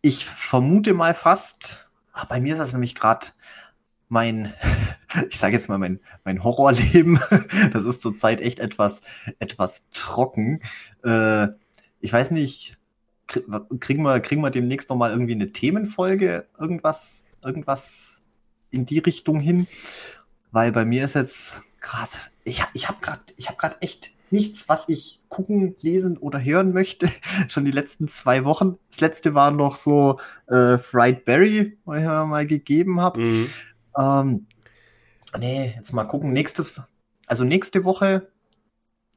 Ich 0.00 0.26
vermute 0.26 0.94
mal 0.94 1.14
fast, 1.14 1.90
ach, 2.12 2.26
bei 2.26 2.40
mir 2.40 2.52
ist 2.52 2.60
das 2.60 2.72
nämlich 2.72 2.94
gerade 2.94 3.28
mein, 4.08 4.54
ich 5.28 5.38
sage 5.38 5.54
jetzt 5.54 5.68
mal 5.68 5.78
mein, 5.78 6.00
mein 6.24 6.42
Horrorleben. 6.42 7.18
Das 7.72 7.84
ist 7.84 8.02
zurzeit 8.02 8.40
echt 8.40 8.58
etwas, 8.58 9.00
etwas 9.38 9.82
trocken. 9.92 10.60
Äh, 11.02 11.48
ich 12.00 12.12
weiß 12.12 12.30
nicht, 12.30 12.74
kriegen 13.26 14.02
wir, 14.02 14.20
kriegen 14.20 14.42
wir 14.42 14.50
demnächst 14.50 14.88
noch 14.90 14.96
mal 14.96 15.10
irgendwie 15.10 15.34
eine 15.34 15.52
Themenfolge, 15.52 16.46
irgendwas, 16.58 17.24
irgendwas 17.42 18.20
in 18.70 18.84
die 18.84 18.98
Richtung 18.98 19.40
hin? 19.40 19.66
Weil 20.52 20.72
bei 20.72 20.84
mir 20.84 21.04
ist 21.04 21.14
jetzt 21.14 21.62
gerade, 21.80 22.10
ich, 22.44 22.62
ich 22.74 22.88
habe 22.88 22.98
gerade, 23.00 23.22
ich 23.36 23.48
habe 23.48 23.58
gerade 23.58 23.76
echt 23.80 24.12
nichts, 24.30 24.68
was 24.68 24.88
ich 24.88 25.20
gucken, 25.28 25.76
lesen 25.80 26.18
oder 26.18 26.42
hören 26.42 26.72
möchte. 26.72 27.08
Schon 27.48 27.64
die 27.64 27.70
letzten 27.70 28.08
zwei 28.08 28.44
Wochen. 28.44 28.78
Das 28.90 29.00
letzte 29.00 29.34
war 29.34 29.50
noch 29.50 29.76
so 29.76 30.18
äh, 30.48 30.78
Fried 30.78 31.24
Berry, 31.24 31.78
was 31.84 32.00
ich 32.00 32.04
mal 32.04 32.46
gegeben 32.46 33.00
habe. 33.00 33.20
Mhm. 33.20 33.46
Ähm, 33.98 34.46
nee, 35.38 35.74
jetzt 35.76 35.92
mal 35.92 36.04
gucken. 36.04 36.32
Nächstes, 36.32 36.80
also 37.26 37.44
nächste 37.44 37.84
Woche, 37.84 38.28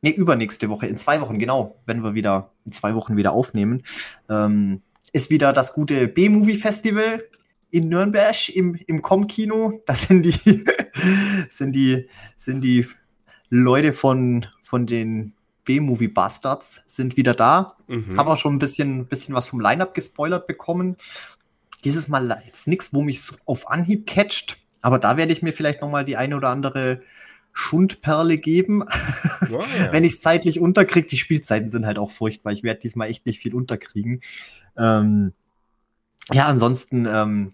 nee, 0.02 0.11
übernächste 0.11 0.69
Woche, 0.69 0.88
in 0.88 0.98
zwei 0.98 1.22
Wochen, 1.22 1.39
genau, 1.39 1.80
wenn 1.85 2.03
wir 2.03 2.14
wieder 2.14 2.52
in 2.65 2.72
zwei 2.72 2.95
Wochen 2.95 3.18
wieder 3.18 3.34
aufnehmen, 3.34 3.84
ähm, 4.30 4.81
ist 5.14 5.30
wieder 5.30 5.53
das 5.53 5.73
gute 5.73 6.07
B-Movie-Festival 6.07 7.23
in 7.72 7.89
Nürnberg 7.89 8.49
im, 8.49 8.76
im 8.76 9.02
Com-Kino. 9.02 9.81
Das 9.85 10.03
sind 10.03 10.23
die, 10.23 10.65
sind 11.49 11.73
die, 11.73 12.07
sind 12.35 12.61
die 12.61 12.85
Leute 13.49 13.94
von, 13.94 14.45
von 14.61 14.85
den 14.85 15.34
B-Movie 15.68 16.07
Bastards 16.07 16.81
sind 16.85 17.18
wieder 17.18 17.34
da. 17.34 17.76
Mhm. 17.88 18.18
Haben 18.18 18.30
auch 18.30 18.38
schon 18.38 18.56
ein 18.56 18.60
bisschen, 18.60 19.06
bisschen 19.06 19.35
was 19.35 19.49
vom 19.49 19.60
Line-Up 19.60 19.94
gespoilert 19.94 20.48
bekommen. 20.48 20.95
Dieses 21.84 22.07
Mal 22.07 22.41
jetzt 22.45 22.68
nichts, 22.68 22.94
wo 22.94 23.02
mich 23.02 23.22
auf 23.45 23.69
Anhieb 23.69 24.07
catcht. 24.07 24.57
Aber 24.82 24.99
da 24.99 25.18
werde 25.18 25.34
ich 25.34 25.41
mir 25.41 25.54
vielleicht 25.54 25.82
noch 25.82 25.90
mal 25.90 26.06
die 26.06 26.18
eine 26.18 26.36
oder 26.36 26.49
andere 26.49 27.02
Schundperle 27.54 28.38
geben, 28.38 28.84
oh, 28.84 29.60
ja. 29.80 29.91
wenn 29.91 30.04
ich 30.04 30.14
es 30.14 30.22
zeitlich 30.22 30.60
unterkriege. 30.60 31.08
Die 31.08 31.18
Spielzeiten 31.18 31.70
sind 31.70 31.88
halt 31.88 31.98
auch 31.98 32.12
furchtbar. 32.12 32.54
Ich 32.54 32.62
werde 32.62 32.82
diesmal 32.82 33.10
echt 33.10 33.26
nicht 33.26 33.40
viel 33.40 33.56
unterkriegen. 33.56 34.22
Ähm, 34.78 35.34
ja, 36.32 36.45
ansonsten, 36.45 37.08
ähm, 37.08 37.48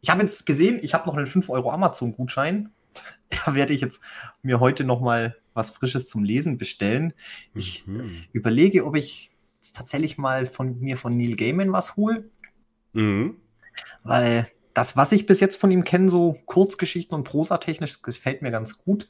ich 0.00 0.10
habe 0.10 0.22
jetzt 0.22 0.46
gesehen, 0.46 0.78
ich 0.82 0.94
habe 0.94 1.06
noch 1.06 1.16
einen 1.16 1.26
5 1.26 1.48
Euro 1.50 1.72
Amazon-Gutschein. 1.72 2.70
Da 3.44 3.54
werde 3.54 3.74
ich 3.74 3.82
jetzt 3.82 4.00
mir 4.42 4.58
heute 4.58 4.84
noch 4.84 5.02
mal 5.02 5.36
was 5.52 5.68
Frisches 5.68 6.08
zum 6.08 6.24
Lesen 6.24 6.56
bestellen. 6.56 7.12
Ich 7.54 7.86
mhm. 7.86 8.10
überlege, 8.32 8.86
ob 8.86 8.96
ich 8.96 9.30
tatsächlich 9.74 10.16
mal 10.16 10.46
von 10.46 10.80
mir 10.80 10.96
von 10.96 11.14
Neil 11.14 11.36
Gaiman 11.36 11.70
was 11.70 11.96
hole. 11.96 12.30
Mhm. 12.94 13.36
Weil 14.02 14.48
das, 14.78 14.96
was 14.96 15.10
ich 15.10 15.26
bis 15.26 15.40
jetzt 15.40 15.56
von 15.56 15.72
ihm 15.72 15.82
kenne, 15.82 16.08
so 16.08 16.38
Kurzgeschichten 16.46 17.16
und 17.16 17.24
Prosatechnisch, 17.24 18.00
gefällt 18.00 18.42
mir 18.42 18.52
ganz 18.52 18.78
gut. 18.78 19.08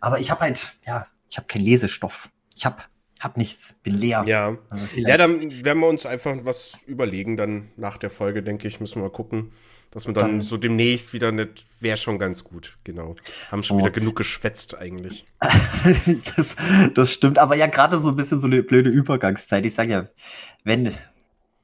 Aber 0.00 0.20
ich 0.20 0.30
habe 0.30 0.42
halt, 0.42 0.74
ja, 0.86 1.08
ich 1.28 1.36
habe 1.36 1.48
keinen 1.48 1.64
Lesestoff. 1.64 2.30
Ich 2.56 2.64
habe 2.64 2.84
hab 3.18 3.36
nichts, 3.36 3.74
bin 3.82 3.96
leer. 3.96 4.22
Ja. 4.28 4.56
Also 4.70 4.84
ja, 4.94 5.16
dann 5.16 5.64
werden 5.64 5.80
wir 5.80 5.88
uns 5.88 6.06
einfach 6.06 6.36
was 6.44 6.78
überlegen, 6.86 7.36
dann 7.36 7.72
nach 7.76 7.96
der 7.96 8.10
Folge, 8.10 8.44
denke 8.44 8.68
ich, 8.68 8.78
müssen 8.78 8.96
wir 8.96 9.08
mal 9.08 9.10
gucken, 9.10 9.50
dass 9.90 10.06
wir 10.06 10.14
dann, 10.14 10.38
dann 10.38 10.42
so 10.42 10.56
demnächst 10.56 11.12
wieder 11.12 11.32
nicht, 11.32 11.66
wäre 11.80 11.96
schon 11.96 12.20
ganz 12.20 12.44
gut, 12.44 12.78
genau. 12.84 13.16
Haben 13.50 13.64
schon 13.64 13.78
oh. 13.78 13.80
wieder 13.80 13.90
genug 13.90 14.14
geschwätzt 14.14 14.78
eigentlich. 14.78 15.26
das, 16.36 16.54
das 16.94 17.10
stimmt, 17.10 17.38
aber 17.38 17.56
ja, 17.56 17.66
gerade 17.66 17.98
so 17.98 18.10
ein 18.10 18.16
bisschen 18.16 18.38
so 18.38 18.46
eine 18.46 18.62
blöde 18.62 18.90
Übergangszeit. 18.90 19.66
Ich 19.66 19.74
sage 19.74 19.90
ja, 19.90 20.08
wenn 20.62 20.94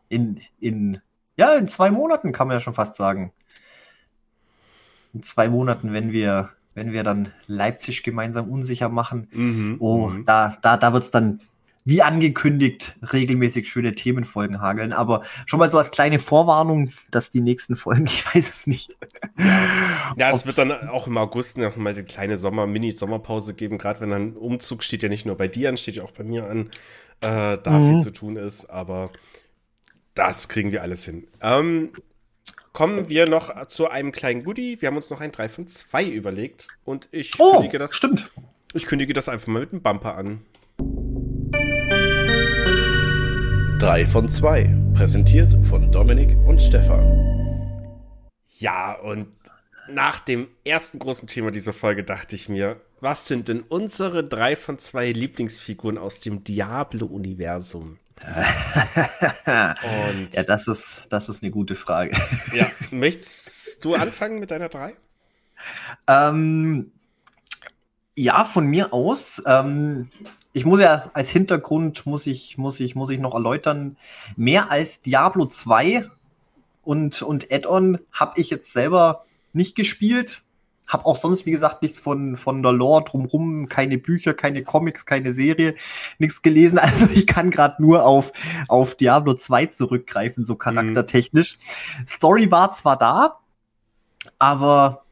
in, 0.09 0.41
in, 0.59 1.01
ja, 1.39 1.55
in 1.55 1.67
zwei 1.67 1.91
Monaten 1.91 2.33
kann 2.33 2.49
man 2.49 2.57
ja 2.57 2.61
schon 2.61 2.75
fast 2.75 2.97
sagen, 2.97 3.33
in 5.13 5.23
zwei 5.23 5.49
Monaten, 5.49 5.93
wenn 5.93 6.13
wir, 6.13 6.51
wenn 6.75 6.93
wir 6.93 7.03
dann 7.03 7.33
Leipzig 7.47 8.03
gemeinsam 8.03 8.51
unsicher 8.51 8.89
machen. 8.89 9.29
Mhm, 9.33 9.77
oh, 9.79 10.09
mhm. 10.09 10.25
da, 10.25 10.57
da, 10.63 10.77
da 10.77 10.93
wird's 10.93 11.11
dann 11.11 11.41
wie 11.87 12.03
angekündigt 12.03 12.97
regelmäßig 13.13 13.71
schöne 13.71 13.95
Themenfolgen 13.95 14.61
hageln. 14.61 14.93
Aber 14.93 15.23
schon 15.47 15.61
mal 15.61 15.69
so 15.69 15.79
als 15.79 15.91
kleine 15.91 16.19
Vorwarnung, 16.19 16.91
dass 17.11 17.31
die 17.31 17.43
nächsten 17.43 17.77
Folgen, 17.77 18.05
ich 18.07 18.35
weiß 18.35 18.51
es 18.51 18.67
nicht. 18.67 18.97
Ja, 20.17 20.31
es 20.31 20.47
wird 20.47 20.59
dann 20.59 20.73
auch 20.89 21.07
im 21.07 21.19
August 21.19 21.59
noch 21.59 21.77
mal 21.77 21.93
eine 21.93 22.05
kleine 22.05 22.39
Sommer, 22.39 22.67
Mini-Sommerpause 22.67 23.55
geben. 23.55 23.79
Gerade 23.79 24.01
wenn 24.01 24.11
dann 24.11 24.33
Umzug 24.33 24.83
steht 24.83 25.03
ja 25.03 25.09
nicht 25.09 25.27
nur 25.27 25.37
bei 25.37 25.49
dir 25.49 25.69
an, 25.69 25.77
steht 25.77 25.97
ja 25.97 26.03
auch 26.05 26.13
bei 26.13 26.25
mir 26.25 26.49
an. 26.49 26.71
Äh, 27.21 27.59
da 27.63 27.71
mhm. 27.79 27.91
viel 27.91 28.03
zu 28.03 28.11
tun 28.11 28.37
ist, 28.37 28.67
aber 28.67 29.11
das 30.15 30.49
kriegen 30.49 30.73
wir 30.73 30.83
alles 30.83 31.05
hin. 31.05 31.27
Ähm, 31.41 31.91
kommen 32.73 33.09
wir 33.09 33.29
noch 33.29 33.67
zu 33.67 33.89
einem 33.89 34.13
kleinen 34.13 34.45
Goodie. 34.45 34.81
Wir 34.81 34.89
haben 34.89 34.97
uns 34.97 35.11
noch 35.11 35.21
ein 35.21 35.33
3 35.33 35.49
von 35.49 35.67
2 35.67 36.05
überlegt. 36.07 36.69
Und 36.85 37.09
ich 37.11 37.33
oh, 37.39 37.53
kündige 37.53 37.79
das. 37.79 37.95
Stimmt. 37.95 38.31
Ich 38.73 38.87
kündige 38.87 39.13
das 39.13 39.29
einfach 39.29 39.49
mal 39.49 39.61
mit 39.61 39.73
einem 39.73 39.83
Bumper 39.83 40.17
an. 40.17 40.43
3 43.81 44.07
von 44.07 44.29
2. 44.29 44.77
Präsentiert 44.95 45.57
von 45.69 45.91
Dominik 45.91 46.37
und 46.47 46.63
Stefan. 46.63 47.21
Ja, 48.59 48.93
und 48.93 49.29
nach 49.89 50.21
dem 50.21 50.49
ersten 50.65 50.99
großen 50.99 51.29
Thema 51.29 51.51
dieser 51.51 51.73
Folge 51.73 52.05
dachte 52.05 52.37
ich 52.37 52.49
mir, 52.49 52.81
was 53.01 53.29
sind 53.29 53.49
denn 53.49 53.63
unsere 53.69 54.25
drei 54.25 54.57
von 54.57 54.79
zwei 54.79 55.11
Lieblingsfiguren 55.13 55.99
aus 55.99 56.21
dem 56.21 56.45
Diablo-Universum? 56.45 57.99
Ja, 59.47 60.43
das 60.47 60.67
ist, 60.69 61.07
das 61.11 61.29
ist 61.29 61.43
eine 61.43 61.51
gute 61.51 61.75
Frage. 61.75 62.17
ja, 62.55 62.67
möchtest 62.91 63.85
du 63.85 63.95
anfangen 63.95 64.39
mit 64.39 64.51
deiner 64.51 64.69
drei? 64.69 64.95
Ähm, 66.07 66.93
ja, 68.15 68.45
von 68.45 68.67
mir 68.67 68.93
aus. 68.93 69.43
Ähm, 69.47 70.11
ich 70.53 70.65
muss 70.65 70.81
ja 70.81 71.11
als 71.15 71.31
Hintergrund 71.31 72.07
muss 72.07 72.27
ich, 72.27 72.57
muss 72.59 72.81
ich, 72.81 72.95
muss 72.95 73.11
ich 73.11 73.19
noch 73.19 73.35
erläutern, 73.35 73.97
mehr 74.37 74.71
als 74.71 75.03
Diablo 75.03 75.47
2 75.47 76.09
und, 76.83 77.23
und 77.23 77.53
Add-on 77.53 77.99
habe 78.13 78.41
ich 78.41 78.51
jetzt 78.51 78.73
selber 78.73 79.25
nicht 79.53 79.75
gespielt. 79.75 80.43
Hab 80.87 81.07
auch 81.07 81.17
sonst, 81.17 81.47
wie 81.47 81.51
gesagt, 81.51 81.83
nichts 81.83 81.99
von, 81.99 82.37
von 82.37 82.63
der 82.63 82.73
Lore 82.73 83.05
drumrum, 83.05 83.69
keine 83.69 83.99
Bücher, 83.99 84.35
keine 84.35 84.63
Comics, 84.63 85.07
keine 85.07 85.33
Serie, 85.33 85.75
nichts 86.19 86.43
gelesen. 86.43 86.79
Also 86.85 87.09
ich 87.15 87.27
kann 87.27 87.51
gerade 87.51 87.83
nur 87.83 88.05
auf, 88.05 88.33
auf 88.69 88.95
Diablo 88.95 89.35
2 89.35 89.67
zurückgreifen, 89.67 90.45
so 90.45 90.55
charaktertechnisch. 90.55 91.57
Mhm. 91.57 92.07
Story 92.07 92.51
war 92.51 92.73
zwar 92.73 92.99
da, 92.99 93.39
aber 94.39 95.05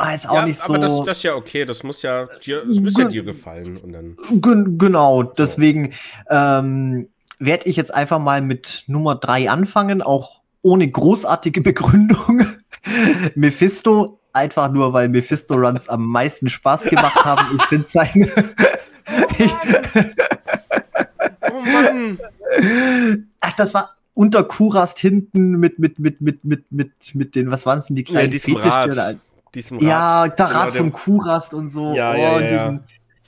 war 0.00 0.12
jetzt 0.12 0.30
auch 0.30 0.36
ja, 0.36 0.46
nicht 0.46 0.58
so. 0.58 0.74
Aber 0.74 0.78
das, 0.78 1.04
das 1.04 1.16
ist 1.18 1.22
ja 1.24 1.34
okay, 1.34 1.66
das 1.66 1.82
muss 1.82 2.00
ja 2.00 2.26
dir, 2.42 2.64
das 2.64 2.80
muss 2.80 2.96
ja 2.96 3.04
dir 3.04 3.22
gefallen. 3.22 3.76
Und 3.76 3.92
dann 3.92 4.78
genau, 4.78 5.22
deswegen 5.22 5.92
ähm, 6.30 7.08
werde 7.38 7.68
ich 7.68 7.76
jetzt 7.76 7.92
einfach 7.92 8.18
mal 8.18 8.40
mit 8.40 8.84
Nummer 8.86 9.14
3 9.16 9.50
anfangen, 9.50 10.00
auch 10.00 10.40
ohne 10.62 10.90
großartige 10.90 11.60
Begründung. 11.60 12.46
Mephisto, 13.34 14.19
einfach 14.32 14.70
nur, 14.70 14.92
weil 14.92 15.08
Mephisto-Runs 15.08 15.88
am 15.88 16.06
meisten 16.06 16.48
Spaß 16.48 16.84
gemacht 16.84 17.24
haben. 17.24 17.56
Ich 17.56 17.62
finde 17.64 17.86
seine. 17.86 18.30
oh 21.50 21.60
Mann! 21.60 22.18
Ach, 23.40 23.52
das 23.52 23.74
war 23.74 23.94
unter 24.14 24.44
Kurast 24.44 24.98
hinten 24.98 25.52
mit, 25.52 25.78
mit, 25.78 25.98
mit, 25.98 26.20
mit, 26.20 26.44
mit, 26.44 26.70
mit, 26.70 26.92
mit 27.14 27.34
den, 27.34 27.50
was 27.50 27.64
waren 27.66 27.78
es 27.78 27.86
denn, 27.86 27.96
die 27.96 28.04
kleinen 28.04 28.24
ja, 28.24 28.38
diesem 28.38 28.56
Rad. 28.56 29.18
Diesem 29.54 29.78
Rad. 29.78 29.86
Ja, 29.86 30.28
der 30.28 30.46
Rad 30.46 30.72
genau, 30.72 30.82
von 30.82 30.92
Kurast 30.92 31.54
und 31.54 31.68
so. 31.70 31.94
Ja, 31.94 32.12
oh, 32.12 32.16
ja, 32.16 32.40
ja, 32.40 32.48
diesen, 32.48 32.80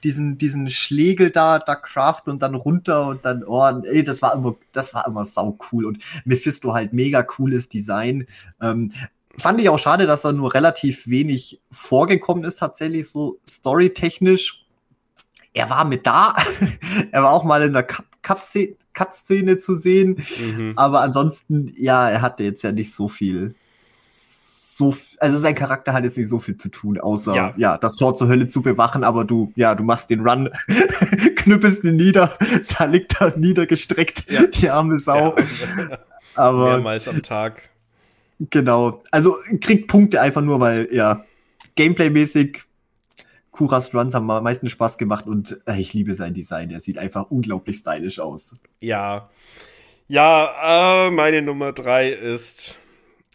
diesen, 0.05 0.39
diesen 0.39 0.71
Schlegel 0.71 1.31
da, 1.31 1.59
da 1.59 1.75
craften 1.77 2.33
und 2.33 2.43
dann 2.43 2.55
runter 2.55 3.09
und 3.09 3.25
dann, 3.25 3.45
oh, 3.45 3.63
ey, 3.85 4.05
das 4.05 4.23
war 4.23 4.35
immer, 4.35 4.55
das 4.73 4.95
war 4.95 5.07
immer 5.07 5.25
sau 5.25 5.59
cool 5.73 5.87
und 5.87 5.99
Mephisto 6.25 6.75
halt 6.75 6.93
mega 6.93 7.23
cooles 7.23 7.69
Design. 7.69 8.27
Ähm, 8.61 8.93
fand 9.37 9.61
ich 9.61 9.69
auch 9.69 9.79
schade, 9.79 10.07
dass 10.07 10.25
er 10.25 10.33
nur 10.33 10.55
relativ 10.55 11.07
wenig 11.07 11.61
vorgekommen 11.71 12.45
ist, 12.45 12.57
tatsächlich 12.57 13.09
so 13.09 13.39
storytechnisch. 13.49 14.67
Er 15.55 15.71
war 15.71 15.85
mit 15.85 16.07
da, 16.07 16.35
er 17.13 17.23
war 17.23 17.33
auch 17.33 17.45
mal 17.45 17.63
in 17.63 17.73
der 17.73 17.87
Cut-Szene 18.23 19.57
zu 19.59 19.75
sehen, 19.75 20.23
mhm. 20.39 20.73
aber 20.77 21.01
ansonsten, 21.03 21.73
ja, 21.77 22.09
er 22.09 22.23
hatte 22.23 22.45
jetzt 22.45 22.63
ja 22.63 22.73
nicht 22.73 22.93
so 22.93 23.09
viel 23.09 23.55
so, 24.83 24.95
also 25.19 25.39
sein 25.39 25.55
Charakter 25.55 25.93
hat 25.93 26.05
jetzt 26.05 26.17
nicht 26.17 26.29
so 26.29 26.39
viel 26.39 26.57
zu 26.57 26.69
tun, 26.69 26.99
außer 26.99 27.35
ja. 27.35 27.55
ja, 27.57 27.79
das 27.79 27.95
Tor 27.95 28.15
zur 28.15 28.29
Hölle 28.29 28.47
zu 28.47 28.63
bewachen, 28.63 29.05
aber 29.05 29.25
du, 29.25 29.53
ja, 29.55 29.75
du 29.75 29.85
machst 29.85 30.11
den 30.11 30.27
Run, 30.27 30.51
knüppelst 31.37 31.85
ihn 31.85 31.97
nieder, 31.97 32.33
da 32.77 32.87
liegt 32.87 33.21
er 33.21 33.37
niedergestreckt, 33.37 34.31
ja. 34.31 34.47
die 34.47 34.71
arme 34.71 34.99
Sau. 34.99 35.37
Ja. 35.37 35.99
aber 36.35 36.71
mehrmals 36.71 37.07
am 37.07 37.23
Tag. 37.23 37.71
Genau. 38.51 39.03
Also 39.11 39.37
kriegt 39.61 39.89
Punkte 39.89 40.21
einfach 40.21 40.43
nur, 40.43 40.61
weil, 40.61 40.89
ja, 40.91 41.25
Gameplay-mäßig 41.77 42.63
Kuras 43.51 43.95
Runs 43.95 44.15
haben 44.15 44.31
am 44.31 44.45
meisten 44.45 44.69
Spaß 44.69 44.97
gemacht 44.97 45.27
und 45.27 45.59
äh, 45.67 45.79
ich 45.79 45.93
liebe 45.93 46.15
sein 46.15 46.35
Design. 46.35 46.71
Er 46.71 46.81
sieht 46.81 46.99
einfach 46.99 47.31
unglaublich 47.31 47.77
stylisch 47.77 48.19
aus. 48.19 48.55
Ja. 48.81 49.31
Ja, 50.09 51.07
äh, 51.07 51.11
meine 51.11 51.43
Nummer 51.43 51.73
drei 51.73 52.09
ist 52.11 52.79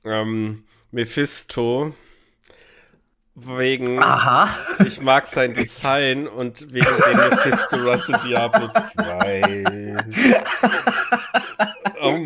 ähm, 0.04 0.64
Mephisto. 0.92 1.94
Wegen, 3.36 4.02
Aha. 4.02 4.50
ich 4.84 5.00
mag 5.00 5.28
sein 5.28 5.54
Design 5.54 6.28
und 6.28 6.74
wegen 6.74 6.88
dem 6.88 7.18
Mephisto 7.18 7.76
Runs 7.78 8.10
in 8.10 8.18
Diablo 8.28 8.68
2. 8.96 9.96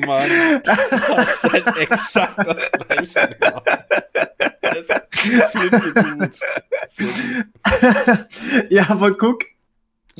Mann, 0.06 0.30
das 0.64 0.80
ist 1.34 1.52
halt 1.52 1.78
exakt 1.78 2.40
das 2.46 2.72
gleiche 2.72 3.36
gemacht. 3.36 3.86
Das 4.62 4.78
ist 4.78 5.02
viel 5.52 5.72
zu 5.82 5.94
gut. 5.94 6.40
ja, 8.70 8.90
aber 8.90 9.16
guck, 9.18 9.44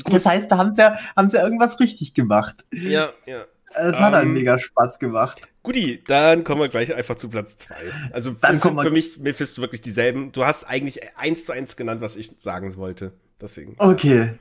das 0.06 0.26
heißt, 0.26 0.50
da 0.50 0.58
haben 0.58 0.72
sie 0.72 0.82
ja, 0.82 0.96
haben 1.16 1.28
sie 1.28 1.36
ja 1.36 1.44
irgendwas 1.44 1.78
richtig 1.80 2.14
gemacht. 2.14 2.64
Ja, 2.72 3.10
ja. 3.26 3.44
Es 3.74 3.94
hat 3.98 4.10
um, 4.10 4.14
halt 4.16 4.24
ähm, 4.24 4.32
mega 4.34 4.58
Spaß 4.58 4.98
gemacht. 4.98 5.48
Guti, 5.62 6.02
dann 6.06 6.44
kommen 6.44 6.60
wir 6.60 6.68
gleich 6.68 6.94
einfach 6.94 7.16
zu 7.16 7.28
Platz 7.28 7.56
zwei. 7.56 7.90
Also 8.12 8.32
dann 8.32 8.58
sind 8.58 8.80
für 8.80 8.90
mich 8.90 9.18
Mephisto 9.18 9.62
wirklich 9.62 9.80
dieselben. 9.80 10.32
Du 10.32 10.44
hast 10.44 10.64
eigentlich 10.64 11.16
eins 11.16 11.46
zu 11.46 11.52
eins 11.52 11.76
genannt, 11.76 12.00
was 12.00 12.16
ich 12.16 12.32
sagen 12.38 12.76
wollte. 12.76 13.12
Deswegen. 13.40 13.76
Okay. 13.78 14.38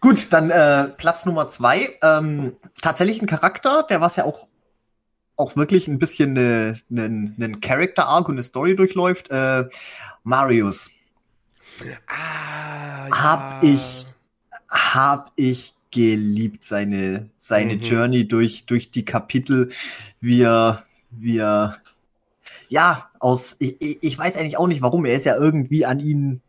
Gut, 0.00 0.32
dann 0.32 0.50
äh, 0.50 0.88
Platz 0.88 1.26
Nummer 1.26 1.48
zwei. 1.48 1.96
Ähm, 2.02 2.56
tatsächlich 2.80 3.22
ein 3.22 3.26
Charakter, 3.26 3.84
der 3.88 4.00
was 4.00 4.16
ja 4.16 4.24
auch 4.24 4.46
auch 5.36 5.54
wirklich 5.54 5.86
ein 5.86 6.00
bisschen 6.00 6.36
einen 6.36 6.82
ne, 6.88 7.48
ne 7.48 7.60
Character 7.60 8.08
Arc 8.08 8.28
und 8.28 8.34
eine 8.34 8.42
Story 8.42 8.74
durchläuft. 8.74 9.30
Äh, 9.30 9.68
Marius. 10.24 10.90
Ah, 12.06 13.06
ja. 13.08 13.22
Hab 13.22 13.62
ich 13.62 14.06
hab 14.68 15.32
ich 15.36 15.74
geliebt, 15.90 16.62
seine, 16.62 17.30
seine 17.38 17.74
mhm. 17.74 17.80
Journey 17.80 18.28
durch, 18.28 18.66
durch 18.66 18.90
die 18.90 19.04
Kapitel, 19.04 19.70
wie 20.20 20.42
er, 20.42 20.84
wie 21.10 21.38
er, 21.38 21.78
ja, 22.68 23.08
aus, 23.18 23.56
ich, 23.58 23.76
ich 24.02 24.18
weiß 24.18 24.36
eigentlich 24.36 24.58
auch 24.58 24.66
nicht 24.66 24.82
warum, 24.82 25.06
er 25.06 25.14
ist 25.14 25.24
ja 25.24 25.36
irgendwie 25.36 25.86
an 25.86 26.00
ihn, 26.00 26.42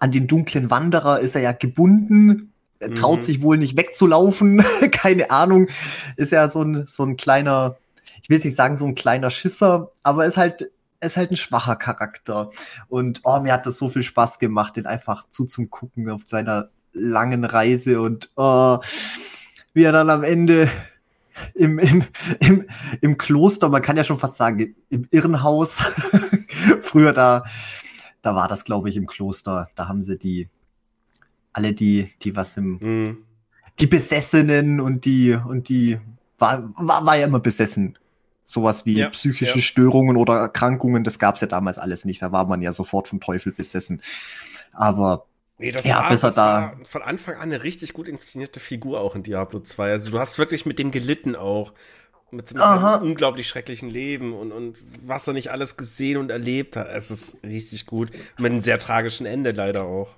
an 0.00 0.12
den 0.12 0.26
dunklen 0.26 0.70
Wanderer 0.70 1.20
ist 1.20 1.34
er 1.34 1.42
ja 1.42 1.52
gebunden, 1.52 2.52
er 2.80 2.94
traut 2.94 3.18
mhm. 3.18 3.22
sich 3.22 3.42
wohl 3.42 3.58
nicht 3.58 3.76
wegzulaufen, 3.76 4.64
keine 4.92 5.30
Ahnung, 5.30 5.68
ist 6.16 6.32
ja 6.32 6.48
so 6.48 6.62
ein, 6.62 6.86
so 6.86 7.04
ein 7.04 7.16
kleiner, 7.16 7.76
ich 8.22 8.30
will 8.30 8.38
nicht 8.38 8.56
sagen 8.56 8.76
so 8.76 8.86
ein 8.86 8.94
kleiner 8.94 9.30
Schisser, 9.30 9.90
aber 10.02 10.26
ist 10.26 10.36
halt, 10.36 10.70
ist 11.00 11.16
halt 11.16 11.30
ein 11.30 11.36
schwacher 11.36 11.76
Charakter. 11.76 12.50
Und 12.88 13.20
oh, 13.24 13.40
mir 13.40 13.52
hat 13.52 13.66
das 13.66 13.78
so 13.78 13.88
viel 13.88 14.02
Spaß 14.02 14.38
gemacht, 14.38 14.76
den 14.76 14.86
einfach 14.86 15.28
zuzugucken 15.30 16.10
auf 16.10 16.22
seiner 16.26 16.70
langen 16.92 17.44
Reise 17.44 18.00
und 18.00 18.30
oh, 18.36 18.78
wie 19.74 19.84
er 19.84 19.92
dann 19.92 20.10
am 20.10 20.24
Ende 20.24 20.68
im, 21.54 21.78
im, 21.78 22.04
im, 22.40 22.68
im 23.00 23.18
Kloster, 23.18 23.68
man 23.68 23.82
kann 23.82 23.96
ja 23.96 24.04
schon 24.04 24.18
fast 24.18 24.36
sagen, 24.36 24.74
im 24.90 25.06
Irrenhaus, 25.10 25.82
früher 26.82 27.12
da, 27.12 27.44
da 28.28 28.34
war 28.34 28.46
das, 28.46 28.64
glaube 28.64 28.90
ich, 28.90 28.96
im 28.96 29.06
Kloster, 29.06 29.70
da 29.74 29.88
haben 29.88 30.02
sie 30.02 30.18
die, 30.18 30.48
alle 31.54 31.72
die, 31.72 32.12
die 32.22 32.36
was 32.36 32.58
im, 32.58 32.78
mhm. 32.78 33.24
die 33.78 33.86
Besessenen 33.86 34.80
und 34.80 35.06
die, 35.06 35.32
und 35.32 35.70
die, 35.70 35.98
war, 36.38 36.70
war, 36.76 37.06
war 37.06 37.16
ja 37.16 37.26
immer 37.26 37.40
besessen. 37.40 37.98
Sowas 38.44 38.84
wie 38.84 38.98
ja, 38.98 39.10
psychische 39.10 39.56
ja. 39.56 39.62
Störungen 39.62 40.16
oder 40.16 40.34
Erkrankungen, 40.34 41.04
das 41.04 41.18
gab's 41.18 41.40
ja 41.40 41.46
damals 41.46 41.78
alles 41.78 42.04
nicht. 42.04 42.20
Da 42.20 42.32
war 42.32 42.46
man 42.46 42.60
ja 42.60 42.72
sofort 42.72 43.08
vom 43.08 43.20
Teufel 43.20 43.52
besessen. 43.52 44.00
Aber 44.72 45.24
Nee, 45.60 45.72
das, 45.72 45.84
ja, 45.84 46.02
war, 46.02 46.10
das 46.10 46.20
da. 46.20 46.36
war 46.36 46.76
von 46.84 47.02
Anfang 47.02 47.34
an 47.34 47.42
eine 47.42 47.64
richtig 47.64 47.92
gut 47.92 48.06
inszenierte 48.06 48.60
Figur 48.60 49.00
auch 49.00 49.16
in 49.16 49.24
Diablo 49.24 49.58
2. 49.58 49.90
Also 49.90 50.12
du 50.12 50.20
hast 50.20 50.38
wirklich 50.38 50.66
mit 50.66 50.78
dem 50.78 50.92
gelitten 50.92 51.34
auch. 51.34 51.72
Mit 52.30 52.48
seinem 52.48 53.02
unglaublich 53.02 53.48
schrecklichen 53.48 53.88
Leben 53.88 54.34
und, 54.34 54.52
und 54.52 54.76
was 55.04 55.26
er 55.26 55.32
nicht 55.32 55.50
alles 55.50 55.76
gesehen 55.78 56.18
und 56.18 56.30
erlebt 56.30 56.76
hat. 56.76 56.88
Es 56.94 57.10
ist 57.10 57.42
richtig 57.42 57.86
gut. 57.86 58.10
Mit 58.36 58.52
einem 58.52 58.60
sehr 58.60 58.78
tragischen 58.78 59.24
Ende 59.24 59.52
leider 59.52 59.84
auch. 59.84 60.10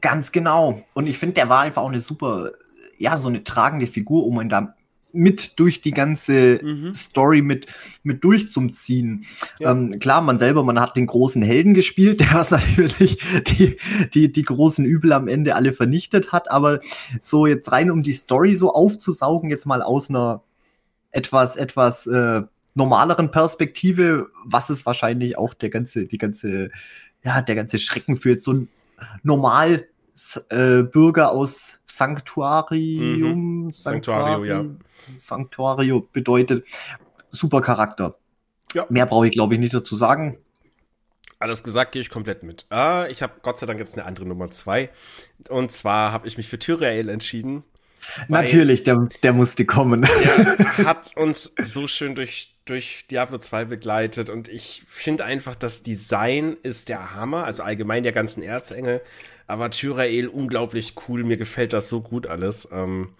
Ganz 0.00 0.32
genau. 0.32 0.82
Und 0.94 1.06
ich 1.06 1.18
finde, 1.18 1.34
der 1.34 1.48
war 1.48 1.60
einfach 1.60 1.82
auch 1.82 1.90
eine 1.90 2.00
super, 2.00 2.50
ja, 2.98 3.16
so 3.18 3.28
eine 3.28 3.44
tragende 3.44 3.86
Figur, 3.86 4.26
um 4.26 4.40
ihn 4.40 4.48
da 4.48 4.74
mit 5.14 5.60
durch 5.60 5.80
die 5.80 5.92
ganze 5.92 6.58
mhm. 6.62 6.92
Story 6.92 7.40
mit, 7.40 7.66
mit 8.02 8.24
durchzuziehen. 8.24 9.24
Ja. 9.60 9.70
Ähm, 9.70 9.98
klar, 10.00 10.20
man 10.20 10.38
selber, 10.38 10.64
man 10.64 10.80
hat 10.80 10.96
den 10.96 11.06
großen 11.06 11.40
Helden 11.42 11.72
gespielt, 11.74 12.20
der 12.20 12.32
was 12.32 12.50
natürlich 12.50 13.18
die, 13.46 13.76
die, 14.12 14.32
die 14.32 14.42
großen 14.42 14.84
Übel 14.84 15.12
am 15.12 15.28
Ende 15.28 15.54
alle 15.54 15.72
vernichtet 15.72 16.32
hat, 16.32 16.50
aber 16.50 16.80
so 17.20 17.46
jetzt 17.46 17.70
rein 17.70 17.90
um 17.90 18.02
die 18.02 18.12
Story 18.12 18.54
so 18.54 18.72
aufzusaugen, 18.72 19.50
jetzt 19.50 19.66
mal 19.66 19.82
aus 19.82 20.10
einer 20.10 20.42
etwas, 21.14 21.56
etwas 21.56 22.06
äh, 22.06 22.42
normaleren 22.74 23.30
Perspektive, 23.30 24.30
was 24.44 24.70
ist 24.70 24.84
wahrscheinlich 24.84 25.38
auch 25.38 25.54
der 25.54 25.70
ganze, 25.70 26.06
die 26.06 26.18
ganze, 26.18 26.70
ja, 27.24 27.40
der 27.40 27.54
ganze 27.54 27.78
Schrecken 27.78 28.16
für 28.16 28.30
jetzt 28.30 28.44
so 28.44 28.52
ein 28.52 28.68
normal 29.22 29.86
äh, 30.50 30.82
Bürger 30.82 31.32
aus 31.32 31.78
Sanctuarium. 31.84 33.64
Mhm. 33.64 33.72
Sanctuario, 33.72 34.44
ja. 34.44 34.64
Sanctuario 35.16 36.08
bedeutet. 36.12 36.66
Super 37.30 37.60
Charakter. 37.60 38.16
Ja. 38.74 38.86
Mehr 38.88 39.06
brauche 39.06 39.26
ich, 39.26 39.32
glaube 39.32 39.54
ich, 39.54 39.60
nicht 39.60 39.74
dazu 39.74 39.96
sagen. 39.96 40.38
Alles 41.38 41.62
gesagt, 41.62 41.92
gehe 41.92 42.00
ich 42.00 42.10
komplett 42.10 42.42
mit. 42.42 42.66
Ah, 42.70 43.06
ich 43.10 43.22
habe 43.22 43.34
Gott 43.42 43.58
sei 43.58 43.66
Dank 43.66 43.78
jetzt 43.78 43.96
eine 43.96 44.06
andere 44.06 44.24
Nummer 44.24 44.50
zwei. 44.50 44.90
Und 45.48 45.72
zwar 45.72 46.12
habe 46.12 46.26
ich 46.26 46.36
mich 46.36 46.48
für 46.48 46.58
Tyrael 46.58 47.08
entschieden. 47.08 47.64
Natürlich, 48.28 48.82
der, 48.82 49.08
der 49.22 49.32
musste 49.32 49.64
kommen. 49.64 50.02
Der 50.02 50.66
hat 50.86 51.16
uns 51.16 51.52
so 51.60 51.86
schön 51.86 52.14
durch, 52.14 52.54
durch 52.64 53.06
Diablo 53.10 53.38
2 53.38 53.66
begleitet 53.66 54.30
und 54.30 54.48
ich 54.48 54.82
finde 54.86 55.24
einfach, 55.24 55.54
das 55.54 55.82
Design 55.82 56.56
ist 56.62 56.88
der 56.88 57.14
Hammer, 57.14 57.44
also 57.44 57.62
allgemein 57.62 58.02
der 58.02 58.12
ganzen 58.12 58.42
Erzengel, 58.42 59.00
aber 59.46 59.70
Tyrael 59.70 60.28
unglaublich 60.28 60.94
cool, 61.08 61.24
mir 61.24 61.36
gefällt 61.36 61.72
das 61.72 61.88
so 61.88 62.00
gut 62.00 62.26
alles. 62.26 62.68
Ähm, 62.72 63.10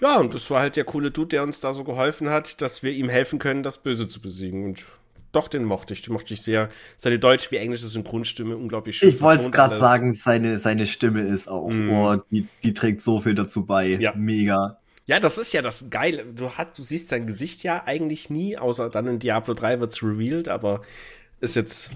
ja, 0.00 0.18
und 0.18 0.34
das 0.34 0.50
war 0.50 0.60
halt 0.60 0.76
der 0.76 0.84
coole 0.84 1.12
Dude, 1.12 1.28
der 1.28 1.42
uns 1.44 1.60
da 1.60 1.72
so 1.72 1.84
geholfen 1.84 2.28
hat, 2.28 2.60
dass 2.60 2.82
wir 2.82 2.90
ihm 2.90 3.08
helfen 3.08 3.38
können, 3.38 3.62
das 3.62 3.78
Böse 3.78 4.08
zu 4.08 4.20
besiegen. 4.20 4.64
Und 4.64 4.84
doch, 5.32 5.48
den 5.48 5.64
mochte 5.64 5.94
ich. 5.94 6.02
Den 6.02 6.12
mochte 6.12 6.34
ich 6.34 6.42
sehr. 6.42 6.68
Seine 6.96 7.18
deutsch 7.18 7.50
wie 7.50 7.56
englische 7.56 7.88
Synchronstimme 7.88 8.56
unglaublich 8.56 8.98
schön. 8.98 9.08
Ich 9.08 9.20
wollte 9.20 9.44
es 9.46 9.50
gerade 9.50 9.76
sagen, 9.76 10.14
seine, 10.14 10.58
seine 10.58 10.86
Stimme 10.86 11.22
ist 11.22 11.48
auch, 11.48 11.68
mm. 11.68 11.90
oh, 11.90 12.16
die, 12.30 12.46
die 12.62 12.74
trägt 12.74 13.00
so 13.00 13.20
viel 13.20 13.34
dazu 13.34 13.64
bei. 13.64 13.86
Ja. 13.86 14.12
Mega. 14.14 14.78
Ja, 15.06 15.18
das 15.18 15.38
ist 15.38 15.52
ja 15.52 15.62
das 15.62 15.90
Geile. 15.90 16.24
Du, 16.26 16.50
hast, 16.52 16.78
du 16.78 16.82
siehst 16.82 17.08
sein 17.08 17.26
Gesicht 17.26 17.64
ja 17.64 17.82
eigentlich 17.86 18.30
nie, 18.30 18.56
außer 18.56 18.88
dann 18.88 19.06
in 19.06 19.18
Diablo 19.18 19.54
3 19.54 19.80
wird's 19.80 20.02
revealed, 20.02 20.48
aber 20.48 20.82
ist 21.40 21.56
jetzt 21.56 21.90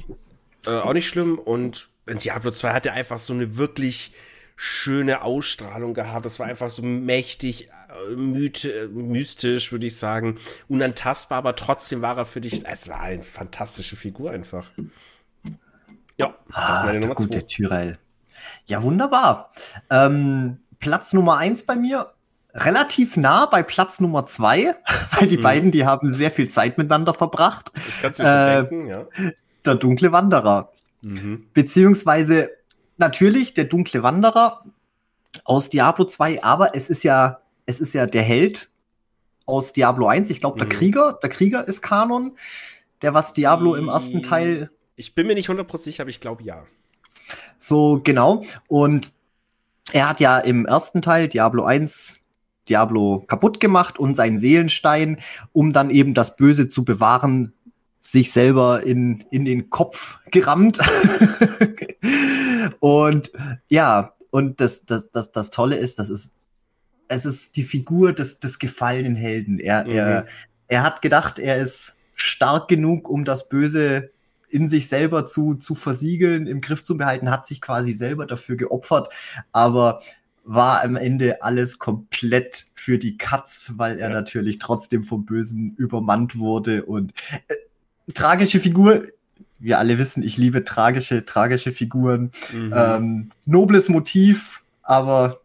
äh, 0.66 0.70
auch 0.70 0.92
nicht 0.92 1.08
schlimm. 1.08 1.38
Und 1.38 1.88
in 2.06 2.18
Diablo 2.18 2.50
2 2.50 2.72
hat 2.72 2.86
er 2.86 2.94
einfach 2.94 3.18
so 3.18 3.32
eine 3.32 3.56
wirklich 3.56 4.12
schöne 4.56 5.22
Ausstrahlung 5.22 5.94
gehabt. 5.94 6.24
Das 6.24 6.38
war 6.38 6.46
einfach 6.46 6.70
so 6.70 6.82
mächtig 6.82 7.68
myth 8.16 8.68
mystisch, 8.92 9.72
würde 9.72 9.86
ich 9.86 9.96
sagen, 9.96 10.38
unantastbar, 10.68 11.38
aber 11.38 11.56
trotzdem 11.56 12.02
war 12.02 12.16
er 12.16 12.26
für 12.26 12.40
dich, 12.40 12.66
es 12.66 12.88
war 12.88 13.00
eine 13.00 13.22
fantastische 13.22 13.96
Figur 13.96 14.30
einfach. 14.30 14.70
Ja, 16.18 16.34
ah, 16.52 16.68
das 16.68 16.78
ist 16.78 16.84
meine 16.84 17.00
Nummer 17.00 17.14
gut, 17.14 17.26
zwei. 17.26 17.34
Der 17.34 17.46
Tyrell. 17.46 17.98
Ja, 18.66 18.82
wunderbar. 18.82 19.50
Ähm, 19.90 20.58
Platz 20.78 21.12
Nummer 21.12 21.38
eins 21.38 21.62
bei 21.62 21.76
mir, 21.76 22.12
relativ 22.54 23.16
nah 23.16 23.46
bei 23.46 23.62
Platz 23.62 24.00
Nummer 24.00 24.26
zwei, 24.26 24.74
weil 25.12 25.28
die 25.28 25.38
mhm. 25.38 25.42
beiden, 25.42 25.70
die 25.70 25.86
haben 25.86 26.12
sehr 26.12 26.30
viel 26.30 26.48
Zeit 26.48 26.78
miteinander 26.78 27.14
verbracht. 27.14 27.70
Ich 27.74 28.02
kann's 28.02 28.18
mir 28.18 28.24
äh, 28.24 28.68
denken, 28.68 28.88
ja. 28.88 29.06
Der 29.64 29.74
dunkle 29.74 30.12
Wanderer. 30.12 30.72
Mhm. 31.02 31.46
Beziehungsweise 31.52 32.50
natürlich 32.98 33.54
der 33.54 33.64
dunkle 33.64 34.02
Wanderer 34.02 34.62
aus 35.44 35.68
Diablo 35.68 36.04
2, 36.04 36.42
aber 36.42 36.74
es 36.74 36.88
ist 36.88 37.02
ja, 37.02 37.40
es 37.66 37.80
ist 37.80 37.94
ja 37.94 38.06
der 38.06 38.22
Held 38.22 38.70
aus 39.44 39.72
Diablo 39.72 40.06
1. 40.06 40.30
Ich 40.30 40.40
glaube, 40.40 40.58
der 40.58 40.66
mhm. 40.66 40.70
Krieger, 40.70 41.18
der 41.22 41.30
Krieger 41.30 41.66
ist 41.66 41.82
Kanon. 41.82 42.36
Der, 43.02 43.12
was 43.12 43.34
Diablo 43.34 43.74
im 43.74 43.88
ersten 43.88 44.22
Teil. 44.22 44.70
Ich 44.96 45.14
bin 45.14 45.26
mir 45.26 45.34
nicht 45.34 45.50
100% 45.50 45.76
sicher, 45.76 46.02
aber 46.04 46.10
ich 46.10 46.20
glaube 46.20 46.42
ja. 46.44 46.64
So, 47.58 48.00
genau. 48.02 48.42
Und 48.68 49.12
er 49.92 50.08
hat 50.08 50.20
ja 50.20 50.38
im 50.38 50.64
ersten 50.64 51.02
Teil, 51.02 51.28
Diablo 51.28 51.64
1, 51.64 52.20
Diablo 52.68 53.22
kaputt 53.26 53.60
gemacht 53.60 53.98
und 53.98 54.16
seinen 54.16 54.38
Seelenstein, 54.38 55.18
um 55.52 55.72
dann 55.72 55.90
eben 55.90 56.14
das 56.14 56.36
Böse 56.36 56.68
zu 56.68 56.84
bewahren, 56.84 57.52
sich 58.00 58.32
selber 58.32 58.82
in, 58.82 59.24
in 59.30 59.44
den 59.44 59.68
Kopf 59.68 60.18
gerammt. 60.30 60.78
und 62.80 63.30
ja, 63.68 64.12
und 64.30 64.60
das, 64.60 64.84
das, 64.84 65.10
das, 65.10 65.32
das 65.32 65.50
Tolle 65.50 65.76
ist, 65.76 65.98
das 65.98 66.08
ist, 66.08 66.32
es 67.08 67.24
ist 67.24 67.56
die 67.56 67.62
Figur 67.62 68.12
des, 68.12 68.40
des 68.40 68.58
gefallenen 68.58 69.16
Helden. 69.16 69.58
Er, 69.58 69.84
mhm. 69.84 69.90
er, 69.90 70.26
er 70.68 70.82
hat 70.82 71.02
gedacht, 71.02 71.38
er 71.38 71.56
ist 71.58 71.94
stark 72.14 72.68
genug, 72.68 73.08
um 73.08 73.24
das 73.24 73.48
Böse 73.48 74.10
in 74.48 74.68
sich 74.68 74.88
selber 74.88 75.26
zu, 75.26 75.54
zu 75.54 75.74
versiegeln, 75.74 76.46
im 76.46 76.60
Griff 76.60 76.84
zu 76.84 76.96
behalten, 76.96 77.30
hat 77.30 77.46
sich 77.46 77.60
quasi 77.60 77.92
selber 77.92 78.26
dafür 78.26 78.56
geopfert, 78.56 79.12
aber 79.52 80.00
war 80.44 80.84
am 80.84 80.94
Ende 80.94 81.42
alles 81.42 81.78
komplett 81.80 82.66
für 82.74 82.98
die 82.98 83.18
Katz, 83.18 83.72
weil 83.76 83.98
er 83.98 84.08
ja. 84.08 84.14
natürlich 84.14 84.58
trotzdem 84.58 85.02
vom 85.02 85.26
Bösen 85.26 85.74
übermannt 85.76 86.38
wurde 86.38 86.84
und 86.84 87.12
äh, 87.48 88.12
tragische 88.12 88.60
Figur. 88.60 89.02
Wir 89.58 89.78
alle 89.78 89.98
wissen, 89.98 90.22
ich 90.22 90.36
liebe 90.36 90.62
tragische, 90.62 91.24
tragische 91.24 91.72
Figuren. 91.72 92.30
Mhm. 92.52 92.72
Ähm, 92.74 93.28
nobles 93.44 93.88
Motiv, 93.88 94.62
aber 94.82 95.40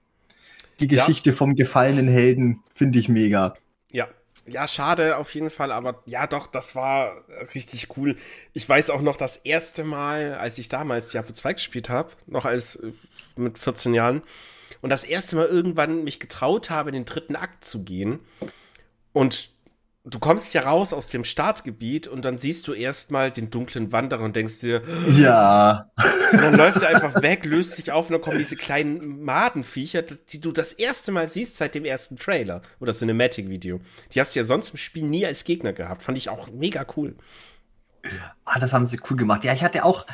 die 0.82 0.88
Geschichte 0.88 1.30
ja. 1.30 1.36
vom 1.36 1.56
gefallenen 1.56 2.08
Helden 2.08 2.62
finde 2.72 3.00
ich 3.00 3.10
mega. 3.10 3.54
Ja, 3.90 4.08
ja, 4.48 4.68
schade 4.68 5.18
auf 5.18 5.34
jeden 5.34 5.50
Fall, 5.50 5.72
aber 5.72 6.02
ja, 6.06 6.28
doch, 6.28 6.48
das 6.48 6.76
war 6.76 7.24
richtig 7.54 7.96
cool. 7.98 8.16
Ich 8.54 8.68
weiß 8.68 8.90
auch 8.90 9.02
noch 9.02 9.18
das 9.18 9.38
erste 9.38 9.84
Mal, 9.84 10.34
als 10.34 10.58
ich 10.58 10.68
damals 10.68 11.10
Diablo 11.10 11.34
2 11.34 11.54
gespielt 11.54 11.90
habe, 11.90 12.12
noch 12.26 12.46
als 12.46 12.82
mit 13.38 13.58
14 13.58 13.94
Jahren, 13.94 14.24
und 14.82 14.90
das 14.90 15.04
erste 15.04 15.36
Mal 15.36 15.46
irgendwann 15.46 16.04
mich 16.04 16.20
getraut 16.20 16.70
habe, 16.70 16.90
in 16.90 16.94
den 16.94 17.06
dritten 17.06 17.36
Akt 17.36 17.64
zu 17.64 17.84
gehen. 17.84 18.20
Und 19.14 19.52
du 20.04 20.20
kommst 20.20 20.54
ja 20.54 20.62
raus 20.62 20.94
aus 20.94 21.08
dem 21.08 21.24
Startgebiet 21.24 22.08
und 22.08 22.26
dann 22.26 22.38
siehst 22.38 22.68
du 22.68 22.74
erstmal 22.74 23.32
den 23.32 23.50
dunklen 23.50 23.92
Wanderer 23.92 24.24
und 24.24 24.36
denkst 24.36 24.60
dir, 24.60 24.82
ja. 25.12 25.92
Und 26.32 26.42
dann 26.42 26.56
läuft 26.56 26.82
er 26.82 26.90
einfach 26.90 27.22
weg, 27.22 27.46
löst 27.46 27.76
sich 27.76 27.92
auf 27.92 28.08
und 28.08 28.14
dann 28.14 28.22
kommen 28.22 28.38
diese 28.38 28.56
kleinen 28.56 29.24
Madenviecher, 29.24 30.02
die 30.02 30.42
du 30.42 30.52
das 30.52 30.74
erste 30.74 31.12
Mal 31.12 31.28
siehst 31.28 31.58
seit 31.58 31.76
dem 31.76 31.86
ersten 31.86 32.18
Trailer 32.18 32.62
oder 32.80 32.94
Cinematic-Video. 32.94 33.80
Die 34.14 34.20
hast 34.20 34.36
du 34.36 34.40
ja 34.40 34.44
sonst 34.44 34.72
im 34.72 34.78
Spiel 34.78 35.04
nie 35.04 35.26
als 35.26 35.44
Gegner 35.44 35.74
gehabt. 35.74 36.04
Fand 36.04 36.18
ich 36.18 36.30
auch 36.30 36.50
mega 36.52 36.86
cool. 36.96 37.16
Ah, 38.46 38.60
das 38.60 38.74
haben 38.74 38.88
sie 38.88 39.00
cool 39.10 39.18
gemacht. 39.18 39.44
Ja, 39.44 39.54
ich 39.54 39.64
hatte 39.64 39.86
auch 39.86 40.08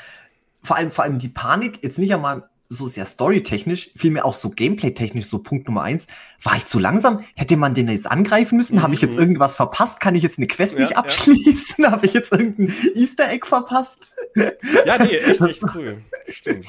vor 0.64 0.76
allem, 0.76 0.92
vor 0.92 1.06
allem 1.06 1.20
die 1.20 1.30
Panik, 1.30 1.80
jetzt 1.84 1.98
nicht 1.98 2.14
einmal 2.14 2.50
so 2.70 2.88
sehr 2.88 3.06
storytechnisch, 3.06 3.92
vielmehr 3.96 4.26
auch 4.26 4.34
so 4.34 4.50
gameplay-technisch, 4.50 5.28
so 5.28 5.40
Punkt 5.40 5.68
Nummer 5.68 5.84
eins. 5.84 6.08
War 6.44 6.58
ich 6.58 6.66
zu 6.66 6.80
langsam? 6.80 7.24
Hätte 7.36 7.56
man 7.56 7.74
den 7.74 7.88
jetzt 7.88 8.10
angreifen 8.10 8.58
müssen? 8.58 8.78
Mhm. 8.78 8.82
Habe 8.82 8.94
ich 8.94 9.02
jetzt 9.02 9.16
mhm. 9.16 9.22
irgendwas 9.22 9.56
verpasst? 9.56 10.00
Kann 10.00 10.16
ich 10.16 10.24
jetzt 10.24 10.38
eine 10.38 10.48
Quest 10.48 10.74
ja, 10.74 10.82
nicht 10.82 10.98
abschließen? 10.98 11.76
Ja. 11.88 11.92
Habe 11.92 12.08
ich 12.08 12.14
jetzt 12.14 12.32
irgendein 12.32 12.74
Easter 12.96 13.30
Egg 13.30 13.46
verpasst? 13.46 14.08
Ja, 14.36 14.98
nee, 15.04 15.16
echt, 15.16 15.42
echt 15.42 15.64
cool. 15.76 16.02
Stimmt. 16.28 16.66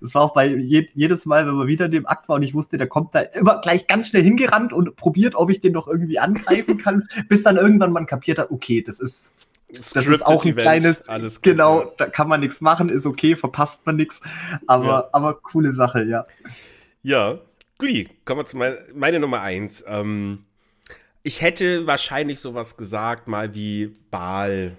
Das 0.00 0.14
war 0.14 0.22
auch 0.22 0.34
bei 0.34 0.46
je, 0.46 0.88
jedes 0.94 1.26
Mal, 1.26 1.46
wenn 1.46 1.54
man 1.54 1.66
wieder 1.66 1.86
in 1.86 1.92
dem 1.92 2.06
Akt 2.06 2.28
war 2.28 2.36
und 2.36 2.42
ich 2.42 2.54
wusste, 2.54 2.78
der 2.78 2.86
kommt 2.86 3.14
da 3.14 3.20
immer 3.20 3.60
gleich 3.60 3.86
ganz 3.86 4.08
schnell 4.08 4.22
hingerannt 4.22 4.72
und 4.72 4.96
probiert, 4.96 5.34
ob 5.34 5.50
ich 5.50 5.60
den 5.60 5.72
noch 5.72 5.88
irgendwie 5.88 6.18
angreifen 6.18 6.78
kann, 6.78 7.02
bis 7.28 7.42
dann 7.42 7.56
irgendwann 7.56 7.92
man 7.92 8.06
kapiert 8.06 8.38
hat, 8.38 8.50
okay, 8.50 8.82
das 8.82 8.98
ist 8.98 9.32
das 9.78 10.06
ist 10.06 10.26
auch 10.26 10.44
ein 10.44 10.52
Event, 10.52 10.60
kleines, 10.60 11.06
gut, 11.06 11.42
genau, 11.42 11.80
ja. 11.80 11.92
da 11.96 12.06
kann 12.06 12.28
man 12.28 12.40
nichts 12.40 12.60
machen, 12.60 12.88
ist 12.88 13.06
okay, 13.06 13.36
verpasst 13.36 13.86
man 13.86 13.96
nichts, 13.96 14.20
aber, 14.66 14.86
ja. 14.86 15.08
aber 15.12 15.34
coole 15.34 15.72
Sache, 15.72 16.04
ja. 16.04 16.26
Ja, 17.02 17.38
guti, 17.78 18.08
kommen 18.24 18.40
wir 18.40 18.44
zu 18.46 18.56
mein, 18.56 18.76
meine 18.94 19.20
Nummer 19.20 19.40
eins. 19.40 19.84
Ähm, 19.86 20.44
ich 21.22 21.40
hätte 21.40 21.86
wahrscheinlich 21.86 22.40
sowas 22.40 22.76
gesagt, 22.76 23.28
mal 23.28 23.54
wie 23.54 23.96
Baal 24.10 24.76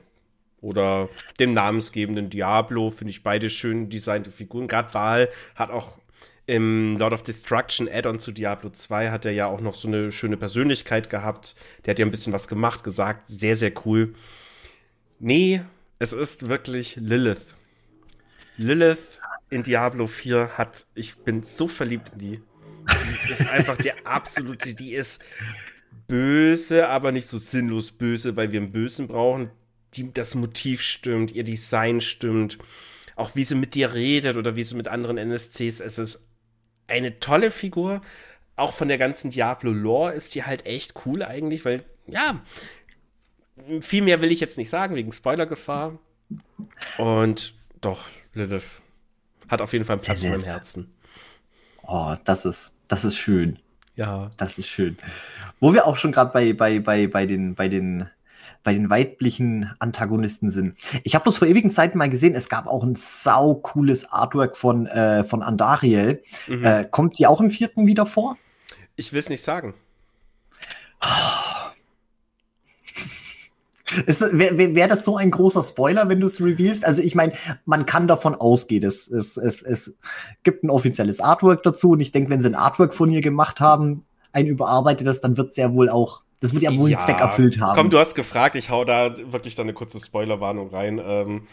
oder 0.61 1.10
dem 1.40 1.53
namensgebenden 1.53 2.30
Diablo, 2.30 2.90
finde 2.90 3.11
ich 3.11 3.24
beide 3.24 3.49
schön 3.49 3.90
designte 3.90 4.32
Figuren. 4.32 4.68
Gerade 4.68 4.91
Baal 4.91 5.30
hat 5.56 5.69
auch 5.69 5.99
im 6.48 6.98
Lord 6.98 7.14
of 7.14 7.24
Destruction 7.24 7.90
Add-on 7.91 8.19
zu 8.19 8.32
Diablo 8.32 8.69
2 8.69 9.11
hat 9.11 9.26
er 9.26 9.34
ja 9.34 9.48
auch 9.48 9.60
noch 9.60 9.76
so 9.76 9.90
eine 9.90 10.11
schöne 10.14 10.38
Persönlichkeit 10.38 11.10
gehabt. 11.10 11.56
Der 11.86 11.91
hat 11.91 11.99
ja 11.99 12.06
ein 12.06 12.11
bisschen 12.11 12.34
was 12.34 12.48
gemacht, 12.48 12.84
gesagt, 12.84 13.26
sehr, 13.28 13.56
sehr 13.56 13.74
cool. 13.86 14.15
Nee, 15.19 15.61
es 15.99 16.14
ist 16.14 16.48
wirklich 16.48 16.95
Lilith. 16.98 17.56
Lilith 18.57 19.19
in 19.49 19.64
Diablo 19.64 20.07
4 20.07 20.57
hat, 20.57 20.85
ich 20.94 21.15
bin 21.18 21.44
so 21.44 21.68
verliebt 21.68 22.11
in 22.14 22.19
die. 22.19 22.41
Die 23.26 23.31
ist 23.31 23.49
einfach 23.52 23.77
der 23.77 24.06
absolute, 24.06 24.73
die 24.73 24.94
ist 24.94 25.19
böse, 26.07 26.88
aber 26.88 27.11
nicht 27.11 27.27
so 27.27 27.38
sinnlos 27.38 27.91
böse, 27.91 28.35
weil 28.35 28.52
wir 28.52 28.61
einen 28.61 28.72
Bösen 28.72 29.07
brauchen. 29.07 29.49
Die, 29.95 30.14
das 30.14 30.35
Motiv 30.35 30.81
stimmt, 30.81 31.31
ihr 31.31 31.44
Design 31.44 32.02
stimmt. 32.02 32.60
Auch 33.15 33.35
wie 33.35 33.44
sie 33.44 33.56
mit 33.56 33.73
dir 33.73 33.94
redet 33.94 34.38
oder 34.38 34.56
wie 34.56 34.64
sie 34.64 34.76
mit 34.76 34.88
anderen 34.88 35.18
NSCs. 35.18 35.80
Es 35.80 35.98
ist 35.98 36.27
eine 36.88 37.19
tolle 37.19 37.49
Figur. 37.49 38.02
Auch 38.56 38.73
von 38.73 38.88
der 38.88 38.98
ganzen 38.98 39.31
Diablo-Lore 39.31 40.14
ist 40.14 40.35
die 40.35 40.44
halt 40.44 40.65
echt 40.65 40.94
cool 41.06 41.23
eigentlich, 41.23 41.65
weil, 41.65 41.84
ja, 42.07 42.41
viel 43.81 44.03
mehr 44.03 44.22
will 44.22 44.31
ich 44.31 44.39
jetzt 44.39 44.57
nicht 44.57 44.69
sagen, 44.69 44.95
wegen 44.95 45.11
Spoilergefahr. 45.11 45.98
Und 46.98 47.53
doch, 47.81 48.06
Lilith 48.34 48.81
hat 49.48 49.61
auf 49.61 49.73
jeden 49.73 49.85
Fall 49.85 49.95
einen 49.95 50.03
Platz 50.03 50.23
Lilith. 50.23 50.35
in 50.35 50.41
meinem 50.41 50.52
Herzen. 50.52 50.94
Oh, 51.84 52.15
das 52.26 52.45
ist, 52.45 52.73
das 52.88 53.06
ist 53.06 53.18
schön. 53.18 53.60
Ja. 53.95 54.30
Das 54.38 54.60
ist 54.60 54.68
schön. 54.68 54.98
Wo 55.60 55.73
wir 55.73 55.88
auch 55.88 55.95
schon 55.95 56.11
gerade 56.11 56.31
bei, 56.31 56.53
bei, 56.53 56.80
bei, 56.80 57.07
bei 57.07 57.26
den, 57.26 57.56
bei 57.56 57.68
den, 57.68 58.10
bei 58.64 58.73
den 58.73 58.89
weiblichen 58.89 59.72
Antagonisten 59.80 60.52
sind. 60.52 60.77
Ich 61.03 61.15
habe 61.15 61.23
bloß 61.23 61.38
vor 61.39 61.48
ewigen 61.48 61.72
Zeiten 61.72 61.98
mal 61.98 62.10
gesehen, 62.10 62.35
es 62.35 62.49
gab 62.49 62.68
auch 62.68 62.84
ein 62.84 62.95
sau 62.95 63.56
cooles 63.56 64.11
Artwork 64.11 64.57
von, 64.57 64.85
äh, 64.85 65.23
von 65.23 65.41
Andariel. 65.41 66.22
Mhm. 66.48 66.64
Äh, 66.64 66.85
kommt 66.89 67.18
die 67.18 67.26
auch 67.26 67.41
im 67.41 67.49
vierten 67.49 67.88
wieder 67.88 68.06
vor? 68.06 68.38
Ich 68.95 69.14
will 69.14 69.19
es 69.19 69.30
nicht 69.30 69.44
sagen. 69.44 69.73
Wäre 74.05 74.76
wär 74.76 74.88
das 74.88 75.05
so 75.05 75.18
ein 75.18 75.31
großer 75.31 75.64
Spoiler, 75.64 76.09
wenn 76.09 76.19
du 76.19 76.27
es 76.27 76.41
revealst? 76.41 76.85
Also 76.85 77.01
ich 77.01 77.15
meine, 77.15 77.34
man 77.65 77.85
kann 77.85 78.07
davon 78.07 78.35
ausgehen, 78.35 78.84
es, 78.84 79.07
es, 79.07 79.38
es, 79.38 79.61
es 79.61 79.97
gibt 80.43 80.64
ein 80.64 80.69
offizielles 80.69 81.19
Artwork 81.19 81.64
dazu 81.64 81.91
und 81.91 81.99
ich 82.01 82.11
denke, 82.11 82.30
wenn 82.30 82.41
sie 82.41 82.49
ein 82.49 82.55
Artwork 82.55 82.93
von 82.93 83.09
ihr 83.09 83.22
gemacht 83.22 83.59
haben, 83.59 84.05
ein 84.34 84.45
überarbeitetes, 84.45 85.22
dann 85.22 85.38
wird 85.38 85.51
es 85.51 85.57
ja 85.57 85.73
wohl 85.73 85.89
auch, 85.89 86.23
das 86.41 86.53
wird 86.53 86.64
ja 86.64 86.77
wohl 86.77 86.89
ja, 86.89 86.97
einen 86.97 87.05
Zweck 87.05 87.19
erfüllt 87.19 87.59
haben. 87.61 87.76
Komm, 87.76 87.89
du 87.89 87.97
hast 87.97 88.14
gefragt, 88.14 88.55
ich 88.55 88.69
hau 88.69 88.84
da 88.84 89.15
wirklich 89.31 89.55
dann 89.55 89.65
eine 89.65 89.73
kurze 89.73 89.99
Spoilerwarnung 89.99 90.69
rein. 90.69 91.01
Ähm, 91.03 91.47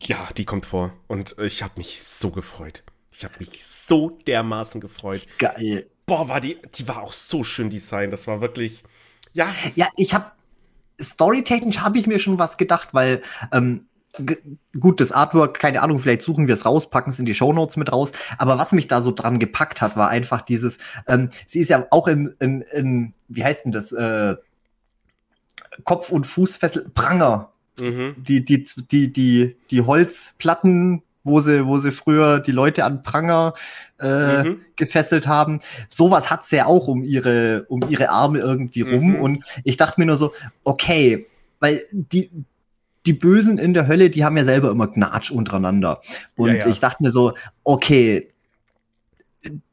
ja, 0.00 0.28
die 0.36 0.44
kommt 0.44 0.64
vor 0.64 0.92
und 1.08 1.36
ich 1.38 1.62
habe 1.62 1.74
mich 1.76 2.02
so 2.02 2.30
gefreut. 2.30 2.84
Ich 3.10 3.24
habe 3.24 3.34
mich 3.40 3.64
so 3.66 4.10
dermaßen 4.28 4.80
gefreut. 4.80 5.26
Geil. 5.38 5.86
Boah, 6.06 6.28
war 6.28 6.40
die, 6.40 6.56
die 6.76 6.86
war 6.86 7.02
auch 7.02 7.12
so 7.12 7.42
schön 7.42 7.68
designt. 7.68 8.12
Das 8.12 8.28
war 8.28 8.40
wirklich, 8.40 8.84
ja. 9.32 9.48
Ja, 9.74 9.88
ich 9.96 10.14
habe 10.14 10.30
storytechnisch 11.00 11.80
habe 11.80 11.98
ich 11.98 12.06
mir 12.06 12.18
schon 12.18 12.38
was 12.38 12.56
gedacht, 12.56 12.90
weil 12.92 13.22
ähm, 13.52 13.86
gut, 14.78 15.00
das 15.00 15.12
Artwork, 15.12 15.58
keine 15.58 15.82
Ahnung, 15.82 15.98
vielleicht 15.98 16.22
suchen 16.22 16.48
wir 16.48 16.54
es 16.54 16.64
raus, 16.64 16.90
packen 16.90 17.10
es 17.10 17.18
in 17.18 17.24
die 17.24 17.34
Shownotes 17.34 17.76
mit 17.76 17.92
raus. 17.92 18.12
Aber 18.38 18.58
was 18.58 18.72
mich 18.72 18.88
da 18.88 19.02
so 19.02 19.12
dran 19.12 19.38
gepackt 19.38 19.80
hat, 19.80 19.96
war 19.96 20.08
einfach 20.08 20.42
dieses, 20.42 20.78
ähm, 21.06 21.30
sie 21.46 21.60
ist 21.60 21.68
ja 21.68 21.86
auch 21.90 22.08
in, 22.08 22.34
in, 22.40 22.62
in 22.72 23.12
wie 23.28 23.44
heißt 23.44 23.64
denn 23.64 23.72
das, 23.72 23.92
äh, 23.92 24.36
Kopf- 25.84 26.10
und 26.10 26.26
Fußfessel, 26.26 26.90
Pranger. 26.94 27.52
Mhm. 27.78 28.14
Die, 28.18 28.44
die, 28.44 28.64
die, 28.90 29.12
die, 29.12 29.56
die 29.70 29.82
Holzplatten, 29.82 31.02
wo 31.28 31.40
sie, 31.40 31.66
wo 31.66 31.78
sie 31.78 31.92
früher 31.92 32.40
die 32.40 32.52
Leute 32.52 32.84
an 32.84 33.02
Pranger 33.02 33.54
äh, 34.00 34.42
mhm. 34.42 34.60
gefesselt 34.76 35.26
haben. 35.26 35.60
Sowas 35.88 36.30
hat 36.30 36.44
sie 36.46 36.56
ja 36.56 36.66
auch 36.66 36.88
um 36.88 37.04
ihre, 37.04 37.66
um 37.68 37.80
ihre 37.88 38.10
Arme 38.10 38.38
irgendwie 38.40 38.82
rum. 38.82 39.12
Mhm. 39.12 39.20
Und 39.20 39.44
ich 39.64 39.76
dachte 39.76 40.00
mir 40.00 40.06
nur 40.06 40.16
so, 40.16 40.32
okay, 40.64 41.26
weil 41.60 41.80
die, 41.92 42.30
die 43.06 43.12
Bösen 43.12 43.58
in 43.58 43.74
der 43.74 43.86
Hölle, 43.86 44.10
die 44.10 44.24
haben 44.24 44.36
ja 44.36 44.44
selber 44.44 44.70
immer 44.70 44.88
Gnatsch 44.88 45.30
untereinander. 45.30 46.00
Und 46.36 46.48
ja, 46.48 46.54
ja. 46.56 46.66
ich 46.66 46.80
dachte 46.80 47.02
mir 47.02 47.10
so, 47.10 47.34
okay, 47.64 48.30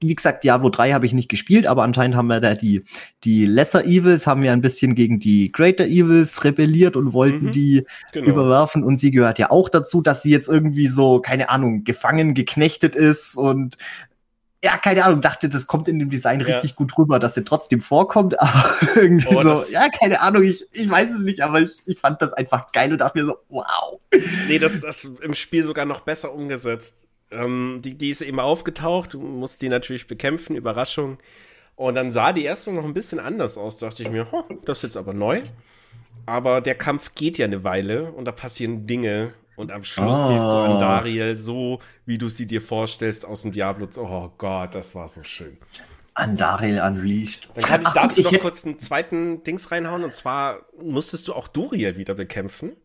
wie 0.01 0.15
gesagt, 0.15 0.43
Diablo 0.43 0.69
3 0.69 0.91
habe 0.91 1.05
ich 1.05 1.13
nicht 1.13 1.29
gespielt, 1.29 1.67
aber 1.67 1.83
anscheinend 1.83 2.15
haben 2.15 2.27
wir 2.27 2.41
da 2.41 2.53
die, 2.53 2.83
die 3.23 3.45
Lesser 3.45 3.85
Evils, 3.85 4.27
haben 4.27 4.43
ja 4.43 4.53
ein 4.53 4.61
bisschen 4.61 4.95
gegen 4.95 5.19
die 5.19 5.51
Greater 5.51 5.85
Evils 5.85 6.43
rebelliert 6.43 6.95
und 6.95 7.13
wollten 7.13 7.47
mhm, 7.47 7.51
die 7.51 7.85
genau. 8.11 8.29
überwerfen. 8.29 8.83
Und 8.83 8.97
sie 8.97 9.11
gehört 9.11 9.39
ja 9.39 9.51
auch 9.51 9.69
dazu, 9.69 10.01
dass 10.01 10.21
sie 10.21 10.31
jetzt 10.31 10.47
irgendwie 10.47 10.87
so, 10.87 11.19
keine 11.19 11.49
Ahnung, 11.49 11.83
gefangen, 11.83 12.33
geknechtet 12.33 12.95
ist 12.95 13.35
und 13.35 13.77
ja, 14.65 14.77
keine 14.77 15.05
Ahnung, 15.05 15.21
dachte, 15.21 15.47
das 15.47 15.67
kommt 15.67 15.87
in 15.87 15.99
dem 15.99 16.09
Design 16.09 16.39
ja. 16.39 16.47
richtig 16.47 16.75
gut 16.75 16.97
rüber, 16.97 17.19
dass 17.19 17.35
sie 17.35 17.43
trotzdem 17.43 17.81
vorkommt, 17.81 18.39
aber 18.39 18.75
irgendwie 18.95 19.35
oh, 19.35 19.43
so, 19.43 19.63
ja, 19.71 19.87
keine 19.89 20.19
Ahnung, 20.21 20.41
ich, 20.41 20.65
ich 20.71 20.89
weiß 20.89 21.11
es 21.11 21.19
nicht, 21.19 21.41
aber 21.41 21.61
ich, 21.61 21.83
ich 21.85 21.99
fand 21.99 22.19
das 22.19 22.33
einfach 22.33 22.71
geil 22.71 22.91
und 22.91 22.99
dachte 22.99 23.19
mir 23.19 23.25
so, 23.27 23.37
wow. 23.49 23.99
Nee, 24.47 24.57
das 24.57 24.83
ist 24.83 25.09
im 25.21 25.35
Spiel 25.35 25.63
sogar 25.63 25.85
noch 25.85 26.01
besser 26.01 26.33
umgesetzt. 26.33 26.95
Ähm, 27.31 27.81
die, 27.83 27.97
die 27.97 28.09
ist 28.09 28.21
eben 28.21 28.39
aufgetaucht, 28.39 29.13
du 29.13 29.19
musst 29.19 29.61
die 29.61 29.69
natürlich 29.69 30.07
bekämpfen, 30.07 30.55
Überraschung. 30.55 31.17
Und 31.75 31.95
dann 31.95 32.11
sah 32.11 32.31
die 32.31 32.43
erstmal 32.43 32.75
noch 32.75 32.85
ein 32.85 32.93
bisschen 32.93 33.19
anders 33.19 33.57
aus, 33.57 33.79
dachte 33.79 34.03
ich 34.03 34.09
mir, 34.09 34.27
das 34.65 34.77
ist 34.77 34.83
jetzt 34.83 34.97
aber 34.97 35.13
neu. 35.13 35.41
Aber 36.25 36.61
der 36.61 36.75
Kampf 36.75 37.13
geht 37.15 37.37
ja 37.37 37.45
eine 37.45 37.63
Weile 37.63 38.11
und 38.11 38.25
da 38.25 38.31
passieren 38.31 38.87
Dinge. 38.87 39.33
Und 39.55 39.71
am 39.71 39.83
Schluss 39.83 40.17
oh. 40.17 40.27
siehst 40.27 40.43
du 40.43 40.55
Andariel 40.55 41.35
so, 41.35 41.79
wie 42.05 42.17
du 42.17 42.27
sie 42.27 42.45
dir 42.45 42.61
vorstellst 42.61 43.25
aus 43.25 43.43
dem 43.43 43.51
Diablo. 43.51 43.87
Oh 43.97 44.29
Gott, 44.37 44.75
das 44.75 44.95
war 44.95 45.07
so 45.07 45.23
schön. 45.23 45.57
Andariel 46.13 46.81
Unleashed. 46.81 47.49
Dann 47.53 47.63
kann 47.63 47.81
ich 47.81 47.87
Ach, 47.87 47.93
dazu 47.93 48.21
ich 48.21 48.31
noch 48.31 48.39
kurz 48.39 48.65
einen 48.65 48.79
zweiten 48.79 49.43
Dings 49.43 49.71
reinhauen. 49.71 50.03
Und 50.03 50.13
zwar 50.13 50.59
musstest 50.81 51.27
du 51.27 51.33
auch 51.33 51.47
Duriel 51.47 51.97
wieder 51.97 52.15
bekämpfen. 52.15 52.75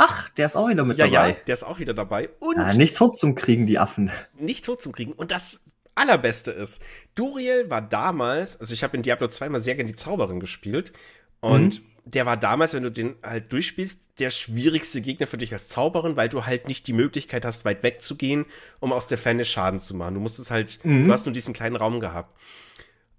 Ach, 0.00 0.28
der 0.28 0.46
ist 0.46 0.54
auch 0.54 0.68
wieder 0.68 0.84
mit 0.84 0.96
ja, 0.96 1.08
dabei. 1.08 1.30
Ja, 1.30 1.36
der 1.48 1.52
ist 1.52 1.64
auch 1.64 1.80
wieder 1.80 1.92
dabei. 1.92 2.30
Und 2.38 2.56
ja, 2.56 2.72
nicht 2.74 2.96
tot 2.96 3.16
zum 3.16 3.34
Kriegen, 3.34 3.66
die 3.66 3.80
Affen. 3.80 4.12
Nicht 4.38 4.64
tot 4.64 4.80
zum 4.80 4.92
Kriegen. 4.92 5.12
Und 5.12 5.32
das 5.32 5.64
Allerbeste 5.96 6.52
ist, 6.52 6.80
Duriel 7.16 7.68
war 7.68 7.82
damals, 7.82 8.60
also 8.60 8.72
ich 8.72 8.84
habe 8.84 8.96
in 8.96 9.02
Diablo 9.02 9.26
2 9.26 9.48
mal 9.48 9.60
sehr 9.60 9.74
gern 9.74 9.88
die 9.88 9.96
Zauberin 9.96 10.38
gespielt. 10.38 10.92
Und 11.40 11.80
mhm. 11.80 11.84
der 12.04 12.26
war 12.26 12.36
damals, 12.36 12.74
wenn 12.74 12.84
du 12.84 12.92
den 12.92 13.16
halt 13.24 13.50
durchspielst, 13.50 14.20
der 14.20 14.30
schwierigste 14.30 15.00
Gegner 15.00 15.26
für 15.26 15.36
dich 15.36 15.52
als 15.52 15.66
Zauberin, 15.66 16.16
weil 16.16 16.28
du 16.28 16.46
halt 16.46 16.68
nicht 16.68 16.86
die 16.86 16.92
Möglichkeit 16.92 17.44
hast, 17.44 17.64
weit 17.64 17.82
wegzugehen, 17.82 18.46
um 18.78 18.92
aus 18.92 19.08
der 19.08 19.18
Ferne 19.18 19.44
Schaden 19.44 19.80
zu 19.80 19.96
machen. 19.96 20.14
Du 20.14 20.20
musstest 20.20 20.52
halt, 20.52 20.78
mhm. 20.84 21.08
du 21.08 21.12
hast 21.12 21.26
nur 21.26 21.32
diesen 21.32 21.54
kleinen 21.54 21.74
Raum 21.74 21.98
gehabt. 21.98 22.38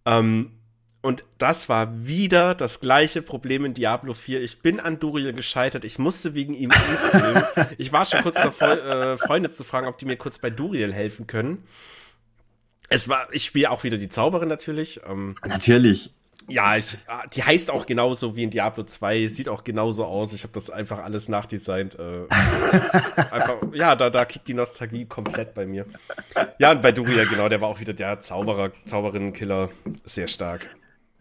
Ähm, 0.06 0.59
und 1.02 1.24
das 1.38 1.70
war 1.70 2.06
wieder 2.06 2.56
das 2.56 2.82
gleiche 2.82 3.22
Problem 3.22 3.64
in 3.64 3.74
Diablo 3.74 4.14
4. 4.14 4.42
Ich 4.42 4.60
bin 4.60 4.82
an 4.82 5.00
Duriel 5.00 5.32
gescheitert. 5.32 5.86
Ich 5.86 5.98
musste 5.98 6.34
wegen 6.34 6.54
ihm 6.54 6.72
umspielen. 6.72 7.44
ich 7.78 7.94
war 7.94 8.06
schon 8.06 8.22
kurz 8.22 8.36
davor, 8.36 8.72
äh, 8.72 9.18
Freunde 9.18 9.50
zu 9.50 9.64
fragen, 9.64 9.88
ob 9.88 9.98
die 9.98 10.06
mir 10.06 10.18
kurz 10.18 10.40
bei 10.40 10.50
Duriel 10.50 10.94
helfen 10.94 11.26
können. 11.26 11.64
Es 12.90 13.08
war, 13.08 13.30
ich 13.32 13.46
spiele 13.46 13.72
auch 13.72 13.84
wieder 13.84 13.98
die 13.98 14.10
Zauberin 14.10 14.50
natürlich. 14.50 15.00
Ähm, 15.08 15.36
natürlich. 15.46 16.12
Ja, 16.50 16.76
ich, 16.76 16.98
die 17.34 17.44
heißt 17.44 17.70
auch 17.70 17.86
genauso 17.86 18.36
wie 18.36 18.44
in 18.44 18.50
Diablo 18.50 18.84
2, 18.84 19.28
sieht 19.28 19.48
auch 19.48 19.64
genauso 19.64 20.06
aus. 20.06 20.34
Ich 20.34 20.44
habe 20.44 20.54
das 20.54 20.70
einfach 20.70 21.00
alles 21.00 21.30
nachdesignt. 21.30 21.98
Äh, 21.98 22.26
einfach, 23.32 23.58
ja, 23.72 23.96
da, 23.96 24.10
da 24.10 24.26
kickt 24.26 24.48
die 24.48 24.56
Nostalgie 24.56 25.06
komplett 25.06 25.54
bei 25.54 25.66
mir. 25.66 25.86
Ja, 26.58 26.72
und 26.72 26.82
bei 26.82 26.92
Duriel, 26.92 27.28
genau, 27.28 27.48
der 27.48 27.62
war 27.62 27.70
auch 27.70 27.80
wieder 27.80 27.94
der 27.94 28.20
Zauberer, 28.20 28.72
Zauberinnen-Killer. 28.86 29.70
Sehr 30.04 30.28
stark. 30.28 30.68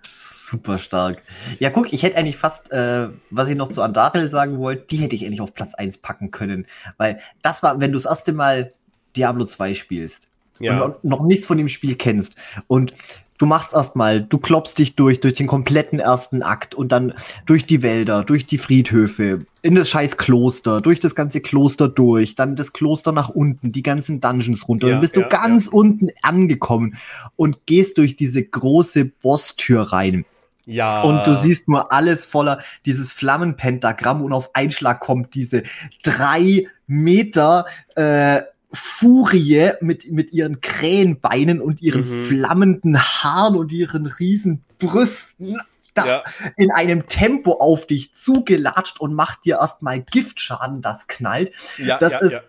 Super 0.08 0.78
stark. 0.78 1.22
Ja, 1.58 1.68
guck, 1.70 1.92
ich 1.92 2.02
hätte 2.02 2.16
eigentlich 2.16 2.36
fast, 2.36 2.72
äh, 2.72 3.08
was 3.30 3.50
ich 3.50 3.56
noch 3.56 3.68
zu 3.68 3.82
Andarel 3.82 4.30
sagen 4.30 4.58
wollte, 4.58 4.86
die 4.86 4.96
hätte 4.96 5.14
ich 5.14 5.26
eigentlich 5.26 5.42
auf 5.42 5.52
Platz 5.52 5.74
1 5.74 5.98
packen 5.98 6.30
können. 6.30 6.66
Weil 6.96 7.20
das 7.42 7.62
war, 7.62 7.80
wenn 7.80 7.92
du 7.92 7.98
das 7.98 8.06
erste 8.06 8.32
Mal 8.32 8.72
Diablo 9.16 9.44
2 9.44 9.74
spielst 9.74 10.28
ja. 10.60 10.82
und 10.82 11.04
noch 11.04 11.22
nichts 11.22 11.46
von 11.46 11.58
dem 11.58 11.68
Spiel 11.68 11.94
kennst 11.96 12.34
und 12.68 12.92
du 13.38 13.46
machst 13.46 13.72
erstmal, 13.72 14.20
du 14.20 14.38
klopfst 14.38 14.74
dich 14.76 14.96
durch, 14.96 15.20
durch 15.20 15.34
den 15.34 15.46
kompletten 15.46 16.00
ersten 16.00 16.42
Akt 16.42 16.74
und 16.74 16.92
dann 16.92 17.14
durch 17.46 17.64
die 17.64 17.82
Wälder, 17.82 18.24
durch 18.24 18.46
die 18.46 18.58
Friedhöfe, 18.58 19.46
in 19.62 19.74
das 19.74 19.88
scheiß 19.88 20.16
Kloster, 20.16 20.80
durch 20.80 21.00
das 21.00 21.14
ganze 21.14 21.40
Kloster 21.40 21.88
durch, 21.88 22.34
dann 22.34 22.56
das 22.56 22.72
Kloster 22.72 23.12
nach 23.12 23.28
unten, 23.28 23.72
die 23.72 23.82
ganzen 23.82 24.20
Dungeons 24.20 24.68
runter. 24.68 24.88
Ja, 24.88 24.92
dann 24.94 25.00
bist 25.00 25.16
ja, 25.16 25.22
du 25.22 25.28
ganz 25.28 25.66
ja. 25.66 25.72
unten 25.72 26.08
angekommen 26.22 26.96
und 27.36 27.64
gehst 27.66 27.98
durch 27.98 28.16
diese 28.16 28.44
große 28.44 29.06
Bosstür 29.06 29.82
rein. 29.82 30.24
Ja. 30.66 31.02
Und 31.02 31.26
du 31.26 31.34
siehst 31.34 31.68
nur 31.68 31.92
alles 31.92 32.26
voller 32.26 32.58
dieses 32.84 33.10
Flammenpentagramm 33.12 34.20
und 34.20 34.34
auf 34.34 34.50
Einschlag 34.54 35.00
kommt 35.00 35.34
diese 35.34 35.62
drei 36.02 36.66
Meter 36.86 37.64
äh, 37.94 38.42
Furie 38.70 39.72
mit, 39.80 40.10
mit 40.12 40.32
ihren 40.32 40.60
Krähenbeinen 40.60 41.60
und 41.60 41.80
ihren 41.80 42.02
mhm. 42.02 42.26
flammenden 42.26 42.98
Haaren 42.98 43.56
und 43.56 43.72
ihren 43.72 44.06
riesen 44.06 44.64
Brüsten 44.78 45.56
ja. 45.96 46.22
in 46.56 46.70
einem 46.70 47.06
Tempo 47.06 47.52
auf 47.54 47.86
dich 47.86 48.14
zugelatscht 48.14 49.00
und 49.00 49.14
macht 49.14 49.44
dir 49.44 49.56
erstmal 49.56 50.00
Giftschaden, 50.00 50.82
das 50.82 51.06
knallt. 51.06 51.52
Ja, 51.78 51.98
das 51.98 52.12
ja, 52.12 52.18
ist 52.18 52.42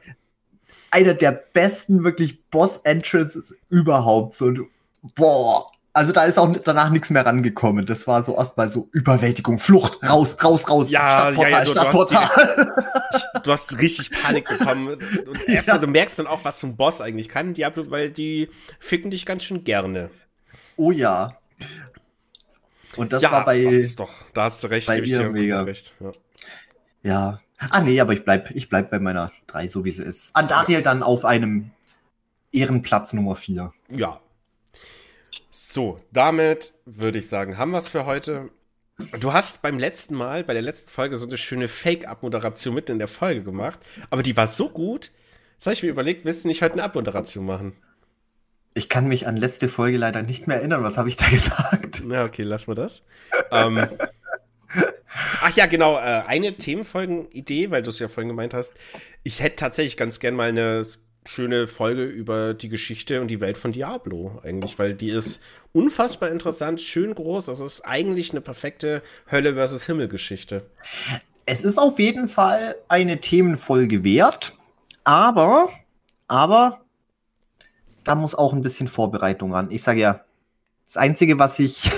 einer 0.91 1.13
der 1.13 1.31
besten 1.31 2.03
wirklich 2.03 2.43
Boss-Entrances 2.49 3.59
überhaupt. 3.69 4.35
So, 4.35 4.51
boah, 5.15 5.71
also 5.99 6.13
da 6.13 6.23
ist 6.23 6.39
auch 6.39 6.49
danach 6.63 6.91
nichts 6.91 7.09
mehr 7.09 7.25
rangekommen. 7.25 7.85
Das 7.85 8.07
war 8.07 8.23
so 8.23 8.33
erstmal 8.33 8.69
so 8.69 8.87
Überwältigung, 8.93 9.57
Flucht, 9.57 9.99
raus, 10.01 10.37
raus, 10.41 10.69
raus, 10.69 10.89
ja, 10.89 11.09
Stadtportal, 11.09 11.51
ja, 11.51 11.59
ja, 11.59 11.65
du, 11.65 11.71
Stadtportal. 11.71 12.29
Du 12.35 13.11
hast, 13.11 13.27
du 13.43 13.51
hast, 13.51 13.77
richtig 13.79 14.11
Panik 14.11 14.47
bekommen. 14.47 14.87
Und 14.93 15.49
erst 15.49 15.67
ja. 15.67 15.77
du 15.77 15.87
merkst 15.87 16.17
dann 16.17 16.27
auch, 16.27 16.45
was 16.45 16.61
so 16.61 16.67
ein 16.67 16.77
Boss 16.77 17.01
eigentlich 17.01 17.27
kann, 17.27 17.53
Diablo, 17.53 17.91
weil 17.91 18.11
die 18.11 18.49
ficken 18.79 19.11
dich 19.11 19.25
ganz 19.25 19.43
schön 19.43 19.65
gerne. 19.65 20.09
Oh 20.77 20.91
ja. 20.91 21.37
Und 22.95 23.11
das 23.11 23.21
ja, 23.21 23.33
war 23.33 23.43
bei. 23.43 23.61
Das 23.61 23.75
ist 23.75 23.99
doch, 23.99 24.13
da 24.33 24.45
hast 24.45 24.63
du 24.63 24.67
recht, 24.67 24.87
bei 24.87 24.99
ihr 24.99 25.29
mega. 25.29 25.63
Recht. 25.63 25.95
Ja. 25.99 26.11
ja. 27.03 27.39
Ah 27.71 27.81
nee, 27.81 27.99
aber 27.99 28.13
ich 28.13 28.23
bleib, 28.23 28.51
ich 28.51 28.69
bleib 28.69 28.89
bei 28.89 28.99
meiner 28.99 29.33
3, 29.47 29.67
so 29.67 29.83
wie 29.83 29.91
sie 29.91 30.03
ist. 30.03 30.33
Andariel 30.33 30.81
dann 30.81 31.03
auf 31.03 31.25
einem 31.25 31.71
Ehrenplatz 32.53 33.11
Nummer 33.11 33.35
4. 33.35 33.73
Ja, 33.89 34.21
so, 35.49 35.99
damit 36.11 36.73
würde 36.85 37.19
ich 37.19 37.27
sagen, 37.27 37.57
haben 37.57 37.71
wir 37.71 37.79
es 37.79 37.89
für 37.89 38.05
heute. 38.05 38.45
Du 39.21 39.33
hast 39.33 39.61
beim 39.61 39.79
letzten 39.79 40.15
Mal, 40.15 40.43
bei 40.43 40.53
der 40.53 40.61
letzten 40.61 40.91
Folge, 40.91 41.17
so 41.17 41.25
eine 41.25 41.37
schöne 41.37 41.67
Fake-Abmoderation 41.67 42.75
mitten 42.75 42.93
in 42.93 42.99
der 42.99 43.07
Folge 43.07 43.43
gemacht. 43.43 43.79
Aber 44.09 44.23
die 44.23 44.35
war 44.35 44.47
so 44.47 44.69
gut, 44.69 45.11
jetzt 45.53 45.65
habe 45.65 45.73
ich 45.73 45.83
mir 45.83 45.89
überlegt, 45.89 46.25
willst 46.25 46.43
du 46.43 46.49
nicht 46.49 46.61
heute 46.61 46.73
eine 46.73 46.83
Abmoderation 46.83 47.45
machen? 47.45 47.73
Ich 48.73 48.89
kann 48.89 49.07
mich 49.07 49.25
an 49.25 49.37
letzte 49.37 49.69
Folge 49.69 49.97
leider 49.97 50.21
nicht 50.21 50.47
mehr 50.47 50.57
erinnern. 50.57 50.83
Was 50.83 50.97
habe 50.97 51.09
ich 51.09 51.15
da 51.15 51.27
gesagt? 51.29 52.01
Na, 52.05 52.25
okay, 52.25 52.43
lass 52.43 52.67
mal 52.67 52.75
das. 52.75 53.03
ähm, 53.51 53.87
ach 55.41 55.55
ja, 55.55 55.65
genau. 55.65 55.97
Äh, 55.97 56.23
eine 56.27 56.55
Themenfolgen-Idee, 56.55 57.71
weil 57.71 57.81
du 57.81 57.89
es 57.89 57.99
ja 57.99 58.07
vorhin 58.09 58.27
gemeint 58.29 58.53
hast. 58.53 58.75
Ich 59.23 59.41
hätte 59.41 59.55
tatsächlich 59.55 59.97
ganz 59.97 60.19
gern 60.19 60.35
mal 60.35 60.49
eine 60.49 60.83
schöne 61.25 61.67
Folge 61.67 62.03
über 62.05 62.53
die 62.53 62.69
Geschichte 62.69 63.21
und 63.21 63.27
die 63.27 63.41
Welt 63.41 63.57
von 63.57 63.71
Diablo 63.71 64.39
eigentlich, 64.43 64.79
weil 64.79 64.93
die 64.93 65.11
ist 65.11 65.39
unfassbar 65.73 66.29
interessant, 66.29 66.81
schön 66.81 67.13
groß. 67.13 67.45
Das 67.45 67.61
ist 67.61 67.81
eigentlich 67.81 68.31
eine 68.31 68.41
perfekte 68.41 69.03
Hölle 69.29 69.53
versus 69.53 69.85
Himmel 69.85 70.07
Geschichte. 70.07 70.65
Es 71.45 71.63
ist 71.63 71.77
auf 71.77 71.99
jeden 71.99 72.27
Fall 72.27 72.75
eine 72.87 73.19
Themenfolge 73.19 74.03
wert, 74.03 74.55
aber, 75.03 75.69
aber 76.27 76.81
da 78.03 78.15
muss 78.15 78.35
auch 78.35 78.53
ein 78.53 78.61
bisschen 78.61 78.87
Vorbereitung 78.87 79.53
ran. 79.53 79.71
Ich 79.71 79.83
sage 79.83 79.99
ja, 79.99 80.25
das 80.85 80.97
Einzige, 80.97 81.37
was 81.37 81.59
ich, 81.59 81.91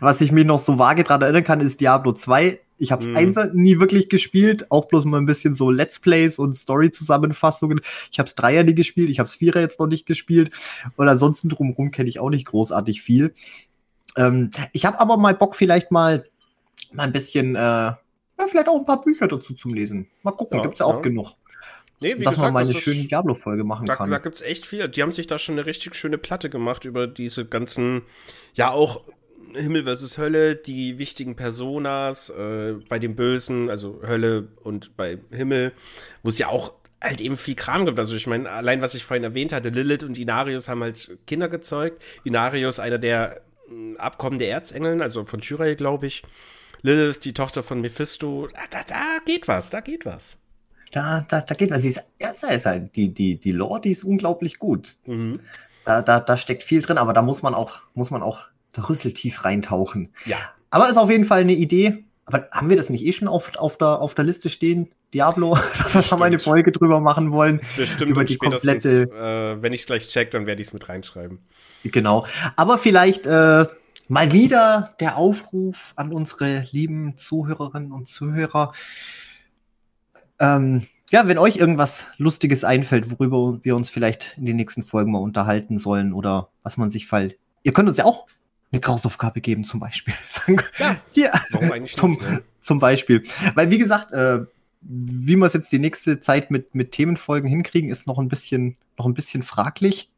was 0.00 0.20
ich 0.20 0.32
mir 0.32 0.44
noch 0.44 0.58
so 0.58 0.78
vage 0.78 1.04
dran 1.04 1.22
erinnern 1.22 1.44
kann, 1.44 1.60
ist 1.60 1.80
Diablo 1.80 2.12
2 2.12 2.60
ich 2.78 2.92
habe 2.92 3.06
mhm. 3.06 3.16
Einser 3.16 3.52
nie 3.52 3.78
wirklich 3.78 4.08
gespielt, 4.08 4.70
auch 4.70 4.86
bloß 4.86 5.04
mal 5.06 5.18
ein 5.18 5.26
bisschen 5.26 5.54
so 5.54 5.70
Let's 5.70 5.98
Plays 5.98 6.38
und 6.38 6.54
Story-Zusammenfassungen. 6.54 7.80
Ich 8.12 8.18
habe 8.18 8.30
Dreier 8.34 8.64
nie 8.64 8.74
gespielt, 8.74 9.10
ich 9.10 9.18
habe 9.18 9.28
Vierer 9.28 9.60
jetzt 9.60 9.80
noch 9.80 9.86
nicht 9.86 10.06
gespielt 10.06 10.52
und 10.96 11.08
ansonsten 11.08 11.48
drumherum 11.48 11.90
kenne 11.90 12.08
ich 12.08 12.20
auch 12.20 12.30
nicht 12.30 12.46
großartig 12.46 13.02
viel. 13.02 13.32
Ähm, 14.16 14.50
ich 14.72 14.84
habe 14.84 15.00
aber 15.00 15.16
mal 15.16 15.34
Bock, 15.34 15.56
vielleicht 15.56 15.90
mal, 15.90 16.26
mal 16.92 17.04
ein 17.04 17.12
bisschen, 17.12 17.54
äh, 17.54 17.58
ja, 17.58 17.98
vielleicht 18.46 18.68
auch 18.68 18.78
ein 18.78 18.84
paar 18.84 19.00
Bücher 19.00 19.26
dazu 19.26 19.54
zum 19.54 19.72
Lesen. 19.72 20.08
Mal 20.22 20.32
gucken, 20.32 20.58
ja, 20.58 20.62
gibt's 20.62 20.80
ja 20.80 20.86
auch 20.86 20.96
ja. 20.96 21.00
genug. 21.00 21.32
Nee, 21.98 22.10
wie 22.10 22.24
dass 22.24 22.34
gesagt, 22.34 22.38
man 22.38 22.52
mal 22.52 22.64
eine 22.64 22.74
schöne 22.74 23.04
Diablo-Folge 23.04 23.64
machen 23.64 23.86
da, 23.86 23.96
kann. 23.96 24.10
Da 24.10 24.18
gibt's 24.18 24.42
echt 24.42 24.66
viel. 24.66 24.86
Die 24.86 25.00
haben 25.00 25.12
sich 25.12 25.26
da 25.26 25.38
schon 25.38 25.54
eine 25.54 25.64
richtig 25.64 25.94
schöne 25.94 26.18
Platte 26.18 26.50
gemacht 26.50 26.84
über 26.84 27.06
diese 27.06 27.46
ganzen, 27.46 28.02
ja 28.52 28.70
auch 28.70 29.00
Himmel 29.56 29.84
versus 29.84 30.18
Hölle, 30.18 30.56
die 30.56 30.98
wichtigen 30.98 31.36
Personas, 31.36 32.30
äh, 32.30 32.74
bei 32.88 32.98
dem 32.98 33.16
Bösen, 33.16 33.70
also 33.70 34.00
Hölle 34.06 34.48
und 34.62 34.96
bei 34.96 35.18
Himmel, 35.30 35.72
wo 36.22 36.28
es 36.28 36.38
ja 36.38 36.48
auch 36.48 36.74
halt 37.00 37.20
eben 37.20 37.36
viel 37.36 37.54
Kram 37.54 37.86
gibt. 37.86 37.98
Also 37.98 38.14
ich 38.14 38.26
meine, 38.26 38.50
allein 38.50 38.82
was 38.82 38.94
ich 38.94 39.04
vorhin 39.04 39.24
erwähnt 39.24 39.52
hatte, 39.52 39.68
Lilith 39.68 40.02
und 40.02 40.18
Inarius 40.18 40.68
haben 40.68 40.82
halt 40.82 41.18
Kinder 41.26 41.48
gezeugt. 41.48 42.02
Inarius, 42.24 42.78
einer 42.78 42.98
der 42.98 43.42
äh, 43.70 43.96
Abkommen 43.98 44.38
der 44.38 44.50
Erzengeln, 44.50 45.02
also 45.02 45.24
von 45.24 45.40
Tyrael, 45.40 45.76
glaube 45.76 46.06
ich. 46.06 46.22
Lilith, 46.82 47.20
die 47.20 47.32
Tochter 47.32 47.62
von 47.62 47.80
Mephisto. 47.80 48.48
Da, 48.52 48.60
da, 48.70 48.82
da, 48.86 49.18
geht 49.24 49.48
was, 49.48 49.70
da 49.70 49.80
geht 49.80 50.06
was. 50.06 50.38
Da, 50.92 51.26
da, 51.28 51.40
da 51.40 51.54
geht 51.54 51.70
was. 51.70 51.82
Sie 51.82 51.88
ist, 51.88 52.02
ja, 52.20 52.30
ist 52.30 52.66
halt, 52.66 52.94
die, 52.96 53.12
die, 53.12 53.38
die 53.38 53.52
Lore, 53.52 53.80
die 53.80 53.90
ist 53.90 54.04
unglaublich 54.04 54.58
gut. 54.58 54.96
Mhm. 55.06 55.40
Da, 55.84 56.02
da, 56.02 56.20
da 56.20 56.36
steckt 56.36 56.62
viel 56.62 56.82
drin, 56.82 56.98
aber 56.98 57.12
da 57.12 57.22
muss 57.22 57.42
man 57.42 57.54
auch, 57.54 57.82
muss 57.94 58.10
man 58.10 58.22
auch 58.22 58.46
rüsseltief 58.78 59.44
reintauchen. 59.44 60.12
Ja. 60.24 60.36
Aber 60.70 60.88
ist 60.88 60.96
auf 60.96 61.10
jeden 61.10 61.24
Fall 61.24 61.40
eine 61.40 61.54
Idee. 61.54 62.04
Aber 62.26 62.48
haben 62.52 62.68
wir 62.68 62.76
das 62.76 62.90
nicht 62.90 63.04
eh 63.04 63.12
schon 63.12 63.28
auf, 63.28 63.56
auf, 63.56 63.78
der, 63.78 64.00
auf 64.00 64.14
der 64.14 64.24
Liste 64.24 64.48
stehen? 64.48 64.90
Diablo, 65.14 65.54
dass 65.78 65.94
wir 65.94 66.02
da 66.02 66.16
mal 66.16 66.26
eine 66.26 66.40
Folge 66.40 66.72
drüber 66.72 67.00
machen 67.00 67.30
wollen. 67.30 67.60
Bestimmt 67.76 68.10
über 68.10 68.24
die 68.24 68.36
komplette. 68.36 69.02
Äh, 69.04 69.62
wenn 69.62 69.72
ich 69.72 69.82
es 69.82 69.86
gleich 69.86 70.08
check, 70.08 70.32
dann 70.32 70.46
werde 70.46 70.60
ich 70.60 70.68
es 70.68 70.72
mit 70.72 70.88
reinschreiben. 70.88 71.38
Genau. 71.84 72.26
Aber 72.56 72.78
vielleicht 72.78 73.26
äh, 73.26 73.66
mal 74.08 74.32
wieder 74.32 74.90
der 74.98 75.16
Aufruf 75.16 75.92
an 75.96 76.12
unsere 76.12 76.66
lieben 76.72 77.16
Zuhörerinnen 77.16 77.92
und 77.92 78.08
Zuhörer. 78.08 78.72
Ähm, 80.40 80.86
ja, 81.10 81.28
wenn 81.28 81.38
euch 81.38 81.56
irgendwas 81.56 82.10
Lustiges 82.16 82.64
einfällt, 82.64 83.10
worüber 83.10 83.60
wir 83.62 83.76
uns 83.76 83.90
vielleicht 83.90 84.34
in 84.36 84.46
den 84.46 84.56
nächsten 84.56 84.82
Folgen 84.82 85.12
mal 85.12 85.20
unterhalten 85.20 85.78
sollen 85.78 86.12
oder 86.12 86.50
was 86.64 86.76
man 86.76 86.90
sich 86.90 87.06
fällt. 87.06 87.38
Ihr 87.62 87.72
könnt 87.72 87.88
uns 87.88 87.98
ja 87.98 88.04
auch 88.04 88.26
eine 88.76 88.80
Grausaufgabe 88.80 89.40
geben, 89.40 89.64
zum 89.64 89.80
Beispiel. 89.80 90.14
Ja, 90.78 91.00
Hier, 91.12 91.32
warum 91.50 91.72
eigentlich 91.72 91.96
zum, 91.96 92.12
nicht, 92.12 92.22
ne? 92.22 92.42
zum 92.60 92.78
Beispiel. 92.78 93.22
Weil, 93.54 93.70
wie 93.70 93.78
gesagt, 93.78 94.12
äh, 94.12 94.40
wie 94.80 95.36
wir 95.36 95.46
es 95.46 95.54
jetzt 95.54 95.72
die 95.72 95.78
nächste 95.78 96.20
Zeit 96.20 96.50
mit, 96.50 96.74
mit 96.74 96.92
Themenfolgen 96.92 97.48
hinkriegen, 97.48 97.90
ist 97.90 98.06
noch 98.06 98.18
ein 98.18 98.28
bisschen, 98.28 98.76
noch 98.98 99.06
ein 99.06 99.14
bisschen 99.14 99.42
fraglich. 99.42 100.12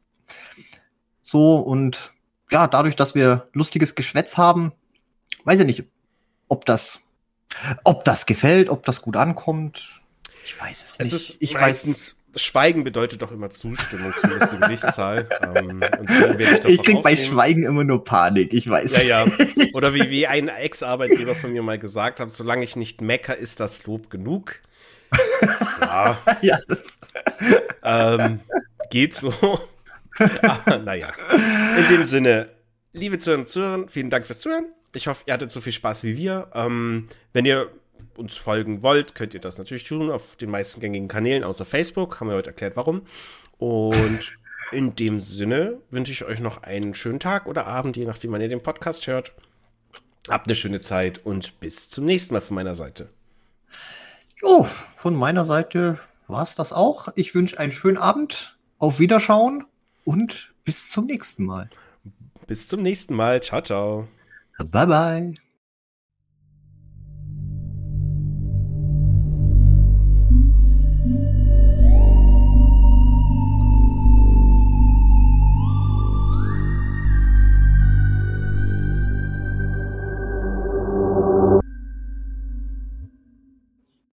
So, 1.23 1.57
und 1.57 2.13
ja, 2.51 2.67
dadurch, 2.67 2.95
dass 2.95 3.15
wir 3.15 3.47
lustiges 3.53 3.95
Geschwätz 3.95 4.37
haben, 4.37 4.73
weiß 5.45 5.61
ich 5.61 5.65
nicht, 5.65 5.83
ob 6.47 6.65
das, 6.65 6.99
ob 7.83 8.03
das 8.03 8.25
gefällt, 8.25 8.69
ob 8.69 8.85
das 8.85 9.01
gut 9.01 9.15
ankommt. 9.15 10.01
Ich 10.43 10.59
weiß 10.59 10.83
es, 10.83 10.99
es 10.99 11.13
nicht. 11.13 11.41
ich 11.41 11.53
meistens, 11.53 12.15
weiß 12.15 12.18
Schweigen 12.35 12.83
bedeutet 12.83 13.21
doch 13.21 13.31
immer 13.31 13.49
Zustimmung, 13.49 14.13
zumindest 14.21 14.53
die 14.53 14.59
Gerichtszahl. 14.59 15.27
ähm, 15.41 15.81
und 15.99 16.11
so 16.11 16.19
werde 16.19 16.43
ich 16.43 16.59
das 16.59 16.65
ich 16.65 16.83
krieg 16.83 17.01
bei 17.01 17.15
Schweigen 17.15 17.63
immer 17.63 17.83
nur 17.83 18.03
Panik, 18.03 18.53
ich 18.53 18.69
weiß. 18.69 18.97
Ja, 18.97 19.23
ja. 19.23 19.25
Oder 19.73 19.93
wie, 19.93 20.09
wie 20.09 20.27
ein 20.27 20.47
Ex-Arbeitgeber 20.47 21.35
von 21.35 21.51
mir 21.51 21.63
mal 21.63 21.79
gesagt 21.79 22.19
hat, 22.19 22.31
solange 22.31 22.63
ich 22.63 22.75
nicht 22.75 23.01
mecker, 23.01 23.35
ist 23.35 23.59
das 23.59 23.85
Lob 23.85 24.09
genug. 24.09 24.59
Ja. 25.81 26.17
ja 26.41 26.59
das 26.67 26.99
ähm, 27.83 28.41
geht 28.89 29.15
so. 29.15 29.33
Aber 30.41 30.77
naja. 30.79 31.13
In 31.77 31.95
dem 31.95 32.03
Sinne, 32.03 32.49
liebe 32.93 33.19
Zuhörer 33.19 33.39
und 33.39 33.49
Zuhörer, 33.49 33.87
vielen 33.87 34.09
Dank 34.09 34.25
fürs 34.25 34.39
Zuhören. 34.39 34.65
Ich 34.95 35.07
hoffe, 35.07 35.23
ihr 35.25 35.33
hattet 35.33 35.51
so 35.51 35.61
viel 35.61 35.73
Spaß 35.73 36.03
wie 36.03 36.17
wir. 36.17 36.49
Ähm, 36.53 37.09
wenn 37.33 37.45
ihr 37.45 37.71
uns 38.19 38.37
folgen 38.37 38.81
wollt, 38.83 39.15
könnt 39.15 39.33
ihr 39.33 39.39
das 39.39 39.57
natürlich 39.57 39.83
tun 39.83 40.11
auf 40.11 40.35
den 40.35 40.49
meisten 40.49 40.81
gängigen 40.81 41.07
Kanälen, 41.07 41.43
außer 41.43 41.65
Facebook. 41.65 42.19
Haben 42.19 42.29
wir 42.29 42.35
heute 42.35 42.51
erklärt, 42.51 42.75
warum. 42.75 43.01
Und 43.57 44.37
in 44.71 44.95
dem 44.95 45.19
Sinne 45.19 45.79
wünsche 45.89 46.11
ich 46.11 46.25
euch 46.25 46.39
noch 46.39 46.63
einen 46.63 46.93
schönen 46.93 47.19
Tag 47.19 47.47
oder 47.47 47.65
Abend, 47.65 47.97
je 47.97 48.05
nachdem, 48.05 48.31
wann 48.31 48.41
ihr 48.41 48.49
den 48.49 48.63
Podcast 48.63 49.07
hört. 49.07 49.33
Habt 50.27 50.47
eine 50.47 50.55
schöne 50.55 50.81
Zeit 50.81 51.25
und 51.25 51.59
bis 51.59 51.89
zum 51.89 52.05
nächsten 52.05 52.35
Mal 52.35 52.41
von 52.41 52.55
meiner 52.55 52.75
Seite. 52.75 53.09
Jo, 54.41 54.67
von 54.95 55.15
meiner 55.15 55.45
Seite 55.45 55.99
war 56.27 56.43
es 56.43 56.55
das 56.55 56.71
auch. 56.71 57.07
Ich 57.15 57.33
wünsche 57.33 57.59
einen 57.59 57.71
schönen 57.71 57.97
Abend, 57.97 58.55
auf 58.77 58.99
Wiederschauen 58.99 59.65
und 60.05 60.53
bis 60.63 60.89
zum 60.89 61.05
nächsten 61.05 61.45
Mal. 61.45 61.69
Bis 62.47 62.67
zum 62.67 62.81
nächsten 62.81 63.13
Mal. 63.13 63.41
Ciao, 63.41 63.61
ciao. 63.61 64.07
Bye, 64.57 64.87
bye. 64.87 65.48